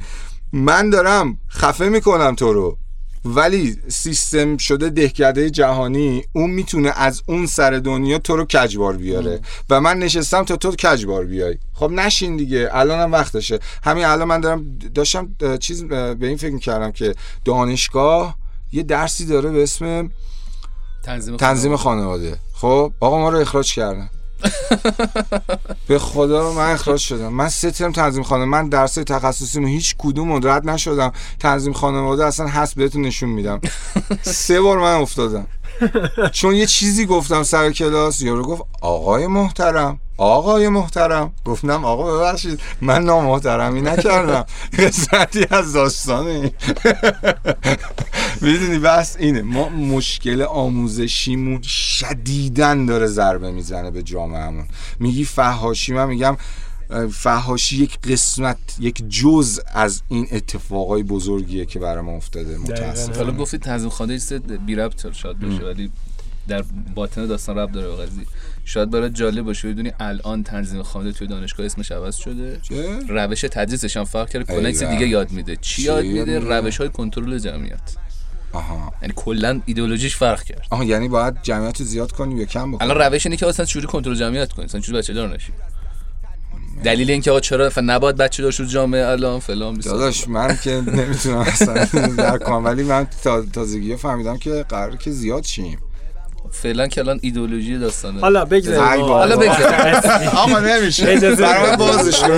من 0.56 0.90
دارم. 0.90 1.38
خفه 1.50 1.88
می‌کنم 1.88 2.34
تو 2.34 2.52
رو. 2.52 2.78
ولی 3.24 3.76
سیستم 3.88 4.56
شده 4.56 4.90
دهکده 4.90 5.50
جهانی 5.50 6.24
اون 6.32 6.50
می‌تونه 6.50 6.92
از 6.96 7.22
اون 7.26 7.46
سر 7.46 7.70
دنیا 7.70 8.18
تو 8.18 8.36
رو 8.36 8.44
کجبار 8.44 8.96
بیاره. 8.96 9.40
و 9.70 9.80
من 9.80 9.98
نشستم 9.98 10.44
تا 10.44 10.56
تو 10.56 10.72
کجبار 10.72 11.24
بیای. 11.24 11.58
خب 11.72 11.90
نشین 11.90 12.36
دیگه. 12.36 12.68
الانم 12.72 13.12
وقتشه. 13.12 13.58
همین 13.84 14.04
الان 14.04 14.28
من 14.28 14.40
دارم 14.40 14.78
داشتم 14.94 15.28
چیز 15.60 15.84
به 15.84 16.16
این 16.20 16.36
فکر 16.36 16.52
می‌کردم 16.52 16.92
که 16.92 17.14
دانشگاه 17.44 18.36
یه 18.72 18.82
درسی 18.82 19.26
داره 19.26 19.50
به 19.50 19.62
اسم 19.62 20.10
تنظیم 21.04 21.36
تنظیم 21.36 21.76
خانواده. 21.76 22.36
خب؟ 22.54 22.92
آقا 23.00 23.18
ما 23.18 23.28
رو 23.28 23.38
اخراج 23.38 23.74
کردن. 23.74 24.10
به 25.88 25.98
خدا 25.98 26.52
من 26.52 26.70
اخراج 26.70 27.00
شدم. 27.00 27.28
من 27.28 27.48
سه 27.48 27.70
ترم 27.70 27.92
تنظیم 27.92 28.22
خانواده 28.22 28.50
من 28.50 28.68
درس 28.68 28.94
تخصصی 28.94 29.64
هیچ 29.64 29.94
کدوم 29.98 30.32
رد 30.48 30.70
نشدم. 30.70 31.12
تنظیم 31.40 31.72
خانواده 31.72 32.26
اصلا 32.26 32.46
هست 32.46 32.74
بهتون 32.74 33.02
نشون 33.02 33.28
میدم. 33.28 33.60
سه 34.22 34.60
بار 34.60 34.78
من 34.78 34.94
افتادم. 34.94 35.46
چون 36.32 36.54
یه 36.54 36.66
چیزی 36.66 37.06
گفتم 37.06 37.42
سر 37.42 37.72
کلاس. 37.72 38.22
یارو 38.22 38.42
گفت 38.42 38.62
آقای 38.80 39.26
محترم. 39.26 40.00
آقای 40.16 40.68
محترم. 40.68 41.32
گفتم 41.44 41.84
آقا 41.84 42.18
ببخشید 42.18 42.60
من 42.80 43.04
نامحترمی 43.04 43.80
نکردم. 43.82 44.44
قسمتی 44.78 45.46
از 45.50 45.72
داستانه 45.72 46.52
می‌دونی 48.40 48.78
بس 48.78 49.16
اینه. 49.18 49.42
ما 49.42 49.68
مشکل 49.68 50.42
آموزشیمون 50.42 51.62
شدیدن 51.62 52.86
داره 52.86 53.06
ضربه 53.06 53.50
می‌زنه 53.50 53.90
به 53.90 54.02
جامعهمون. 54.02 54.66
میگی 55.00 55.24
فهاشی 55.24 55.92
من 55.92 56.08
میگم 56.08 56.36
فهاشی 57.12 57.82
یک 57.82 57.98
قسمت 58.00 58.58
یک 58.80 59.04
جز 59.08 59.60
از 59.74 60.02
این 60.08 60.28
اتفاقای 60.32 61.02
بزرگیه 61.02 61.66
که 61.66 61.78
برای 61.78 62.04
ما 62.04 62.12
افتاده 62.12 62.58
متاسف 62.58 63.16
حالا 63.16 63.32
گفتید 63.32 63.60
تنظیم 63.60 63.90
ایست 64.10 64.32
بی 64.32 64.74
ربط 64.74 65.12
شاید 65.12 65.38
بشه 65.38 65.64
ولی 65.64 65.90
در 66.48 66.64
باطن 66.94 67.26
داستان 67.26 67.58
رب 67.58 67.72
داره 67.72 68.06
قضیه. 68.06 68.26
شاید 68.68 68.90
برای 68.90 69.10
جالب 69.10 69.44
باشه 69.44 69.72
بدونی 69.72 69.92
الان 70.00 70.42
تنظیم 70.42 70.82
خانواده 70.82 71.18
توی 71.18 71.26
دانشگاه 71.26 71.66
اسمش 71.66 71.92
عوض 71.92 72.16
شده. 72.16 72.60
چه؟ 72.62 72.98
روش 73.08 73.40
تدریسش 73.40 73.96
هم 73.96 74.04
فرق 74.04 74.28
کرده 74.28 74.44
کلا. 74.44 74.70
دیگه 74.70 75.08
یاد 75.08 75.30
میده. 75.30 75.56
چی 75.56 75.82
یاد 75.82 76.04
میده؟ 76.04 76.38
روش 76.38 76.76
های 76.76 76.88
کنترل 76.88 77.38
جمعیت. 77.38 77.96
آها. 78.52 78.92
یعنی 79.02 79.14
کلا 79.16 79.60
ایدئولوژیش 79.66 80.16
فرق 80.16 80.42
کرد. 80.42 80.66
آها 80.70 80.84
یعنی 80.84 81.08
باید 81.08 81.34
جمعیت 81.42 81.82
زیاد 81.82 82.12
کنیم 82.12 82.38
یا 82.38 82.44
کم 82.44 82.72
بکنیم 82.72 82.90
الان 82.90 83.12
روش 83.12 83.26
اینه 83.26 83.36
که 83.36 83.46
اصلا 83.46 83.66
چجوری 83.66 83.86
کنترل 83.86 84.14
جمعیت 84.14 84.52
کنی. 84.52 84.64
اصلا 84.64 84.80
چجوری 84.80 84.98
بچه 84.98 85.12
دار 85.12 85.34
نشی 85.34 85.52
دلیل 86.84 87.10
اینکه 87.10 87.30
آقا 87.30 87.40
چرا 87.40 87.70
نباید 87.76 88.16
بچه 88.16 88.42
دار 88.42 88.52
جامعه 88.52 89.06
الان 89.06 89.40
فلان. 89.40 89.78
داداش 89.78 90.28
من 90.28 90.58
که 90.62 90.70
نمی‌تونم 90.70 91.38
اصلا 91.38 91.84
در 92.16 92.38
کنم 92.38 92.64
ولی 92.64 92.82
من 92.82 93.06
تا 93.22 93.42
تازگی 93.42 93.96
فهمیدم 93.96 94.36
که 94.36 94.64
قرار 94.68 94.96
که 94.96 95.10
زیاد 95.10 95.44
شیم. 95.44 95.78
فعلا 96.50 96.86
که 96.86 97.00
الان 97.00 97.18
ایدئولوژی 97.22 97.78
داستانه 97.78 98.20
حالا 98.20 98.44
بگذاریم. 98.44 99.04
حالا 99.04 99.36
بگذاریم. 99.36 100.28
آقا 100.44 100.58
نمیشه 100.58 101.04
برای 101.04 101.66
بده. 101.66 101.76
بازش 101.76 102.20
کن 102.20 102.30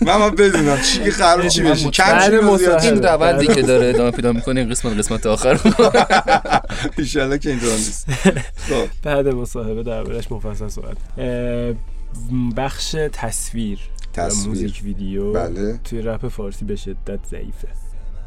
من 0.00 0.16
ما 0.16 0.30
بدونم 0.30 0.80
چی 0.80 0.98
که 1.04 1.10
قرار 1.10 1.48
چی 1.48 1.62
بشه 1.62 1.90
کم. 1.90 2.18
این. 2.82 3.02
روندی 3.02 3.46
که 3.46 3.62
داره 3.62 3.88
ادامه 3.88 4.10
پیدا 4.10 4.32
می‌کنه 4.32 4.60
این 4.60 4.70
قسمت 4.70 4.98
قسمت 4.98 5.26
آخر 5.26 5.60
ایشالله 6.98 7.38
که 7.38 7.50
اینطور 7.50 7.72
نیست 7.72 8.06
خب 8.56 8.86
بعد 9.02 9.28
مصاحبه 9.28 9.82
دربارش 9.82 10.32
مفصل 10.32 10.68
صحبت 10.68 10.96
بخش 12.56 12.96
تصویر 13.12 13.78
تصویر. 14.12 14.48
موزیک 14.48 14.80
ویدیو 14.84 15.32
بله. 15.32 15.80
توی 15.84 16.02
رپ 16.02 16.28
فارسی 16.28 16.64
به 16.64 16.76
شدت 16.76 17.20
ضعیفه 17.30 17.68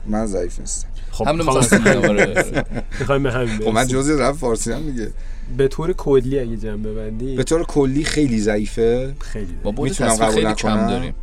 من 0.08 0.26
ضعیف 0.26 0.60
نیستم. 0.60 0.88
خب 1.12 1.26
بگم، 1.26 2.10
آره. 2.10 2.46
می‌خوایم 3.00 3.24
به 3.24 3.32
همین 3.32 3.58
خب 3.58 3.68
من. 3.68 3.88
جزء 3.88 4.16
رپ 4.20 4.36
فارسی 4.36 4.72
هم 4.72 4.92
دیگه. 4.92 5.12
به 5.58 5.68
طور 5.68 5.94
کلی 5.94 6.40
اگه 6.40 6.58
جمع 6.58 6.78
ببندی. 6.78 7.36
به 7.36 7.44
طور 7.44 7.64
کلی 7.64 8.04
خیلی 8.04 8.40
ضعیفه. 8.40 9.16
خیلی 9.20 9.58
می‌تونم 9.78 10.16
قبول 10.16 10.48
نکنم. 10.48 10.88
داریم. 10.88 11.14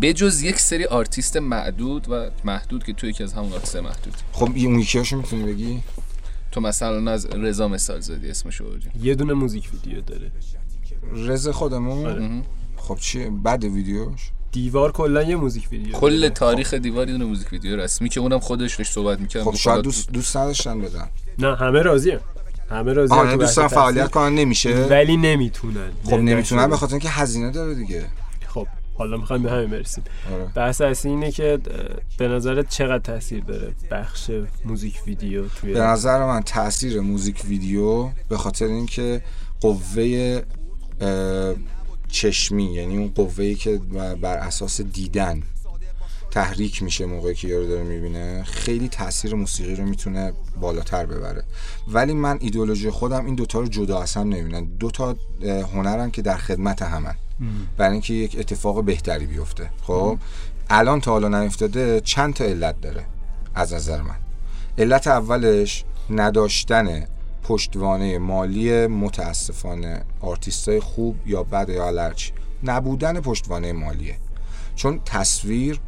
به 0.00 0.12
جز 0.12 0.42
یک 0.42 0.60
سری 0.60 0.84
آرتیست 0.84 1.36
معدود 1.36 2.10
و 2.10 2.30
محدود 2.44 2.84
که 2.84 2.92
تو 2.92 3.06
یکی 3.06 3.24
از 3.24 3.32
همون 3.32 3.52
آرتیست 3.52 3.76
محدود. 3.76 4.14
خب 4.32 4.50
این 4.54 4.66
اون 4.66 4.78
یکیاشو 4.78 5.16
می‌تونی 5.16 5.42
بگی؟ 5.42 5.82
تو 6.52 6.60
مثلا 6.60 7.10
از 7.10 7.26
رضا 7.26 7.68
مثال 7.68 8.00
زدی 8.00 8.30
اسمشو 8.30 8.64
بردی 8.64 8.88
یه 9.02 9.14
دونه 9.14 9.32
موزیک 9.32 9.70
ویدیو 9.72 10.00
داره. 10.00 10.30
رز 11.14 11.48
خودمون؟ 11.48 12.06
آره. 12.06 12.42
خب 12.76 12.96
چی 13.00 13.30
بعد 13.30 13.64
ویدیوش؟ 13.64 14.30
دیوار 14.52 14.92
کلا 14.92 15.22
یه 15.22 15.36
موزیک 15.36 15.68
ویدیو 15.72 15.92
کل. 15.92 16.28
تاریخ 16.28 16.74
دیوار 16.74 17.06
یه 17.06 17.12
دونه 17.12 17.24
موزیک 17.24 17.52
ویدیو 17.52 17.76
رسمی 17.76 18.08
که 18.08 18.20
اونم 18.20 18.38
خودش 18.38 18.76
داشت 18.76 18.92
صحبت 18.92 19.20
می‌کرد. 19.20 19.42
خب 19.42 19.54
شاید 19.54 19.82
دوست 19.82 20.12
دوست 20.12 20.36
نداشتن 20.36 20.80
بدن. 20.80 21.08
نه 21.38 21.56
همه 21.56 21.82
راضیه. 21.82 22.20
همه 22.70 22.92
راضی 22.92 23.14
آها 23.14 23.24
یعنی 23.24 23.36
دوستان 23.36 23.68
فعالیت 23.68 24.10
کنن 24.10 24.34
نمیشه؟ 24.34 24.86
ولی 24.90 25.16
نمی‌تونن. 25.16 25.90
خب 26.04 26.14
نمی‌تونن 26.14 26.70
به 26.70 26.76
خاطر 26.76 26.92
اینکه 26.92 27.08
هزینه 27.08 27.50
داره 27.50 27.74
دیگه. 27.74 28.04
خب 28.46 28.66
حالا 28.94 29.16
می‌خوایم 29.16 29.42
به 29.42 29.50
همین 29.50 29.70
برسیم. 29.70 30.04
آره. 30.32 30.52
بحث 30.54 30.80
اصلی 30.80 31.10
اینه 31.10 31.30
که 31.30 31.58
به 32.18 32.28
نظرت 32.28 32.68
چقدر 32.68 32.98
تاثیر 32.98 33.44
داره 33.44 33.74
بخش 33.90 34.30
موزیک 34.64 35.00
ویدیو 35.06 35.48
توی 35.48 35.72
به 35.72 35.80
نظر 35.80 36.26
من 36.26 36.40
تاثیر 36.40 37.00
موزیک 37.00 37.42
ویدیو 37.48 38.08
به 38.28 38.36
خاطر 38.36 38.64
اینکه 38.64 39.22
قوه 39.60 40.42
چشمی 42.08 42.74
یعنی 42.74 42.98
اون 42.98 43.12
قوه‌ای 43.14 43.54
که 43.54 43.80
بر 44.22 44.36
اساس 44.36 44.80
دیدن 44.80 45.42
تحریک 46.30 46.82
میشه 46.82 47.06
موقعی 47.06 47.34
که 47.34 47.48
یارو 47.48 47.68
داره 47.68 47.82
می‌بینه 47.82 48.42
خیلی 48.44 48.88
تاثیر 48.88 49.34
موسیقی 49.34 49.74
رو 49.74 49.84
می‌تونه 49.84 50.32
بالاتر 50.60 51.06
ببره. 51.06 51.44
ولی 51.88 52.12
من 52.12 52.38
ایدئولوژی 52.40 52.90
خودم 52.90 53.26
این 53.26 53.34
دوتا 53.34 53.60
رو 53.60 53.66
جدا 53.66 54.00
اصلا 54.00 54.22
نمی‌بینم. 54.22 54.64
دوتا 54.64 55.16
هنرن 55.74 56.10
که 56.10 56.22
در 56.22 56.36
خدمت 56.36 56.82
همن. 56.82 57.14
برای 57.76 57.92
اینکه 57.92 58.14
یک 58.14 58.36
اتفاق 58.38 58.84
بهتری 58.84 59.26
بیفته. 59.26 59.70
خب؟ 59.82 60.18
الان 60.70 61.00
تا 61.00 61.10
حالا 61.10 61.42
نیفتاده 61.42 62.00
چند 62.00 62.34
تا 62.34 62.44
علت 62.44 62.80
داره 62.80 63.04
از 63.54 63.72
نظر 63.72 64.02
من. 64.02 64.16
علت 64.78 65.06
اولش 65.06 65.84
نداشتن 66.10 67.06
پشتوانه 67.48 68.18
مالی 68.18 68.86
متاسفانه 68.86 70.04
آرتیستای 70.20 70.80
خوب 70.80 71.16
یا 71.26 71.42
بد 71.42 71.68
یا 71.68 71.86
هرچی 71.86 72.32
نبودن 72.62 73.20
پشتوانه 73.20 73.72
مالیه. 73.72 74.16
چون 74.74 75.00
تصویر 75.04 75.80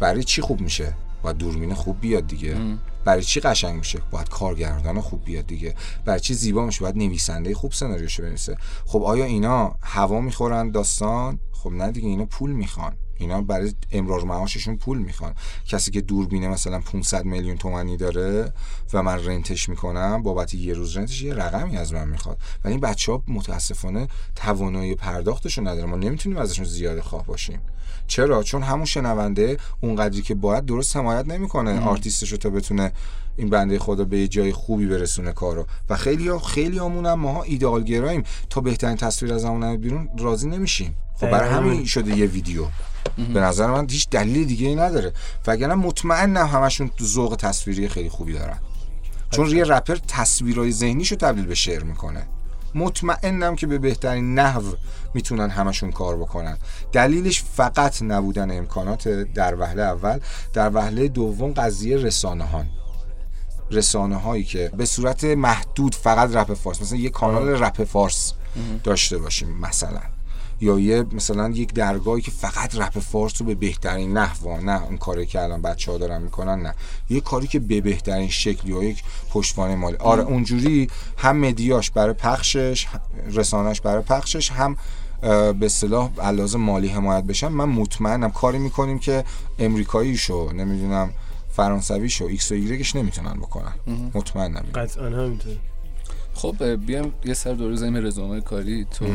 برای 0.00 0.24
چی 0.24 0.42
خوب 0.42 0.60
میشه؟ 0.60 0.94
باید 1.22 1.36
دوربین 1.36 1.74
خوب 1.74 2.00
بیاد 2.00 2.26
دیگه. 2.26 2.56
برای 3.04 3.22
چی 3.22 3.40
قشنگ 3.40 3.74
میشه؟ 3.74 4.00
باید 4.10 4.28
کارگردان 4.28 5.00
خوب 5.00 5.24
بیاد 5.24 5.46
دیگه. 5.46 5.74
برای 6.04 6.20
چی 6.20 6.34
زیبا 6.34 6.66
میشه؟ 6.66 6.80
باید 6.80 6.96
نویسنده 6.96 7.54
خوب 7.54 7.72
سناریوشو 7.72 8.22
بنویسه. 8.22 8.56
خب 8.86 9.02
آیا 9.02 9.24
اینا 9.24 9.74
هوا 9.82 10.20
می‌خورن 10.20 10.70
داستان؟ 10.70 11.38
خب 11.52 11.70
نه 11.70 11.92
دیگه 11.92 12.08
اینا 12.08 12.24
پول 12.24 12.52
می‌خوان. 12.52 12.96
اینا 13.24 13.42
برای 13.42 13.74
امرار 13.92 14.24
معاششون 14.24 14.76
پول 14.76 14.98
می‌خوان. 14.98 15.34
کسی 15.66 15.90
که 15.90 16.00
دوربینه 16.00 16.48
مثلا 16.48 16.80
500 16.80 17.24
میلیون 17.24 17.56
تومانی 17.56 17.96
داره 17.96 18.52
و 18.92 19.02
من 19.02 19.24
رنتش 19.24 19.68
می‌کنم 19.68 20.22
بابت 20.22 20.54
یه 20.54 20.74
روز 20.74 20.96
رنتش 20.96 21.22
یه 21.22 21.34
رقمی 21.34 21.76
از 21.76 21.92
من 21.92 22.08
می‌خواد. 22.08 22.38
ولی 22.64 22.72
این 22.72 22.80
بچه 22.80 23.12
ها 23.12 23.22
متاسفانه 23.28 24.08
توانایی 24.36 24.94
پرداختشون 24.94 25.68
نداره 25.68 25.86
ما 25.86 25.96
نمی‌تونیم 25.96 26.38
ازشون 26.38 26.64
زیاده 26.64 27.02
خواه 27.02 27.26
باشیم. 27.26 27.60
چرا؟ 28.06 28.42
چون 28.42 28.62
همون 28.62 28.84
شنونده 28.84 29.56
اونقدری 29.80 30.22
که 30.22 30.34
باید 30.34 30.64
درست 30.64 30.96
حمایت 30.96 31.26
نمی‌کنه 31.26 31.80
آرتیستش 31.80 32.32
رو 32.32 32.38
تا 32.38 32.50
بتونه 32.50 32.92
این 33.36 33.50
بنده 33.50 33.78
خدا 33.78 34.04
به 34.04 34.18
یه 34.18 34.28
جای 34.28 34.52
خوبی 34.52 34.86
برسونه 34.86 35.32
کارو. 35.32 35.66
و 35.90 35.96
خیلی 35.96 36.28
ها 36.28 36.38
خیلی 36.38 36.78
همون 36.78 37.06
هم 37.06 37.20
ماها 37.20 37.42
ایدئال 37.42 37.82
گراییم 37.84 38.22
تا 38.50 38.60
بهترین 38.60 38.96
تصویر 38.96 39.34
از 39.34 39.44
همون 39.44 39.76
بیرون 39.76 40.08
راضی 40.18 40.48
نمیشیم. 40.48 40.96
خب 41.14 41.30
برای. 41.30 41.50
همین 41.50 41.84
شده 41.84 42.18
یه 42.18 42.26
ویدیو. 42.26 42.66
به 43.34 43.40
نظر 43.40 43.66
من 43.66 43.86
هیچ 43.90 44.10
دلیل 44.10 44.46
دیگه 44.46 44.68
ای 44.68 44.74
نداره. 44.74 45.12
وگرنه 45.46 45.74
مطمئنم 45.74 46.46
همشون 46.46 46.90
ذوق 47.02 47.36
تصویری 47.36 47.88
خیلی 47.88 48.08
خوبی 48.08 48.32
دارن. 48.32 48.58
چون 49.30 49.48
یه 49.48 49.64
رپر 49.64 49.96
تصویرهای 50.08 50.72
ذهنیشو 50.72 51.16
تبدیل 51.16 51.46
به 51.46 51.54
شعر 51.54 51.82
می‌کنه. 51.82 52.26
مطمئنم 52.74 53.56
که 53.56 53.66
به 53.66 53.78
بهترین 53.78 54.34
نحو 54.34 54.62
می‌تونن 55.14 55.50
همشون 55.50 55.92
کار 55.92 56.16
بکنن. 56.16 56.58
دلیلش 56.92 57.42
فقط 57.42 58.02
نبودن 58.02 58.58
امکانات 58.58 59.08
در 59.08 59.60
وهله 59.60 59.82
اول. 59.82 60.18
در 60.52 60.70
وهله 60.74 61.08
دوم 61.08 61.52
قضیه 61.52 61.96
رسانه 61.96 62.44
هان 62.44 62.66
رسانه 63.70 64.16
هایی 64.16 64.44
که 64.44 64.70
به 64.76 64.84
صورت 64.84 65.24
محدود 65.24 65.94
فقط 65.94 66.36
رپ 66.36 66.54
فارس 66.54 66.82
مثلا 66.82 66.98
یه 66.98 67.10
کانال 67.10 67.48
رپ 67.48 67.84
فارس 67.84 68.32
داشته 68.84 69.18
باشیم 69.18 69.58
مثلا. 69.60 70.13
یا 70.64 70.78
یه 70.78 71.04
مثلا 71.12 71.48
یک 71.48 71.72
درگاهی 71.72 72.22
که 72.22 72.30
فقط 72.30 72.74
رپ 72.74 72.98
فارس 72.98 73.40
رو 73.40 73.46
به 73.46 73.54
بهترین 73.54 74.12
نحو 74.12 74.60
نه 74.60 74.84
اون 74.84 74.96
کاری 74.96 75.26
که 75.26 75.42
الان 75.42 75.62
بچه 75.62 75.92
ها 75.92 75.98
دارن 75.98 76.22
می‌کنن 76.22 76.62
نه. 76.62 76.74
یه 77.10 77.20
کاری 77.20 77.46
که 77.46 77.58
به 77.58 77.80
بهترین 77.80 78.28
شکل 78.28 78.68
یا 78.68 78.82
یک 78.82 79.02
پشتوانه 79.30 79.74
مالی. 79.74 79.96
آره 79.96 80.22
اونجوری 80.22 80.88
هم 81.16 81.36
مدیاش 81.36 81.90
برای 81.90 82.14
پخشش 82.14 82.86
رسانش 83.32 83.80
برای 83.80 84.02
پخشش 84.02 84.50
هم 84.50 84.76
به 85.20 85.56
اصطلاح 85.62 86.10
علاوه 86.20 86.56
مالی 86.56 86.88
حمایت 86.88 87.24
بشن 87.24 87.48
من 87.48 87.64
مطمئنم 87.64 88.30
کاری 88.30 88.58
می‌کنیم 88.58 88.98
که 88.98 89.24
امریکاییشو 89.58 90.52
نمی‌دونم 90.52 91.10
فرانسویشو 91.52 92.24
ایکس 92.24 92.52
و 92.52 92.54
ایگرگش 92.54 92.96
نمی‌تونن 92.96 93.34
بکنن. 93.34 93.74
مطمئنم. 94.14 94.64
قطعا 94.74 95.06
همینطور. 95.06 95.56
خب 96.34 96.64
بیام 96.64 97.12
یه 97.24 97.34
سر 97.34 97.52
دور 97.52 97.72
بزنیم 97.72 97.96
رزومه 97.96 98.40
کاری. 98.40 98.84
تو 98.84 99.06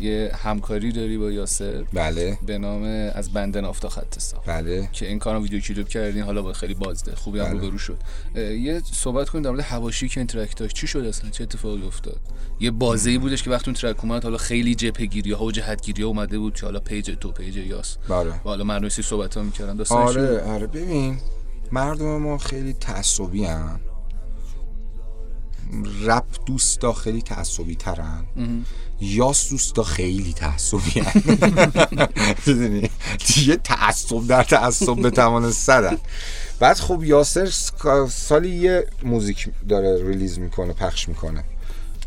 یه 0.00 0.32
همکاری 0.34 0.92
داری 0.92 1.18
با 1.18 1.30
یاس؟ 1.30 1.84
بله. 1.92 2.38
به 2.46 2.58
نام 2.58 2.82
از 3.14 3.32
بند 3.32 3.60
ناف 3.60 3.79
تا 3.79 3.88
خط 3.88 4.18
بله. 4.46 4.88
که 4.92 5.08
این 5.08 5.18
کارم 5.18 5.42
ویدیو 5.42 5.60
کلیپ 5.60 5.88
کردین 5.88 6.22
حالا 6.22 6.42
با 6.42 6.52
خیلی 6.52 6.74
بازده. 6.74 7.14
خوبی 7.14 7.38
هم 7.38 7.44
بله. 7.44 7.60
روبرو 7.60 7.78
شد. 7.78 7.98
یه 8.36 8.82
صحبت 8.92 9.28
کنیم 9.28 9.44
در 9.44 9.50
مورد 9.50 9.62
حواشی 9.62 10.08
که 10.08 10.20
این 10.20 10.26
track 10.26 10.56
داشت. 10.56 10.76
چی 10.76 10.86
شد 10.86 11.04
اصلا؟ 11.04 11.30
چه 11.30 11.44
اتفاقی 11.44 11.86
افتاد؟ 11.86 12.20
یه 12.60 12.70
بازه 12.70 13.10
ای 13.10 13.18
بودش 13.18 13.42
که 13.42 13.50
وقتی 13.50 13.70
اون 13.70 13.74
track 13.74 14.04
اومد 14.04 14.22
حالا 14.24 14.36
خیلی 14.36 14.74
جبهگیری 14.74 15.32
ها 15.32 15.44
و 15.44 15.52
جهتگیری 15.52 16.02
ها 16.02 16.08
اومده 16.08 16.38
بود 16.38 16.54
که 16.54 16.66
حالا 16.66 16.80
page 16.80 17.10
تو 17.20 17.32
page 17.32 17.56
یاس. 17.56 17.96
بله. 18.08 18.30
و 18.30 18.32
حالا 18.44 18.64
مردم 18.64 18.88
یه 18.88 18.94
سری 18.94 19.02
صحبت 19.02 19.36
ها 19.36 19.42
می‌کردن 19.42 19.84
آره 19.90 20.42
آره. 20.42 20.66
ببین 20.66 21.18
مردم 21.72 22.16
ما 22.22 22.38
خیلی 22.38 22.72
تعصبی. 22.72 23.46
رپ 26.02 26.24
دوستا 26.46 26.92
خیلی 26.92 27.22
تعصبی 27.22 27.74
ترن. 27.74 28.24
یاس 29.00 29.50
دوستا 29.50 29.82
خیلی 29.82 30.32
تعصبی 30.32 31.02
دیگه 33.34 33.56
تعصب 33.56 34.26
در 34.26 34.42
تعصب 34.42 35.02
به 35.02 35.10
توان 35.10 35.52
صدن. 35.52 35.98
بعد 36.58 36.76
خب 36.76 37.04
یاسر 37.04 37.50
سالی 38.10 38.50
یه 38.50 38.86
موزیک 39.02 39.48
داره 39.68 40.08
ریلیز 40.08 40.38
می‌کنه 40.38 40.72
پخش 40.72 41.08
می‌کنه. 41.08 41.44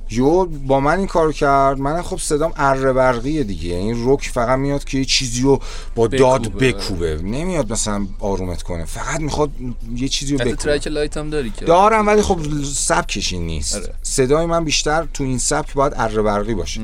یو 0.09 0.45
با 0.45 0.79
من 0.79 0.97
این 0.97 1.07
کارو 1.07 1.31
کرد. 1.31 1.79
من 1.79 2.01
خب 2.01 2.17
صدام 2.17 2.53
اره 2.55 2.93
برقیه 2.93 3.43
دیگه. 3.43 3.75
این 3.75 4.03
روک 4.03 4.29
فقط 4.34 4.59
میاد 4.59 4.84
که 4.84 4.97
یه 4.97 5.05
چیزی 5.05 5.41
رو 5.41 5.59
با 5.95 6.07
داد 6.07 6.41
بکوبه. 6.41 6.71
بکوبه 6.71 7.21
نمیاد 7.23 7.71
مثلا 7.71 8.07
آرومت 8.19 8.63
کنه. 8.63 8.85
فقط 8.85 9.19
می‌خواد 9.19 9.49
یه 9.95 10.07
چیزی 10.07 10.31
رو 10.34 10.39
بکوبه. 10.39 10.55
track 10.55 10.88
light 10.88 11.18
هم 11.17 11.29
داری 11.29 11.49
که. 11.49 11.65
دارم 11.65 12.07
ولی 12.07 12.21
خب 12.21 12.39
سبکش 12.63 13.34
این 13.34 13.45
نیست. 13.45 13.75
آره. 13.75 13.93
صدای 14.03 14.45
من 14.45 14.63
بیشتر 14.63 15.07
تو 15.13 15.23
این 15.23 15.38
سبک 15.38 15.73
باید 15.73 15.93
اره 15.95 16.21
برقی 16.21 16.53
باشه. 16.53 16.81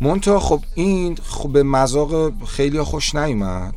منتها 0.00 0.40
خب 0.40 0.60
این 0.74 1.18
خب 1.28 1.48
به 1.48 1.62
مذاق 1.62 2.32
خیلی 2.46 2.82
خوش 2.82 3.14
نیومد. 3.14 3.74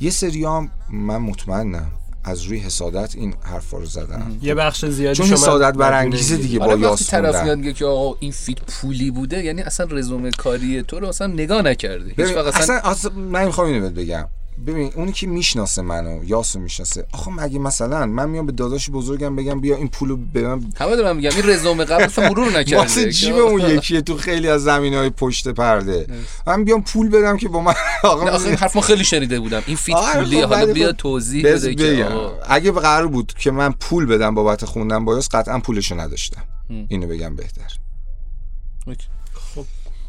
یه 0.00 0.10
سری 0.10 0.44
هم 0.44 0.70
من 0.90 1.16
مطمئنم 1.16 1.90
از 2.24 2.42
روی 2.42 2.58
حسادت 2.58 3.16
این 3.16 3.34
حرفا 3.42 3.78
رو 3.78 3.86
زدن 3.86 4.38
یه 4.42 4.54
بخش 4.54 4.84
زیادی 4.84 5.16
چون 5.16 5.26
شما 5.26 5.36
حسادت 5.36 5.74
برانگیزه 5.76 6.34
مدیونه 6.34 6.48
دیگه 6.48 6.58
با 6.58 6.74
یاس 6.74 7.10
طرف. 7.10 7.42
میاد 7.42 7.58
میگه 7.58 7.72
که 7.72 7.84
آقا 7.84 8.16
این 8.20 8.32
feat 8.32 8.58
پولی 8.68 9.10
بوده 9.10 9.44
یعنی 9.44 9.62
اصلا 9.62 9.86
رزومه 9.90 10.30
کاری 10.30 10.82
تو 10.82 11.00
رو 11.00 11.08
اصلا 11.08 11.26
نگاه 11.26 11.62
نکرده 11.62 12.24
هیچ 12.24 12.36
اصلا, 12.36 12.48
اصلا 12.48 12.76
اصلا 12.76 13.12
من 13.12 13.44
می‌خوام 13.44 13.66
اینو 13.66 13.80
بهت 13.80 13.92
بگم. 13.92 14.28
ببین 14.66 14.92
اونی 14.96 15.12
که 15.12 15.26
می‌شناسه 15.26 15.82
منو 15.82 16.24
یاسو 16.24 16.58
می‌شناسه. 16.58 17.06
آخه 17.12 17.30
مگه 17.30 17.58
مثلا 17.58 18.06
من 18.06 18.30
میام 18.30 18.46
به 18.46 18.52
داداش 18.52 18.90
بزرگم 18.90 19.36
بگم 19.36 19.60
بیا 19.60 19.76
این 19.76 19.88
پولو 19.88 20.16
به 20.16 20.48
من 20.48 20.62
همه 20.76 20.96
دارم 20.96 21.16
میگم 21.16 21.30
این 21.36 21.50
رزومه 21.50 21.84
قبل 21.84 22.02
اصلا 22.02 22.28
مرور 22.28 22.58
نکرده. 22.58 22.76
واسه 22.76 23.12
جیب 23.12 23.36
اون 23.36 23.60
یکیه 23.60 24.00
تو 24.00 24.16
خیلی 24.16 24.48
از 24.48 24.62
زمین 24.62 24.94
های 24.94 25.10
پشت 25.10 25.48
پرده. 25.48 26.06
من 26.46 26.64
بیام 26.64 26.82
پول 26.82 27.08
بدم 27.08 27.36
که 27.36 27.48
با 27.48 27.60
من 27.60 27.74
آقا 28.04 28.30
آخه 28.30 28.46
این 28.46 28.56
حرف 28.56 28.76
ما 28.76 28.82
خیلی 28.82 29.04
شنیده 29.04 29.40
بودم. 29.40 29.62
این 29.66 29.76
فیت 29.76 29.96
آره، 29.96 30.24
پولی 30.24 30.42
خب، 30.42 30.48
حالا 30.48 30.72
بیا 30.72 30.88
خب 30.88 30.96
توضیح 30.96 31.46
بده 31.46 31.74
که 31.74 32.08
اگه 32.48 32.72
قرار 32.72 33.06
بود 33.06 33.32
که 33.38 33.50
من 33.50 33.72
پول 33.72 34.06
بدم 34.06 34.34
بابت 34.34 34.64
خوندن 34.64 35.04
با 35.04 35.14
یاس 35.14 35.28
قطعا 35.28 35.58
پولشو 35.58 36.00
نداشتم. 36.00 36.42
اینو 36.88 37.06
بگم 37.06 37.36
بهتر. 37.36 37.78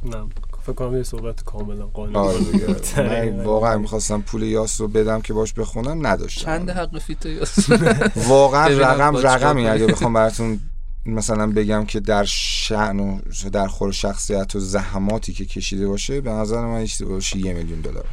نه. 0.05 0.27
فکر 0.65 0.73
کنم 0.73 0.97
یه 0.97 1.03
صحبت 1.03 1.43
کاملا 1.43 1.85
قانونی 1.85 2.17
آره. 2.17 2.73
دقیقاً. 2.73 3.43
واقعا 3.51 3.77
می‌خواستم 3.77 4.21
پول 4.21 4.43
یاس 4.43 4.81
رو 4.81 4.87
بدم 4.87 5.21
که 5.21 5.33
باش 5.33 5.53
بخونم 5.53 6.07
نداشتم. 6.07 6.45
چند 6.45 6.69
حق 6.69 6.99
فیت 6.99 7.25
یاس؟ 7.25 7.69
واقعا 8.29 8.67
رقم 8.67 9.17
رقمی. 9.17 9.67
اگه 9.67 9.87
بخوام 9.87 10.13
براتون 10.13 10.59
مثلا 11.05 11.47
بگم 11.47 11.85
که 11.85 11.99
در 11.99 12.23
شأن 12.27 12.99
و 12.99 13.19
در 13.51 13.67
خور 13.67 13.91
شخصیت 13.91 14.55
و 14.55 14.59
زحماتی 14.59 15.33
که 15.33 15.45
کشیده 15.45 15.87
باشه 15.87 16.21
به 16.21 16.31
نظر 16.31 16.61
من 16.65 16.87
یه 17.35 17.53
میلیون 17.53 17.81
دلار 17.81 18.05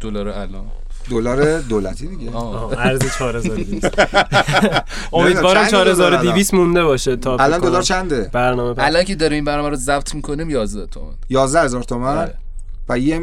دلار 0.00 0.28
الان. 0.28 0.70
دلار 1.10 1.60
دولتی 1.60 2.06
دیگه. 2.06 2.36
ارز 2.36 3.00
4200 3.18 3.86
امیدوارم 5.12 5.66
چند 5.66 5.70
دلار 5.70 5.94
4200 5.94 6.54
مونده 6.54 6.84
باشه 6.84 7.16
تا 7.16 7.36
الان 7.36 7.60
دلار 7.60 7.82
چنده؟ 7.82 8.30
برنامه. 8.32 8.74
الان 8.78 9.04
که 9.04 9.14
داریم 9.14 9.34
این 9.34 9.44
برنامه 9.44 9.68
رو 9.68 9.76
ضبط 9.76 10.14
می‌کنیم 10.14 10.50
11 10.50 10.86
تومن. 10.86 11.14
11 11.28 11.60
هزار 11.60 11.82
تومن؟ 11.82 12.18
آره. 12.18 12.34
و 12.88 12.98
یه 12.98 13.20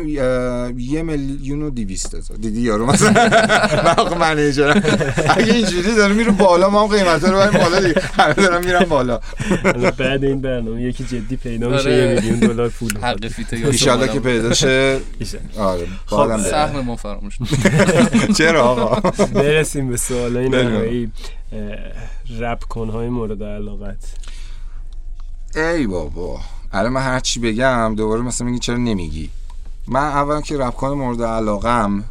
یه 0.78 1.04
میلیون 1.04 1.62
و 1.62 1.70
دیویست 1.70 2.16
هزار. 2.16 2.38
دیدی 2.38 2.62
یارو 2.62 2.86
مثلا؟ 2.86 3.12
من 3.86 3.96
آقا 3.98 4.16
منیجرم. 4.16 4.84
اگه 5.30 5.54
اینجوری 5.54 5.96
داره 5.96 6.14
میره 6.14 6.32
بالا 6.32 6.70
ما 6.70 6.88
هم 6.88 6.98
قیمت 6.98 7.24
رو 7.24 7.38
بریم 7.38 7.64
بالا 7.64 7.80
دیگه. 7.80 8.02
همه 8.20 8.34
دارن 8.34 8.66
میرن 8.66 8.84
بالا. 8.84 9.20
بعد 9.98 10.24
این 10.24 10.42
برنامه 10.42 10.82
یکی 10.82 11.04
جدی 11.04 11.36
پیدا 11.36 11.70
میشه 11.70 11.90
آره. 11.90 11.98
یه 11.98 12.14
میلیون 12.14 12.40
دلار 12.40 12.70
پول. 12.70 12.98
حق 12.98 13.28
فیت 13.28 13.54
یاس 13.54 13.72
ایشالله 13.72 14.08
که 14.08 14.20
پیدا 14.20 14.54
شه. 14.54 15.00
آره 15.58 15.88
خب،. 16.06 16.38
سهم 16.38 16.80
ما 16.80 16.96
فراموش. 16.96 17.38
چرا 18.38 18.64
آقا؟ 18.64 19.10
برسیم 19.26 19.90
به 19.90 19.98
سوالای 19.98 20.50
بریم. 20.50 20.68
نهایی. 20.70 21.12
رپ 22.40 22.64
کنهای 22.64 23.10
مورد 23.10 23.44
علاقت. 23.44 23.98
ای 25.56 25.88
بابا. 25.88 26.40
الان 26.72 26.94
من 26.94 27.02
هر 27.02 27.20
چی 27.20 27.40
بگم 27.40 27.96
دوباره 27.98 28.22
مثلا 28.22 28.48
میگی 28.48 28.60
چرا 28.60 28.78
نمیگی؟ 28.78 29.30
من 29.88 30.04
اول 30.08 30.42
که 30.42 30.58
رپکان 30.58 30.98
مورد 30.98 31.22
علاقم 31.22 32.04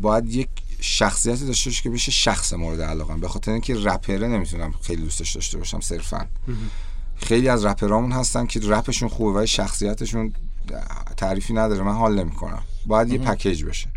باید 0.00 0.34
یک 0.34 0.48
شخصیتی 0.80 1.46
داشته 1.46 1.70
باشه 1.70 1.82
که 1.82 1.90
بشه 1.90 2.10
شخص 2.12 2.52
مورد 2.52 2.80
علاقم. 2.80 3.20
به 3.20 3.28
خاطر 3.28 3.52
اینکه 3.52 3.74
رپره 3.84 4.28
نمی‌تونم 4.28 4.74
خیلی 4.82 5.02
دوستش 5.02 5.32
داشته 5.32 5.58
باشم 5.58 5.80
صرفا. 5.80 6.26
خیلی 7.16 7.48
از 7.48 7.64
رپرامون 7.64 8.12
هستن 8.12 8.46
که 8.46 8.60
رپشون 8.68 9.08
خوبه 9.08 9.38
ولی 9.38 9.46
شخصیتشون 9.46 10.32
تعریفی 11.16 11.54
نداره. 11.54 11.82
من 11.82 11.92
حال 11.94 12.18
نمی‌کنم. 12.18 12.62
باید 12.86 13.08
یه 13.12 13.18
پکیج 13.18 13.64
بشه. 13.64 13.88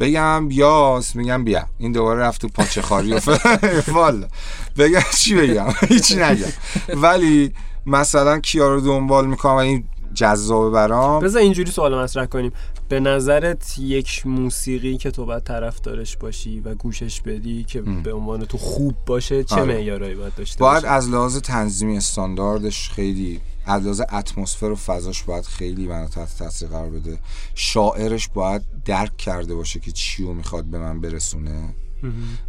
بگم 0.00 0.48
یاس 0.50 1.16
میگم 1.16 1.44
بیا. 1.44 1.66
این 1.78 1.92
دوباره 1.92 2.20
رفت 2.20 2.40
تو 2.40 2.48
پاچه 2.48 2.82
خاری 2.82 3.12
و 3.12 3.20
ف- 3.20 3.88
والا. 3.98 4.28
بگم 4.76 5.00
چی 5.16 5.34
بگم؟ 5.34 5.66
هیچی 5.88 6.16
نگم. 6.16 6.52
ولی 6.88 7.52
مثلا 7.86 8.40
کیا 8.40 8.68
رو 8.68 8.80
دنبال 8.80 9.26
می‌کنم 9.26 9.54
این 9.54 9.84
جذابه 10.18 10.70
برام 10.70 11.22
بذار 11.22 11.42
اینجوری 11.42 11.70
سوال 11.70 12.02
مطرح 12.02 12.26
کنیم. 12.26 12.52
به 12.88 13.00
نظرت 13.00 13.78
یک 13.78 14.26
موسیقی 14.26 14.96
که 14.96 15.10
تو 15.10 15.26
باید 15.26 15.42
طرف 15.42 15.80
دارش 15.80 16.16
باشی 16.16 16.60
و 16.60 16.74
گوشش 16.74 17.20
بدی 17.20 17.64
که 17.64 17.80
به 17.80 18.12
عنوان 18.12 18.44
تو 18.44 18.58
خوب 18.58 18.94
باشه 19.06 19.44
چه 19.44 19.54
آره. 19.54 19.64
معیارایی 19.64 20.14
باید 20.14 20.34
داشته 20.34 20.60
باید 20.60 20.82
باشه؟ 20.82 20.94
از 20.94 21.08
لحاظ 21.08 21.36
تنظیمی 21.36 21.96
استانداردش 21.96 22.90
خیلی 22.90 23.40
از 23.66 24.00
اتمسفر 24.00 24.66
و 24.66 24.76
فضاش 24.76 25.22
باید 25.22 25.44
خیلی 25.44 25.86
منو 25.86 26.08
تحت 26.08 26.38
تاثیر 26.38 26.68
قرار 26.68 26.90
بده. 26.90 27.18
شاعرش 27.54 28.28
باید 28.28 28.62
درک 28.84 29.16
کرده 29.16 29.54
باشه 29.54 29.80
که 29.80 29.92
چی 29.92 30.24
رو 30.24 30.34
می‌خواد 30.34 30.64
به 30.64 30.78
من 30.78 31.00
برسونه. 31.00 31.74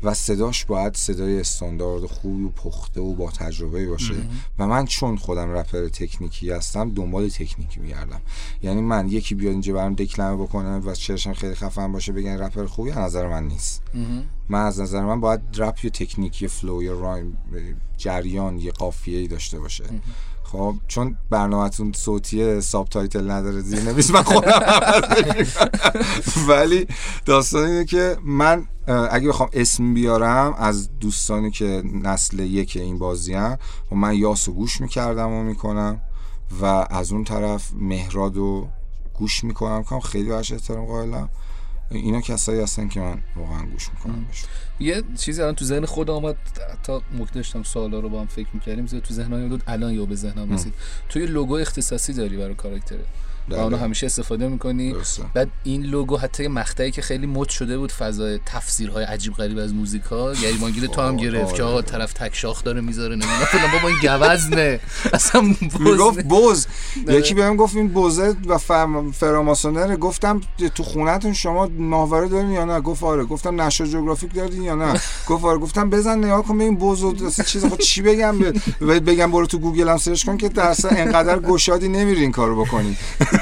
و 0.04 0.14
صداش 0.14 0.66
باید 0.66 0.96
صدای 0.96 1.40
استاندارد 1.40 2.06
خوبی 2.06 2.44
و 2.44 2.50
پخته 2.50 3.02
و 3.02 3.14
با 3.14 3.32
تجربه 3.32 3.88
باشه. 3.88 4.14
و 4.60 4.68
من 4.68 4.86
چون 4.86 5.18
خودم 5.18 5.52
رپر 5.52 5.88
تکنیکی 5.88 6.52
هستم 6.52 6.90
دنبال 6.90 7.30
تکنیکی 7.30 7.80
میگردم. 7.80 8.22
یعنی 8.64 8.82
من 8.82 9.10
یکی 9.10 9.36
بیاد 9.36 9.52
اینجا 9.52 9.74
برام 9.74 9.96
دکلمه 9.96 10.44
بکنه 10.44 10.78
و 10.78 10.94
شعرشم 10.94 11.34
خیلی 11.34 11.56
خفن 11.56 11.92
باشه 11.92 12.12
بگن 12.12 12.38
رپر 12.38 12.66
خوبی 12.66 12.92
از 12.92 12.98
نظر 12.98 13.28
من 13.28 13.48
نیست. 13.48 13.84
من 14.50 14.62
از 14.62 14.80
نظر 14.80 15.02
من 15.06 15.20
باید 15.20 15.42
رپ 15.58 15.86
یا 15.86 15.90
تکنیک 15.90 16.48
flow 16.48 16.84
یا 16.84 17.00
rhyme 17.00 17.38
جریان 17.98 18.60
یه 18.60 18.72
قافیه 18.72 19.20
ای 19.20 19.28
داشته 19.28 19.60
باشه. 19.60 19.84
خب 20.52 20.76
چون 20.88 21.18
برنامهتون 21.30 21.94
صوتی 21.94 22.62
subtitle 22.62 23.32
نداره 23.32 23.62
زیر 23.62 23.82
نویس 23.84 24.12
من 24.12 24.24
خودم. 24.24 24.62
ولی 26.48 26.88
داستان 27.26 27.64
اینه 27.64 27.86
که 27.86 28.18
من 28.24 28.68
اگه 29.12 29.28
بخوام 29.28 29.50
اسم 29.54 29.94
بیارم 29.94 30.54
از 30.54 30.90
دوستانی 31.00 31.52
که 31.52 31.84
نسل 32.04 32.40
یک 32.40 32.78
این 32.78 32.98
بازی 32.98 33.34
هم 33.34 33.58
و 33.92 33.96
من 33.96 34.16
یاسو 34.16 34.54
گوش 34.54 34.82
می‌کردم 34.82 35.32
و 35.32 35.44
می‌کنم 35.44 36.02
و 36.62 36.66
از 36.90 37.12
اون 37.12 37.24
طرف 37.24 37.72
مهراد 37.76 38.38
رو 38.38 38.68
گوش 39.14 39.44
می‌کنم. 39.44 39.84
کنم 39.84 40.00
خیلی 40.00 40.30
برش 40.30 40.52
احترام 40.52 40.86
قائلم. 40.86 41.30
اینا 41.92 42.22
کسایی 42.22 42.62
هستن 42.62 42.88
که 42.88 43.00
من 43.00 43.22
واقعا 43.36 43.66
گوش 43.66 43.90
می‌کنم 43.90 44.26
بهشون. 44.26 44.50
یه 44.80 45.04
چیزی 45.18 45.42
الان 45.42 45.56
تو 45.56 45.66
ذهن 45.66 45.86
خود 45.86 46.10
آمد 46.10 46.36
تا 46.84 47.02
موقع 47.18 47.32
داشتم 47.32 47.64
سوالا 47.64 48.00
رو 48.00 48.10
با 48.10 48.22
هم 48.22 48.28
فکر 48.28 48.48
می‌کردیم 48.54 48.88
زیاد 48.88 49.04
تو 49.04 49.14
ذهنم 49.14 49.50
بود 49.50 49.64
الان 49.68 49.94
یا 49.94 50.06
به 50.06 50.16
ذهنم 50.16 50.54
رسید. 50.54 50.74
تو 51.10 51.20
یه 51.20 51.26
لوگو 51.26 51.56
اختصاصی 51.56 52.14
داری 52.14 52.38
برای 52.38 52.56
کاراکترت. 52.56 53.00
و 53.52 53.56
بله. 53.56 53.64
اونو 53.64 53.78
همیشه 53.78 54.06
استفاده 54.06 54.48
می‌کنی. 54.48 54.94
درسته. 54.94 55.24
بعد 55.34 55.50
این 55.64 55.84
لوگو 55.84 56.18
حتی 56.18 56.48
مقطعی 56.48 56.92
که 56.92 57.02
خیلی 57.02 57.28
مد 57.28 57.50
شده 57.50 57.78
بود 57.78 57.92
فضای 57.92 58.40
تفسیرهای 58.46 59.04
عجیب 59.04 59.34
غریب 59.34 59.58
از 59.58 59.74
موزیک 59.74 60.04
ها 60.04 60.34
گریبانگیر 60.34 60.88
تو 60.88 61.02
هم 61.02 61.18
خب، 61.18 61.24
گرفت 61.24 61.56
که 61.56 61.64
آره. 61.64 61.72
آقا 61.72 61.82
طرف 61.82 62.14
تک 62.14 62.36
شاخ 62.36 62.64
داره 62.64 62.82
می‌ذاره 62.82 63.16
نمی‌دونم. 63.16 63.46
فلان 63.52 63.72
بابا 63.72 63.88
این 63.88 63.98
گوزنه. 64.18 64.80
اصلا 65.14 65.42
می‌گفت 65.42 66.20
بز 66.20 66.68
بز 67.08 67.14
یکی 67.16 67.34
بهم 67.34 67.56
گفت 67.56 67.76
این 67.76 67.88
بزه 67.94 68.36
و 68.48 68.58
فر- 68.58 69.12
فراماسونره. 69.14 69.96
گفتم 69.96 70.42
تو 70.76 70.84
خونتون 70.84 71.34
شما 71.34 71.70
ماهواره 71.78 72.28
دارین 72.28 72.52
یا 72.52 72.66
نه؟ 72.66 72.82
گفت 72.82 73.04
آره. 73.04 73.24
گفتم 73.24 73.62
نشر 73.62 73.86
جغرافیک 73.86 74.34
دارین 74.34 74.64
یا 74.64 74.76
نه؟ 74.76 74.94
گفت 75.30 75.46
آره. 75.46 75.58
گفتم 75.58 75.90
بزن 75.90 76.18
نگاه 76.18 76.44
کن 76.44 76.62
و 76.62 77.26
اصلا 77.26 77.46
چیز 77.46 77.66
خود 77.66 77.80
چی 77.80 78.02
بگم؟ 78.02 78.36
بگم 79.06 79.32
برو 79.32 79.46
تو 79.46 79.60
گوگل 79.60 79.90
هم 79.90 79.98
search 79.98 80.26
کن 80.26 80.38
که 80.38 80.50
در 80.50 80.64
اصلا 80.64 80.92
انقدر 80.92 81.40
گشادی 81.40 81.88
نمیری 81.88 82.22
این 82.22 82.32
کارو 82.32 82.66
بکنی. 82.66 82.98
حداقل 83.20 83.39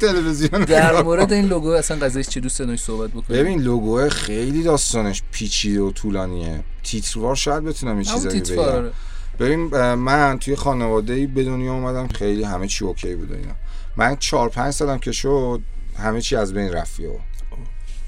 تلویزیون 0.00 0.64
در 0.64 1.02
مورد 1.02 1.32
این 1.32 1.44
لوگو 1.44 1.68
اصلا 1.68 1.96
قضیهش 1.96 2.28
چی 2.28 2.40
دوست 2.40 2.58
داری 2.58 2.76
صحبت 2.76 3.10
بکنی 3.10 3.36
ببین 3.36 3.62
لوگو 3.62 4.08
خیلی 4.08 4.62
داستانش 4.62 5.22
پیچیده 5.32 5.80
و 5.80 5.90
طولانیه. 5.90 6.64
تیتروار 6.82 7.36
شاید 7.36 7.64
بتونم 7.64 7.98
یه 7.98 8.04
چیزایی 8.04 8.40
تیتروار، 8.40 8.68
بگم 8.68 8.78
آره. 8.78 8.92
ببین 9.38 9.60
من 9.94 10.38
توی 10.38 10.56
خانواده 10.56 11.12
ای 11.12 11.26
به 11.26 11.44
دنیا 11.44 11.72
اومدم 11.74 12.08
خیلی 12.08 12.42
همه 12.42 12.66
چی 12.68 12.84
okay 12.84 13.14
بود 13.14 13.32
اینا. 13.32 13.54
من 13.96 14.16
چهار 14.16 14.48
پنج 14.48 14.74
سالم 14.74 14.98
که 14.98 15.12
شد 15.12 15.60
همه 15.98 16.20
چی 16.20 16.36
از 16.36 16.54
بین 16.54 16.72
رفت 16.72 17.00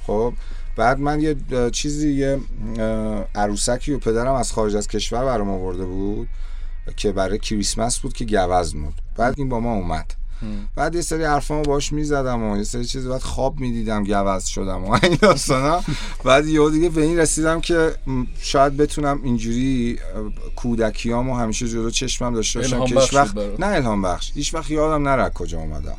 خب 0.06 0.34
بعد 0.76 0.98
من 0.98 1.20
یه 1.20 1.36
چیزی 1.72 2.12
یه 2.12 2.40
عروسکی 3.34 3.92
و 3.92 3.98
پدرم 3.98 4.34
از 4.34 4.52
خارج 4.52 4.76
از 4.76 4.88
کشور 4.88 5.24
برام 5.24 5.50
آورده 5.50 5.84
بود 5.84 6.28
که 6.96 7.12
برای 7.12 7.38
کریسمس 7.38 7.98
بود 7.98 8.12
که 8.12 8.24
گوزن 8.24 8.82
بود. 8.82 8.94
بعد 9.16 9.34
این 9.38 9.48
با 9.48 9.60
ما 9.60 9.74
اومد. 9.74 10.14
بعد 10.76 10.94
یه 10.94 11.00
سری 11.00 11.24
حرفامو 11.24 11.62
باش 11.62 11.92
می‌زدم 11.92 12.42
و 12.42 12.56
یه 12.56 12.64
سری 12.64 12.84
چیز 12.84 13.06
بعد 13.06 13.20
خواب 13.20 13.60
می‌دیدم 13.60 14.04
گوز 14.04 14.44
شدم 14.44 14.84
و 14.84 14.98
این 15.02 15.18
داستانا. 15.20 15.82
بعد 16.24 16.46
یهو 16.46 16.70
دیگه 16.70 16.88
به 16.88 17.02
این 17.02 17.18
رسیدم 17.18 17.60
که 17.60 17.94
شاید 18.40 18.76
بتونم 18.76 19.20
اینجوری 19.24 19.98
کودکیامو 20.56 21.36
همیشه 21.36 21.68
جلو 21.68 21.90
چشمم 21.90 22.34
داشته 22.34 22.60
باشم 22.60 22.84
که 22.84 23.00
هیچ 23.00 23.14
وقت. 23.14 23.36
نه 23.58 23.66
الهام 23.66 24.02
بخش 24.02 24.32
هیچ 24.34 24.54
وقت 24.54 24.70
یادم 24.70 25.08
نره 25.08 25.30
کجا 25.30 25.58
اومدم. 25.58 25.96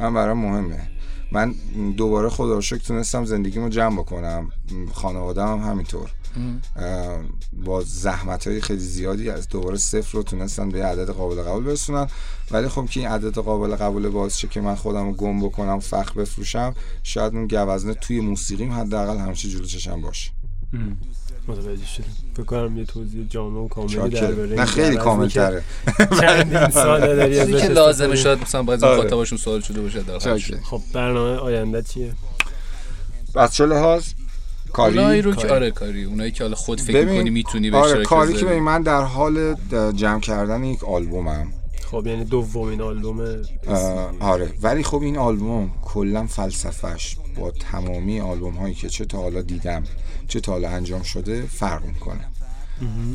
من 0.00 0.14
برام 0.14 0.38
مهمه. 0.38 0.88
من 1.32 1.54
دوباره 1.96 2.28
خدا 2.28 2.54
رو 2.54 2.60
شکر 2.60 2.78
تونستم 2.78 3.24
زندگیمو 3.24 3.68
جمع 3.68 3.96
بکنم. 3.96 4.52
خانوادم 4.92 5.46
هم 5.46 5.70
همینطور. 5.70 6.10
با 7.52 7.82
زحمت 7.86 8.46
های 8.46 8.60
خیلی 8.60 8.80
زیادی 8.80 9.30
از 9.30 9.48
دوباره 9.48 9.76
صفر 9.76 10.12
رو 10.12 10.22
تونستن 10.22 10.68
به 10.68 10.78
یه 10.78 10.84
عدد 10.84 11.10
قابل 11.10 11.42
قبول 11.42 11.64
برسونن. 11.64 12.06
ولی 12.50 12.68
خب 12.68 12.86
که 12.86 13.00
این 13.00 13.08
عدد 13.08 13.38
قابل 13.38 13.76
قبول 13.76 14.08
باعث 14.08 14.36
شه 14.36 14.48
که 14.48 14.60
من 14.60 14.74
خودم 14.74 15.06
رو 15.06 15.12
گم 15.12 15.40
بکنم 15.40 15.80
فخ 15.80 16.12
بفروشم 16.12 16.74
شاید 17.02 17.34
اون 17.34 17.46
گوزنه 17.46 17.94
توی 17.94 18.20
موسیقیم 18.20 18.72
حداقل 18.72 19.18
همیشه 19.18 19.48
جلو 19.48 19.64
چشم 19.64 20.00
باشه. 20.00 20.30
متوجه 21.48 21.86
شدم. 21.86 22.06
فکر 22.34 22.44
کنم 22.44 22.78
یه 22.78 22.84
توضیح 22.84 23.26
جامع 23.28 23.58
و 23.58 23.68
کاملی. 23.68 24.08
درباره 24.08 24.56
نه 24.56 24.64
خیلی 24.64 24.96
کامل 24.96 25.28
تره 25.28 25.64
چندین 26.20 26.68
ساله 26.68 27.16
داری 27.16 27.40
چیزی 27.40 27.54
ازش 27.54 27.62
که 27.62 27.68
لازمه 27.68 28.16
شاید 28.16 28.40
مثلا 28.42 28.62
بعضی 28.62 28.86
آره. 28.86 28.98
مخاطباشون 28.98 29.38
سوال 29.38 29.60
شده 29.60 29.80
باشه 29.80 30.02
در. 30.02 30.38
خب 30.62 30.80
برنامه 30.92 31.38
آینده 31.38 31.82
چیه؟ 31.82 32.12
از 33.34 33.54
چه 33.54 33.66
لحاظ 33.66 34.04
اونایی 34.78 35.22
کاری 35.22 35.22
رو 35.22 35.30
که 35.34 35.36
کاری. 35.36 35.54
آره 35.54 35.70
کاری. 35.70 36.04
اونایی 36.04 36.30
که 36.30 36.44
حالا 36.44 36.56
خود 36.56 36.80
فکر 36.80 36.92
ببین، 36.92 37.10
می‌کنی 37.10 37.30
می‌تونی 37.30 37.70
به 37.70 37.76
آره 37.76 38.02
کاری 38.02 38.34
که. 38.34 38.44
ببین 38.46 38.62
من 38.62 38.82
در 38.82 39.02
حال 39.02 39.54
جمع 39.92 40.20
کردن 40.20 40.64
یک 40.64 40.84
آلبومم. 40.84 41.52
خب 41.90 42.06
یعنی 42.06 42.24
دومین 42.24 42.80
آلبوم 42.80 43.42
آره. 44.20 44.52
ولی 44.62 44.82
خب 44.82 45.02
این 45.02 45.18
آلبوم 45.18 45.70
کلا 45.82 46.26
فلسفهش 46.26 47.16
با 47.36 47.50
تمامی 47.50 48.20
آلبوم 48.20 48.54
هایی 48.54 48.74
که 48.74 48.88
چه 48.88 49.04
تا 49.04 49.18
حالا 49.18 49.42
دیدم 49.42 49.84
چه 50.28 50.40
تا 50.40 50.52
حالا 50.52 50.68
انجام 50.68 51.02
شده 51.02 51.42
فرق 51.42 51.84
می‌کنه. 51.84 52.26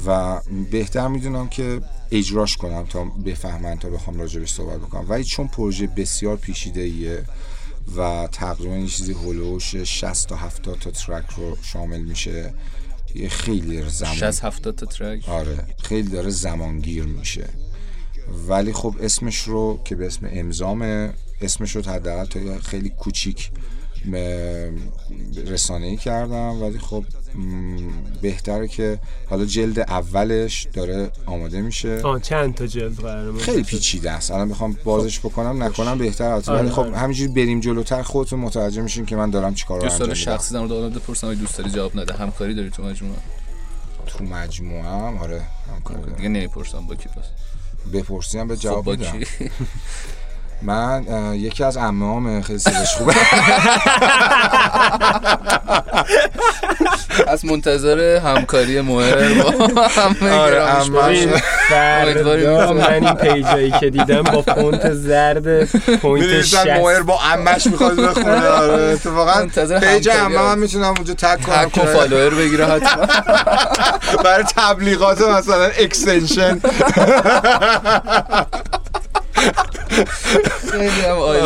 و 0.05 0.39
بهتر 0.71 1.07
می‌دونم 1.07 1.47
که 1.47 1.81
اجراش 2.11 2.57
کنم 2.57 2.85
تا 2.89 3.03
بفهمن 3.25 3.77
تا 3.77 3.89
بخوام 3.89 4.19
راجبش 4.19 4.53
صحبت 4.53 4.77
بکنم. 4.79 5.05
ولی 5.09 5.23
چون 5.23 5.47
پروژه 5.47 5.87
بسیار 5.87 6.35
پیچیده 6.35 6.81
ایه 6.81 7.23
و 7.97 8.27
تقریبا 8.31 8.77
یه 8.77 8.87
چیزی 8.87 9.13
هلوش 9.13 9.75
60 9.75 10.29
تا 10.29 10.35
70 10.35 10.79
تا 10.79 10.91
ترک 10.91 11.25
رو 11.37 11.57
شامل 11.61 12.01
میشه. 12.01 12.53
یه 13.15 13.29
خیلی 13.29 13.75
داره 13.77 13.89
زمان 13.89 14.15
60 14.15 14.43
70 14.43 14.75
تا 14.75 14.85
ترک؟ 14.85 15.29
آره 15.29 15.57
خیلی 15.83 16.09
داره 16.09 16.29
زمانگیر 16.29 17.03
میشه. 17.03 17.49
ولی 18.47 18.73
خب 18.73 18.95
اسمش 19.01 19.37
رو 19.37 19.79
که 19.85 19.95
به 19.95 20.05
اسم 20.05 20.29
امضامه 20.31 21.13
اسمش 21.41 21.75
رو 21.75 21.81
حداقل 21.81 22.25
تا 22.25 22.59
خیلی 22.59 22.89
کوچیک 22.89 23.51
رسانه 25.47 25.85
ای 25.87 25.97
کردم 25.97 26.61
ولی 26.61 26.79
خب 26.79 27.05
بهتره 28.21 28.67
که 28.67 28.99
حالا 29.29 29.45
جلد 29.45 29.79
اولش 29.79 30.67
داره 30.73 31.11
آماده 31.25 31.61
میشه. 31.61 32.01
آه 32.01 32.19
چند 32.19 32.55
تا 32.55 32.67
جلد 32.67 32.95
قراره 32.99 33.39
خیلی 33.39 33.63
پیچیده 33.63 34.11
است. 34.11 34.31
الان 34.31 34.49
بخوام 34.49 34.77
بازش 34.83 35.19
بکنم 35.19 35.63
نکنم 35.63 35.97
بهتر 35.97 36.31
آره، 36.31 36.43
ولی 36.61 36.69
خب 36.69 36.79
آره. 36.79 36.97
همینجوری 36.97 37.31
بریم 37.33 37.59
جلوتر 37.59 38.01
خودتون 38.01 38.39
متوجه 38.39 38.81
میشین 38.81 39.05
که 39.05 39.15
من 39.15 39.29
دارم 39.29 39.53
چیکار 39.53 39.81
دوست 39.81 39.91
انجام 39.93 40.07
داره 40.07 40.19
میدم. 40.19 40.35
شخصی 40.35 40.53
در 40.53 40.59
مورد 40.59 40.93
بپرسم 40.93 41.33
دوست 41.33 41.57
داری 41.57 41.69
جواب 41.69 41.99
نده. 41.99 42.13
همکاری 42.13 42.53
داری 42.55 42.69
تو 42.69 42.83
مجموعه؟ 42.83 43.19
تو 44.07 44.23
مجموعه 44.23 44.83
هم 44.83 45.17
آره 45.17 45.41
همکاری 45.75 46.01
دارم. 46.01 46.15
دیگه 46.15 46.29
نمی‌پرسم 46.29 46.87
با 46.87 46.95
کی 46.95 47.09
پس. 47.09 47.25
بپرسیم 47.93 48.47
به 48.47 48.55
خب 48.55 48.61
جواب 48.61 48.89
میدم 48.89 49.19
کی؟ 49.19 49.25
من 50.61 51.03
یکی 51.33 51.63
از 51.63 51.77
عمه‌هام 51.77 52.41
خیلی 52.41 52.59
صداش 52.59 52.95
خوبه. 52.95 53.13
از 57.27 57.45
منتظر 57.45 58.17
همکاری 58.17 58.81
مهر 58.81 59.33
با 59.43 59.81
همه 59.87 60.31
آره، 60.31 60.55
گرامش 60.55 60.87
اما- 60.87 61.01
باشیم. 61.01 61.29
ببین 61.29 61.41
فردا 61.69 62.11
امیدواریم 62.31 62.77
من 62.77 62.93
این 62.93 63.13
پیجایی 63.13 63.71
که 63.79 63.89
دیدم 63.89 64.21
با 64.21 64.41
فونت 64.41 64.93
زرد 64.93 65.63
پوینت 65.95 66.41
60 66.41 66.67
ماهر 66.67 67.01
با 67.01 67.19
عمش 67.33 67.67
می‌خواد 67.67 67.95
بخونه. 67.99 68.47
آره 68.47 68.73
اتفاقا 68.83 69.39
منتظر 69.39 69.79
پیج 69.79 70.09
هم. 70.09 70.31
من 70.31 70.59
می‌تونم 70.59 70.85
اونجا 70.97 71.13
تگ 71.13 71.41
کنم 71.41 71.55
هک 71.55 71.77
و 71.77 71.81
فالوور 71.85 72.29
بگیره 72.35 72.65
حتما. 72.65 73.05
برای 74.23 74.43
تبلیغات 74.57 75.21
مثلا 75.21 75.63
اکستنشن 75.79 76.59
خیلی 80.71 80.87
هم 80.89 81.15
عالی. 81.15 81.39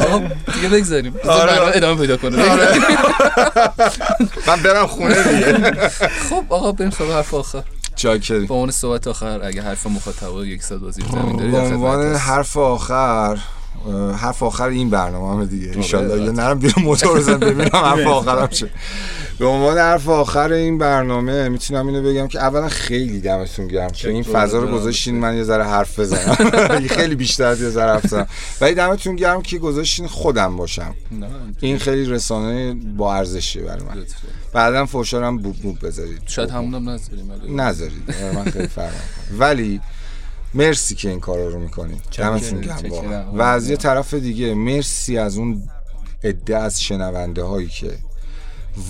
آقا 0.00 0.18
دیگه 0.54 0.68
بگذاریم. 0.72 1.14
آره. 1.28 1.76
ادامه 1.76 2.00
پیدا 2.00 2.16
کنه. 2.16 2.36
من 4.48 4.62
برم 4.64 4.86
خونه 4.86 5.22
دیگه. 5.22 5.88
خب 6.30 6.44
آقا 6.48 6.72
بریم 6.72 6.90
سراغ 6.90 7.10
حرف 7.10 7.34
آخر. 7.34 7.62
چاکری 7.96 8.46
با 8.46 8.54
عنوان 8.54 8.70
صحبت 8.70 9.06
آخر 9.06 9.40
اگه 9.44 9.62
حرف 9.62 9.86
مخاطبا 9.86 10.44
یک 10.44 10.62
صد 10.62 10.82
وزیر 10.82 11.04
زمین 11.12 11.36
داری 11.36 11.50
به 11.50 11.58
عنوان. 11.58 12.14
حرف 12.14 12.56
آخر 12.56 13.38
حرف 14.16 14.42
آخر 14.42 14.68
این 14.68 14.90
برنامه 14.90 15.28
هم 15.34 15.44
دیگه. 15.44 15.70
انشالله 15.76 16.22
یه 16.24 16.30
نرم 16.30 16.58
بیرون 16.58 16.84
موتور 16.84 17.18
بزن 17.18 17.36
ببینم 17.36 17.68
حرف 17.84 18.06
آخرم 18.06 18.46
چه 18.46 18.70
به 19.38 19.46
عنوان 19.46 19.78
حرف 19.78 20.08
آخر 20.08 20.52
این 20.52 20.78
برنامه 20.78 21.48
می‌تونم 21.48 21.86
اینو 21.86 22.02
بگم 22.02 22.28
که 22.28 22.38
اولا 22.40 22.68
خیلی 22.68 23.20
دمتون 23.20 23.68
گرم 23.68 23.90
که 23.90 24.08
این 24.10 24.22
فضا 24.22 24.58
رو 24.58 24.68
گذاشتین 24.68 25.14
من 25.18 25.36
یه 25.36 25.42
ذره 25.42 25.64
حرف 25.64 25.98
بزنم. 25.98 26.36
خیلی 26.96 27.14
بیشتر 27.14 27.44
از 27.44 27.62
یه 27.62 27.68
ذره 27.70 27.90
حرف 27.92 28.04
بزنم. 28.04 28.26
ولی 28.60 28.74
دمتون 28.74 29.16
گرم 29.16 29.42
که 29.42 29.58
گذاشتین 29.58 30.06
خودم 30.06 30.56
باشم. 30.56 30.94
این 31.60 31.78
خیلی 31.78 32.10
رسانه 32.10 32.74
با 32.96 33.14
ارزشیه 33.14 33.62
برای 33.62 33.82
من. 33.82 34.04
بعدا 34.52 34.86
فوشارم 34.86 35.38
بوب 35.38 35.56
بوب 35.56 35.86
بذارید. 35.86 36.22
شاید 36.26 36.50
همونم 36.50 36.88
نذاریم 36.88 37.30
ولی- 37.30 37.54
نذارید. 37.54 38.14
من 38.34 38.44
خیلی 38.44 38.66
فرق. 38.68 38.92
ولی 39.38 39.80
مرسی 40.56 40.94
که 40.94 41.10
این 41.10 41.20
کارا 41.20 41.48
رو 41.48 41.58
می‌کنید 41.58 42.02
دمتون 42.18 42.60
گرم. 42.60 43.38
و 43.38 43.42
از 43.42 43.70
یه 43.70 43.76
طرف 43.76 44.14
دیگه 44.14 44.54
مرسی 44.54 45.18
از 45.18 45.36
اون 45.36 45.62
عده 46.24 46.56
از 46.56 46.82
شنونده 46.82 47.42
هایی 47.42 47.68
که 47.68 47.90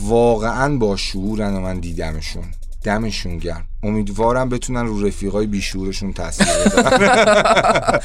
واقعا 0.03 0.77
با 0.77 0.97
شعورن 0.97 1.55
و 1.55 1.61
من 1.61 1.81
دیدمشون. 1.81 2.45
دمشون 2.85 3.39
گرم. 3.39 3.65
امیدوارم 3.83 4.49
بتونن 4.49 4.87
رو 4.87 5.07
رفیقای 5.07 5.47
بیشورشون 5.47 6.13
تاثیر 6.13 6.47
بذارن. 6.47 8.01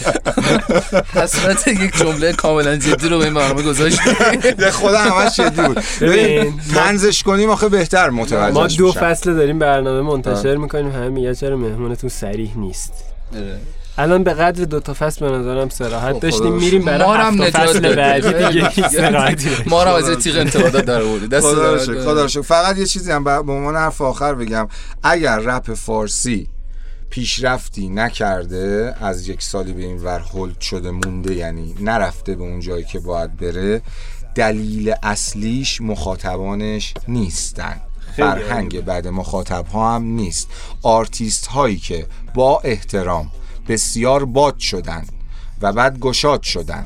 حسرت 1.14 1.68
یک 1.68 1.98
جمله 1.98 2.34
کاملا 2.34 2.78
جدی 2.78 3.10
رو 3.10 3.18
به 3.18 3.26
این 3.26 3.34
برنامه 3.34 3.62
گذاشت 3.62 4.00
به 4.58 4.72
خدا 4.72 4.98
همش 4.98 5.38
شدی 5.38 5.62
بود. 5.62 5.80
ببین، 6.02 6.60
تنزش 6.74 7.24
کنیم 7.24 7.50
آخه 7.50 7.70
بهتر 7.70 8.10
متوجه 8.10 8.54
ما 8.54 8.68
دو 8.68 8.92
فصل 8.92 9.34
داریم 9.34 9.60
برنامه 9.60 10.02
منتشر 10.02 10.56
می‌کنیم. 10.56 10.92
همه 10.92 11.10
میگه 11.10 11.36
چرا 11.36 11.58
مهمونتون 11.58 12.10
سریح 12.10 12.58
نیست. 12.58 12.94
الان 13.98 14.24
به 14.24 14.34
قدر 14.34 14.66
دو 14.66 14.80
تا 14.80 14.94
فصل 14.94 15.30
به 15.30 15.38
نظرم 15.38 15.70
سراحت 15.70 16.14
خب، 16.14 16.20
داشتیم 16.20 16.54
میریم 16.54 16.86
برای 16.86 17.18
هم 17.18 17.42
هفت 17.42 17.56
نجات 17.56 17.70
فصل. 17.70 17.96
بعدی 17.96 18.34
دیگه. 18.34 18.90
سراحتی. 18.90 19.50
ما 19.66 19.84
رو 19.84 19.90
از 19.90 20.10
یه 20.10 20.16
تیغ 20.16 20.38
انتقادات 20.38 20.86
در 20.86 21.02
آوردی. 21.02 21.28
دست 21.28 21.48
خدا. 21.78 22.28
فقط 22.28 22.78
یه 22.78 22.86
چیزی 22.86 23.12
هم 23.12 23.24
به 23.24 23.52
عنوان 23.52 23.76
حرف 23.76 24.02
آخر 24.02 24.34
بگم. 24.34 24.68
اگر 25.04 25.38
رپ 25.40 25.74
فارسی 25.74 26.48
پیشرفتی 27.10 27.90
نکرده 27.90 28.96
از 29.02 29.28
یک 29.28 29.42
سالی 29.42 29.74
به 29.74 29.82
این 29.82 30.04
ور 30.04 30.20
hold 30.20 30.62
شده 30.62 30.92
مونده 30.92 31.36
یعنی 31.36 31.76
نرفته 31.80 32.36
به 32.36 32.44
اون 32.44 32.60
جایی 32.60 32.84
که 32.84 33.00
باید 33.00 33.38
بره 33.38 33.82
دلیل 34.36 34.94
اصلیش 35.04 35.82
مخاطبانش 35.82 36.94
نیستن. 37.08 37.82
فرهنگ 38.18 38.82
بعد 38.82 39.08
مخاطب 39.08 39.68
ها 39.68 39.96
هم 39.96 40.04
نیست. 40.04 40.48
آرتیست 40.82 41.48
هایی 41.48 41.78
که 41.78 42.08
با 42.34 42.60
احترام 42.60 43.32
بسیار 43.68 44.26
باد 44.26 44.60
شدن 44.60 45.06
و 45.62 45.74
بعد 45.74 46.00
گشاد 46.00 46.44
شدن 46.44 46.86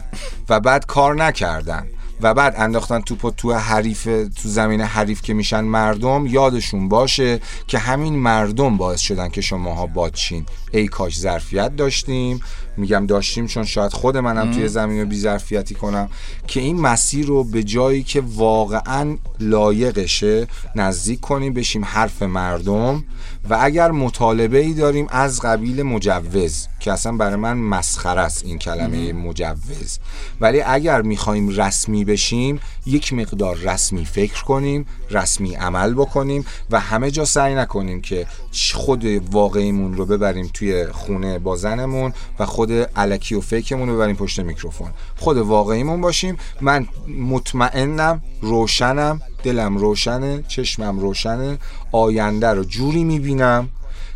و 0.49 0.59
بعد 0.59 0.85
کار 0.85 1.15
نکردن 1.15 1.87
و 2.21 2.33
بعد 2.33 2.55
انداختن 2.57 3.01
توپ 3.01 3.25
و 3.25 3.31
تو 3.31 3.53
حریف 3.53 4.03
تو 4.03 4.49
زمین 4.49 4.81
حریف 4.81 5.21
که 5.21 5.33
میشن 5.33 5.61
مردم 5.61 6.25
یادشون 6.25 6.89
باشه 6.89 7.39
که 7.67 7.77
همین 7.77 8.15
مردم 8.15 8.77
باعث 8.77 8.99
شدن 8.99 9.29
که 9.29 9.41
شماها 9.41 9.85
بادشین 9.85 10.45
ای 10.71 10.87
کاش 10.87 11.19
ظرفیت 11.19 11.75
داشتیم. 11.75 12.39
میگم 12.77 13.05
داشتیم 13.05 13.47
چون 13.47 13.63
شاید 13.63 13.93
خود 13.93 14.17
منم 14.17 14.51
توی 14.51 14.67
زمین 14.67 14.99
رو 14.99 15.05
بی 15.05 15.19
ظرفیتی 15.19 15.75
کنم 15.75 16.09
که 16.47 16.59
این 16.59 16.81
مسیر 16.81 17.25
رو 17.25 17.43
به 17.43 17.63
جایی 17.63 18.03
که 18.03 18.23
واقعا 18.35 19.17
لایقشه 19.39 20.47
نزدیک 20.75 21.19
کنیم 21.19 21.53
بشیم 21.53 21.85
حرف 21.85 22.21
مردم. 22.21 23.03
و 23.49 23.57
اگر 23.61 23.91
مطالبه 23.91 24.57
ای 24.57 24.73
داریم 24.73 25.07
از 25.09 25.41
قبیل 25.41 25.83
مجوز 25.83 26.67
که 26.79 26.91
اصلا 26.91 27.11
برای 27.11 27.35
من 27.35 27.57
مسخره 27.57 28.21
است 28.21 28.45
این 28.45 28.57
کلمه 28.57 29.13
مجوز. 29.13 29.99
ولی 30.41 30.61
اگر 30.61 31.01
می‌خوایم 31.01 31.49
رسمی 31.49 32.05
بشیم 32.05 32.59
یک 32.85 33.13
مقدار 33.13 33.55
رسمی 33.55 34.05
فکر 34.05 34.43
کنیم 34.43 34.85
رسمی 35.11 35.55
عمل 35.55 35.93
بکنیم 35.93 36.45
و 36.69 36.79
همه 36.79 37.11
جا 37.11 37.25
سعی 37.25 37.55
نکنیم 37.55 38.01
که 38.01 38.27
خود 38.73 39.05
واقعیمون 39.31 39.93
رو 39.93 40.05
ببریم 40.05 40.49
توی 40.53 40.87
خونه 40.91 41.39
با 41.39 41.55
زنمون 41.55 42.13
و 42.39 42.45
خود 42.45 42.71
علکی 42.71 43.35
و 43.35 43.41
فیکمون 43.41 43.89
رو 43.89 43.95
ببریم 43.95 44.15
پشت 44.15 44.39
میکروفون. 44.39 44.91
خود 45.17 45.37
واقعیمون 45.37 46.01
باشیم. 46.01 46.37
من 46.61 46.87
مطمئنم 47.29 48.21
روشنم 48.41 49.21
دلم 49.43 49.77
روشنه 49.77 50.43
چشمم 50.47 50.99
روشنه 50.99 51.57
آینده 51.91 52.47
رو 52.47 52.63
جوری 52.63 53.03
می‌بینم 53.03 53.69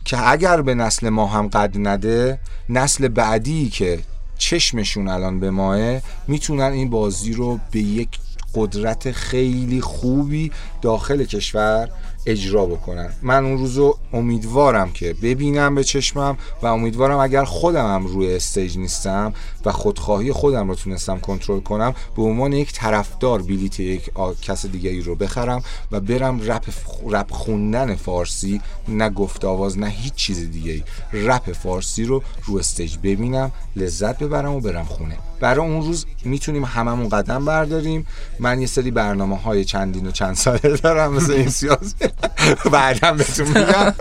که 0.06 0.30
اگر 0.30 0.62
به 0.62 0.76
نسل 0.76 1.10
ما 1.10 1.28
هم 1.28 1.48
قد 1.48 1.88
نده 1.88 2.40
نسل 2.70 3.08
بعدی 3.08 3.70
که 3.70 4.00
چشمشون 4.38 5.08
الان 5.08 5.40
به 5.40 5.52
ماه 5.52 6.02
می‌تونن 6.28 6.72
این 6.72 6.90
بازی 6.90 7.34
رو 7.34 7.60
به 7.72 7.80
یک 7.80 8.10
قدرت 8.56 9.12
خیلی 9.12 9.82
خوبی 9.82 10.52
داخل 10.82 11.24
کشور 11.24 11.90
اجرا 12.30 12.66
بکنن. 12.66 13.10
من 13.22 13.46
اون 13.46 13.58
روزو 13.58 13.98
امیدوارم 14.14 14.92
که 14.92 15.14
ببینم 15.14 15.76
به 15.76 15.84
چشمم 15.84 16.38
و 16.62 16.66
امیدوارم 16.66 17.18
اگر 17.18 17.44
خودم 17.44 17.94
هم 17.94 18.06
روی 18.06 18.36
استیج 18.36 18.78
نیستم 18.78 19.34
و 19.66 19.72
خودخواهی 19.72 20.32
خودم 20.32 20.70
رو 20.70 20.76
تونستم 20.76 21.20
کنترل 21.20 21.60
کنم 21.60 21.94
به 22.16 22.22
عنوان 22.22 22.54
یک 22.54 22.74
طرفدار 22.74 23.42
بلیت 23.42 23.80
یک 23.80 24.12
آ- 24.14 24.34
کس 24.42 24.66
دیگه 24.66 24.90
ای 24.90 25.02
رو 25.02 25.16
بخرم 25.16 25.62
و 25.92 26.00
برم 26.00 26.42
رپ, 26.42 26.64
رپ 27.10 27.32
خوندن 27.32 27.96
فارسی 27.96 28.62
نه 28.88 29.10
گفت 29.10 29.46
آواز 29.46 29.78
نه 29.80 29.90
هیچ 29.90 30.14
چیز 30.14 30.52
دیگه 30.52 30.72
ای 30.72 30.84
رپ 31.14 31.52
فارسی 31.52 32.04
رو 32.04 32.24
رو 32.46 32.58
استیج 32.58 32.98
ببینم 32.98 33.52
لذت 33.76 34.24
ببرم 34.24 34.52
و 34.52 34.60
برم 34.60 34.86
خونه. 34.86 35.18
برای 35.40 35.68
اون 35.68 35.86
روز 35.86 36.06
می‌تونیم 36.26 36.66
هممون 36.66 37.10
قدم 37.10 37.46
برداریم. 37.46 38.08
من 38.40 38.62
یه 38.62 38.68
سری 38.68 38.92
برنامه 38.92 39.38
های 39.38 39.66
چندین 39.66 40.08
و 40.08 40.12
چند 40.12 40.36
ساله 40.36 40.60
دارم 40.84 41.14
مثل 41.14 41.32
این 41.32 41.50
سیاسی. 41.50 41.96
بعدم 42.72 43.18
بهتون 43.18 43.48
میگم. 43.48 43.94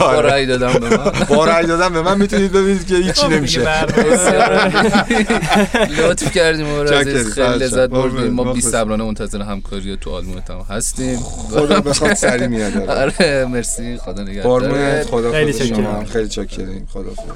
آره. 0.06 0.30
رأی 0.30 0.46
دادم 0.46 0.72
به 0.72 0.96
من. 0.96 1.12
با 1.28 1.44
رأی 1.44 1.66
دادن 1.66 1.92
به 1.92 2.02
من. 2.02 2.18
می‌تونید 2.18 2.52
ببینید 2.52 2.86
که 2.86 2.94
هیچی 2.94 3.28
نمیشه. 3.28 3.60
لطف 5.98 6.32
کردیم 6.34 6.68
و. 6.68 6.82
عزیز 6.82 7.32
خیلی 7.32 7.54
لذت. 7.58 7.88
بردیم. 7.90 8.32
ما 8.32 8.52
بی 8.52 8.60
صبرانه 8.60 9.04
منتظر 9.04 9.42
همکاری 9.42 9.96
تو 9.96 10.14
آلبومت 10.14 10.50
هم 10.50 10.66
هستیم. 10.70 11.18
خدا 11.18 11.80
بخواد 11.80 12.14
سری 12.14 12.46
میاد 12.48 12.76
آره. 12.90 13.44
مرسی. 13.44 13.98
خدا 13.98 14.22
نگهدارت 14.22 15.06
خدا 15.06 15.32
خیلی 15.32 15.52
خدا 15.52 15.66
شما. 15.66 16.04
خیلی 16.04 16.28
چاکریم. 16.28 16.88
خدا 16.92 17.10
خدا 17.10 17.34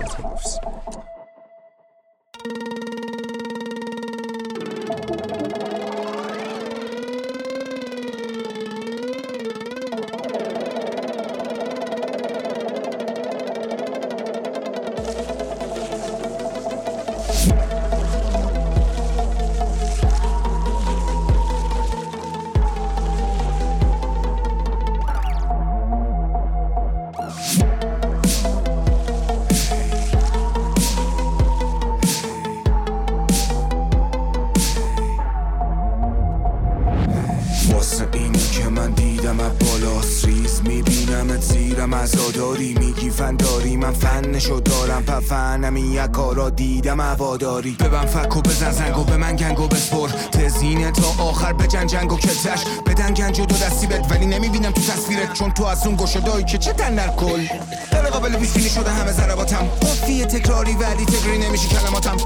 هواداری. 47.20 47.70
ببن 47.70 48.06
فک 48.06 48.36
و 48.36 48.40
بزن 48.40 48.70
زنگ 48.70 48.98
و 48.98 49.05
به 49.05 49.16
من 49.16 49.36
گنگ 49.36 49.60
و 49.60 49.68
بسپر. 49.68 50.09
تزینه 50.09 50.90
تا 50.90 51.22
آخر 51.22 51.52
بجن 51.52 51.86
جنگ 51.86 52.12
و 52.12 52.16
کتش 52.16 52.64
بدن 52.86 53.14
گنج 53.14 53.40
و 53.40 53.47
دو 53.47 53.55
دستی 53.55 53.86
بد 53.86 54.10
ولی 54.10 54.26
نمی‌بینم 54.26 54.72
تو 54.72 54.80
تصویرت. 54.80 55.32
چون 55.32 55.51
تو 55.51 55.64
از 55.64 55.86
اون 55.86 55.97
گشدایی 55.97 56.44
که 56.44 56.59
چه 56.59 56.72
در 56.72 57.09
کل 57.09 57.47
غیر 57.90 58.10
قابل 58.10 58.36
پیش 58.36 58.51
بینی 58.51 58.68
شده 58.68 58.90
همه 58.90 59.12
ضرباتم. 59.12 59.68
قفیه 59.82 60.26
تکراری 60.26 60.72
ولی 60.72 61.05
تکراری 61.05 61.38
نمیشه 61.38 61.68
کلماتم. 61.68 62.16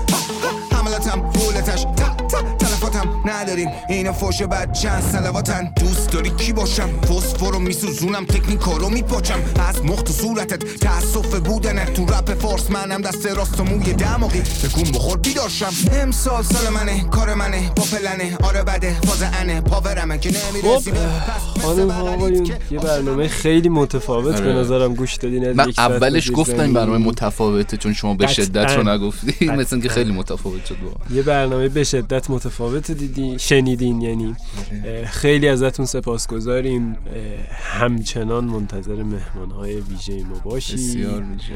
حملاتم 0.73 1.31
فولتش 1.33 1.83
تا 1.83 2.15
تا. 2.29 2.54
تلفاتم 3.05 3.31
نداریم. 3.31 3.69
اینو 3.89 4.13
فوش 4.13 4.43
بد 4.43 4.73
چند 4.73 5.03
سلواتن. 5.03 5.73
دوست 5.81 6.11
داری 6.11 6.31
کی 6.31 6.53
باشم؟ 6.53 7.01
فسفرو 7.01 7.59
میسوزونم. 7.59 8.25
تکنیکارو 8.25 8.89
میپاچم. 8.89 9.39
از 9.69 9.85
مخت 9.85 10.11
و 10.11 10.13
صورتت 10.13 10.65
تاسف 10.81 11.35
بودنت 11.35 11.93
تو 11.93 12.05
رپ 12.05 12.35
فارس 12.35 12.71
منم 12.71 13.03
دست 13.03 13.27
راست 13.27 13.61
و 13.61 13.65
موی 13.65 13.93
دماغی. 13.93 14.43
بگون 14.65 14.93
بخور 14.93 15.19
بیدارشم 15.19 15.73
امسال 15.93 16.43
سال 16.43 16.73
منه. 16.73 17.05
کار 17.05 17.35
منه. 17.35 17.71
با 17.77 17.83
پلنه. 17.83 18.37
آره 18.43 18.63
بده. 18.63 18.97
فاز 19.01 19.23
انه. 19.41 19.61
پاورمه 19.61 20.19
که 20.19 20.31
نمی‌رسی 20.31 20.93
خب. 20.93 21.63
خانم 21.63 21.91
آقایون 21.91 22.47
یه 22.71 22.79
برنامه 22.79 23.29
خیلی 23.29 23.69
متفاوت 23.69 24.41
به 24.41 24.51
آره. 24.51 24.61
نظرم 24.61 24.95
گوش 24.95 25.15
دادین 25.15 25.49
از 25.49 25.57
من 25.57 25.73
اولش 25.79 26.31
زمین. 26.47 26.73
برنامه 26.73 26.99
متفاوته 26.99 27.77
چون 27.77 27.93
شما 27.93 28.15
به. 28.15 28.27
شدت 28.27 28.71
رو 28.71 28.89
نگفتی. 28.89 29.33
قطعاً. 29.47 29.57
مثل 29.57 29.81
که 29.81 29.89
خیلی 29.89 30.13
متفاوت 30.13 30.67
شد. 30.67 30.77
یه 31.15 31.23
برنامه 31.23 31.69
به 31.69 31.85
شدت 31.85 32.31
متفاوت 32.31 32.93
دیدی 32.95 33.39
شنیدین 33.39 34.01
یعنی 34.01 34.37
خیلی 35.07 35.49
ازتون 35.49 35.87
سپاسگزاریم. 35.87 36.97
همچنان 37.51 38.45
منتظر 38.45 39.03
مهمانهای 39.03 39.81
ویژه 39.81 40.23
ما 40.23 40.39
باشید 40.45 40.77
بسیار 40.77 41.23
میشه 41.23 41.55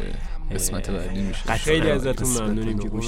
قسمت 0.54 0.90
بعدی 0.90 1.20
میشه. 1.20 1.54
خیلی 1.54 1.90
ازتون 1.90 2.28
ممنونیم 2.28 2.78
که 2.78 2.88
گوش 2.88 3.06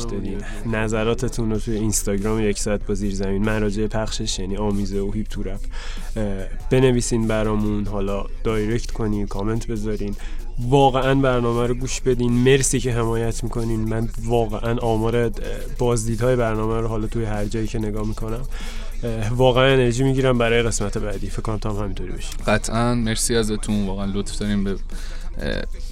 نظراتتون 0.66 1.50
رو 1.50 1.58
توی 1.58 1.76
اینستاگرام 1.76 2.40
یک 2.40 2.58
ساعت 2.58 2.86
با 2.86 2.94
زیر 2.94 3.14
زمین. 3.14 3.44
مراجع 3.44 3.86
پخشش 3.86 4.38
یعنی 4.38 4.56
آمیزه 4.56 5.00
و 5.00 5.10
هیپ 5.10 5.26
تو 5.26 5.42
رپ 5.42 5.60
بنویسین 6.70 7.26
برامون. 7.26 7.86
حالا 7.86 8.26
دایرکت 8.44 8.90
کنین 8.90 9.26
کامنت 9.26 9.66
بذارین. 9.66 10.16
واقعا 10.68 11.14
برنامه 11.14 11.66
رو 11.66 11.74
گوش 11.74 12.00
بدین. 12.00 12.32
مرسی 12.32 12.80
که 12.80 12.92
حمایت 12.92 13.44
می‌کنین. 13.44 13.80
من 13.80 14.08
واقعا 14.24 14.78
آمار 14.78 15.30
بازدیدهای 15.78 16.36
برنامه 16.36 16.80
رو 16.80 16.88
حالا 16.88 17.06
توی 17.06 17.24
هر 17.24 17.44
جایی 17.44 17.66
که 17.66 17.78
نگاه 17.78 18.06
می‌کنم 18.06 18.42
واقعا 19.30 19.72
انرژی 19.72 20.04
می‌گیرم 20.04 20.38
برای 20.38 20.62
قسمت 20.62 20.98
بعدی. 20.98 21.30
فکر 21.30 21.42
کنم 21.42 21.58
تا 21.58 21.70
هم 21.70 21.76
همینطوری 21.76 22.12
بشه. 22.12 22.28
قطعا. 22.46 22.94
مرسی 22.94 23.36
ازتون. 23.36 23.86
واقعا 23.86 24.12
لطف 24.14 24.38
داریم 24.38 24.64
به 24.64 24.76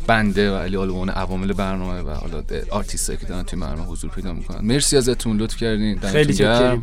بنده 0.07 0.53
و 0.53 0.57
علی 0.57 0.77
آلوان 0.77 1.11
عوامل 1.11 1.53
برنامه 1.53 2.01
و 2.01 2.11
حالا 2.11 2.43
آرتیستایی 2.71 3.19
که 3.19 3.27
دارن 3.27 3.43
توی 3.43 3.61
برنامه 3.61 3.85
حضور 3.85 4.11
پیدا 4.11 4.33
می‌کنن. 4.33 4.59
مرسی 4.63 4.97
ازتون 4.97 5.37
لطف 5.37 5.57
کردین. 5.57 6.01
خیلی 6.01 6.35
گرم. 6.35 6.83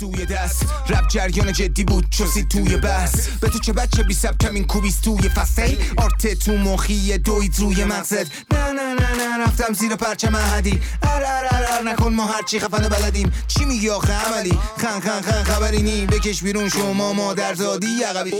سوی 0.00 0.26
دست. 0.26 0.66
رب 0.88 1.08
جریان 1.08 1.52
جدی 1.52 1.84
بود 1.84 2.06
چوسی 2.10 2.44
توی 2.44 2.76
بس 2.76 3.28
به 3.28 3.48
تو 3.48 3.58
چه 3.58 3.72
بچه 3.72 4.02
بی 4.02 4.14
سبکم 4.14 4.54
این 4.54 4.64
کوبیس 4.64 5.00
توی 5.00 5.28
فسته 5.28 5.78
آرت 5.96 6.34
تو 6.34 6.52
مخی 6.52 7.18
دوید 7.18 7.58
روی 7.58 7.84
مغزت 7.84 8.26
نه 8.52 8.72
نه 8.72 8.94
نه 8.94 9.14
نه 9.16 9.44
رفتم 9.46 9.74
زیر 9.74 9.96
پرچم 9.96 10.34
احدی. 10.34 10.80
ار 11.02 11.22
ار 11.24 11.44
ار 11.50 11.64
ار 11.72 11.92
نکن 11.92 12.12
ما 12.12 12.26
هرچی 12.26 12.60
خفن 12.60 12.84
و 12.84 12.88
بلدیم. 12.88 13.32
چی 13.48 13.64
میگی 13.64 13.90
آخه 13.90 14.12
عملی؟ 14.12 14.58
خن 14.76 15.00
خن 15.00 15.20
خن 15.20 15.44
خبری 15.44 15.82
نی 15.82 16.06
بکش 16.06 16.42
بیرون 16.42 16.68
شما 16.68 17.12
مادر 17.12 17.54
زادی 17.54 18.02
عقبی. 18.02 18.30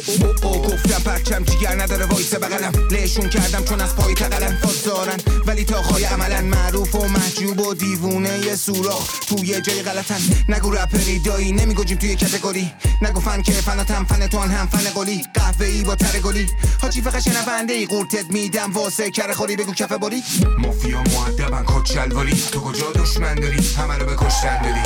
او 0.43 0.62
گفتم 0.62 1.02
پرچم 1.05 1.44
جیگر 1.44 1.82
نداره 1.82 2.06
وایس 2.06 2.35
بغلم. 2.35 2.89
لهشون 2.90 3.28
کردم 3.44 3.64
چون 3.64 3.80
از 3.80 3.96
پای 3.96 4.14
تقلن 4.14 4.58
دارن. 4.84 5.18
ولی 5.46 5.64
تا 5.64 5.82
خواهی 5.82 6.04
عملا 6.04 6.40
معروف 6.40 6.94
و 6.94 7.08
محجوب 7.08 7.60
و 7.60 7.74
دیوونه 7.74 8.38
یه 8.38 8.56
سوراخ 8.56 9.20
توی 9.28 9.60
جای 9.60 9.82
غلطن. 9.82 10.20
نگو 10.48 10.70
رپری 10.70 11.18
دایی 11.18 11.52
نمیگو 11.52 11.84
جیم 11.84 11.98
توی 11.98 12.16
کتگوری. 12.16 12.72
نگو 13.02 13.20
فن 13.20 13.42
که 13.42 13.52
فناتم 13.52 14.04
فن 14.04 14.26
تو 14.26 14.38
هم 14.38 14.66
فن 14.66 14.90
قلی 14.90 15.24
قهوه 15.34 15.66
ای 15.66 15.82
با 15.82 15.94
تر 15.94 16.20
گلی. 16.20 16.46
حاجی 16.82 17.02
فقط 17.02 17.22
شنونده 17.22 17.72
ای 17.72 17.86
قورتت 17.86 18.30
میدم 18.30 18.72
واسه 18.72 19.10
کر 19.10 19.32
خوری 19.32 19.56
بگو 19.56 19.72
کف 19.72 19.92
باری. 19.92 20.22
مافیا 20.58 21.02
معدبن 21.02 21.64
کت 21.66 21.92
شلواری. 21.92 22.42
تو 22.52 22.60
کجا 22.60 22.92
دشمن 22.92 23.34
داری؟ 23.34 23.74
همه 23.78 23.98
رو 23.98 24.06
به 24.06 24.16
کشتن 24.16 24.62
داری. 24.62 24.80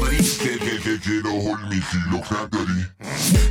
باری 0.00 0.16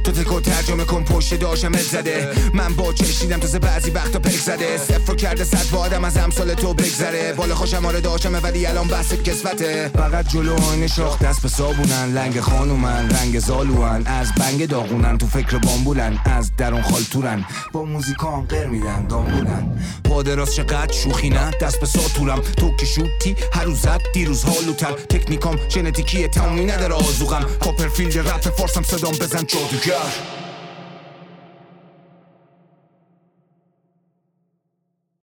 تو 0.03 0.11
تکو 0.11 0.39
ترجمه 0.39 0.83
کن 0.83 1.03
پشت 1.03 1.39
داشم 1.39 1.71
زده. 1.71 2.29
من 2.53 2.73
با 2.73 2.93
چشیدم 2.93 3.39
تازه 3.39 3.59
بعضی 3.59 3.91
وقتا 3.91 4.19
پک 4.19 4.31
زده. 4.31 4.77
صفر 4.77 5.15
کرده 5.15 5.43
صد 5.43 5.69
با 5.71 5.79
آدم 5.79 6.03
از 6.03 6.17
امثال 6.17 6.53
تو 6.53 6.73
بگذره. 6.73 7.33
بالا 7.33 7.55
خوشم 7.55 7.85
آره 7.85 8.01
داشمه 8.01 8.39
ولی 8.39 8.65
الان 8.65 8.87
بحث 8.87 9.13
کسفته 9.13 9.91
فقط 9.95 10.27
جلو 10.27 10.63
آینه 10.63 10.87
شاخ 10.87 11.19
دست 11.19 11.41
به 11.41 11.47
صابونن. 11.47 12.13
لنگ 12.13 12.39
خانومن 12.39 13.09
رنگ 13.09 13.39
زالوان. 13.39 14.07
از 14.07 14.27
بنگ 14.37 14.65
داغونن 14.65 15.17
تو 15.17 15.27
فکر 15.27 15.57
بامبولن. 15.57 16.19
از 16.25 16.55
درون 16.57 16.81
خالتورن 16.81 17.45
با 17.71 17.85
موزیکام 17.85 18.45
قر 18.45 18.65
میدن 18.65 19.07
دامبولن. 19.07 19.79
پاده 20.03 20.35
راست 20.35 20.53
چقدر 20.53 20.93
شوخی 20.93 21.29
نه؟ 21.29 21.51
دست 21.61 21.79
به 21.79 21.85
ساتورم. 21.85 22.41
تو 22.57 22.75
که 22.75 22.85
شوتی 22.85 23.35
هر 23.53 23.63
روزت 23.63 24.11
دیروز 24.13 24.43
حالوتر. 24.43 24.93
تکنیکام 25.19 25.59
ژنتیکی 25.69 26.27
تمومی 26.27 26.65
نداره 26.65 26.93
آزوغم. 26.93 27.45
کاپرفیلد 27.59 28.17
رپ 28.17 28.49
فارسم 28.49 28.83
صدام 28.83 29.11
بزن 29.11 29.45
جادوگر. 29.45 30.44